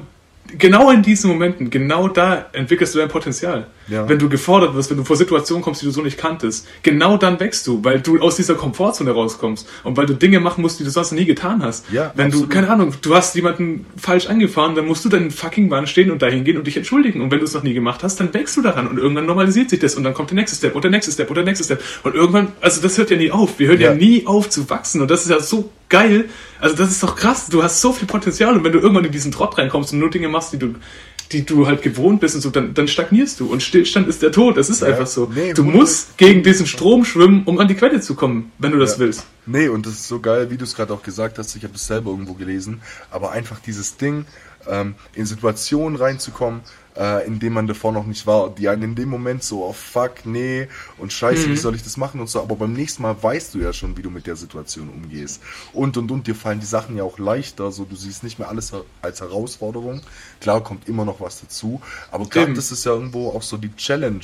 genau 0.57 0.91
in 0.91 1.01
diesen 1.01 1.29
Momenten, 1.29 1.69
genau 1.69 2.07
da 2.07 2.47
entwickelst 2.53 2.95
du 2.95 2.99
dein 2.99 3.09
Potenzial. 3.09 3.67
Ja. 3.87 4.07
Wenn 4.09 4.19
du 4.19 4.27
gefordert 4.29 4.75
wirst, 4.75 4.89
wenn 4.89 4.97
du 4.97 5.03
vor 5.03 5.15
Situationen 5.15 5.63
kommst, 5.63 5.81
die 5.81 5.85
du 5.85 5.91
so 5.91 6.01
nicht 6.01 6.17
kanntest, 6.17 6.67
genau 6.83 7.17
dann 7.17 7.39
wächst 7.39 7.65
du, 7.67 7.83
weil 7.83 8.01
du 8.01 8.19
aus 8.19 8.35
dieser 8.35 8.55
Komfortzone 8.55 9.11
rauskommst 9.11 9.67
und 9.83 9.95
weil 9.97 10.05
du 10.05 10.13
Dinge 10.13 10.39
machen 10.39 10.61
musst, 10.61 10.79
die 10.79 10.83
du 10.83 10.89
sonst 10.89 11.11
noch 11.11 11.19
nie 11.19 11.25
getan 11.25 11.63
hast. 11.63 11.85
Ja, 11.91 12.11
wenn 12.15 12.27
absolut. 12.27 12.49
du, 12.49 12.53
keine 12.53 12.69
Ahnung, 12.69 12.93
du 13.01 13.15
hast 13.15 13.35
jemanden 13.35 13.85
falsch 13.97 14.27
angefahren, 14.27 14.75
dann 14.75 14.85
musst 14.85 15.05
du 15.05 15.09
deinen 15.09 15.31
fucking 15.31 15.69
Bahn 15.69 15.87
stehen 15.87 16.11
und 16.11 16.21
dahin 16.21 16.43
gehen 16.43 16.57
und 16.57 16.67
dich 16.67 16.77
entschuldigen. 16.77 17.21
Und 17.21 17.31
wenn 17.31 17.39
du 17.39 17.45
es 17.45 17.53
noch 17.53 17.63
nie 17.63 17.73
gemacht 17.73 18.03
hast, 18.03 18.19
dann 18.19 18.33
wächst 18.33 18.57
du 18.57 18.61
daran 18.61 18.87
und 18.87 18.97
irgendwann 18.97 19.25
normalisiert 19.25 19.69
sich 19.69 19.79
das 19.79 19.95
und 19.95 20.03
dann 20.03 20.13
kommt 20.13 20.31
der 20.31 20.35
nächste 20.35 20.57
Step 20.57 20.75
und 20.75 20.83
der 20.83 20.91
nächste 20.91 21.11
Step 21.11 21.29
und 21.29 21.35
der 21.35 21.45
nächste 21.45 21.63
Step. 21.63 21.81
Und 22.03 22.15
irgendwann, 22.15 22.49
also 22.61 22.81
das 22.81 22.97
hört 22.97 23.09
ja 23.09 23.17
nie 23.17 23.31
auf. 23.31 23.57
Wir 23.59 23.69
hören 23.69 23.79
ja, 23.79 23.89
Ja. 23.91 23.95
nie 23.95 24.25
auf 24.25 24.49
zu 24.49 24.69
wachsen 24.69 25.01
und 25.01 25.09
das 25.09 25.23
ist 25.23 25.29
ja 25.29 25.39
so 25.39 25.69
geil. 25.89 26.25
Also 26.59 26.75
das 26.75 26.91
ist 26.91 27.01
doch 27.03 27.15
krass. 27.15 27.47
Du 27.49 27.63
hast 27.63 27.79
so 27.79 27.93
viel 27.93 28.07
Potenzial 28.07 28.55
und 28.55 28.63
wenn 28.63 28.73
du 28.73 28.79
irgendwann 28.79 29.05
in 29.05 29.11
diesen 29.11 29.31
Trott 29.31 29.57
reinkommst 29.57 29.93
und 29.93 29.99
nur 29.99 30.09
Dinge 30.09 30.27
machst, 30.27 30.51
die 30.51 30.59
du 30.59 30.75
die 31.31 31.45
du 31.45 31.67
halt 31.67 31.81
gewohnt 31.81 32.21
bist 32.21 32.35
und 32.35 32.41
so, 32.41 32.49
dann, 32.49 32.73
dann 32.73 32.87
stagnierst 32.87 33.39
du 33.39 33.51
und 33.51 33.61
Stillstand 33.61 34.07
ist 34.07 34.21
der 34.21 34.31
Tod. 34.31 34.57
Das 34.57 34.69
ist 34.69 34.81
Ja. 34.81 34.87
einfach 34.87 35.07
so. 35.07 35.29
Nee, 35.33 35.53
du 35.53 35.63
musst 35.63 36.17
gegen 36.17 36.43
diesen 36.43 36.65
Strom 36.65 37.03
schwimmen, 37.05 37.43
um 37.45 37.59
an 37.59 37.67
die 37.67 37.75
Quelle 37.75 37.99
zu 38.01 38.15
kommen, 38.15 38.51
wenn 38.59 38.71
du 38.71 38.77
das 38.79 38.93
Ja. 38.93 38.99
willst. 38.99 39.25
Nee, 39.45 39.67
und 39.67 39.85
das 39.85 39.93
ist 39.93 40.07
so 40.07 40.19
geil, 40.19 40.49
wie 40.51 40.57
du 40.57 40.63
es 40.63 40.75
gerade 40.75 40.93
auch 40.93 41.03
gesagt 41.03 41.37
hast. 41.37 41.55
Ich 41.55 41.63
habe 41.63 41.73
es 41.75 41.85
selber 41.87 42.11
irgendwo 42.11 42.33
gelesen. 42.33 42.81
Aber 43.11 43.31
einfach 43.31 43.59
dieses 43.59 43.97
Ding, 43.97 44.25
ähm, 44.69 44.95
in 45.13 45.25
Situationen 45.25 45.97
reinzukommen, 45.97 46.61
äh, 46.97 47.25
in 47.27 47.39
denen 47.39 47.53
man 47.53 47.67
davor 47.67 47.91
noch 47.91 48.05
nicht 48.05 48.25
war, 48.27 48.49
die 48.49 48.67
einen 48.69 48.83
in 48.83 48.95
dem 48.95 49.09
Moment 49.09 49.43
so, 49.43 49.63
oh 49.65 49.73
fuck, 49.73 50.25
nee, 50.25 50.67
und 50.97 51.13
scheiße, 51.13 51.47
Mhm. 51.47 51.51
wie 51.53 51.57
soll 51.57 51.75
ich 51.75 51.83
das 51.83 51.97
machen 51.97 52.19
und 52.19 52.27
so. 52.29 52.41
Aber 52.41 52.55
beim 52.55 52.73
nächsten 52.73 53.03
Mal 53.03 53.15
weißt 53.21 53.53
du 53.53 53.59
ja 53.59 53.73
schon, 53.73 53.95
wie 53.97 54.01
du 54.01 54.09
mit 54.09 54.27
der 54.27 54.35
Situation 54.35 54.89
umgehst. 54.89 55.41
Und, 55.73 55.97
und, 55.97 56.09
und, 56.11 56.27
dir 56.27 56.35
fallen 56.35 56.59
die 56.59 56.65
Sachen 56.65 56.97
ja 56.97 57.03
auch 57.03 57.19
leichter, 57.19 57.71
so 57.71 57.85
du 57.85 57.95
siehst 57.95 58.23
nicht 58.23 58.39
mehr 58.39 58.49
alles 58.49 58.73
als 59.01 59.21
Herausforderung. 59.21 60.01
Klar 60.41 60.63
kommt 60.63 60.87
immer 60.87 61.05
noch 61.05 61.21
was 61.21 61.41
dazu, 61.41 61.81
aber 62.11 62.25
gerade 62.25 62.53
das 62.53 62.71
ist 62.71 62.85
ja 62.85 62.93
irgendwo 62.93 63.29
auch 63.29 63.41
so 63.43 63.57
die 63.57 63.75
Challenge. 63.75 64.19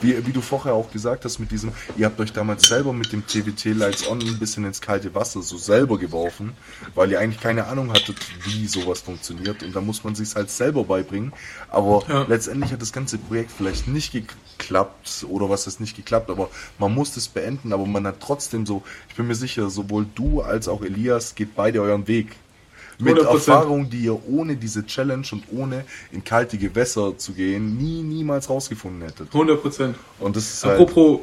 Wie, 0.00 0.26
wie 0.26 0.32
du 0.32 0.40
vorher 0.40 0.74
auch 0.74 0.90
gesagt 0.90 1.24
hast, 1.24 1.38
mit 1.38 1.50
diesem, 1.50 1.72
ihr 1.96 2.06
habt 2.06 2.20
euch 2.20 2.32
damals 2.32 2.64
selber 2.68 2.92
mit 2.92 3.12
dem 3.12 3.26
TWT 3.26 3.66
Lights 3.76 4.06
On 4.08 4.20
ein 4.20 4.38
bisschen 4.38 4.64
ins 4.64 4.80
kalte 4.80 5.14
Wasser 5.14 5.42
so 5.42 5.56
selber 5.56 5.98
geworfen, 5.98 6.52
weil 6.94 7.10
ihr 7.12 7.20
eigentlich 7.20 7.40
keine 7.40 7.66
Ahnung 7.66 7.90
hattet, 7.92 8.16
wie 8.44 8.66
sowas 8.66 9.00
funktioniert. 9.00 9.62
Und 9.62 9.74
da 9.74 9.80
muss 9.80 10.04
man 10.04 10.14
sich 10.14 10.34
halt 10.34 10.50
selber 10.50 10.84
beibringen. 10.84 11.32
Aber 11.68 12.04
Ja. 12.08 12.24
letztendlich 12.28 12.72
hat 12.72 12.82
das 12.82 12.92
ganze 12.92 13.18
Projekt 13.18 13.50
vielleicht 13.56 13.88
nicht 13.88 14.12
geklappt 14.12 15.24
oder 15.28 15.48
was 15.50 15.66
ist 15.66 15.80
nicht 15.80 15.96
geklappt, 15.96 16.30
aber 16.30 16.48
man 16.78 16.94
muss 16.94 17.16
es 17.16 17.28
beenden, 17.28 17.72
aber 17.72 17.86
man 17.86 18.06
hat 18.06 18.20
trotzdem 18.20 18.66
so, 18.66 18.82
ich 19.08 19.14
bin 19.14 19.26
mir 19.26 19.34
sicher, 19.34 19.70
sowohl 19.70 20.06
du 20.14 20.40
als 20.42 20.68
auch 20.68 20.82
Elias 20.82 21.34
geht 21.34 21.54
beide 21.54 21.80
euren 21.80 22.06
Weg. 22.08 22.36
Mit 22.98 23.16
100%. 23.18 23.26
Erfahrung, 23.26 23.90
die 23.90 24.04
ihr 24.04 24.18
ohne 24.28 24.56
diese 24.56 24.86
Challenge 24.86 25.26
und 25.32 25.44
ohne 25.52 25.84
in 26.12 26.24
kalte 26.24 26.56
Gewässer 26.56 27.16
zu 27.18 27.32
gehen, 27.32 27.76
nie, 27.76 28.02
niemals 28.02 28.48
rausgefunden 28.48 29.02
hättet. 29.02 29.28
100 29.32 29.60
Prozent. 29.60 29.96
Und 30.18 30.36
das 30.36 30.44
ist 30.44 30.64
halt. 30.64 30.80
Apropos, 30.80 31.20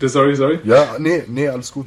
sorry, 0.00 0.34
sorry. 0.34 0.58
Ja, 0.64 0.96
nee, 0.98 1.24
nee, 1.28 1.48
alles 1.48 1.72
gut. 1.72 1.86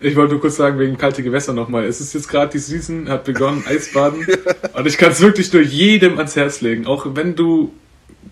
Ich 0.00 0.16
wollte 0.16 0.32
nur 0.32 0.40
kurz 0.40 0.56
sagen, 0.56 0.80
wegen 0.80 0.98
kalte 0.98 1.22
Gewässer 1.22 1.52
nochmal. 1.52 1.84
Es 1.84 2.00
ist 2.00 2.12
jetzt 2.12 2.28
gerade 2.28 2.50
die 2.50 2.58
Season, 2.58 3.08
hat 3.08 3.24
begonnen, 3.24 3.64
Eisbaden. 3.68 4.26
und 4.74 4.86
ich 4.86 4.98
kann 4.98 5.12
es 5.12 5.20
wirklich 5.20 5.52
nur 5.52 5.62
jedem 5.62 6.18
ans 6.18 6.34
Herz 6.34 6.60
legen. 6.60 6.86
Auch 6.86 7.06
wenn 7.14 7.36
du 7.36 7.72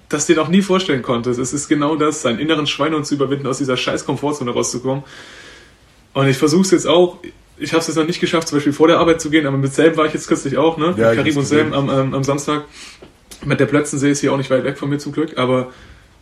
das 0.08 0.26
dir 0.26 0.36
noch 0.36 0.48
nie 0.48 0.62
vorstellen 0.62 1.02
konntest. 1.02 1.38
Es 1.38 1.52
ist 1.52 1.68
genau 1.68 1.96
das, 1.96 2.22
seinen 2.22 2.40
inneren 2.40 2.66
Schweinehund 2.66 3.06
zu 3.06 3.14
überwinden, 3.14 3.46
aus 3.46 3.58
dieser 3.58 3.76
scheiß 3.76 4.04
Komfortzone 4.04 4.50
rauszukommen. 4.50 5.04
Und 6.12 6.26
ich 6.28 6.36
versuche 6.36 6.62
es 6.62 6.70
jetzt 6.72 6.86
auch. 6.86 7.18
Ich 7.60 7.72
habe 7.72 7.80
es 7.80 7.86
jetzt 7.86 7.96
noch 7.96 8.06
nicht 8.06 8.20
geschafft, 8.20 8.48
zum 8.48 8.56
Beispiel 8.56 8.72
vor 8.72 8.88
der 8.88 8.98
Arbeit 8.98 9.20
zu 9.20 9.30
gehen, 9.30 9.46
aber 9.46 9.56
mit 9.58 9.72
Selm 9.74 9.96
war 9.96 10.06
ich 10.06 10.14
jetzt 10.14 10.26
kürzlich 10.28 10.56
auch, 10.56 10.76
ne? 10.78 10.94
Ja, 10.96 11.08
mit 11.08 11.16
Karim 11.18 11.36
und 11.36 11.42
gesehen. 11.42 11.74
am, 11.74 11.88
am, 11.90 12.14
am 12.14 12.24
Samstag. 12.24 12.64
Mit 13.44 13.60
der 13.60 13.66
Plötzensee 13.66 14.10
ist 14.10 14.20
hier 14.20 14.32
auch 14.32 14.36
nicht 14.36 14.50
weit 14.50 14.64
weg 14.64 14.78
von 14.78 14.88
mir 14.90 14.98
zum 14.98 15.12
Glück, 15.12 15.38
aber 15.38 15.70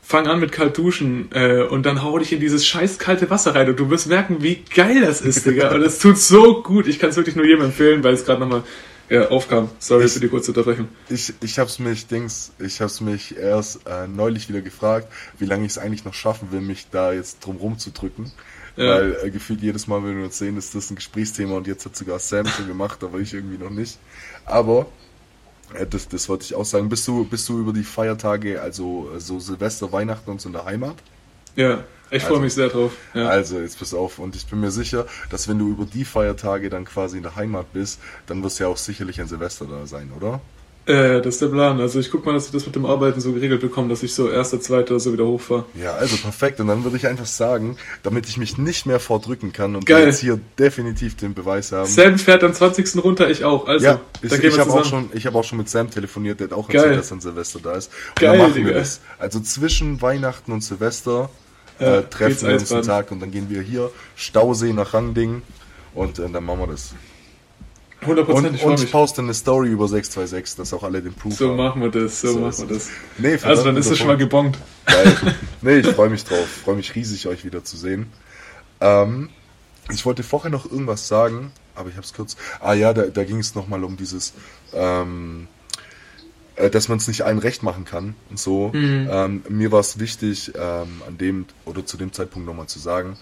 fang 0.02 0.26
an 0.26 0.40
mit 0.40 0.52
kalt 0.52 0.76
duschen 0.78 1.28
äh, 1.32 1.62
und 1.62 1.84
dann 1.84 2.02
hau 2.02 2.18
dich 2.18 2.32
in 2.32 2.40
dieses 2.40 2.66
scheiß 2.66 2.98
kalte 2.98 3.28
Wasser 3.30 3.54
rein 3.54 3.68
und 3.68 3.78
du 3.78 3.90
wirst 3.90 4.06
merken, 4.08 4.38
wie 4.40 4.62
geil 4.74 5.00
das 5.02 5.20
ist, 5.20 5.44
Digga. 5.46 5.70
Und 5.74 5.82
es 5.82 5.98
tut 5.98 6.16
so 6.18 6.62
gut. 6.62 6.86
Ich 6.86 6.98
kann 6.98 7.10
es 7.10 7.16
wirklich 7.16 7.36
nur 7.36 7.44
jedem 7.44 7.64
empfehlen, 7.64 8.02
weil 8.04 8.14
es 8.14 8.24
gerade 8.24 8.40
nochmal 8.40 8.62
ja, 9.10 9.28
aufkam. 9.28 9.68
Sorry 9.78 10.04
Ich- 10.06 10.12
für 10.12 10.20
die 10.20 10.28
kurze 10.28 10.50
Unterbrechung. 10.52 10.88
Ich, 11.10 11.34
ich 11.42 11.58
hab's 11.58 11.78
mich, 11.78 12.06
Dings, 12.06 12.52
ich 12.58 12.80
hab's 12.80 13.00
mich 13.00 13.36
erst 13.36 13.86
äh, 13.86 14.06
neulich 14.06 14.48
wieder 14.48 14.60
gefragt, 14.62 15.08
wie 15.38 15.44
lange 15.46 15.66
ich 15.66 15.72
es 15.72 15.78
eigentlich 15.78 16.04
noch 16.04 16.14
schaffen 16.14 16.48
will, 16.52 16.60
mich 16.62 16.86
da 16.90 17.12
jetzt 17.12 17.44
drum 17.44 17.56
rumzudrücken. 17.56 18.32
Ja. 18.78 18.94
Weil 18.94 19.16
äh, 19.24 19.30
gefühlt 19.30 19.60
jedes 19.60 19.86
Mal, 19.88 20.02
wenn 20.04 20.16
wir 20.18 20.24
uns 20.24 20.38
sehen, 20.38 20.56
ist 20.56 20.74
das 20.74 20.90
ein 20.90 20.94
Gesprächsthema 20.96 21.56
und 21.56 21.66
jetzt 21.66 21.84
hat 21.84 21.96
sogar 21.96 22.18
Sam 22.20 22.46
schon 22.46 22.66
gemacht, 22.68 23.02
aber 23.02 23.18
ich 23.18 23.34
irgendwie 23.34 23.58
noch 23.58 23.70
nicht. 23.70 23.98
Aber 24.44 24.86
äh, 25.74 25.84
das, 25.86 26.08
das 26.08 26.28
wollte 26.28 26.44
ich 26.44 26.54
auch 26.54 26.64
sagen. 26.64 26.88
Bist 26.88 27.06
du, 27.08 27.24
bist 27.24 27.48
du 27.48 27.58
über 27.60 27.72
die 27.72 27.82
Feiertage, 27.82 28.62
also 28.62 29.10
äh, 29.16 29.20
so 29.20 29.40
Silvester, 29.40 29.90
Weihnachten 29.92 30.30
und 30.30 30.40
so 30.40 30.48
in 30.48 30.52
der 30.52 30.64
Heimat? 30.64 30.96
Ja, 31.56 31.82
ich 32.10 32.22
freue 32.22 32.34
Also- 32.34 32.40
mich 32.42 32.54
sehr 32.54 32.68
drauf. 32.68 32.92
Ja. 33.14 33.28
Also, 33.28 33.58
jetzt 33.58 33.78
pass 33.80 33.92
auf. 33.94 34.18
Und 34.20 34.36
ich 34.36 34.46
bin 34.46 34.60
mir 34.60 34.70
sicher, 34.70 35.06
dass 35.30 35.48
wenn 35.48 35.58
du 35.58 35.68
über 35.68 35.84
die 35.84 36.04
Feiertage 36.04 36.70
dann 36.70 36.84
quasi 36.84 37.16
in 37.16 37.24
der 37.24 37.34
Heimat 37.34 37.72
bist, 37.72 37.98
dann 38.26 38.42
wirst 38.44 38.60
du 38.60 38.64
ja 38.64 38.68
auch 38.70 38.76
sicherlich 38.76 39.20
ein 39.20 39.26
Silvester 39.26 39.66
da 39.66 39.86
sein, 39.86 40.12
oder? 40.16 40.40
Äh, 40.88 41.20
das 41.20 41.34
ist 41.34 41.42
der 41.42 41.48
Plan. 41.48 41.78
Also 41.80 42.00
ich 42.00 42.10
guck 42.10 42.24
mal, 42.24 42.32
dass 42.32 42.46
ich 42.46 42.52
das 42.52 42.64
mit 42.64 42.74
dem 42.74 42.86
Arbeiten 42.86 43.20
so 43.20 43.32
geregelt 43.32 43.60
bekomme, 43.60 43.90
dass 43.90 44.02
ich 44.02 44.14
so 44.14 44.30
erster, 44.30 44.58
zweiter 44.58 44.92
oder 44.92 45.00
so 45.00 45.12
wieder 45.12 45.26
hochfahre. 45.26 45.66
Ja, 45.74 45.92
also 45.92 46.16
perfekt. 46.16 46.60
Und 46.60 46.68
dann 46.68 46.82
würde 46.82 46.96
ich 46.96 47.06
einfach 47.06 47.26
sagen, 47.26 47.76
damit 48.02 48.26
ich 48.26 48.38
mich 48.38 48.56
nicht 48.56 48.86
mehr 48.86 48.98
vordrücken 48.98 49.52
kann 49.52 49.76
und 49.76 49.84
Geil. 49.84 49.98
wir 49.98 50.06
jetzt 50.06 50.20
hier 50.20 50.40
definitiv 50.58 51.14
den 51.16 51.34
Beweis 51.34 51.72
haben. 51.72 51.86
Sam 51.86 52.18
fährt 52.18 52.42
am 52.42 52.54
20. 52.54 53.04
runter, 53.04 53.28
ich 53.28 53.44
auch. 53.44 53.66
Also, 53.66 53.84
ja, 53.84 54.00
ich, 54.22 54.30
dann 54.30 54.40
gehen 54.40 54.50
ich 54.50 54.58
habe 54.58 54.72
auch 54.72 54.84
schon, 54.86 55.10
ich 55.12 55.26
habe 55.26 55.38
auch 55.38 55.44
schon 55.44 55.58
mit 55.58 55.68
Sam 55.68 55.90
telefoniert, 55.90 56.40
der 56.40 56.46
hat 56.46 56.54
auch 56.54 56.70
erzählt, 56.70 56.98
dass 56.98 57.12
an 57.12 57.20
Silvester 57.20 57.60
da 57.62 57.74
ist. 57.74 57.90
Und 57.92 58.20
Geil, 58.20 58.38
dann 58.38 58.48
machen 58.48 58.64
wir 58.64 58.72
das. 58.72 59.00
Also 59.18 59.40
zwischen 59.40 60.00
Weihnachten 60.00 60.52
und 60.52 60.62
Silvester 60.62 61.28
Ja, 61.78 61.98
äh, 61.98 62.00
geht's 62.00 62.16
treffen 62.16 62.48
wir 62.48 62.54
uns 62.54 62.72
einen. 62.72 62.82
Tag 62.82 63.10
und 63.10 63.20
dann 63.20 63.30
gehen 63.30 63.50
wir 63.50 63.60
hier 63.60 63.90
Stausee 64.16 64.72
nach 64.72 64.94
Rangding 64.94 65.42
und 65.94 66.18
äh, 66.18 66.30
dann 66.30 66.44
machen 66.44 66.60
wir 66.60 66.68
das. 66.68 66.94
100 68.00 68.28
Und, 68.28 68.62
und 68.62 68.82
ich 68.82 68.90
poste 68.92 69.22
eine 69.22 69.34
Story 69.34 69.68
über 69.70 69.88
626, 69.88 70.56
dass 70.56 70.72
auch 70.72 70.84
alle 70.84 71.02
den 71.02 71.14
Proof 71.14 71.34
So 71.34 71.48
haben. 71.50 71.56
machen 71.56 71.82
wir 71.82 71.90
das, 71.90 72.20
so, 72.20 72.32
So 72.32 72.38
machen 72.40 72.68
wir 72.68 72.76
das. 72.76 72.88
Nee, 73.18 73.38
Also 73.42 73.64
dann 73.64 73.76
ist 73.76 73.90
es 73.90 73.98
schon 73.98 74.06
mal 74.06 74.16
gebongt. 74.16 74.56
Geil. 74.86 75.16
Nee, 75.62 75.78
ich 75.78 75.88
freue 75.88 76.08
mich 76.08 76.24
drauf. 76.24 76.46
Freue 76.64 76.76
mich 76.76 76.94
riesig, 76.94 77.26
euch 77.26 77.44
wieder 77.44 77.64
zu 77.64 77.76
sehen. 77.76 78.06
Ähm, 78.80 79.28
ich 79.90 80.06
wollte 80.06 80.22
vorher 80.22 80.50
noch 80.50 80.70
irgendwas 80.70 81.08
sagen, 81.08 81.50
aber 81.74 81.88
ich 81.88 81.96
habe 81.96 82.04
es 82.04 82.12
kurz. 82.14 82.36
Ah 82.60 82.74
ja, 82.74 82.92
da, 82.94 83.02
da 83.06 83.24
ging 83.24 83.38
es 83.38 83.54
nochmal 83.56 83.82
um 83.82 83.96
dieses, 83.96 84.34
ähm, 84.72 85.48
äh, 86.54 86.70
dass 86.70 86.88
man 86.88 86.98
es 86.98 87.08
nicht 87.08 87.22
allen 87.22 87.38
recht 87.38 87.64
machen 87.64 87.84
kann 87.84 88.14
und 88.30 88.38
so. 88.38 88.70
Ähm, 88.74 89.42
mir 89.48 89.72
war 89.72 89.80
es 89.80 89.98
wichtig, 89.98 90.52
ähm, 90.54 91.02
an 91.06 91.18
dem 91.18 91.46
oder 91.64 91.84
zu 91.84 91.96
dem 91.96 92.12
Zeitpunkt 92.12 92.46
nochmal 92.46 92.66
zu 92.68 92.78
sagen, 92.78 93.16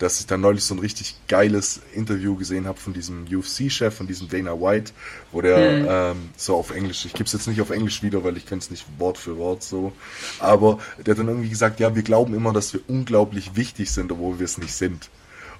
dass 0.00 0.18
ich 0.18 0.26
dann 0.26 0.40
neulich 0.40 0.64
so 0.64 0.74
ein 0.74 0.80
richtig 0.80 1.14
geiles 1.28 1.80
Interview 1.94 2.34
gesehen 2.34 2.66
habe 2.66 2.80
von 2.80 2.92
diesem 2.92 3.26
UFC-Chef, 3.30 3.94
von 3.94 4.06
diesem 4.06 4.28
Dana 4.28 4.58
White, 4.58 4.92
wo 5.30 5.42
der 5.42 6.12
ähm, 6.12 6.30
so 6.36 6.56
auf 6.56 6.70
Englisch, 6.70 7.04
ich 7.04 7.12
gebe 7.12 7.24
es 7.24 7.32
jetzt 7.32 7.46
nicht 7.46 7.60
auf 7.60 7.70
Englisch 7.70 8.02
wieder, 8.02 8.24
weil 8.24 8.36
ich 8.36 8.46
kenne 8.46 8.60
es 8.60 8.70
nicht 8.70 8.86
Wort 8.98 9.18
für 9.18 9.36
Wort 9.36 9.62
so, 9.62 9.92
aber 10.38 10.78
der 11.04 11.12
hat 11.12 11.18
dann 11.18 11.28
irgendwie 11.28 11.50
gesagt, 11.50 11.80
ja, 11.80 11.94
wir 11.94 12.02
glauben 12.02 12.34
immer, 12.34 12.52
dass 12.52 12.72
wir 12.72 12.80
unglaublich 12.88 13.56
wichtig 13.56 13.90
sind, 13.90 14.10
obwohl 14.10 14.38
wir 14.38 14.46
es 14.46 14.56
nicht 14.56 14.72
sind. 14.72 15.10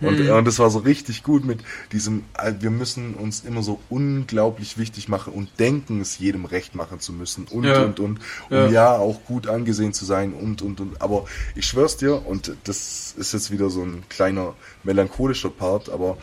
Und, 0.00 0.20
äh, 0.20 0.30
und 0.30 0.46
das 0.46 0.58
war 0.58 0.70
so 0.70 0.78
richtig 0.80 1.22
gut 1.22 1.44
mit 1.44 1.60
diesem, 1.92 2.24
äh, 2.38 2.52
wir 2.60 2.70
müssen 2.70 3.14
uns 3.14 3.44
immer 3.44 3.62
so 3.62 3.80
unglaublich 3.90 4.78
wichtig 4.78 5.08
machen 5.08 5.32
und 5.32 5.48
denken, 5.58 6.00
es 6.00 6.18
jedem 6.18 6.44
recht 6.44 6.74
machen 6.74 7.00
zu 7.00 7.12
müssen 7.12 7.46
und, 7.50 7.64
Ja. 7.64 7.82
und, 7.82 8.00
und, 8.00 8.18
um 8.50 8.56
Ja. 8.56 8.68
ja. 8.68 8.96
auch 8.96 9.24
gut 9.26 9.46
angesehen 9.46 9.92
zu 9.92 10.04
sein 10.04 10.32
und, 10.32 10.62
und, 10.62 10.80
und. 10.80 11.02
Aber 11.02 11.24
ich 11.54 11.66
schwör's 11.66 11.96
dir, 11.96 12.26
und 12.26 12.52
das 12.64 13.14
ist 13.16 13.32
jetzt 13.32 13.50
wieder 13.50 13.70
so 13.70 13.82
ein 13.82 14.04
kleiner 14.08 14.54
melancholischer 14.82 15.50
Part, 15.50 15.88
aber 15.90 16.16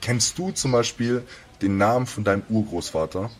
kennst 0.00 0.38
du 0.38 0.50
zum 0.50 0.72
Beispiel 0.72 1.22
den 1.62 1.78
Namen 1.78 2.06
von 2.06 2.24
deinem 2.24 2.42
Urgroßvater? 2.48 3.30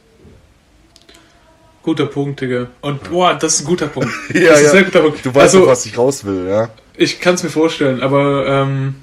Guter 1.83 2.07
Punkt, 2.07 2.41
Digga. 2.41 2.67
Und 2.81 3.03
boah, 3.09 3.35
das 3.35 3.55
ist 3.55 3.61
ein 3.61 3.67
guter 3.67 3.87
Punkt. 3.87 4.11
Ja, 4.35 4.51
das 4.51 4.61
ist 4.61 4.65
ja. 4.65 4.71
ein 4.71 4.73
sehr 4.73 4.85
guter 4.85 5.01
Punkt. 5.03 5.25
Du 5.25 5.31
weißt 5.35 5.41
also, 5.55 5.61
doch, 5.61 5.69
was 5.69 5.87
ich 5.87 5.97
raus 5.97 6.25
will, 6.25 6.47
ja? 6.49 6.71
ich 6.99 7.21
kann 7.21 7.35
es 7.37 7.43
mir 7.45 7.51
vorstellen, 7.51 8.03
aber 8.03 8.47
ähm, 8.47 8.97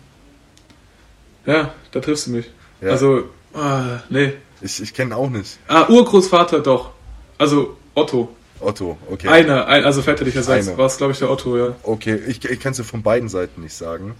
ja, 1.45 1.73
da 1.91 1.99
triffst 1.99 2.27
du 2.27 2.31
mich. 2.31 2.45
Ja. 2.81 2.91
Also, 2.91 3.23
ah, 3.53 3.99
nee. 4.09 4.33
Ich, 4.61 4.81
ich 4.81 4.93
kenne 4.93 5.15
auch 5.15 5.29
nicht. 5.29 5.57
Ah, 5.67 5.87
Urgroßvater 5.89 6.59
doch. 6.59 6.91
Also 7.37 7.77
Otto. 7.93 8.29
Otto, 8.59 8.97
okay. 9.11 9.27
Einer, 9.27 9.67
ein, 9.67 9.83
also 9.83 10.01
väterlicherseits 10.01 10.77
war 10.77 10.85
es, 10.85 10.97
glaube 10.97 11.11
ich, 11.13 11.19
der 11.19 11.29
Otto, 11.29 11.57
ja. 11.57 11.75
Okay, 11.83 12.19
ich, 12.27 12.43
ich 12.45 12.59
kann 12.59 12.71
es 12.71 12.77
dir 12.77 12.83
von 12.83 13.03
beiden 13.03 13.27
Seiten 13.29 13.61
nicht 13.61 13.75
sagen. 13.75 14.15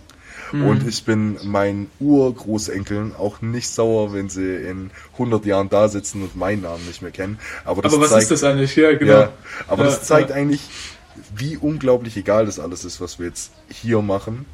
Mhm. 0.51 0.67
Und 0.67 0.88
ich 0.88 1.03
bin 1.05 1.38
meinen 1.43 1.89
Urgroßenkeln 1.99 3.15
auch 3.15 3.41
nicht 3.41 3.69
sauer, 3.69 4.13
wenn 4.13 4.30
sie 4.30 4.55
in 4.55 4.91
100 5.13 5.45
Jahren 5.45 5.69
da 5.69 5.88
sitzen 5.88 6.21
und 6.21 6.36
meinen 6.36 6.61
Namen 6.61 6.86
nicht 6.86 7.01
mehr 7.01 7.11
kennen. 7.11 7.39
Aber 7.63 7.82
das 7.82 7.93
Aber 7.93 8.03
was 8.03 8.11
zeigt, 8.11 8.23
ist 8.23 8.32
das 8.32 8.43
eigentlich? 8.43 8.76
Ja, 8.76 8.93
genau. 8.93 9.11
Ja, 9.11 9.34
aber 9.67 9.84
Ja, 9.86 9.89
das 9.89 10.03
zeigt 10.03 10.30
ja. 10.30 10.36
eigentlich, 10.36 10.61
wie 11.36 11.57
unglaublich 11.57 12.17
egal 12.17 12.45
das 12.45 12.59
alles 12.59 12.86
ist, 12.86 13.01
was 13.01 13.19
wir 13.19 13.28
jetzt 13.28 13.51
hier 13.69 14.01
machen. 14.01 14.45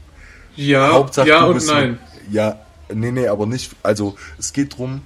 Ja, 0.56 0.92
Hauptsache, 0.92 1.28
ja 1.28 1.46
und 1.46 1.66
nein. 1.66 2.00
Ja, 2.30 2.60
nee, 2.94 3.12
nee, 3.12 3.28
aber 3.28 3.46
nicht. 3.46 3.72
Also, 3.84 4.16
es 4.38 4.54
geht 4.54 4.74
darum, 4.74 5.02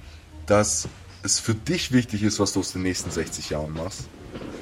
dass 0.46 0.88
es 1.22 1.38
für 1.40 1.54
dich 1.54 1.92
wichtig 1.92 2.22
ist, 2.22 2.38
was 2.38 2.52
du 2.52 2.60
aus 2.60 2.72
den 2.72 2.82
nächsten 2.82 3.10
60 3.10 3.50
Jahren 3.50 3.72
machst. 3.74 4.02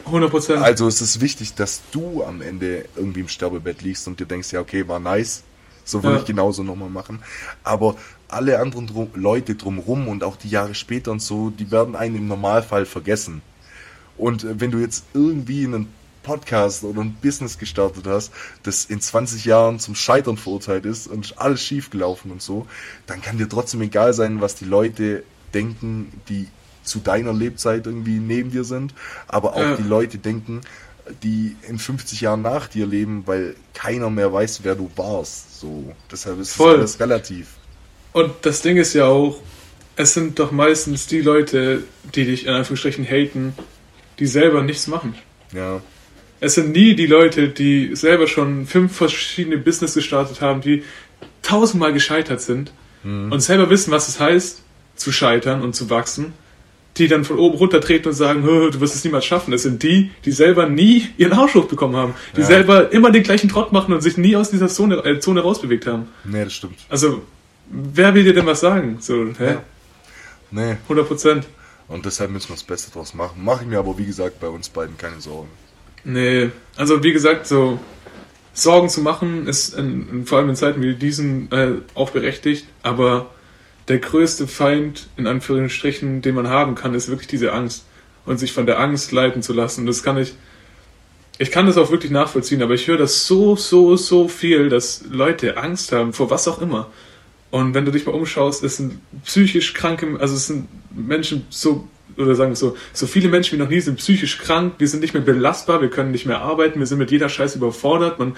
100 0.06 0.30
Prozent. 0.30 0.62
Also 0.62 0.86
es 0.86 1.00
ist 1.00 1.20
wichtig, 1.20 1.54
dass 1.54 1.80
du 1.90 2.24
am 2.24 2.42
Ende 2.42 2.84
irgendwie 2.94 3.20
im 3.20 3.28
Sterbebett 3.28 3.80
liegst 3.82 4.06
und 4.06 4.20
dir 4.20 4.26
denkst, 4.26 4.52
ja, 4.52 4.60
okay, 4.60 4.86
war 4.86 5.00
nice. 5.00 5.42
So 5.84 6.02
würde 6.02 6.16
Ja. 6.16 6.20
ich 6.20 6.26
genauso 6.26 6.62
nochmal 6.62 6.90
machen. 6.90 7.20
Aber 7.62 7.96
alle 8.28 8.58
anderen 8.58 8.86
drum, 8.86 9.08
Leute 9.14 9.54
drumrum 9.54 10.08
und 10.08 10.22
auch 10.24 10.36
die 10.36 10.48
Jahre 10.50 10.74
später 10.74 11.10
und 11.10 11.20
so, 11.22 11.50
die 11.50 11.70
werden 11.70 11.96
einen 11.96 12.16
im 12.16 12.28
Normalfall 12.28 12.84
vergessen. 12.86 13.42
Und 14.16 14.46
wenn 14.60 14.70
du 14.70 14.78
jetzt 14.78 15.04
irgendwie 15.14 15.64
einen 15.64 15.88
Podcast 16.24 16.82
oder 16.82 17.00
ein 17.02 17.14
Business 17.22 17.58
gestartet 17.58 18.06
hast, 18.08 18.32
das 18.64 18.84
in 18.86 19.00
20 19.00 19.44
Jahren 19.44 19.78
zum 19.78 19.94
Scheitern 19.94 20.36
verurteilt 20.36 20.84
ist 20.86 21.06
und 21.06 21.38
alles 21.38 21.62
schief 21.62 21.90
gelaufen 21.90 22.32
und 22.32 22.42
so, 22.42 22.66
dann 23.06 23.22
kann 23.22 23.38
dir 23.38 23.48
trotzdem 23.48 23.82
egal 23.82 24.12
sein, 24.12 24.40
was 24.40 24.56
die 24.56 24.64
Leute 24.64 25.22
denken, 25.54 26.12
die 26.28 26.48
zu 26.82 26.98
deiner 26.98 27.32
Lebzeit 27.32 27.86
irgendwie 27.86 28.18
neben 28.18 28.50
dir 28.50 28.64
sind, 28.64 28.92
aber 29.28 29.54
auch 29.54 29.60
Ja. 29.60 29.76
die 29.76 29.82
Leute 29.88 30.18
denken, 30.18 30.60
die 31.22 31.54
in 31.68 31.78
50 31.78 32.22
Jahren 32.22 32.42
nach 32.42 32.66
dir 32.66 32.86
leben, 32.86 33.22
weil 33.26 33.54
keiner 33.74 34.10
mehr 34.10 34.32
weiß, 34.32 34.60
wer 34.64 34.74
du 34.74 34.90
warst. 34.96 35.60
So, 35.60 35.94
deshalb 36.10 36.40
ist 36.40 36.54
Voll. 36.54 36.72
das 36.78 36.80
alles 36.80 37.00
relativ. 37.00 37.48
Und 38.12 38.32
das 38.42 38.62
Ding 38.62 38.76
ist 38.76 38.94
ja 38.94 39.06
auch, 39.06 39.38
es 39.96 40.14
sind 40.14 40.38
doch 40.38 40.50
meistens 40.50 41.06
die 41.06 41.20
Leute, 41.20 41.84
die 42.14 42.24
dich 42.24 42.46
in 42.46 42.52
Anführungsstrichen 42.52 43.04
haten, 43.04 43.54
die 44.18 44.26
selber 44.26 44.62
nichts 44.62 44.86
machen. 44.86 45.14
Ja, 45.52 45.80
Es 46.44 46.54
sind 46.54 46.72
nie 46.72 46.94
die 46.94 47.06
Leute, 47.06 47.48
die 47.48 47.96
selber 47.96 48.26
schon 48.26 48.66
fünf 48.66 48.94
verschiedene 48.96 49.56
Business 49.58 49.94
gestartet 49.94 50.40
haben, 50.40 50.60
die 50.60 50.82
tausendmal 51.42 51.92
gescheitert 51.92 52.40
sind 52.40 52.72
und 53.04 53.40
selber 53.40 53.68
wissen, 53.70 53.90
was 53.90 54.08
es 54.08 54.18
heißt, 54.18 54.62
zu 54.96 55.12
scheitern 55.12 55.60
und 55.62 55.74
zu 55.74 55.90
wachsen, 55.90 56.32
die 56.96 57.06
dann 57.08 57.24
von 57.24 57.38
oben 57.38 57.56
runter 57.58 57.80
treten 57.80 58.08
und 58.08 58.14
sagen, 58.14 58.42
"Hö, 58.44 58.70
du 58.70 58.80
wirst 58.80 58.94
es 58.94 59.04
niemals 59.04 59.24
schaffen. 59.26 59.52
Es 59.52 59.62
sind 59.64 59.82
die, 59.82 60.10
die 60.24 60.32
selber 60.32 60.68
nie 60.68 61.08
ihren 61.18 61.32
Arsch 61.32 61.54
hochbekommen 61.54 61.96
haben, 61.96 62.14
die 62.36 62.40
Ja. 62.40 62.46
selber 62.46 62.92
immer 62.92 63.10
den 63.10 63.22
gleichen 63.22 63.48
Trott 63.48 63.72
machen 63.72 63.92
und 63.92 64.00
sich 64.00 64.16
nie 64.16 64.36
aus 64.36 64.50
dieser 64.50 64.68
Zone, 64.68 64.96
äh, 65.04 65.18
Zone 65.20 65.40
rausbewegt 65.40 65.86
haben. 65.86 66.08
nee, 66.24 66.44
das 66.44 66.52
stimmt. 66.54 66.78
Also, 66.88 67.22
wer 67.70 68.14
will 68.14 68.24
dir 68.24 68.32
denn 68.34 68.46
was 68.46 68.60
sagen? 68.60 68.98
So, 69.00 69.26
hä? 69.38 69.44
Ja. 69.46 69.62
Nee, 70.50 70.76
100 70.88 71.06
Prozent. 71.08 71.46
und 71.88 72.06
deshalb 72.06 72.30
müssen 72.30 72.48
wir 72.50 72.54
das 72.56 72.64
Beste 72.64 72.90
draus 72.92 73.12
machen. 73.12 73.44
Mache 73.44 73.64
ich 73.64 73.68
mir 73.68 73.78
aber, 73.78 73.98
wie 73.98 74.06
gesagt, 74.06 74.40
bei 74.40 74.48
uns 74.48 74.68
beiden 74.70 74.96
keine 74.96 75.20
Sorgen. 75.20 75.48
Nee, 76.04 76.50
also 76.76 77.02
wie 77.02 77.12
gesagt, 77.12 77.46
so 77.46 77.80
Sorgen 78.52 78.88
zu 78.88 79.00
machen 79.00 79.46
ist 79.46 79.74
in, 79.74 80.08
in, 80.08 80.26
vor 80.26 80.38
allem 80.38 80.50
in 80.50 80.56
Zeiten 80.56 80.82
wie 80.82 80.94
diesen 80.94 81.50
äh, 81.50 81.72
auch 81.94 82.10
berechtigt, 82.10 82.66
aber 82.82 83.30
der 83.88 83.98
größte 83.98 84.46
Feind, 84.46 85.08
in 85.16 85.26
Anführungsstrichen, 85.26 86.22
den 86.22 86.34
man 86.34 86.48
haben 86.48 86.74
kann, 86.74 86.94
ist 86.94 87.08
wirklich 87.08 87.28
diese 87.28 87.52
Angst. 87.52 87.84
Und 88.24 88.38
sich 88.38 88.52
von 88.52 88.64
der 88.64 88.80
Angst 88.80 89.12
leiten 89.12 89.42
zu 89.42 89.52
lassen. 89.52 89.84
Das 89.84 90.02
kann 90.02 90.16
ich. 90.16 90.34
Ich 91.36 91.50
kann 91.50 91.66
das 91.66 91.76
auch 91.76 91.90
wirklich 91.90 92.12
nachvollziehen, 92.12 92.62
aber 92.62 92.74
ich 92.74 92.86
höre 92.86 92.96
das 92.96 93.26
so, 93.26 93.56
so, 93.56 93.96
so 93.96 94.28
viel, 94.28 94.68
dass 94.68 95.04
Leute 95.10 95.56
Angst 95.58 95.92
haben, 95.92 96.12
vor 96.12 96.30
was 96.30 96.46
auch 96.46 96.62
immer. 96.62 96.90
Und 97.50 97.74
wenn 97.74 97.84
du 97.84 97.90
dich 97.90 98.06
mal 98.06 98.12
umschaust, 98.12 98.62
es 98.62 98.76
sind 98.76 99.00
psychisch 99.24 99.74
kranke, 99.74 100.16
also 100.20 100.34
es 100.34 100.46
sind 100.46 100.68
Menschen 100.94 101.44
so, 101.50 101.88
oder 102.16 102.34
sagen 102.34 102.52
wir 102.52 102.56
so, 102.56 102.76
so 102.92 103.06
viele 103.06 103.28
Menschen 103.28 103.58
wie 103.58 103.62
noch 103.62 103.70
nie 103.70 103.80
sind 103.80 103.96
psychisch 103.96 104.38
krank, 104.38 104.74
wir 104.78 104.88
sind 104.88 105.00
nicht 105.00 105.14
mehr 105.14 105.22
belastbar, 105.22 105.80
wir 105.80 105.90
können 105.90 106.10
nicht 106.10 106.26
mehr 106.26 106.40
arbeiten, 106.40 106.78
wir 106.78 106.86
sind 106.86 106.98
mit 106.98 107.10
jeder 107.10 107.28
Scheiße 107.28 107.58
überfordert, 107.58 108.18
man, 108.18 108.36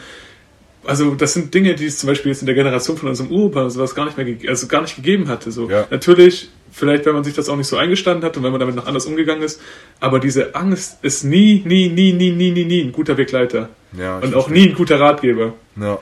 also 0.86 1.14
das 1.14 1.34
sind 1.34 1.52
Dinge, 1.52 1.74
die 1.74 1.86
es 1.86 1.98
zum 1.98 2.08
Beispiel 2.08 2.30
jetzt 2.30 2.42
in 2.42 2.46
der 2.46 2.54
Generation 2.54 2.96
von 2.96 3.08
unserem 3.08 3.30
Uropa 3.30 3.62
und 3.62 3.70
sowas 3.70 3.94
gar 3.94 4.04
nicht 4.04 4.16
mehr, 4.16 4.36
also 4.48 4.66
gar 4.68 4.82
nicht 4.82 4.96
gegeben 4.96 5.28
hatte. 5.28 5.50
So. 5.50 5.68
Ja. 5.68 5.86
Natürlich, 5.90 6.50
vielleicht 6.70 7.06
wenn 7.06 7.14
man 7.14 7.24
sich 7.24 7.34
das 7.34 7.48
auch 7.48 7.56
nicht 7.56 7.66
so 7.66 7.76
eingestanden 7.76 8.24
hat 8.24 8.36
und 8.36 8.44
wenn 8.44 8.52
man 8.52 8.60
damit 8.60 8.76
noch 8.76 8.86
anders 8.86 9.06
umgegangen 9.06 9.42
ist, 9.42 9.60
aber 10.00 10.20
diese 10.20 10.54
Angst 10.54 10.98
ist 11.02 11.24
nie, 11.24 11.62
nie, 11.64 11.88
nie, 11.88 12.12
nie, 12.12 12.30
nie, 12.30 12.50
nie, 12.50 12.64
nie 12.64 12.82
ein 12.82 12.92
guter 12.92 13.14
Begleiter. 13.14 13.68
Ja, 13.98 14.18
und 14.18 14.34
auch 14.34 14.48
nie 14.48 14.68
ein 14.68 14.74
guter 14.74 15.00
Ratgeber. 15.00 15.54
Ja, 15.80 15.98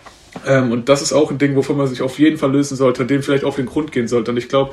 Ähm, 0.47 0.73
und 0.73 0.89
das 0.89 1.01
ist 1.01 1.13
auch 1.13 1.31
ein 1.31 1.39
Ding, 1.39 1.55
wovon 1.55 1.77
man 1.77 1.87
sich 1.87 2.03
auf 2.03 2.19
jeden 2.19 2.39
Fall 2.39 2.51
lösen 2.53 2.77
sollte 2.77 3.03
und 3.03 3.11
dem 3.11 3.23
vielleicht 3.23 3.45
auf 3.45 3.57
den 3.57 3.67
Grund 3.67 3.93
gehen 3.93 4.09
sollte. 4.09 4.33
Und 4.33 4.37
ich 4.37 4.49
glaube, 4.49 4.73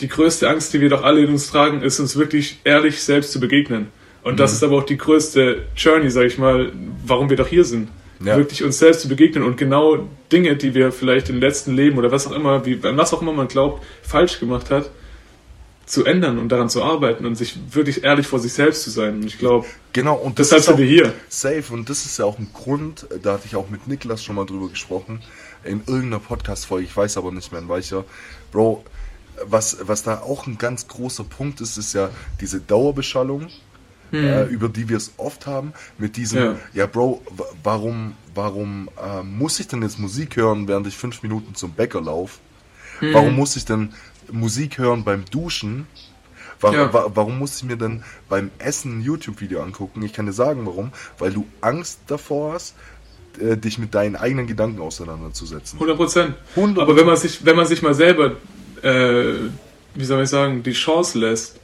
die 0.00 0.08
größte 0.08 0.48
Angst, 0.48 0.72
die 0.74 0.80
wir 0.80 0.88
doch 0.88 1.02
alle 1.04 1.20
in 1.22 1.30
uns 1.30 1.48
tragen, 1.50 1.82
ist 1.82 2.00
uns 2.00 2.16
wirklich 2.16 2.60
ehrlich 2.64 3.02
selbst 3.02 3.32
zu 3.32 3.40
begegnen. 3.40 3.88
Und 4.22 4.34
Mhm. 4.34 4.36
das 4.38 4.52
ist 4.52 4.62
aber 4.64 4.78
auch 4.78 4.86
die 4.86 4.96
größte 4.98 5.62
Journey, 5.76 6.10
sag 6.10 6.24
ich 6.26 6.38
mal, 6.38 6.72
warum 7.06 7.28
wir 7.30 7.36
doch 7.36 7.48
hier 7.48 7.64
sind. 7.64 7.88
Ja. 8.24 8.36
Wirklich 8.36 8.62
uns 8.62 8.78
selbst 8.78 9.00
zu 9.00 9.08
begegnen 9.08 9.42
und 9.42 9.56
genau 9.56 10.08
Dinge, 10.30 10.56
die 10.56 10.74
wir 10.74 10.92
vielleicht 10.92 11.28
im 11.28 11.40
letzten 11.40 11.74
Leben 11.74 11.98
oder 11.98 12.12
was 12.12 12.26
auch 12.28 12.32
immer, 12.32 12.64
wie, 12.64 12.80
was 12.82 13.12
auch 13.12 13.20
immer 13.20 13.32
man 13.32 13.48
glaubt, 13.48 13.84
falsch 14.02 14.38
gemacht 14.38 14.70
hat, 14.70 14.90
zu 15.86 16.04
ändern 16.04 16.38
und 16.38 16.48
daran 16.50 16.68
zu 16.68 16.84
arbeiten 16.84 17.26
und 17.26 17.34
sich 17.34 17.58
wirklich 17.72 18.04
ehrlich 18.04 18.28
vor 18.28 18.38
sich 18.38 18.52
selbst 18.52 18.84
zu 18.84 18.90
sein. 18.90 19.16
Und 19.16 19.26
ich 19.26 19.38
glaube, 19.38 19.66
genau. 19.92 20.14
Und 20.14 20.38
das 20.38 20.50
deshalb 20.50 20.62
sind 20.64 20.78
wir 20.78 20.86
hier. 20.86 21.12
safe. 21.28 21.64
Und 21.72 21.90
das 21.90 22.06
ist 22.06 22.16
ja 22.18 22.24
auch 22.24 22.38
ein 22.38 22.48
Grund, 22.54 23.06
da 23.22 23.32
hatte 23.32 23.46
ich 23.46 23.56
auch 23.56 23.68
mit 23.68 23.88
Niklas 23.88 24.22
schon 24.22 24.36
mal 24.36 24.46
drüber 24.46 24.68
gesprochen, 24.68 25.20
in 25.64 25.82
irgendeiner 25.86 26.20
Podcast-Folge, 26.20 26.86
ich 26.86 26.96
weiß 26.96 27.16
aber 27.16 27.32
nicht 27.32 27.50
mehr 27.50 27.60
in 27.60 27.68
welcher. 27.68 28.04
Bro, 28.52 28.84
was, 29.44 29.78
was 29.82 30.02
da 30.02 30.20
auch 30.20 30.46
ein 30.46 30.58
ganz 30.58 30.86
großer 30.88 31.24
Punkt 31.24 31.60
ist, 31.60 31.76
ist 31.78 31.92
ja 31.94 32.10
diese 32.40 32.60
Dauerbeschallung. 32.60 33.48
äh, 34.14 34.44
über 34.48 34.68
die 34.68 34.90
wir 34.90 34.98
es 34.98 35.12
oft 35.16 35.46
haben, 35.46 35.72
mit 35.96 36.18
diesem, 36.18 36.38
Ja. 36.38 36.56
ja, 36.74 36.84
Bro, 36.86 37.22
wa- 37.30 37.46
warum, 37.62 38.12
warum 38.34 38.90
äh, 39.02 39.22
muss 39.22 39.58
ich 39.58 39.68
denn 39.68 39.80
jetzt 39.80 39.98
Musik 39.98 40.36
hören, 40.36 40.68
während 40.68 40.86
ich 40.86 40.98
fünf 40.98 41.22
Minuten 41.22 41.54
zum 41.54 41.70
Bäcker 41.72 42.02
laufe? 42.02 42.38
Hm. 42.98 43.14
Warum 43.14 43.34
muss 43.36 43.56
ich 43.56 43.64
denn 43.64 43.94
Musik 44.30 44.76
hören 44.76 45.02
beim 45.02 45.24
Duschen? 45.30 45.86
Warum, 46.60 46.76
Ja. 46.76 46.92
wa 46.92 47.10
warum 47.14 47.38
muss 47.38 47.56
ich 47.56 47.62
mir 47.64 47.78
denn 47.78 48.02
beim 48.28 48.50
Essen 48.58 48.98
ein 48.98 49.00
YouTube-Video 49.00 49.62
angucken? 49.62 50.02
Ich 50.02 50.12
kann 50.12 50.26
dir 50.26 50.34
sagen, 50.34 50.66
warum. 50.66 50.92
Weil 51.18 51.32
du 51.32 51.46
Angst 51.62 52.00
davor 52.06 52.52
hast, 52.52 52.74
äh, 53.40 53.56
dich 53.56 53.78
mit 53.78 53.94
deinen 53.94 54.16
eigenen 54.16 54.46
Gedanken 54.46 54.82
auseinanderzusetzen. 54.82 55.78
100 55.78 55.96
Prozent. 55.96 56.34
100%. 56.54 56.82
Aber 56.82 56.96
wenn 56.96 57.06
man 57.06 57.16
sich, 57.16 57.46
wenn 57.46 57.56
man 57.56 57.64
sich 57.64 57.80
mal 57.80 57.94
selber, 57.94 58.36
äh, 58.82 59.34
wie 59.94 60.04
soll 60.04 60.22
ich 60.22 60.28
sagen, 60.28 60.62
die 60.62 60.72
Chance 60.72 61.18
lässt, 61.18 61.56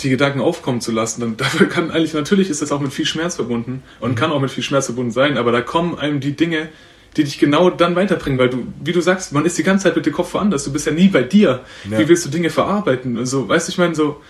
die 0.00 0.10
Gedanken 0.10 0.40
aufkommen 0.40 0.80
zu 0.80 0.92
lassen, 0.92 1.20
dann 1.20 1.36
dafür 1.36 1.68
kann 1.68 1.90
eigentlich, 1.90 2.14
natürlich 2.14 2.50
ist 2.50 2.62
das 2.62 2.72
auch 2.72 2.80
mit 2.80 2.92
viel 2.92 3.06
Schmerz 3.06 3.36
verbunden 3.36 3.82
und 4.00 4.14
kann 4.14 4.30
auch 4.32 4.40
mit 4.40 4.50
viel 4.50 4.62
Schmerz 4.62 4.86
verbunden 4.86 5.12
sein, 5.12 5.36
aber 5.36 5.52
da 5.52 5.60
kommen 5.60 5.98
einem 5.98 6.20
die 6.20 6.32
Dinge, 6.32 6.68
die 7.16 7.24
dich 7.24 7.38
genau 7.38 7.70
dann 7.70 7.96
weiterbringen, 7.96 8.38
weil 8.38 8.50
du, 8.50 8.66
wie 8.82 8.92
du 8.92 9.00
sagst, 9.00 9.32
man 9.32 9.44
ist 9.44 9.58
die 9.58 9.62
ganze 9.62 9.84
Zeit 9.84 9.96
mit 9.96 10.06
dem 10.06 10.12
Kopf 10.12 10.32
woanders, 10.34 10.64
du 10.64 10.72
bist 10.72 10.86
ja 10.86 10.92
nie 10.92 11.08
bei 11.08 11.22
dir. 11.22 11.64
Ja. 11.90 11.98
Wie 11.98 12.08
willst 12.08 12.24
du 12.24 12.30
Dinge 12.30 12.50
verarbeiten? 12.50 13.18
Also, 13.18 13.48
weißt 13.48 13.66
du, 13.66 13.72
ich 13.72 13.78
meine, 13.78 13.94
so, 13.94 14.20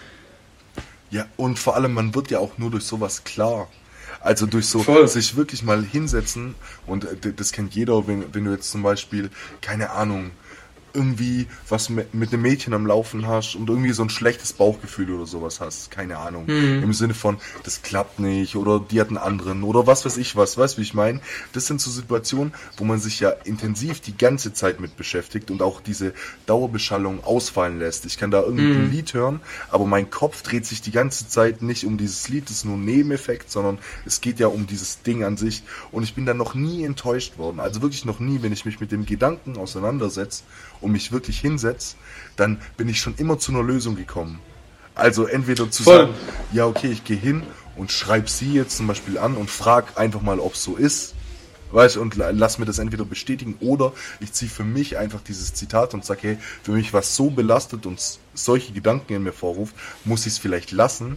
Ja, 1.11 1.27
und 1.37 1.59
vor 1.59 1.77
allem, 1.77 1.93
man 1.93 2.15
wird 2.15 2.31
ja 2.31 2.39
auch 2.39 2.57
nur 2.57 2.71
durch 2.71 2.85
sowas 2.85 3.25
klar. 3.25 3.69
Also 4.23 4.47
durch 4.47 4.67
so 4.67 4.83
Voll. 4.83 5.09
sich 5.09 5.37
wirklich 5.37 5.63
mal 5.63 5.83
hinsetzen 5.83 6.55
und 6.87 7.05
äh, 7.05 7.33
das 7.35 7.53
kennt 7.53 7.75
jeder, 7.75 8.07
wenn, 8.07 8.25
wenn 8.35 8.45
du 8.45 8.51
jetzt 8.53 8.71
zum 8.71 8.83
Beispiel, 8.83 9.31
keine 9.63 9.91
Ahnung, 9.91 10.31
irgendwie 10.95 11.47
was 11.69 11.89
mit, 11.89 12.15
mit 12.15 12.33
einem 12.33 12.43
Mädchen 12.43 12.75
am 12.75 12.87
Laufen 12.87 13.27
hast 13.27 13.55
und 13.55 13.69
irgendwie 13.69 13.93
so 13.93 14.03
ein 14.03 14.11
schlechtes 14.11 14.53
Bauchgefühl 14.53 15.11
oder 15.11 15.27
sowas 15.27 15.61
hast, 15.61 15.91
keine 15.91 16.19
Ahnung. 16.19 16.47
Im 16.83 16.93
Sinne 16.93 17.15
von, 17.15 17.39
das 17.63 17.83
klappt 17.83 18.19
nicht 18.19 18.57
oder 18.57 18.81
die 18.81 19.01
hat 19.01 19.09
einen 19.09 19.19
anderen 19.19 19.63
oder 19.63 19.87
was 19.87 20.05
weiß 20.05 20.17
ich 20.17 20.37
was, 20.37 20.57
weißt 20.59 20.75
du, 20.75 20.79
wie 20.79 20.85
ich 20.85 20.95
meine? 20.95 21.21
Das 21.53 21.67
sind 21.67 21.81
so 21.81 21.91
Situationen, 21.91 22.53
wo 22.77 22.85
man 22.85 23.01
sich 23.01 23.21
ja 23.21 23.31
intensiv 23.31 24.01
die 24.01 24.17
ganze 24.17 24.53
Zeit 24.53 24.81
mit 24.81 24.97
beschäftigt 24.97 25.51
und 25.51 25.63
auch 25.63 25.81
diese 25.81 26.13
Dauerbeschallung 26.47 27.25
ausfallen 27.25 27.79
lässt. 27.79 28.07
Ich 28.07 28.19
kann 28.19 28.31
da 28.31 28.43
irgendwie 28.43 28.73
ein 28.73 28.91
Lied 28.91 29.15
hören, 29.15 29.41
aber 29.71 29.87
mein 29.87 30.11
Kopf 30.11 30.43
dreht 30.43 30.67
sich 30.67 30.83
die 30.83 30.91
ganze 30.91 31.29
Zeit 31.29 31.63
nicht 31.63 31.85
um 31.85 31.99
dieses 31.99 32.29
Lied, 32.29 32.45
das 32.47 32.59
ist 32.59 32.65
nur 32.65 32.77
ein 32.77 32.85
Nebeneffekt, 32.85 33.51
sondern 33.51 33.79
es 34.07 34.21
geht 34.21 34.41
ja 34.41 34.49
um 34.49 34.67
dieses 34.67 35.03
Ding 35.03 35.25
an 35.25 35.37
sich 35.37 35.63
und 35.93 36.03
ich 36.03 36.15
bin 36.15 36.27
da 36.27 36.35
noch 36.35 36.55
nie 36.55 36.85
enttäuscht 36.85 37.39
worden. 37.39 37.61
Also 37.61 37.83
wirklich 37.83 38.05
noch 38.05 38.21
nie, 38.21 38.43
wenn 38.43 38.53
ich 38.53 38.65
mich 38.65 38.81
mit 38.81 38.93
dem 38.93 39.07
Gedanken 39.07 39.57
auseinandersetze 39.57 40.45
und 40.81 40.93
mich 40.93 41.13
wirklich 41.13 41.41
hinsetze, 41.41 41.97
dann 42.37 42.61
bin 42.77 42.89
ich 42.89 43.01
schon 43.01 43.15
immer 43.17 43.39
zu 43.39 43.53
einer 43.53 43.63
Lösung 43.63 43.97
gekommen. 43.97 44.41
Also 44.95 45.27
entweder 45.27 45.71
zu 45.71 45.83
Voll. 45.83 45.97
sagen, 46.07 46.15
ja 46.53 46.67
okay, 46.67 46.91
ich 46.91 47.05
gehe 47.05 47.17
hin 47.17 47.43
und 47.77 47.93
schreibe 47.93 48.29
sie 48.29 48.53
jetzt 48.53 48.77
zum 48.77 48.87
Beispiel 48.87 49.19
an 49.19 49.37
und 49.37 49.51
frag 49.51 49.99
einfach 49.99 50.21
mal, 50.21 50.41
ob 50.41 50.55
es 50.55 50.63
so 50.63 50.77
ist. 50.77 51.15
Weißt 51.73 51.97
du, 51.97 52.01
und 52.01 52.17
la- 52.17 52.31
lass 52.31 52.59
mir 52.59 52.65
das 52.65 52.81
entweder 52.81 53.05
bestätigen 53.05 53.57
oder 53.61 53.93
ich 54.19 54.33
ziehe 54.33 54.51
für 54.51 54.65
mich 54.65 54.99
einfach 54.99 55.21
dieses 55.21 55.55
Zitat 55.55 55.95
und 55.95 56.05
sage, 56.05 56.21
hey, 56.23 56.39
für 56.65 56.73
mich 56.73 56.93
was 56.93 57.15
so 57.15 57.31
belastet 57.31 57.87
und 57.87 58.03
solche 58.35 58.73
Gedanken 58.73 59.13
in 59.15 59.23
mir 59.23 59.33
vorruft, 59.33 59.77
muss 60.05 60.27
ich 60.27 60.33
es 60.33 60.39
vielleicht 60.39 60.73
lassen. 60.73 61.17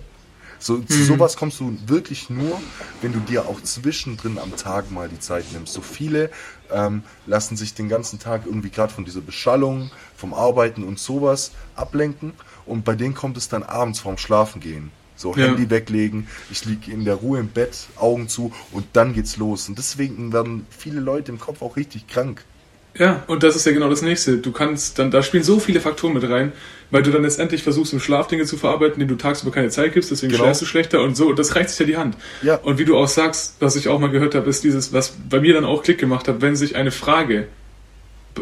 So, 0.64 0.78
Zu 0.78 1.04
sowas 1.04 1.36
kommst 1.36 1.60
du 1.60 1.78
wirklich 1.88 2.30
nur, 2.30 2.62
wenn 3.02 3.12
du 3.12 3.20
dir 3.20 3.48
auch 3.48 3.62
zwischendrin 3.62 4.38
am 4.38 4.56
Tag 4.56 4.92
mal 4.92 5.10
die 5.10 5.20
Zeit 5.20 5.44
nimmst. 5.52 5.74
So 5.74 5.82
viele 5.82 6.30
ähm, 6.72 7.04
lassen 7.26 7.58
sich 7.58 7.74
den 7.74 7.90
ganzen 7.90 8.18
Tag 8.18 8.44
irgendwie 8.46 8.70
gerade 8.70 8.94
von 8.94 9.04
dieser 9.04 9.20
Beschallung, 9.20 9.92
vom 10.16 10.34
Arbeiten 10.34 10.86
und 10.86 11.00
sowas 11.00 11.52
ablenken 11.76 12.32
und 12.66 12.86
bei 12.86 12.96
denen 12.96 13.14
kommt 13.14 13.36
es 13.36 13.50
dann 13.50 13.64
abends 13.64 14.00
vorm 14.00 14.18
Schlafen 14.18 14.62
gehen. 14.62 14.92
So 15.18 15.36
Ja. 15.36 15.48
Handy 15.48 15.70
weglegen, 15.70 16.28
ich 16.50 16.64
liege 16.64 16.92
in 16.92 17.04
der 17.04 17.16
Ruhe 17.16 17.40
im 17.40 17.50
Bett, 17.50 17.88
Augen 17.98 18.30
zu 18.30 18.54
und 18.72 18.86
dann 18.94 19.14
geht's 19.14 19.36
los. 19.36 19.68
Und 19.68 19.78
deswegen 19.78 20.32
werden 20.32 20.66
viele 20.70 21.02
Leute 21.02 21.32
im 21.32 21.40
Kopf 21.40 21.62
auch 21.62 21.76
richtig 21.76 22.08
krank. 22.08 22.46
Ja, 22.96 23.24
und 23.28 23.44
das 23.44 23.56
ist 23.56 23.66
ja 23.66 23.72
genau 23.72 23.90
das 23.90 24.02
nächste. 24.02 24.38
Du 24.38 24.52
kannst 24.52 25.00
dann, 25.00 25.10
da 25.12 25.24
spielen 25.24 25.44
so 25.44 25.60
viele 25.60 25.80
Faktoren 25.82 26.14
mit 26.14 26.30
rein, 26.30 26.52
weil 26.94 27.02
du 27.02 27.10
dann 27.10 27.24
letztendlich 27.24 27.64
versuchst, 27.64 27.92
im 27.92 28.00
Schlaf 28.00 28.28
Dinge 28.28 28.46
zu 28.46 28.56
verarbeiten, 28.56 29.00
denen 29.00 29.10
du 29.10 29.16
tagsüber 29.16 29.52
keine 29.52 29.70
Zeit 29.70 29.94
gibst, 29.94 30.12
deswegen 30.12 30.32
Genau. 30.32 30.44
schläfst 30.44 30.62
du 30.62 30.66
schlechter 30.68 31.02
und 31.02 31.18
so, 31.18 31.34
das 31.34 31.56
reicht 31.56 31.70
sich 31.72 31.80
ja 31.80 31.86
die 31.88 31.98
Hand. 31.98 32.16
Ja. 32.44 32.56
Und 32.58 32.78
wie 32.78 32.86
du 32.86 32.96
auch 32.96 33.08
sagst, 33.08 33.56
was 33.60 33.76
ich 33.76 33.88
auch 33.88 34.00
mal 34.00 34.12
gehört 34.12 34.36
habe, 34.36 34.48
ist 34.48 34.64
dieses, 34.64 34.94
was 34.94 35.14
bei 35.28 35.40
mir 35.42 35.56
dann 35.56 35.66
auch 35.66 35.82
Klick 35.82 35.98
gemacht 35.98 36.28
hat, 36.28 36.42
wenn 36.42 36.56
sich 36.56 36.76
eine 36.76 36.92
Frage 36.92 37.48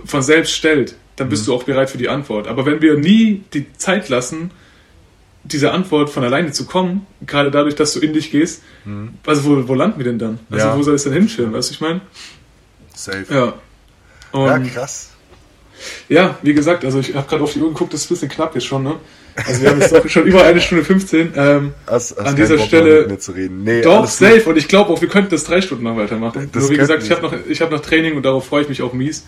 von 0.03 0.21
selbst 0.21 0.51
stellt, 0.53 0.95
dann 1.15 1.29
bist 1.29 1.47
du 1.47 1.53
auch 1.53 1.63
bereit 1.63 1.89
für 1.89 1.97
die 1.97 2.09
Antwort. 2.09 2.47
Aber 2.49 2.65
wenn 2.65 2.81
wir 2.81 2.97
nie 2.97 3.43
die 3.53 3.71
Zeit 3.77 4.09
lassen, 4.09 4.51
diese 5.43 5.71
Antwort 5.71 6.09
von 6.09 6.23
alleine 6.25 6.51
zu 6.51 6.65
kommen, 6.65 7.07
gerade 7.25 7.51
dadurch, 7.51 7.75
dass 7.75 7.93
du 7.93 7.99
in 8.01 8.11
dich 8.11 8.31
gehst, 8.31 8.63
also 9.25 9.45
wo, 9.45 9.67
wo 9.69 9.73
landen 9.75 9.97
wir 9.97 10.03
denn 10.05 10.19
dann? 10.19 10.39
Also 10.49 10.67
Ja. 10.67 10.77
wo 10.77 10.83
soll 10.83 10.95
es 10.95 11.03
denn 11.03 11.13
hinführen, 11.13 11.53
weißt 11.53 11.69
du, 11.69 11.73
ich 11.75 11.81
meine? 11.81 12.01
Safe. 12.93 13.25
Ja. 13.29 13.53
Und 14.33 14.45
Ja, 14.47 14.59
krass. 14.59 15.10
Ja, 16.09 16.37
wie 16.41 16.53
gesagt, 16.53 16.83
also 16.85 16.99
ich 16.99 17.15
habe 17.15 17.27
gerade 17.27 17.43
auf 17.43 17.53
die 17.53 17.59
Uhr 17.59 17.69
geguckt, 17.69 17.93
das 17.93 18.01
ist 18.01 18.07
ein 18.11 18.13
bisschen 18.15 18.29
knapp 18.29 18.53
jetzt 18.55 18.65
schon, 18.67 18.83
ne? 18.83 18.95
Also 19.47 19.61
wir 19.61 19.69
haben 19.69 19.79
jetzt 19.79 19.93
doch 19.95 20.07
schon 20.09 20.25
über 20.25 20.43
eine 20.43 20.59
Stunde 20.59 20.83
15. 20.83 21.31
Ähm, 21.37 21.73
Hast, 21.87 22.17
hast 22.17 22.27
An 22.27 22.35
dieser 22.35 22.57
Bock 22.57 22.65
Stelle- 22.65 23.07
mit 23.07 23.23
zu 23.23 23.31
reden. 23.31 23.63
Nee, 23.63 23.79
doch, 23.81 23.99
alles 23.99 24.17
gut. 24.19 24.27
safe. 24.27 24.49
Und 24.49 24.57
ich 24.57 24.67
glaube 24.67 24.91
auch, 24.91 24.99
wir 24.99 25.07
könnten 25.07 25.29
das 25.29 25.45
drei 25.45 25.61
Stunden 25.61 25.85
noch 25.85 25.95
weitermachen. 25.95 26.49
Das 26.51 26.63
Nur 26.63 26.71
wie 26.71 26.77
gesagt, 26.77 27.01
ich 27.03 27.11
habe 27.11 27.21
noch, 27.21 27.33
ich 27.47 27.61
hab 27.61 27.71
noch 27.71 27.79
Training 27.79 28.17
und 28.17 28.23
darauf 28.23 28.45
freue 28.45 28.63
ich 28.63 28.69
mich 28.69 28.81
auch 28.81 28.91
mies. 28.91 29.25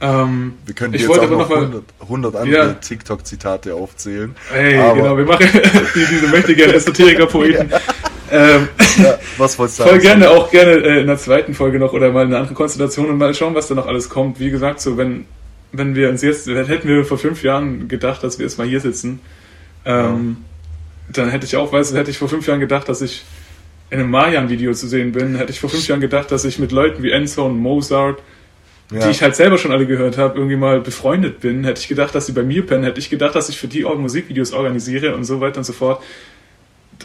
Ähm, 0.00 0.52
Wir 0.66 0.74
können 0.76 0.94
ich 0.94 1.00
jetzt 1.00 1.08
wollte 1.08 1.22
auch 1.22 1.26
aber 1.32 1.36
noch 1.36 1.48
noch 1.48 1.56
mal- 1.56 1.62
100, 1.64 1.84
100 2.00 2.36
andere 2.36 2.56
Ja. 2.68 2.72
TikTok-Zitate 2.74 3.74
aufzählen. 3.74 4.36
Ey, 4.54 4.78
Aber- 4.78 4.94
genau, 4.94 5.16
wir 5.16 5.24
machen 5.24 5.46
die, 5.96 6.06
diese 6.08 6.28
mächtigen 6.28 6.70
Esoteriker-Poeten. 6.70 7.70
ähm, 8.30 8.68
Ja, 8.98 9.18
was 9.36 9.58
wolltest 9.58 9.80
du 9.80 9.82
voll 9.88 9.92
sagen? 10.00 10.02
gerne, 10.02 10.30
auch 10.30 10.48
gerne 10.52 10.70
äh, 10.74 11.00
in 11.00 11.08
der 11.08 11.18
zweiten 11.18 11.54
Folge 11.54 11.80
noch 11.80 11.92
oder 11.92 12.12
mal 12.12 12.24
eine 12.24 12.36
andere 12.38 12.54
Konstellation 12.54 13.06
und 13.10 13.18
mal 13.18 13.34
schauen, 13.34 13.56
was 13.56 13.66
da 13.66 13.74
noch 13.74 13.86
alles 13.88 14.08
kommt. 14.08 14.38
Wie 14.38 14.50
gesagt, 14.50 14.80
so 14.80 14.96
wenn, 14.96 15.24
wenn 15.72 15.94
wir 15.94 16.08
uns 16.10 16.22
jetzt, 16.22 16.46
hätten 16.48 16.88
wir 16.88 17.04
vor 17.04 17.18
fünf 17.18 17.42
Jahren 17.42 17.88
gedacht, 17.88 18.22
dass 18.24 18.38
wir 18.38 18.46
jetzt 18.46 18.58
mal 18.58 18.66
hier 18.66 18.80
sitzen, 18.80 19.20
ähm, 19.84 20.38
dann 21.12 21.30
hätte 21.30 21.46
ich 21.46 21.56
auch, 21.56 21.72
weißt 21.72 21.92
du, 21.92 21.96
hätte 21.96 22.10
ich 22.10 22.18
vor 22.18 22.28
fünf 22.28 22.46
Jahren 22.46 22.60
gedacht, 22.60 22.88
dass 22.88 23.00
ich 23.02 23.22
in 23.90 23.98
einem 23.98 24.10
Mayan-Video 24.10 24.72
zu 24.72 24.86
sehen 24.86 25.12
bin, 25.12 25.36
hätte 25.36 25.50
ich 25.52 25.60
vor 25.60 25.70
fünf 25.70 25.86
Jahren 25.88 26.00
gedacht, 26.00 26.30
dass 26.30 26.44
ich 26.44 26.58
mit 26.58 26.70
Leuten 26.72 27.02
wie 27.02 27.10
Enzo 27.10 27.46
und 27.46 27.58
Mozart, 27.58 28.20
Ja. 28.92 29.00
die 29.04 29.10
ich 29.10 29.22
halt 29.22 29.34
selber 29.36 29.58
schon 29.58 29.70
alle 29.72 29.86
gehört 29.86 30.18
habe, 30.18 30.36
irgendwie 30.38 30.56
mal 30.56 30.80
befreundet 30.80 31.40
bin, 31.40 31.64
hätte 31.64 31.80
ich 31.80 31.88
gedacht, 31.88 32.14
dass 32.14 32.26
sie 32.26 32.32
bei 32.32 32.42
mir 32.42 32.64
pennen, 32.66 32.84
hätte 32.84 32.98
ich 33.00 33.10
gedacht, 33.10 33.34
dass 33.34 33.48
ich 33.48 33.58
für 33.58 33.68
die 33.68 33.84
auch 33.84 33.96
Musikvideos 33.98 34.52
organisiere 34.52 35.14
und 35.14 35.24
so 35.24 35.40
weiter 35.40 35.58
und 35.58 35.64
so 35.64 35.72
fort. 35.72 36.02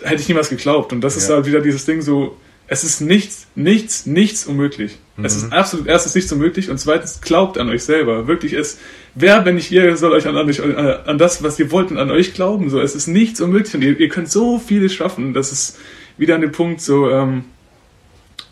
Hätte 0.03 0.22
ich 0.22 0.28
niemals 0.28 0.49
geglaubt. 0.49 0.91
Und 0.93 1.01
das 1.01 1.16
ist 1.16 1.30
Ja. 1.30 1.36
halt 1.36 1.45
wieder 1.45 1.61
dieses 1.61 1.86
Ding 1.86 2.01
so, 2.01 2.38
es 2.68 2.84
ist 2.84 3.01
nichts, 3.01 3.47
nichts, 3.55 4.05
nichts 4.05 4.45
unmöglich. 4.45 4.97
Es 5.24 5.38
ist 5.38 5.53
absolut 5.53 5.88
erstens 5.88 6.13
nichts 6.16 6.32
unmöglich 6.34 6.70
und 6.70 6.78
zweitens 6.78 7.22
glaubt 7.22 7.57
an 7.57 7.70
euch 7.70 7.84
selber. 7.84 8.28
Wirklich, 8.28 8.51
es, 8.51 8.80
wer, 9.13 9.45
wenn 9.45 9.55
nicht 9.55 9.72
ihr, 9.72 9.95
soll 9.95 10.11
euch 10.11 10.28
an, 10.28 10.36
an, 10.36 10.49
euch, 10.49 10.61
an, 10.61 11.18
das, 11.18 11.41
was 11.41 11.57
ihr 11.57 11.72
wollt 11.72 11.89
und 11.89 11.97
an 11.97 12.11
euch 12.11 12.34
glauben. 12.34 12.70
So, 12.70 12.82
es 12.82 12.95
ist 12.95 13.07
nichts 13.07 13.39
unmöglich 13.39 13.74
und 13.74 13.82
ihr, 13.82 13.97
ihr 13.97 14.09
könnt 14.09 14.30
so 14.30 14.59
vieles 14.59 14.93
schaffen. 14.93 15.34
Das 15.34 15.53
ist 15.53 15.80
wieder 16.18 16.36
an 16.36 16.41
dem 16.41 16.51
Punkt 16.51 16.82
so, 16.82 17.09
ähm, 17.09 17.45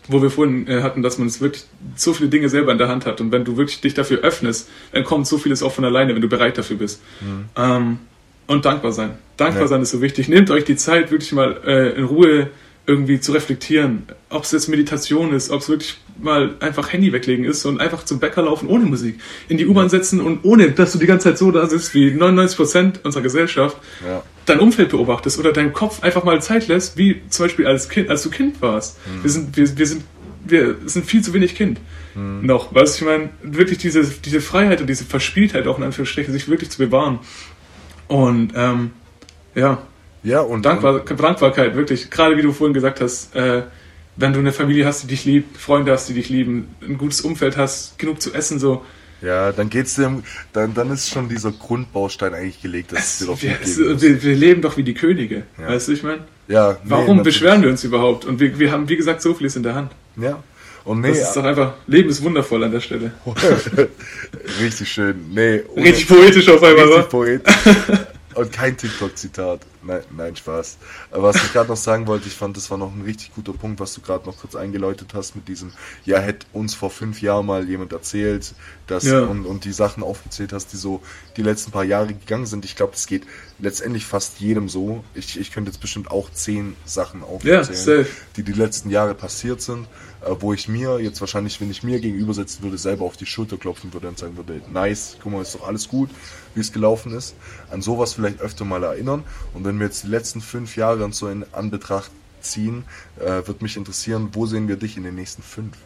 wo 0.08 0.22
wir 0.22 0.30
vorhin 0.30 0.66
äh, 0.66 0.80
hatten, 0.82 1.02
dass 1.02 1.18
man 1.18 1.28
es 1.28 1.42
wirklich 1.42 1.64
so 1.96 2.14
viele 2.14 2.30
Dinge 2.30 2.48
selber 2.48 2.72
in 2.72 2.78
der 2.78 2.88
Hand 2.88 3.04
hat 3.04 3.20
und 3.20 3.30
wenn 3.30 3.44
du 3.44 3.56
wirklich 3.58 3.80
dich 3.82 3.92
dafür 3.94 4.20
öffnest, 4.20 4.68
dann 4.92 5.04
kommt 5.04 5.26
so 5.26 5.36
vieles 5.36 5.62
auch 5.62 5.72
von 5.72 5.84
alleine, 5.84 6.14
wenn 6.14 6.22
du 6.22 6.28
bereit 6.28 6.56
dafür 6.56 6.76
bist. 6.76 7.02
Ähm, 7.56 7.98
und 8.46 8.64
dankbar 8.64 8.92
sein. 8.92 9.18
Dankbar 9.36 9.62
Ja. 9.62 9.68
sein 9.68 9.82
ist 9.82 9.90
so 9.90 10.02
wichtig. 10.02 10.28
Nehmt 10.28 10.50
euch 10.50 10.64
die 10.64 10.76
Zeit, 10.76 11.10
wirklich 11.10 11.32
mal 11.32 11.60
äh, 11.66 11.90
in 11.96 12.04
Ruhe 12.04 12.50
irgendwie 12.86 13.18
zu 13.18 13.32
reflektieren. 13.32 14.04
Ob 14.28 14.44
es 14.44 14.52
jetzt 14.52 14.68
Meditation 14.68 15.32
ist, 15.32 15.50
ob 15.50 15.62
es 15.62 15.68
wirklich 15.70 15.96
mal 16.20 16.54
einfach 16.60 16.92
Handy 16.92 17.12
weglegen 17.12 17.44
ist 17.44 17.64
und 17.64 17.80
einfach 17.80 18.04
zum 18.04 18.20
Bäcker 18.20 18.42
laufen 18.42 18.68
ohne 18.68 18.84
Musik. 18.84 19.18
In 19.48 19.58
die 19.58 19.66
U-Bahn 19.66 19.88
setzen 19.88 20.20
und 20.20 20.40
ohne, 20.44 20.70
dass 20.70 20.92
du 20.92 20.98
die 20.98 21.06
ganze 21.06 21.30
Zeit 21.30 21.38
so 21.38 21.50
da 21.50 21.66
sitzt 21.66 21.92
wie 21.94 22.10
99% 22.12 23.02
unserer 23.02 23.22
Gesellschaft 23.22 23.76
Ja. 24.06 24.22
dein 24.46 24.60
Umfeld 24.60 24.90
beobachtest 24.90 25.38
oder 25.38 25.52
deinem 25.52 25.72
Kopf 25.72 26.02
einfach 26.02 26.24
mal 26.24 26.40
Zeit 26.40 26.68
lässt, 26.68 26.96
wie 26.96 27.20
zum 27.30 27.46
Beispiel 27.46 27.66
als 27.66 27.88
Kind, 27.88 28.10
als 28.10 28.22
du 28.22 28.30
Kind 28.30 28.62
warst. 28.62 28.98
Wir 29.22 29.30
sind, 29.30 29.56
wir, 29.56 29.76
wir 29.78 29.86
sind, 29.86 30.04
wir 30.46 30.76
sind 30.86 31.04
viel 31.06 31.22
zu 31.22 31.32
wenig 31.34 31.54
Kind. 31.56 31.80
Noch. 32.16 32.72
Weißt 32.72 33.00
du, 33.00 33.04
ich 33.04 33.10
meine, 33.10 33.30
wirklich 33.42 33.78
diese, 33.78 34.04
diese 34.04 34.40
Freiheit 34.40 34.80
und 34.80 34.86
diese 34.86 35.04
Verspieltheit 35.04 35.66
auch 35.66 35.78
in 35.78 35.84
Anführungsstrichen, 35.84 36.32
sich 36.32 36.48
wirklich 36.48 36.70
zu 36.70 36.78
bewahren. 36.78 37.18
Und, 38.06 38.52
ähm, 38.54 38.90
ja, 39.56 39.82
Ja, 40.22 40.40
und, 40.40 40.64
Dankbar, 40.64 41.02
und 41.10 41.20
Dankbarkeit, 41.20 41.74
wirklich. 41.76 42.10
Gerade 42.10 42.36
wie 42.36 42.42
du 42.42 42.52
vorhin 42.52 42.72
gesagt 42.72 43.00
hast, 43.00 43.34
äh, 43.34 43.62
wenn 44.16 44.32
du 44.32 44.38
eine 44.38 44.52
Familie 44.52 44.86
hast, 44.86 45.02
die 45.02 45.06
dich 45.08 45.24
liebt, 45.24 45.56
Freunde 45.56 45.92
hast, 45.92 46.08
die 46.08 46.14
dich 46.14 46.28
lieben, 46.28 46.68
ein 46.82 46.98
gutes 46.98 47.20
Umfeld 47.20 47.56
hast, 47.56 47.98
genug 47.98 48.20
zu 48.22 48.32
essen, 48.32 48.58
so. 48.58 48.84
ja, 49.20 49.52
dann 49.52 49.70
geht's 49.70 49.94
dem, 49.94 50.22
dann, 50.52 50.74
dann 50.74 50.90
ist 50.92 51.10
schon 51.10 51.28
dieser 51.28 51.52
Grundbaustein 51.52 52.34
eigentlich 52.34 52.62
gelegt, 52.62 52.92
dass 52.92 53.00
es 53.14 53.18
dir 53.18 53.26
doch 53.26 53.42
wir, 53.42 53.56
es, 53.62 53.78
wir, 53.78 54.22
wir 54.22 54.36
leben 54.36 54.62
doch 54.62 54.76
wie 54.76 54.82
die 54.82 54.94
Könige. 54.94 55.44
Ja. 55.58 55.68
Weißt 55.68 55.88
du, 55.88 55.92
ich 55.92 56.02
meine? 56.02 56.20
Ja, 56.46 56.76
Warum 56.84 57.22
beschweren 57.22 57.62
wir 57.62 57.70
uns 57.70 57.84
überhaupt? 57.84 58.24
Und 58.26 58.38
wir, 58.38 58.58
wir 58.58 58.70
haben, 58.70 58.88
wie 58.88 58.96
gesagt, 58.96 59.22
so 59.22 59.32
vieles 59.34 59.56
in 59.56 59.62
der 59.62 59.74
Hand. 59.74 59.92
Ja. 60.16 60.42
Und 60.84 61.00
nee, 61.00 61.08
Das 61.08 61.20
ist 61.22 61.32
doch 61.34 61.44
einfach, 61.44 61.72
Leben 61.86 62.10
ist 62.10 62.22
wundervoll 62.22 62.62
an 62.62 62.70
der 62.70 62.80
Stelle. 62.80 63.12
richtig 64.60 64.88
schön. 64.92 65.16
Nee, 65.32 65.62
Richtig 65.76 66.06
poetisch 66.06 66.48
auf 66.50 66.62
einmal, 66.62 66.84
richtig 66.84 66.98
wa? 66.98 67.08
poetisch. 67.08 67.54
Und 68.34 68.52
kein 68.52 68.76
TikTok-Zitat. 68.76 69.60
Nein, 69.82 70.02
nein, 70.16 70.34
Spaß. 70.34 70.78
Was 71.10 71.36
ich 71.36 71.52
gerade 71.52 71.68
noch 71.68 71.76
sagen 71.76 72.06
wollte, 72.06 72.26
ich 72.26 72.34
fand, 72.34 72.56
das 72.56 72.70
war 72.70 72.78
noch 72.78 72.94
ein 72.94 73.02
richtig 73.02 73.34
guter 73.34 73.52
Punkt, 73.52 73.80
was 73.80 73.92
du 73.94 74.00
gerade 74.00 74.24
noch 74.26 74.38
kurz 74.38 74.54
eingeläutet 74.56 75.12
hast 75.12 75.36
mit 75.36 75.46
diesem, 75.46 75.72
ja, 76.04 76.18
hätte 76.18 76.46
uns 76.52 76.74
vor 76.74 76.88
fünf 76.90 77.20
Jahren 77.20 77.44
mal 77.46 77.68
jemand 77.68 77.92
erzählt, 77.92 78.54
dass 78.86 79.04
Ja. 79.04 79.20
und, 79.20 79.44
und 79.44 79.64
die 79.64 79.72
Sachen 79.72 80.02
aufgezählt 80.02 80.52
hast, 80.54 80.72
die 80.72 80.78
so 80.78 81.02
die 81.36 81.42
letzten 81.42 81.70
paar 81.70 81.84
Jahre 81.84 82.08
gegangen 82.08 82.46
sind. 82.46 82.64
Ich 82.64 82.76
glaube, 82.76 82.92
das 82.92 83.06
geht 83.06 83.24
letztendlich 83.58 84.06
fast 84.06 84.40
jedem 84.40 84.68
so. 84.70 85.04
Ich, 85.14 85.38
ich 85.38 85.50
könnte 85.52 85.70
jetzt 85.70 85.80
bestimmt 85.80 86.10
auch 86.10 86.30
zehn 86.30 86.76
Sachen 86.86 87.22
aufzählen, 87.22 87.64
safe. 87.64 88.06
die 88.36 88.42
die 88.42 88.52
letzten 88.52 88.88
Jahre 88.90 89.14
passiert 89.14 89.60
sind, 89.60 89.84
äh, 89.84 89.88
wo 90.38 90.52
ich 90.52 90.68
mir 90.68 91.00
jetzt 91.00 91.20
wahrscheinlich, 91.20 91.60
wenn 91.60 91.70
ich 91.70 91.82
mir 91.82 92.00
gegenüber 92.00 92.34
sitzen 92.34 92.62
würde, 92.62 92.78
selber 92.78 93.04
auf 93.04 93.16
die 93.16 93.26
Schulter 93.26 93.56
klopfen 93.56 93.92
würde 93.92 94.08
und 94.08 94.18
sagen 94.18 94.36
würde, 94.36 94.60
nice, 94.72 95.16
guck 95.22 95.32
mal, 95.32 95.42
ist 95.42 95.54
doch 95.54 95.66
alles 95.66 95.88
gut, 95.88 96.10
wie 96.54 96.60
es 96.60 96.72
gelaufen 96.72 97.12
ist. 97.14 97.34
An 97.70 97.82
sowas 97.82 98.14
vielleicht 98.14 98.40
öfter 98.40 98.64
mal 98.64 98.82
erinnern. 98.82 99.24
Und 99.52 99.64
wenn 99.64 99.78
wir 99.78 99.86
jetzt 99.86 100.04
die 100.04 100.08
letzten 100.08 100.40
fünf 100.40 100.76
Jahre 100.76 101.12
so 101.12 101.28
in 101.28 101.44
Anbetracht 101.52 102.10
ziehen, 102.40 102.84
äh, 103.18 103.46
wird 103.46 103.62
mich 103.62 103.76
interessieren, 103.76 104.30
wo 104.32 104.46
sehen 104.46 104.68
wir 104.68 104.76
dich 104.76 104.96
in 104.96 105.02
den 105.02 105.14
nächsten 105.14 105.42
fünf? 105.42 105.76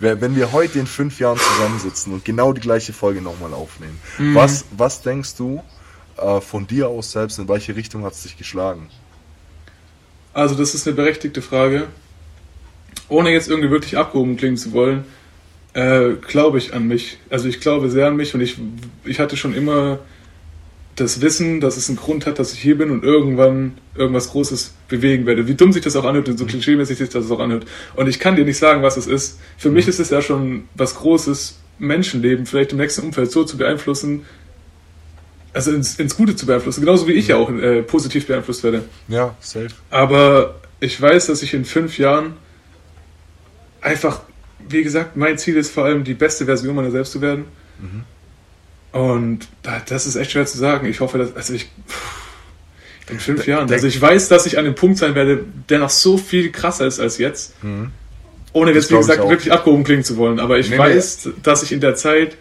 Wenn 0.00 0.36
wir 0.36 0.52
heute 0.52 0.78
in 0.78 0.86
fünf 0.86 1.18
Jahren 1.18 1.38
zusammensitzen 1.38 2.12
und 2.12 2.24
genau 2.24 2.52
die 2.52 2.60
gleiche 2.60 2.92
Folge 2.92 3.20
nochmal 3.20 3.52
aufnehmen, 3.52 3.98
was, 4.32 4.64
was 4.76 5.02
denkst 5.02 5.34
du 5.34 5.60
äh, 6.16 6.40
von 6.40 6.68
dir 6.68 6.88
aus 6.88 7.10
selbst, 7.10 7.40
in 7.40 7.48
welche 7.48 7.74
Richtung 7.74 8.04
hat 8.04 8.12
es 8.12 8.22
dich 8.22 8.38
geschlagen? 8.38 8.88
Also, 10.32 10.54
das 10.54 10.74
ist 10.74 10.86
eine 10.86 10.94
berechtigte 10.94 11.42
Frage. 11.42 11.88
Ohne 13.08 13.30
jetzt 13.30 13.48
irgendwie 13.48 13.70
wirklich 13.70 13.96
abgehoben 13.96 14.36
klingen 14.36 14.56
zu 14.56 14.72
wollen, 14.72 15.04
äh, 15.74 16.10
glaube 16.26 16.58
ich 16.58 16.74
an 16.74 16.86
mich. 16.86 17.18
Also, 17.30 17.48
ich 17.48 17.60
glaube 17.60 17.90
sehr 17.90 18.08
an 18.08 18.16
mich 18.16 18.34
und 18.34 18.40
ich, 18.40 18.56
ich 19.04 19.20
hatte 19.20 19.36
schon 19.36 19.54
immer 19.54 20.00
das 21.00 21.20
Wissen, 21.20 21.60
dass 21.60 21.76
es 21.76 21.88
einen 21.88 21.96
Grund 21.96 22.26
hat, 22.26 22.38
dass 22.38 22.52
ich 22.52 22.58
hier 22.60 22.76
bin 22.76 22.90
und 22.90 23.04
irgendwann 23.04 23.78
irgendwas 23.94 24.30
Großes 24.30 24.74
bewegen 24.88 25.26
werde. 25.26 25.46
Wie 25.46 25.54
dumm 25.54 25.72
sich 25.72 25.82
das 25.82 25.94
auch 25.96 26.04
anhört 26.04 26.28
und 26.28 26.38
so 26.38 26.46
klischeemäßig 26.46 26.98
sich 26.98 27.08
das 27.08 27.30
auch 27.30 27.38
anhört. 27.38 27.66
Und 27.94 28.08
ich 28.08 28.18
kann 28.18 28.36
dir 28.36 28.44
nicht 28.44 28.58
sagen, 28.58 28.82
was 28.82 28.96
es 28.96 29.06
ist. 29.06 29.38
Für 29.56 29.70
mich 29.70 29.86
ist 29.86 30.00
es 30.00 30.10
ja 30.10 30.20
schon 30.22 30.64
was 30.74 30.96
Großes, 30.96 31.60
Menschenleben 31.78 32.46
vielleicht 32.46 32.72
im 32.72 32.78
nächsten 32.78 33.02
Umfeld 33.02 33.30
so 33.30 33.44
zu 33.44 33.56
beeinflussen, 33.56 34.24
also 35.52 35.72
ins, 35.72 35.98
ins 35.98 36.16
Gute 36.16 36.36
zu 36.36 36.46
beeinflussen, 36.46 36.80
genauso 36.80 37.06
wie 37.08 37.12
ich 37.12 37.28
ja 37.28 37.36
auch 37.36 37.50
äh, 37.50 37.82
positiv 37.82 38.26
beeinflusst 38.26 38.64
werde. 38.64 38.82
Ja, 39.06 39.36
safe. 39.40 39.68
Aber 39.90 40.56
ich 40.80 41.00
weiß, 41.00 41.26
dass 41.26 41.42
ich 41.42 41.54
in 41.54 41.64
fünf 41.64 41.98
Jahren 41.98 42.34
einfach, 43.80 44.20
wie 44.68 44.82
gesagt, 44.82 45.16
mein 45.16 45.38
Ziel 45.38 45.56
ist 45.56 45.70
vor 45.72 45.84
allem 45.84 46.04
die 46.04 46.14
beste 46.14 46.44
Version 46.46 46.74
meiner 46.74 46.90
selbst 46.90 47.12
zu 47.12 47.20
werden. 47.20 47.44
Und 48.92 49.40
da- 49.62 49.82
das 49.86 50.06
ist 50.06 50.16
echt 50.16 50.32
schwer 50.32 50.46
zu 50.46 50.58
sagen. 50.58 50.86
Ich 50.86 51.00
hoffe, 51.00 51.18
dass, 51.18 51.36
also 51.36 51.52
ich, 51.54 51.70
in 53.10 53.20
fünf 53.20 53.44
De- 53.44 53.50
Jahren, 53.54 53.70
also 53.70 53.86
ich 53.86 54.00
weiß, 54.00 54.28
dass 54.28 54.46
ich 54.46 54.58
an 54.58 54.64
dem 54.64 54.74
Punkt 54.74 54.98
sein 54.98 55.14
werde, 55.14 55.44
der 55.68 55.78
noch 55.78 55.90
so 55.90 56.16
viel 56.18 56.50
krasser 56.50 56.86
ist 56.86 56.98
als 57.00 57.18
jetzt. 57.18 57.54
Ohne 58.52 58.72
Das 58.72 58.84
jetzt, 58.84 58.92
wie 58.92 58.96
gesagt, 58.96 59.28
wirklich 59.28 59.52
abgehoben 59.52 59.84
klingen 59.84 60.04
zu 60.04 60.16
wollen. 60.16 60.40
Aber 60.40 60.58
ich 60.58 60.70
Nee, 60.70 60.76
nee. 60.76 60.82
weiß, 60.82 61.28
dass 61.42 61.62
ich 61.62 61.72
in 61.72 61.80
der 61.80 61.94
Zeit, 61.94 62.36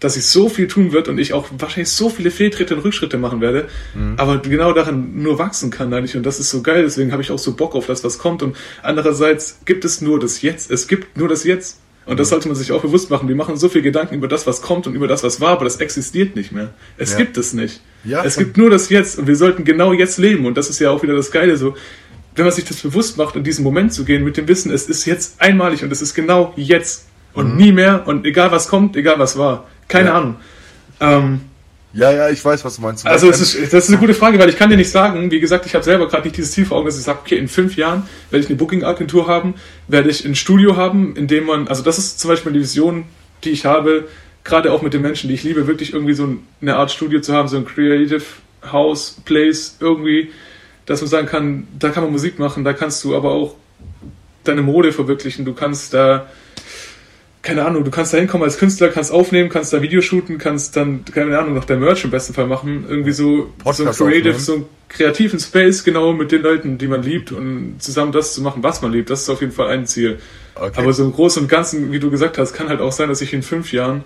dass 0.00 0.16
ich 0.16 0.26
so 0.26 0.48
viel 0.48 0.68
tun 0.68 0.92
wird 0.92 1.08
und 1.08 1.18
ich 1.18 1.32
auch 1.32 1.46
wahrscheinlich 1.58 1.88
so 1.88 2.10
viele 2.10 2.30
Fehltritte 2.30 2.74
und 2.76 2.82
Rückschritte 2.84 3.16
machen 3.16 3.40
werde, 3.40 3.68
Mhm. 3.94 4.14
aber 4.18 4.38
genau 4.38 4.72
daran 4.72 5.22
nur 5.22 5.38
wachsen 5.38 5.70
kann 5.70 5.92
eigentlich. 5.94 6.16
Und 6.16 6.24
das 6.24 6.40
ist 6.40 6.50
so 6.50 6.62
geil, 6.62 6.82
deswegen 6.82 7.12
habe 7.12 7.22
ich 7.22 7.30
auch 7.30 7.38
so 7.38 7.54
Bock 7.54 7.74
auf 7.74 7.86
das, 7.86 8.04
was 8.04 8.18
kommt. 8.18 8.42
Und 8.42 8.56
andererseits 8.82 9.60
gibt 9.64 9.84
es 9.84 10.00
nur 10.00 10.20
das 10.20 10.42
Jetzt. 10.42 10.70
Es 10.70 10.88
gibt 10.88 11.16
nur 11.16 11.28
das 11.28 11.44
Jetzt. 11.44 11.80
Und 12.06 12.14
Mhm. 12.14 12.16
das 12.18 12.28
sollte 12.28 12.48
man 12.48 12.56
sich 12.56 12.70
auch 12.72 12.82
bewusst 12.82 13.08
machen. 13.10 13.28
Wir 13.28 13.36
machen 13.36 13.56
so 13.56 13.70
viel 13.70 13.80
Gedanken 13.80 14.14
über 14.16 14.28
das, 14.28 14.46
was 14.46 14.60
kommt 14.60 14.86
und 14.86 14.94
über 14.94 15.08
das, 15.08 15.22
was 15.22 15.40
war, 15.40 15.52
aber 15.52 15.64
das 15.64 15.76
existiert 15.78 16.36
nicht 16.36 16.52
mehr. 16.52 16.74
Es 16.98 17.12
Ja. 17.12 17.18
gibt 17.18 17.38
es 17.38 17.54
nicht. 17.54 17.80
Ja, 18.04 18.22
es 18.24 18.36
gibt 18.36 18.58
nur 18.58 18.68
das 18.68 18.90
Jetzt 18.90 19.18
und 19.18 19.26
wir 19.26 19.36
sollten 19.36 19.64
genau 19.64 19.94
jetzt 19.94 20.18
leben. 20.18 20.44
Und 20.44 20.58
das 20.58 20.68
ist 20.68 20.80
ja 20.80 20.90
auch 20.90 21.02
wieder 21.02 21.14
das 21.14 21.30
Geile 21.30 21.56
so. 21.56 21.74
Wenn 22.36 22.44
man 22.44 22.52
sich 22.52 22.64
das 22.66 22.78
bewusst 22.82 23.16
macht, 23.16 23.36
in 23.36 23.44
diesen 23.44 23.64
Moment 23.64 23.94
zu 23.94 24.04
gehen, 24.04 24.22
mit 24.24 24.36
dem 24.36 24.48
Wissen, 24.48 24.70
es 24.70 24.86
ist 24.88 25.06
jetzt 25.06 25.40
einmalig 25.40 25.82
und 25.82 25.90
es 25.92 26.02
ist 26.02 26.12
genau 26.14 26.52
jetzt 26.56 27.06
und 27.32 27.56
nie 27.56 27.72
mehr 27.72 28.06
und 28.06 28.26
egal 28.26 28.52
was 28.52 28.68
kommt, 28.68 28.96
egal 28.96 29.18
was 29.18 29.38
war. 29.38 29.66
Keine. 29.88 30.08
Ja. 30.08 30.14
Ahnung. 30.14 30.36
Ähm, 31.00 31.40
Ja, 31.92 32.10
ja, 32.10 32.28
ich 32.28 32.44
weiß, 32.44 32.64
was 32.64 32.76
du 32.76 32.82
meinst. 32.82 33.06
also 33.06 33.30
es 33.30 33.40
ist, 33.40 33.72
das 33.72 33.84
ist 33.84 33.90
eine 33.90 33.98
gute 33.98 34.14
Frage, 34.14 34.38
weil 34.38 34.48
ich 34.48 34.56
kann 34.56 34.68
dir 34.68 34.76
nicht 34.76 34.90
sagen, 34.90 35.30
wie 35.30 35.38
gesagt, 35.38 35.64
ich 35.64 35.74
habe 35.74 35.84
selber 35.84 36.08
gerade 36.08 36.24
nicht 36.24 36.36
dieses 36.36 36.50
Ziel 36.50 36.66
vor 36.66 36.78
Augen, 36.78 36.86
dass 36.86 36.98
ich 36.98 37.04
sage, 37.04 37.20
okay, 37.22 37.36
in 37.36 37.46
fünf 37.46 37.76
Jahren 37.76 38.02
werde 38.30 38.42
ich 38.42 38.50
eine 38.50 38.58
Booking-Agentur 38.58 39.28
haben, 39.28 39.54
werde 39.86 40.10
ich 40.10 40.24
ein 40.24 40.34
Studio 40.34 40.76
haben, 40.76 41.14
in 41.14 41.28
dem 41.28 41.44
man, 41.44 41.68
also 41.68 41.82
das 41.82 41.98
ist 41.98 42.18
zum 42.18 42.30
Beispiel 42.30 42.52
die 42.52 42.60
Vision, 42.60 43.04
die 43.44 43.50
ich 43.50 43.64
habe, 43.64 44.08
gerade 44.42 44.72
auch 44.72 44.82
mit 44.82 44.92
den 44.92 45.02
Menschen, 45.02 45.28
die 45.28 45.34
ich 45.34 45.44
liebe, 45.44 45.68
wirklich 45.68 45.92
irgendwie 45.92 46.14
so 46.14 46.36
eine 46.60 46.76
Art 46.76 46.90
Studio 46.90 47.20
zu 47.20 47.32
haben, 47.32 47.48
so 47.48 47.56
ein 47.56 47.64
Creative 47.64 48.22
House, 48.72 49.20
Place, 49.24 49.76
irgendwie, 49.78 50.32
dass 50.86 51.00
man 51.00 51.08
sagen 51.08 51.26
kann, 51.28 51.68
da 51.78 51.90
kann 51.90 52.02
man 52.02 52.12
Musik 52.12 52.38
machen, 52.38 52.64
da 52.64 52.72
kannst 52.72 53.04
du 53.04 53.14
aber 53.14 53.30
auch 53.30 53.54
deine 54.42 54.62
Mode 54.62 54.92
verwirklichen, 54.92 55.44
du 55.44 55.54
kannst 55.54 55.94
da 55.94 56.26
keine 57.44 57.66
Ahnung, 57.66 57.84
du 57.84 57.90
kannst 57.90 58.14
da 58.14 58.18
hinkommen 58.18 58.42
als 58.42 58.56
Künstler, 58.56 58.88
kannst 58.88 59.12
aufnehmen, 59.12 59.50
kannst 59.50 59.70
da 59.74 59.82
Video 59.82 60.00
shooten, 60.00 60.38
kannst 60.38 60.76
dann, 60.76 61.04
keine 61.04 61.38
Ahnung, 61.38 61.52
noch 61.52 61.66
dein 61.66 61.78
Merch 61.78 62.02
im 62.02 62.10
besten 62.10 62.32
Fall 62.32 62.46
machen. 62.46 62.86
Irgendwie 62.88 63.12
so, 63.12 63.52
Podcast 63.58 63.98
so 63.98 64.04
ein 64.06 64.10
Creative, 64.10 64.34
aufnehmen. 64.34 64.38
so 64.38 64.54
einen 64.54 64.64
kreativen 64.88 65.38
Space, 65.38 65.84
genau, 65.84 66.14
mit 66.14 66.32
den 66.32 66.40
Leuten, 66.40 66.78
die 66.78 66.88
man 66.88 67.02
liebt 67.02 67.32
und 67.32 67.76
zusammen 67.80 68.12
das 68.12 68.32
zu 68.32 68.40
machen, 68.40 68.62
was 68.62 68.80
man 68.80 68.92
liebt. 68.92 69.10
Das 69.10 69.20
ist 69.20 69.28
auf 69.28 69.42
jeden 69.42 69.52
Fall 69.52 69.68
ein 69.68 69.86
Ziel. 69.86 70.20
Okay. 70.54 70.72
Aber 70.74 70.94
so 70.94 71.04
im 71.04 71.12
Großen 71.12 71.42
und 71.42 71.48
Ganzen, 71.48 71.92
wie 71.92 71.98
du 71.98 72.10
gesagt 72.10 72.38
hast, 72.38 72.54
kann 72.54 72.70
halt 72.70 72.80
auch 72.80 72.92
sein, 72.92 73.10
dass 73.10 73.20
ich 73.20 73.34
in 73.34 73.42
fünf 73.42 73.74
Jahren 73.74 74.04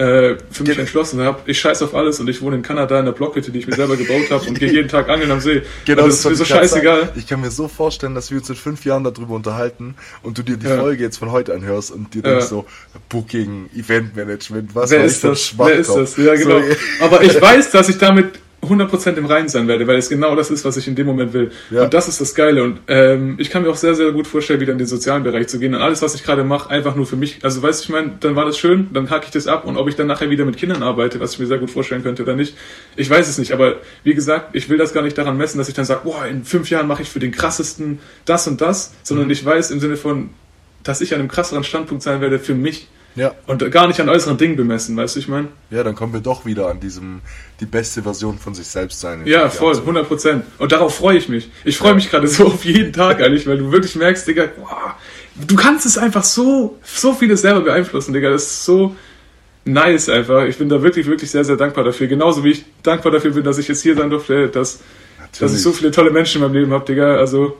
äh, 0.00 0.36
für 0.50 0.62
mich 0.62 0.72
Ge- 0.72 0.80
entschlossen 0.80 1.20
habe, 1.20 1.40
ich 1.44 1.60
scheiß 1.60 1.82
auf 1.82 1.94
alles 1.94 2.18
und 2.20 2.28
ich 2.28 2.40
wohne 2.40 2.56
in 2.56 2.62
Kanada 2.62 2.98
in 2.98 3.04
der 3.04 3.12
Blockhütte, 3.12 3.50
die 3.50 3.58
ich 3.58 3.66
mir 3.66 3.74
selber 3.76 3.96
gebaut 3.96 4.30
habe 4.30 4.44
und 4.48 4.58
gehe 4.58 4.72
jeden 4.72 4.88
Tag 4.88 5.08
angeln 5.10 5.30
am 5.30 5.40
See. 5.40 5.62
Genau, 5.84 6.04
und 6.04 6.08
das 6.08 6.20
ist 6.20 6.28
mir 6.28 6.34
so 6.36 6.44
scheißegal. 6.46 7.00
sagen. 7.00 7.12
Ich 7.18 7.26
kann 7.26 7.40
mir 7.40 7.50
so 7.50 7.68
vorstellen, 7.68 8.14
dass 8.14 8.30
wir 8.30 8.38
uns 8.38 8.48
in 8.48 8.56
fünf 8.56 8.84
Jahren 8.86 9.04
darüber 9.04 9.34
unterhalten 9.34 9.94
und 10.22 10.38
du 10.38 10.42
dir 10.42 10.56
die 10.56 10.66
Ja. 10.66 10.78
Folge 10.78 11.02
jetzt 11.02 11.18
von 11.18 11.30
heute 11.32 11.52
anhörst 11.54 11.90
und 11.90 12.14
dir 12.14 12.22
Ja. 12.24 12.30
denkst 12.30 12.46
so, 12.46 12.64
Booking, 13.10 13.68
Eventmanagement, 13.76 14.74
was 14.74 14.90
Wer 14.90 15.04
ist 15.04 15.22
das? 15.22 15.52
Wer 15.58 15.74
ist 15.74 15.90
das? 15.94 16.16
Ja, 16.16 16.34
genau. 16.34 16.60
So, 16.60 16.64
Aber 17.04 17.22
ich 17.22 17.40
weiß, 17.40 17.70
dass 17.70 17.88
ich 17.88 17.98
damit 17.98 18.38
100% 18.62 19.16
im 19.16 19.24
Reinen 19.24 19.48
sein 19.48 19.68
werde, 19.68 19.86
weil 19.86 19.96
es 19.96 20.08
genau 20.10 20.36
das 20.36 20.50
ist, 20.50 20.64
was 20.66 20.76
ich 20.76 20.86
in 20.86 20.94
dem 20.94 21.06
Moment 21.06 21.32
will. 21.32 21.50
Ja. 21.70 21.84
Und 21.84 21.94
das 21.94 22.08
ist 22.08 22.20
das 22.20 22.34
Geile. 22.34 22.62
Und 22.62 22.80
ähm, 22.88 23.36
ich 23.38 23.48
kann 23.48 23.62
mir 23.62 23.70
auch 23.70 23.76
sehr, 23.76 23.94
sehr 23.94 24.12
gut 24.12 24.26
vorstellen, 24.26 24.60
wieder 24.60 24.72
in 24.72 24.78
den 24.78 24.86
sozialen 24.86 25.22
Bereich 25.22 25.48
zu 25.48 25.58
gehen. 25.58 25.74
Und 25.74 25.80
alles, 25.80 26.02
was 26.02 26.14
ich 26.14 26.22
gerade 26.24 26.44
mache, 26.44 26.68
einfach 26.68 26.94
nur 26.94 27.06
für 27.06 27.16
mich. 27.16 27.38
Also, 27.42 27.62
weißt 27.62 27.80
du, 27.80 27.84
ich 27.84 27.88
meine, 27.88 28.12
dann 28.20 28.36
war 28.36 28.44
das 28.44 28.58
schön, 28.58 28.88
dann 28.92 29.08
hacke 29.08 29.24
ich 29.24 29.30
das 29.30 29.46
ab. 29.46 29.64
Und 29.64 29.78
ob 29.78 29.88
ich 29.88 29.96
dann 29.96 30.06
nachher 30.06 30.28
wieder 30.28 30.44
mit 30.44 30.58
Kindern 30.58 30.82
arbeite, 30.82 31.20
was 31.20 31.32
ich 31.32 31.38
mir 31.38 31.46
sehr 31.46 31.58
gut 31.58 31.70
vorstellen 31.70 32.02
könnte 32.02 32.22
oder 32.22 32.36
nicht, 32.36 32.54
ich 32.96 33.08
weiß 33.08 33.28
es 33.28 33.38
nicht. 33.38 33.52
Aber 33.52 33.76
wie 34.04 34.14
gesagt, 34.14 34.54
ich 34.54 34.68
will 34.68 34.76
das 34.76 34.92
gar 34.92 35.02
nicht 35.02 35.16
daran 35.16 35.38
messen, 35.38 35.56
dass 35.56 35.68
ich 35.68 35.74
dann 35.74 35.86
sage, 35.86 36.02
boah, 36.04 36.26
in 36.26 36.44
fünf 36.44 36.68
Jahren 36.68 36.86
mache 36.86 37.00
ich 37.02 37.08
für 37.08 37.18
den 37.18 37.32
krassesten 37.32 37.98
das 38.26 38.46
und 38.46 38.60
das, 38.60 38.92
sondern 39.02 39.26
Mhm. 39.26 39.32
ich 39.32 39.44
weiß 39.44 39.70
im 39.70 39.80
Sinne 39.80 39.96
von, 39.96 40.30
dass 40.82 41.00
ich 41.00 41.14
an 41.14 41.20
einem 41.20 41.28
krasseren 41.28 41.64
Standpunkt 41.64 42.02
sein 42.02 42.20
werde 42.20 42.38
für 42.38 42.54
mich. 42.54 42.88
Ja. 43.16 43.34
Und 43.46 43.70
gar 43.70 43.88
nicht 43.88 44.00
an 44.00 44.08
äußeren 44.08 44.38
Dingen 44.38 44.56
bemessen, 44.56 44.96
weißt 44.96 45.16
du, 45.16 45.20
ich 45.20 45.28
meine? 45.28 45.48
ja, 45.70 45.82
dann 45.82 45.94
kommen 45.94 46.12
wir 46.12 46.20
doch 46.20 46.46
wieder 46.46 46.68
an 46.68 46.80
diesem, 46.80 47.20
die 47.60 47.66
beste 47.66 48.02
Version 48.02 48.38
von 48.38 48.54
sich 48.54 48.66
selbst 48.66 49.00
sein. 49.00 49.22
in 49.22 49.26
Ja, 49.26 49.48
voll, 49.50 49.72
Jahren 49.72 49.76
zu. 49.76 49.80
100 49.82 50.08
Prozent. 50.08 50.44
Und 50.58 50.72
darauf 50.72 50.94
freue 50.94 51.18
ich 51.18 51.28
mich. 51.28 51.50
Ich 51.64 51.76
freue 51.76 51.94
mich 51.94 52.10
gerade 52.10 52.28
so 52.28 52.46
auf 52.46 52.64
jeden 52.64 52.92
Tag 52.92 53.20
eigentlich, 53.20 53.46
weil 53.46 53.58
du 53.58 53.72
wirklich 53.72 53.96
merkst, 53.96 54.26
Digga, 54.26 54.48
boah, 54.56 54.96
du 55.36 55.56
kannst 55.56 55.86
es 55.86 55.98
einfach 55.98 56.24
so, 56.24 56.78
so 56.84 57.12
vieles 57.12 57.42
selber 57.42 57.60
beeinflussen, 57.60 58.12
Digga. 58.12 58.30
Das 58.30 58.44
ist 58.44 58.64
so 58.64 58.94
nice 59.64 60.08
einfach. 60.08 60.44
Ich 60.44 60.58
bin 60.58 60.68
da 60.68 60.82
wirklich, 60.82 61.06
wirklich 61.06 61.30
sehr, 61.30 61.44
sehr 61.44 61.56
dankbar 61.56 61.84
dafür. 61.84 62.06
Genauso 62.06 62.44
wie 62.44 62.50
ich 62.50 62.64
dankbar 62.82 63.12
dafür 63.12 63.32
bin, 63.32 63.44
dass 63.44 63.58
ich 63.58 63.68
jetzt 63.68 63.82
hier 63.82 63.96
sein 63.96 64.10
durfte, 64.10 64.48
dass, 64.48 64.80
dass 65.38 65.54
ich 65.54 65.62
so 65.62 65.72
viele 65.72 65.90
tolle 65.90 66.10
Menschen 66.10 66.40
in 66.40 66.48
meinem 66.48 66.60
Leben 66.60 66.72
habe, 66.72 66.84
Digga. 66.84 67.16
Also, 67.16 67.56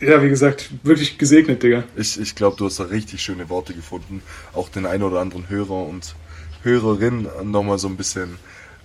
ja, 0.00 0.22
wie 0.22 0.28
gesagt, 0.28 0.70
wirklich 0.82 1.18
gesegnet, 1.18 1.62
Digga. 1.62 1.84
Ich, 1.96 2.18
ich 2.20 2.34
glaube, 2.34 2.56
du 2.56 2.66
hast 2.66 2.78
da 2.80 2.84
richtig 2.84 3.22
schöne 3.22 3.48
Worte 3.48 3.74
gefunden. 3.74 4.22
Auch 4.52 4.68
den 4.68 4.86
ein 4.86 5.02
oder 5.02 5.20
anderen 5.20 5.48
Hörer 5.48 5.86
und 5.86 6.14
Hörerin 6.62 7.28
nochmal 7.44 7.78
so 7.78 7.88
ein 7.88 7.96
bisschen, 7.96 8.38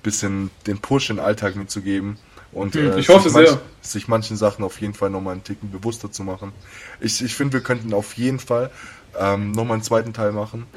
bisschen 0.04 0.50
den 0.68 0.80
Push 0.80 1.10
in 1.10 1.18
den 1.18 1.26
Alltag 1.26 1.56
mitzugeben. 1.56 2.18
Und 2.52 2.76
Hm, 2.76 2.92
äh, 2.92 3.00
ich 3.00 3.10
hoffe 3.10 3.30
sich, 3.30 3.34
manch, 3.34 3.50
sehr. 3.50 3.62
sich 3.82 4.08
manchen 4.08 4.38
Sachen 4.38 4.64
auf 4.64 4.80
jeden 4.82 4.94
Fall 4.94 5.10
nochmal 5.10 5.34
einen 5.34 5.44
Ticken 5.44 5.72
bewusster 5.72 6.12
zu 6.12 6.24
machen. 6.24 6.52
Ich, 7.00 7.24
ich 7.24 7.36
finde, 7.36 7.54
wir 7.54 7.62
könnten 7.62 7.94
auf 7.94 8.14
jeden 8.14 8.40
Fall 8.40 8.70
ähm, 9.20 9.52
nochmal 9.52 9.76
einen 9.76 9.84
zweiten 9.84 10.14
Teil 10.14 10.32
machen. 10.32 10.68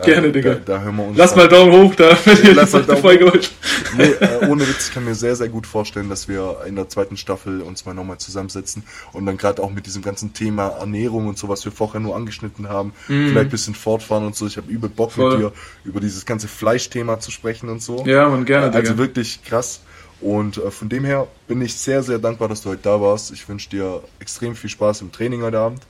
Äh, 0.00 0.04
Gerne, 0.06 0.32
Digga. 0.32 0.54
Da, 0.54 0.78
da 0.78 0.80
hören 0.82 0.96
wir 0.96 1.04
uns 1.04 1.18
Lass 1.18 1.36
mal 1.36 1.48
Daumen 1.48 1.72
hoch 1.72 1.94
da, 1.94 2.16
wenn 2.24 2.36
ihr 2.36 2.42
die 2.42 2.50
lass 2.50 2.70
zweite 2.72 2.86
Daumen 2.86 3.00
Folge 3.00 3.24
wollt. 3.26 3.52
Nee, 3.96 4.04
äh, 4.04 4.48
ohne 4.48 4.68
Witz, 4.68 4.88
ich 4.88 4.94
kann 4.94 5.04
mir 5.04 5.14
sehr, 5.14 5.36
sehr 5.36 5.48
gut 5.48 5.66
vorstellen, 5.66 6.08
dass 6.08 6.28
wir 6.28 6.58
in 6.66 6.76
der 6.76 6.88
zweiten 6.88 7.16
Staffel 7.16 7.62
uns 7.62 7.86
mal 7.86 7.94
nochmal 7.94 8.18
zusammensetzen 8.18 8.82
und 9.12 9.24
dann 9.26 9.36
gerade 9.36 9.62
auch 9.62 9.70
mit 9.70 9.86
diesem 9.86 10.02
ganzen 10.02 10.32
Thema 10.32 10.68
Ernährung 10.68 11.28
und 11.28 11.38
so, 11.38 11.48
was 11.48 11.64
wir 11.64 11.72
vorher 11.72 12.00
nur 12.00 12.16
angeschnitten 12.16 12.68
haben, 12.68 12.92
vielleicht 13.06 13.36
ein 13.36 13.48
bisschen 13.48 13.74
fortfahren 13.74 14.26
und 14.26 14.34
so. 14.34 14.46
Ich 14.46 14.56
habe 14.56 14.70
übel 14.70 14.90
Bock. 14.90 15.12
Voll. 15.14 15.30
mit 15.30 15.40
dir 15.40 15.52
über 15.84 16.00
dieses 16.00 16.26
ganze 16.26 16.48
Fleischthema 16.48 17.20
zu 17.20 17.30
sprechen 17.30 17.68
und 17.68 17.82
so. 17.82 18.04
Ja, 18.06 18.28
man, 18.28 18.44
gerne, 18.44 18.66
Digga. 18.66 18.78
Also 18.78 18.98
wirklich 18.98 19.44
krass. 19.44 19.80
Und 20.20 20.56
äh, 20.56 20.70
von 20.70 20.88
dem 20.88 21.04
her 21.04 21.26
bin 21.48 21.60
ich 21.60 21.74
sehr, 21.74 22.02
sehr 22.02 22.18
dankbar, 22.18 22.48
dass 22.48 22.62
du 22.62 22.70
heute 22.70 22.82
da 22.82 23.00
warst. 23.00 23.30
Ich 23.30 23.48
wünsche 23.48 23.68
dir 23.70 24.02
extrem 24.20 24.56
viel 24.56 24.70
Spaß 24.70 25.02
im 25.02 25.12
Training 25.12 25.42
heute 25.42 25.58
Abend. 25.58 25.82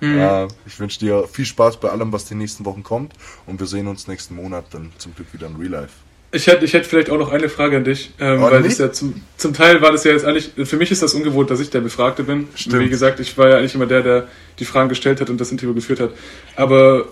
Mhm. 0.00 0.18
Äh, 0.18 0.48
ich 0.66 0.78
wünsche 0.78 0.98
dir 0.98 1.26
viel 1.30 1.44
Spaß 1.44 1.78
bei 1.78 1.90
allem, 1.90 2.12
was 2.12 2.24
die 2.24 2.34
nächsten 2.34 2.64
Wochen 2.64 2.82
kommt. 2.82 3.12
Und 3.46 3.60
wir 3.60 3.66
sehen 3.66 3.86
uns 3.86 4.06
nächsten 4.08 4.34
Monat 4.34 4.66
dann 4.72 4.92
zum 4.98 5.14
Glück 5.14 5.32
wieder 5.32 5.46
in 5.46 5.56
Real 5.56 5.70
Life. 5.82 5.92
Ich 6.30 6.46
hätte, 6.46 6.64
ich 6.66 6.74
hätte 6.74 6.86
vielleicht 6.86 7.08
auch 7.08 7.16
noch 7.16 7.32
eine 7.32 7.48
Frage 7.48 7.78
an 7.78 7.84
dich, 7.84 8.12
ähm, 8.20 8.42
Oh, 8.42 8.50
weil 8.50 8.62
das 8.62 8.76
ja 8.76 8.92
zum, 8.92 9.22
zum 9.38 9.54
Teil 9.54 9.80
war 9.80 9.92
das 9.92 10.04
ja 10.04 10.12
jetzt 10.12 10.26
eigentlich, 10.26 10.50
für 10.68 10.76
mich 10.76 10.90
ist 10.90 11.02
das 11.02 11.14
ungewohnt, 11.14 11.50
dass 11.50 11.58
ich 11.58 11.70
der 11.70 11.80
Befragte 11.80 12.22
bin. 12.22 12.48
Stimmt. 12.54 12.84
Wie 12.84 12.90
gesagt, 12.90 13.18
ich 13.18 13.38
war 13.38 13.48
ja 13.48 13.56
eigentlich 13.56 13.74
immer 13.74 13.86
der, 13.86 14.02
der 14.02 14.28
die 14.58 14.66
Fragen 14.66 14.90
gestellt 14.90 15.22
hat 15.22 15.30
und 15.30 15.40
das 15.40 15.50
Interview 15.50 15.72
geführt 15.72 16.00
hat. 16.00 16.10
Aber 16.54 17.06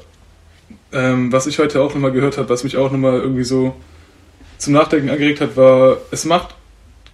ähm, 0.92 1.32
was 1.32 1.46
ich 1.46 1.58
heute 1.58 1.80
auch 1.80 1.94
nochmal 1.94 2.12
gehört 2.12 2.36
habe, 2.36 2.50
was 2.50 2.62
mich 2.62 2.76
auch 2.76 2.92
nochmal 2.92 3.18
irgendwie 3.20 3.44
so 3.44 3.74
zum 4.58 4.74
Nachdenken 4.74 5.08
angeregt 5.08 5.40
hat, 5.40 5.56
war, 5.56 5.98
es 6.10 6.26
macht 6.26 6.54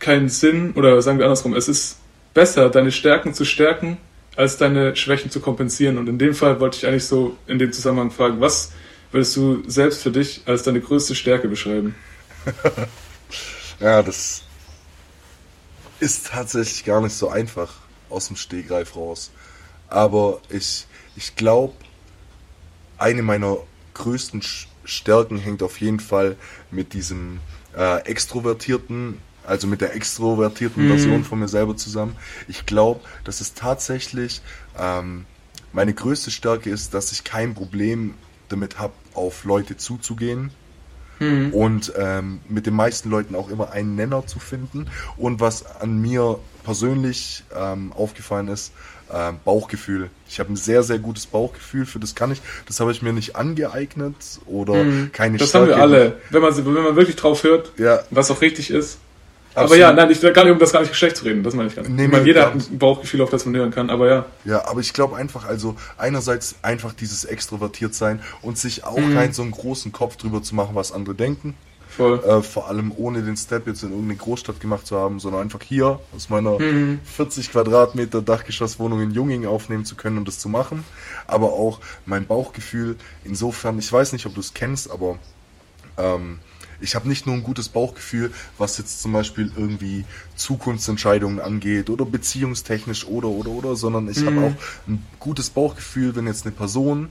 keinen 0.01 0.29
Sinn, 0.29 0.73
oder 0.75 1.01
sagen 1.03 1.19
wir 1.19 1.27
andersrum, 1.27 1.55
es 1.55 1.69
ist 1.69 1.99
besser, 2.35 2.69
deine 2.69 2.91
Stärken 2.91 3.33
zu 3.33 3.45
stärken, 3.45 3.99
als 4.37 4.57
deine 4.57 4.97
Schwächen 4.97 5.31
zu 5.31 5.41
kompensieren. 5.41 5.99
Und 5.99 6.09
in 6.09 6.19
dem 6.19 6.35
Fall 6.35 6.61
wollte 6.61 6.79
ich 6.79 6.87
eigentlich 6.87 7.07
so 7.07 7.37
in 7.47 7.59
dem 7.59 7.73
Zusammenhang 7.73 8.11
fragen, 8.11 8.41
was 8.41 8.73
würdest 9.11 9.37
du 9.37 9.63
selbst 9.69 10.03
für 10.03 10.11
dich 10.11 10.43
als 10.47 10.63
deine 10.63 10.81
größte 10.81 11.15
Stärke 11.15 11.49
beschreiben? 11.49 11.95
Ja, 13.83 14.01
das 14.01 14.43
ist 15.99 16.29
tatsächlich 16.29 16.85
gar 16.85 17.01
nicht 17.01 17.17
so 17.17 17.29
einfach 17.29 17.75
aus 18.11 18.29
dem 18.29 18.37
Stegreif 18.37 18.95
raus. 18.95 19.33
Aber 19.89 20.41
ich, 20.51 20.87
ich 21.17 21.35
glaube, 21.35 21.75
eine 22.97 23.23
meiner 23.23 23.57
größten 23.95 24.41
Stärken 24.85 25.37
hängt 25.37 25.65
auf 25.65 25.81
jeden 25.81 25.99
Fall 25.99 26.37
mit 26.71 26.93
diesem 26.93 27.41
äh, 27.77 28.05
extrovertierten, 28.05 29.19
also 29.47 29.67
mit 29.67 29.81
der 29.81 29.95
extrovertierten 29.95 30.85
Mhm. 30.85 30.89
Version 30.89 31.25
von 31.25 31.39
mir 31.41 31.49
selber 31.49 31.77
zusammen. 31.77 32.17
Ich 32.49 32.67
glaube, 32.67 33.01
dass 33.25 33.41
es 33.41 33.55
tatsächlich 33.55 34.41
ähm, 34.79 35.25
meine 35.73 35.93
größte 35.95 36.31
Stärke 36.31 36.71
ist, 36.71 36.95
dass 36.95 37.13
ich 37.13 37.25
kein 37.25 37.55
Problem 37.55 38.15
damit 38.49 38.79
habe, 38.79 38.93
auf 39.15 39.45
Leute 39.45 39.77
zuzugehen 39.77 40.51
und 41.53 41.93
ähm, 41.97 42.41
mit 42.49 42.67
den 42.67 42.75
meisten 42.75 43.09
Leuten 43.09 43.37
auch 43.37 43.49
immer 43.49 43.71
einen 43.71 43.95
Nenner 43.95 44.27
zu 44.27 44.41
finden. 44.41 44.89
Und 45.17 45.39
was 45.41 45.65
an 45.81 46.01
mir 46.01 46.41
persönlich 46.65 47.45
ähm, 47.55 47.93
aufgefallen 47.93 48.49
ist, 48.49 48.73
ähm, 49.13 49.37
Bauchgefühl. 49.45 50.11
Ich 50.29 50.41
habe 50.41 50.53
ein 50.53 50.57
sehr, 50.57 50.83
sehr 50.83 50.99
gutes 50.99 51.27
Bauchgefühl, 51.27 51.87
für 51.87 52.01
das 52.01 52.17
kann 52.17 52.33
ich, 52.33 52.41
das 52.67 52.81
habe 52.81 52.91
ich 52.91 53.03
mir 53.03 53.13
nicht 53.13 53.37
angeeignet 53.37 54.17
oder 54.47 54.85
keine 55.13 55.35
Mhm. 55.35 55.39
Das 55.39 55.55
haben 55.55 55.67
wir 55.67 55.75
Stärke. 55.75 55.83
alle. 55.83 56.17
Wenn 56.31 56.43
man, 56.43 56.57
wenn 56.57 56.73
man 56.83 56.97
wirklich 56.97 57.17
drauf 57.17 57.45
hört, 57.45 57.73
Ja, 57.79 58.01
was 58.11 58.31
auch 58.33 58.41
richtig 58.41 58.71
ist. 58.71 58.99
Aber 59.55 59.77
ja, 59.77 59.93
nein, 59.93 60.11
ich 60.11 60.23
will 60.23 60.33
gar 60.33 60.45
nicht, 60.45 60.53
um 60.53 60.59
das 60.59 60.73
gar 60.73 60.81
nicht 60.81 60.95
schlecht 60.95 61.17
zu 61.17 61.25
reden, 61.25 61.43
das 61.43 61.55
meine 61.55 61.69
ich 61.69 61.77
gar 61.77 61.83
nicht. 61.83 61.93
Nee, 61.95 62.05
ich 62.07 62.11
meine, 62.11 62.25
jeder 62.27 62.47
hat 62.47 62.55
ein 62.55 62.79
Bauchgefühl, 62.79 63.21
auf 63.23 63.31
das 63.31 63.45
man 63.45 63.55
hören 63.57 63.71
kann, 63.71 63.91
aber 63.91 64.09
ja. 64.09 64.25
Ja, 64.45 64.67
aber 64.67 64.81
ich 64.81 64.93
glaube 64.93 65.17
einfach, 65.17 65.45
also 65.47 65.77
einerseits 65.99 66.57
einfach 66.63 66.93
dieses 66.93 67.25
extrovertiert 67.25 67.95
sein 67.95 68.21
und 68.41 68.57
sich 68.59 68.85
auch 68.85 68.97
Mhm. 68.99 69.15
keinen 69.15 69.33
so 69.33 69.43
einen 69.43 69.51
großen 69.51 69.93
Kopf 69.93 70.17
drüber 70.17 70.43
zu 70.43 70.55
machen, 70.55 70.75
was 70.75 70.93
andere 70.93 71.15
denken. 71.15 71.55
Voll. 71.95 72.25
Äh, 72.25 72.41
vor 72.43 72.69
allem 72.69 72.91
ohne 72.97 73.21
den 73.21 73.37
Step 73.37 73.67
jetzt 73.67 73.83
in 73.83 73.91
irgendeine 73.91 74.17
Großstadt 74.17 74.59
gemacht 74.61 74.87
zu 74.87 74.97
haben, 74.97 75.21
sondern 75.21 75.43
einfach 75.43 75.61
hier 75.63 76.01
aus 76.17 76.31
meiner 76.31 76.59
Mhm. 76.59 77.01
40 77.05 77.53
Quadratmeter 77.53 78.23
Dachgeschosswohnung 78.23 79.03
in 79.03 79.11
Junging 79.11 79.45
aufnehmen 79.45 79.85
zu 79.85 79.95
können 79.95 80.17
und 80.17 80.27
das 80.27 80.39
zu 80.39 80.49
machen. 80.49 80.85
Aber 81.27 81.53
auch 81.53 81.81
mein 82.07 82.27
Bauchgefühl 82.27 82.97
insofern, 83.25 83.79
ich 83.79 83.93
weiß 83.93 84.15
nicht, 84.15 84.25
ob 84.25 84.33
du 84.35 84.41
es 84.41 84.55
kennst, 84.55 84.91
aber 84.91 85.19
ähm, 85.99 86.39
ich 86.83 86.95
habe 86.95 87.09
nicht 87.09 87.27
nur 87.27 87.35
ein 87.35 87.43
gutes 87.43 87.69
Bauchgefühl, 87.69 88.33
was 88.59 88.79
jetzt 88.79 89.01
zum 89.01 89.13
Beispiel 89.13 89.51
irgendwie 89.57 90.05
Zukunftsentscheidungen 90.37 91.41
angeht 91.41 91.91
oder 91.91 92.05
beziehungstechnisch 92.05 93.07
oder 93.07 93.29
oder 93.29 93.51
oder, 93.51 93.77
sondern 93.77 94.09
ich 94.09 94.25
habe 94.25 94.41
auch 94.41 94.89
ein 94.89 95.05
gutes 95.19 95.51
Bauchgefühl, 95.51 96.15
wenn 96.17 96.27
jetzt 96.27 96.45
eine 96.45 96.55
Person 96.55 97.09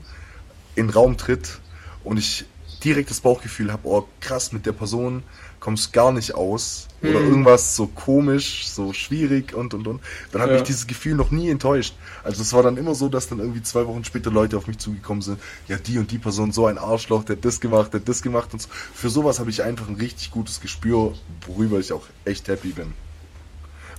in 0.74 0.86
den 0.86 0.90
Raum 0.90 1.16
tritt 1.16 1.60
und 2.04 2.18
ich 2.18 2.44
direkt 2.84 3.10
das 3.10 3.20
Bauchgefühl 3.20 3.72
habe, 3.72 3.86
oh 3.88 4.06
krass, 4.20 4.52
mit 4.52 4.66
der 4.66 4.72
Person 4.72 5.22
kommst 5.62 5.92
gar 5.92 6.10
nicht 6.10 6.34
aus 6.34 6.88
oder 7.02 7.20
irgendwas 7.20 7.76
so 7.76 7.86
komisch, 7.86 8.66
so 8.68 8.92
schwierig 8.92 9.54
und 9.54 9.74
und 9.74 9.86
und, 9.86 10.00
dann 10.32 10.42
hat 10.42 10.48
Ja. 10.50 10.54
mich 10.56 10.64
dieses 10.64 10.86
Gefühl 10.88 11.14
noch 11.14 11.30
nie 11.30 11.48
enttäuscht. 11.50 11.94
Also 12.24 12.42
es 12.42 12.52
war 12.52 12.62
dann 12.64 12.76
immer 12.76 12.94
so, 12.96 13.08
dass 13.08 13.28
dann 13.28 13.38
irgendwie 13.38 13.62
zwei 13.62 13.86
Wochen 13.86 14.04
später 14.04 14.30
Leute 14.30 14.56
auf 14.56 14.66
mich 14.66 14.78
zugekommen 14.78 15.22
sind, 15.22 15.38
ja 15.68 15.76
die 15.78 15.98
und 15.98 16.10
die 16.10 16.18
Person 16.18 16.50
so 16.52 16.66
ein 16.66 16.78
Arschloch, 16.78 17.22
der 17.24 17.36
hat 17.36 17.44
das 17.44 17.60
gemacht, 17.60 17.92
der 17.92 18.00
hat 18.00 18.08
das 18.08 18.22
gemacht 18.22 18.48
und 18.52 18.60
so. 18.62 18.68
Für 18.92 19.08
sowas 19.08 19.38
habe 19.38 19.50
ich 19.50 19.62
einfach 19.62 19.88
ein 19.88 19.94
richtig 19.94 20.32
gutes 20.32 20.60
Gespür, 20.60 21.14
worüber 21.46 21.78
ich 21.78 21.92
auch 21.92 22.06
echt 22.24 22.48
happy 22.48 22.68
bin. 22.70 22.92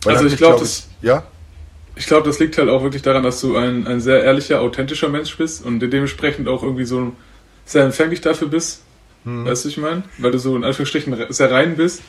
Also 0.06 0.20
hat 0.20 0.26
ich 0.26 0.32
mich, 0.32 0.38
glaub, 0.38 0.52
glaub 0.52 0.62
das- 0.62 0.88
ja, 1.02 1.24
Ich 1.96 2.08
glaube, 2.08 2.28
das 2.28 2.40
liegt 2.40 2.58
halt 2.58 2.70
auch 2.70 2.82
wirklich 2.84 3.04
daran, 3.04 3.22
dass 3.24 3.40
du 3.40 3.56
ein, 3.56 3.86
ein 3.88 4.02
sehr 4.02 4.24
ehrlicher, 4.24 4.62
authentischer 4.62 5.10
Mensch 5.10 5.38
bist 5.38 5.64
und 5.64 5.80
dementsprechend 5.80 6.48
auch 6.48 6.64
irgendwie 6.64 6.86
so 6.86 7.14
sehr 7.66 7.84
empfänglich 7.86 8.20
dafür 8.22 8.48
bist. 8.50 8.82
Hm. 9.26 9.46
Weißt 9.46 9.66
du, 9.66 9.70
ich 9.70 9.78
meine? 9.78 10.04
Weil 10.18 10.32
du 10.32 10.38
so 10.40 10.56
in 10.56 10.64
Anführungsstrichen 10.64 11.16
sehr 11.30 11.52
rein 11.52 11.76
bist. 11.76 12.02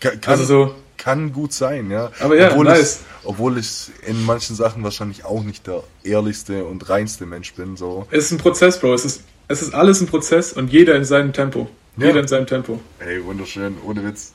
kann, 0.00 0.18
Also 0.26 0.44
so, 0.44 0.74
kann 0.96 1.32
gut 1.32 1.52
sein, 1.52 1.90
ja. 1.90 2.10
Aber 2.20 2.36
ja, 2.36 2.50
obwohl 2.50 2.66
nice. 2.66 3.00
Ich, 3.00 3.28
obwohl 3.28 3.58
ich 3.58 3.90
in 4.06 4.24
manchen 4.24 4.56
Sachen 4.56 4.82
wahrscheinlich 4.84 5.24
auch 5.24 5.42
nicht 5.42 5.66
der 5.66 5.82
ehrlichste 6.04 6.64
und 6.64 6.88
reinste 6.88 7.26
Mensch 7.26 7.52
bin, 7.54 7.76
so. 7.76 8.06
es 8.10 8.26
ist 8.26 8.32
ein 8.32 8.38
Prozess, 8.38 8.80
Bro. 8.80 8.94
Es 8.94 9.04
ist, 9.04 9.22
es 9.48 9.62
ist 9.62 9.74
alles 9.74 10.00
ein 10.00 10.06
Prozess 10.06 10.52
und 10.52 10.72
jeder 10.72 10.94
in 10.94 11.04
seinem 11.04 11.32
Tempo. 11.32 11.68
Ja. 11.96 12.06
Jeder 12.08 12.20
in 12.20 12.28
seinem 12.28 12.46
Tempo. 12.46 12.80
Ey, 12.98 13.24
wunderschön, 13.24 13.76
ohne 13.84 14.04
Witz. 14.04 14.32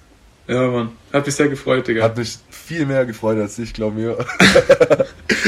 Ja, 0.47 0.67
Mann. 0.67 0.89
Hat 1.13 1.25
mich 1.25 1.35
sehr 1.35 1.47
gefreut, 1.47 1.87
Digga. 1.87 2.03
Hat 2.03 2.17
mich 2.17 2.37
viel 2.49 2.85
mehr 2.85 3.05
gefreut 3.05 3.37
als 3.37 3.57
ich, 3.59 3.73
glaube 3.73 3.95
mir. 3.95 4.17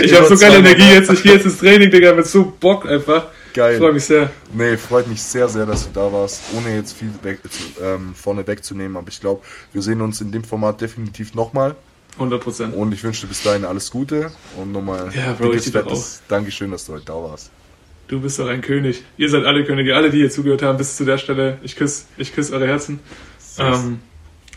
ich 0.02 0.14
habe 0.14 0.28
so 0.28 0.38
geile 0.38 0.60
Energie 0.60 0.94
jetzt. 0.94 1.12
Ich 1.12 1.24
gehe 1.24 1.34
jetzt 1.34 1.46
ins 1.46 1.58
Training, 1.58 1.90
Digga, 1.90 2.14
mit 2.14 2.28
so 2.28 2.54
Bock 2.60 2.86
einfach. 2.86 3.28
Geil. 3.54 3.74
Ich 3.74 3.80
freue 3.80 3.94
mich 3.94 4.06
sehr. 4.06 4.32
Nee, 4.54 4.78
freut 4.78 5.08
mich 5.08 5.22
sehr, 5.22 5.48
sehr, 5.48 5.66
dass 5.66 5.86
du 5.86 5.92
da 5.94 6.12
warst, 6.12 6.42
ohne 6.58 6.76
jetzt 6.76 6.94
viel 6.94 7.12
weg, 7.22 7.40
ähm, 7.82 8.14
vorne 8.16 8.46
wegzunehmen. 8.46 8.98
Aber 8.98 9.08
ich 9.10 9.20
glaube, 9.20 9.44
wir 9.72 9.82
sehen 9.82 10.02
uns 10.02 10.22
in 10.22 10.32
dem 10.32 10.44
Format 10.44 10.82
definitiv 10.82 11.36
nochmal. 11.36 11.76
100 12.16 12.42
Prozent. 12.42 12.76
Und 12.76 12.92
ich 12.94 13.04
wünsche 13.04 13.22
dir 13.22 13.28
bis 13.28 13.44
dahin 13.44 13.66
alles 13.66 13.90
Gute. 13.92 14.32
Und 14.58 14.72
nochmal 14.72 15.12
Ja, 15.16 15.34
Bro, 15.34 15.52
dickes, 15.52 15.70
fettes 15.70 16.22
Dankeschön, 16.28 16.72
dass 16.72 16.86
du 16.86 16.94
heute 16.94 17.06
da 17.06 17.14
warst. 17.14 17.52
Du 18.08 18.20
bist 18.22 18.38
doch 18.40 18.48
ein 18.48 18.62
König. 18.62 19.04
Ihr 19.18 19.30
seid 19.30 19.46
alle 19.46 19.64
Könige. 19.64 19.96
Alle, 19.96 20.10
die 20.10 20.18
hier 20.18 20.30
zugehört 20.30 20.62
haben, 20.62 20.78
bis 20.78 20.98
zu 20.98 21.06
der 21.06 21.18
Stelle. 21.18 21.58
Ich 21.64 21.76
küsse 21.76 22.06
ich 22.18 22.34
küss 22.34 22.52
eure 22.52 22.68
Herzen. 22.68 23.00
Ähm, 23.58 24.00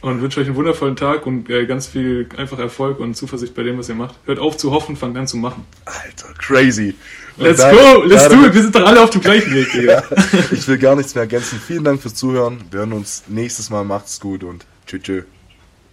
und 0.03 0.21
wünsche 0.21 0.41
euch 0.41 0.47
einen 0.47 0.57
wundervollen 0.57 0.97
Tag 0.97 1.27
und 1.27 1.49
äh, 1.49 1.67
ganz 1.67 1.87
viel 1.87 2.29
einfach 2.37 2.59
Erfolg 2.59 2.99
und 3.01 3.15
Zuversicht 3.15 3.55
bei 3.55 3.63
dem, 3.63 3.79
was 3.79 3.89
ihr 3.89 3.95
macht. 3.95 4.15
Hört 4.27 4.39
auf 4.39 4.57
zu 4.57 4.73
hoffen, 4.73 4.97
fangt 4.97 5.17
an 5.17 5.27
zu 5.27 5.37
machen. 5.37 5.65
Alter, 5.85 6.35
crazy. 6.39 6.95
Let's 7.39 7.61
da- 7.61 7.71
go, 7.71 8.03
let's 8.05 8.29
do 8.29 8.47
it. 8.47 8.55
Wir 8.55 8.63
sind 8.63 8.75
doch 8.75 8.87
alle 8.87 9.03
auf 9.03 9.11
dem 9.11 9.21
gleichen 9.21 9.53
Weg, 9.55 9.71
Digga. 9.73 10.03
Ich 10.53 10.67
will 10.69 10.79
gar 10.79 10.97
nichts 10.97 11.15
mehr 11.15 11.23
ergänzen. 11.23 11.61
Vielen 11.65 11.85
Dank 11.85 12.01
fürs 12.01 12.15
Zuhören. 12.15 12.65
Wir 12.71 12.81
hören 12.81 12.93
uns 12.95 13.25
nächstes 13.29 13.69
Mal. 13.71 13.85
Macht's 13.85 14.19
gut 14.21 14.43
und 14.43 14.65
tschüss. 14.87 15.03
tschüss. 15.03 15.25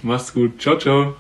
Macht's 0.04 0.34
gut. 0.34 0.62
Ciao, 0.62 0.78
ciao. 0.78 1.16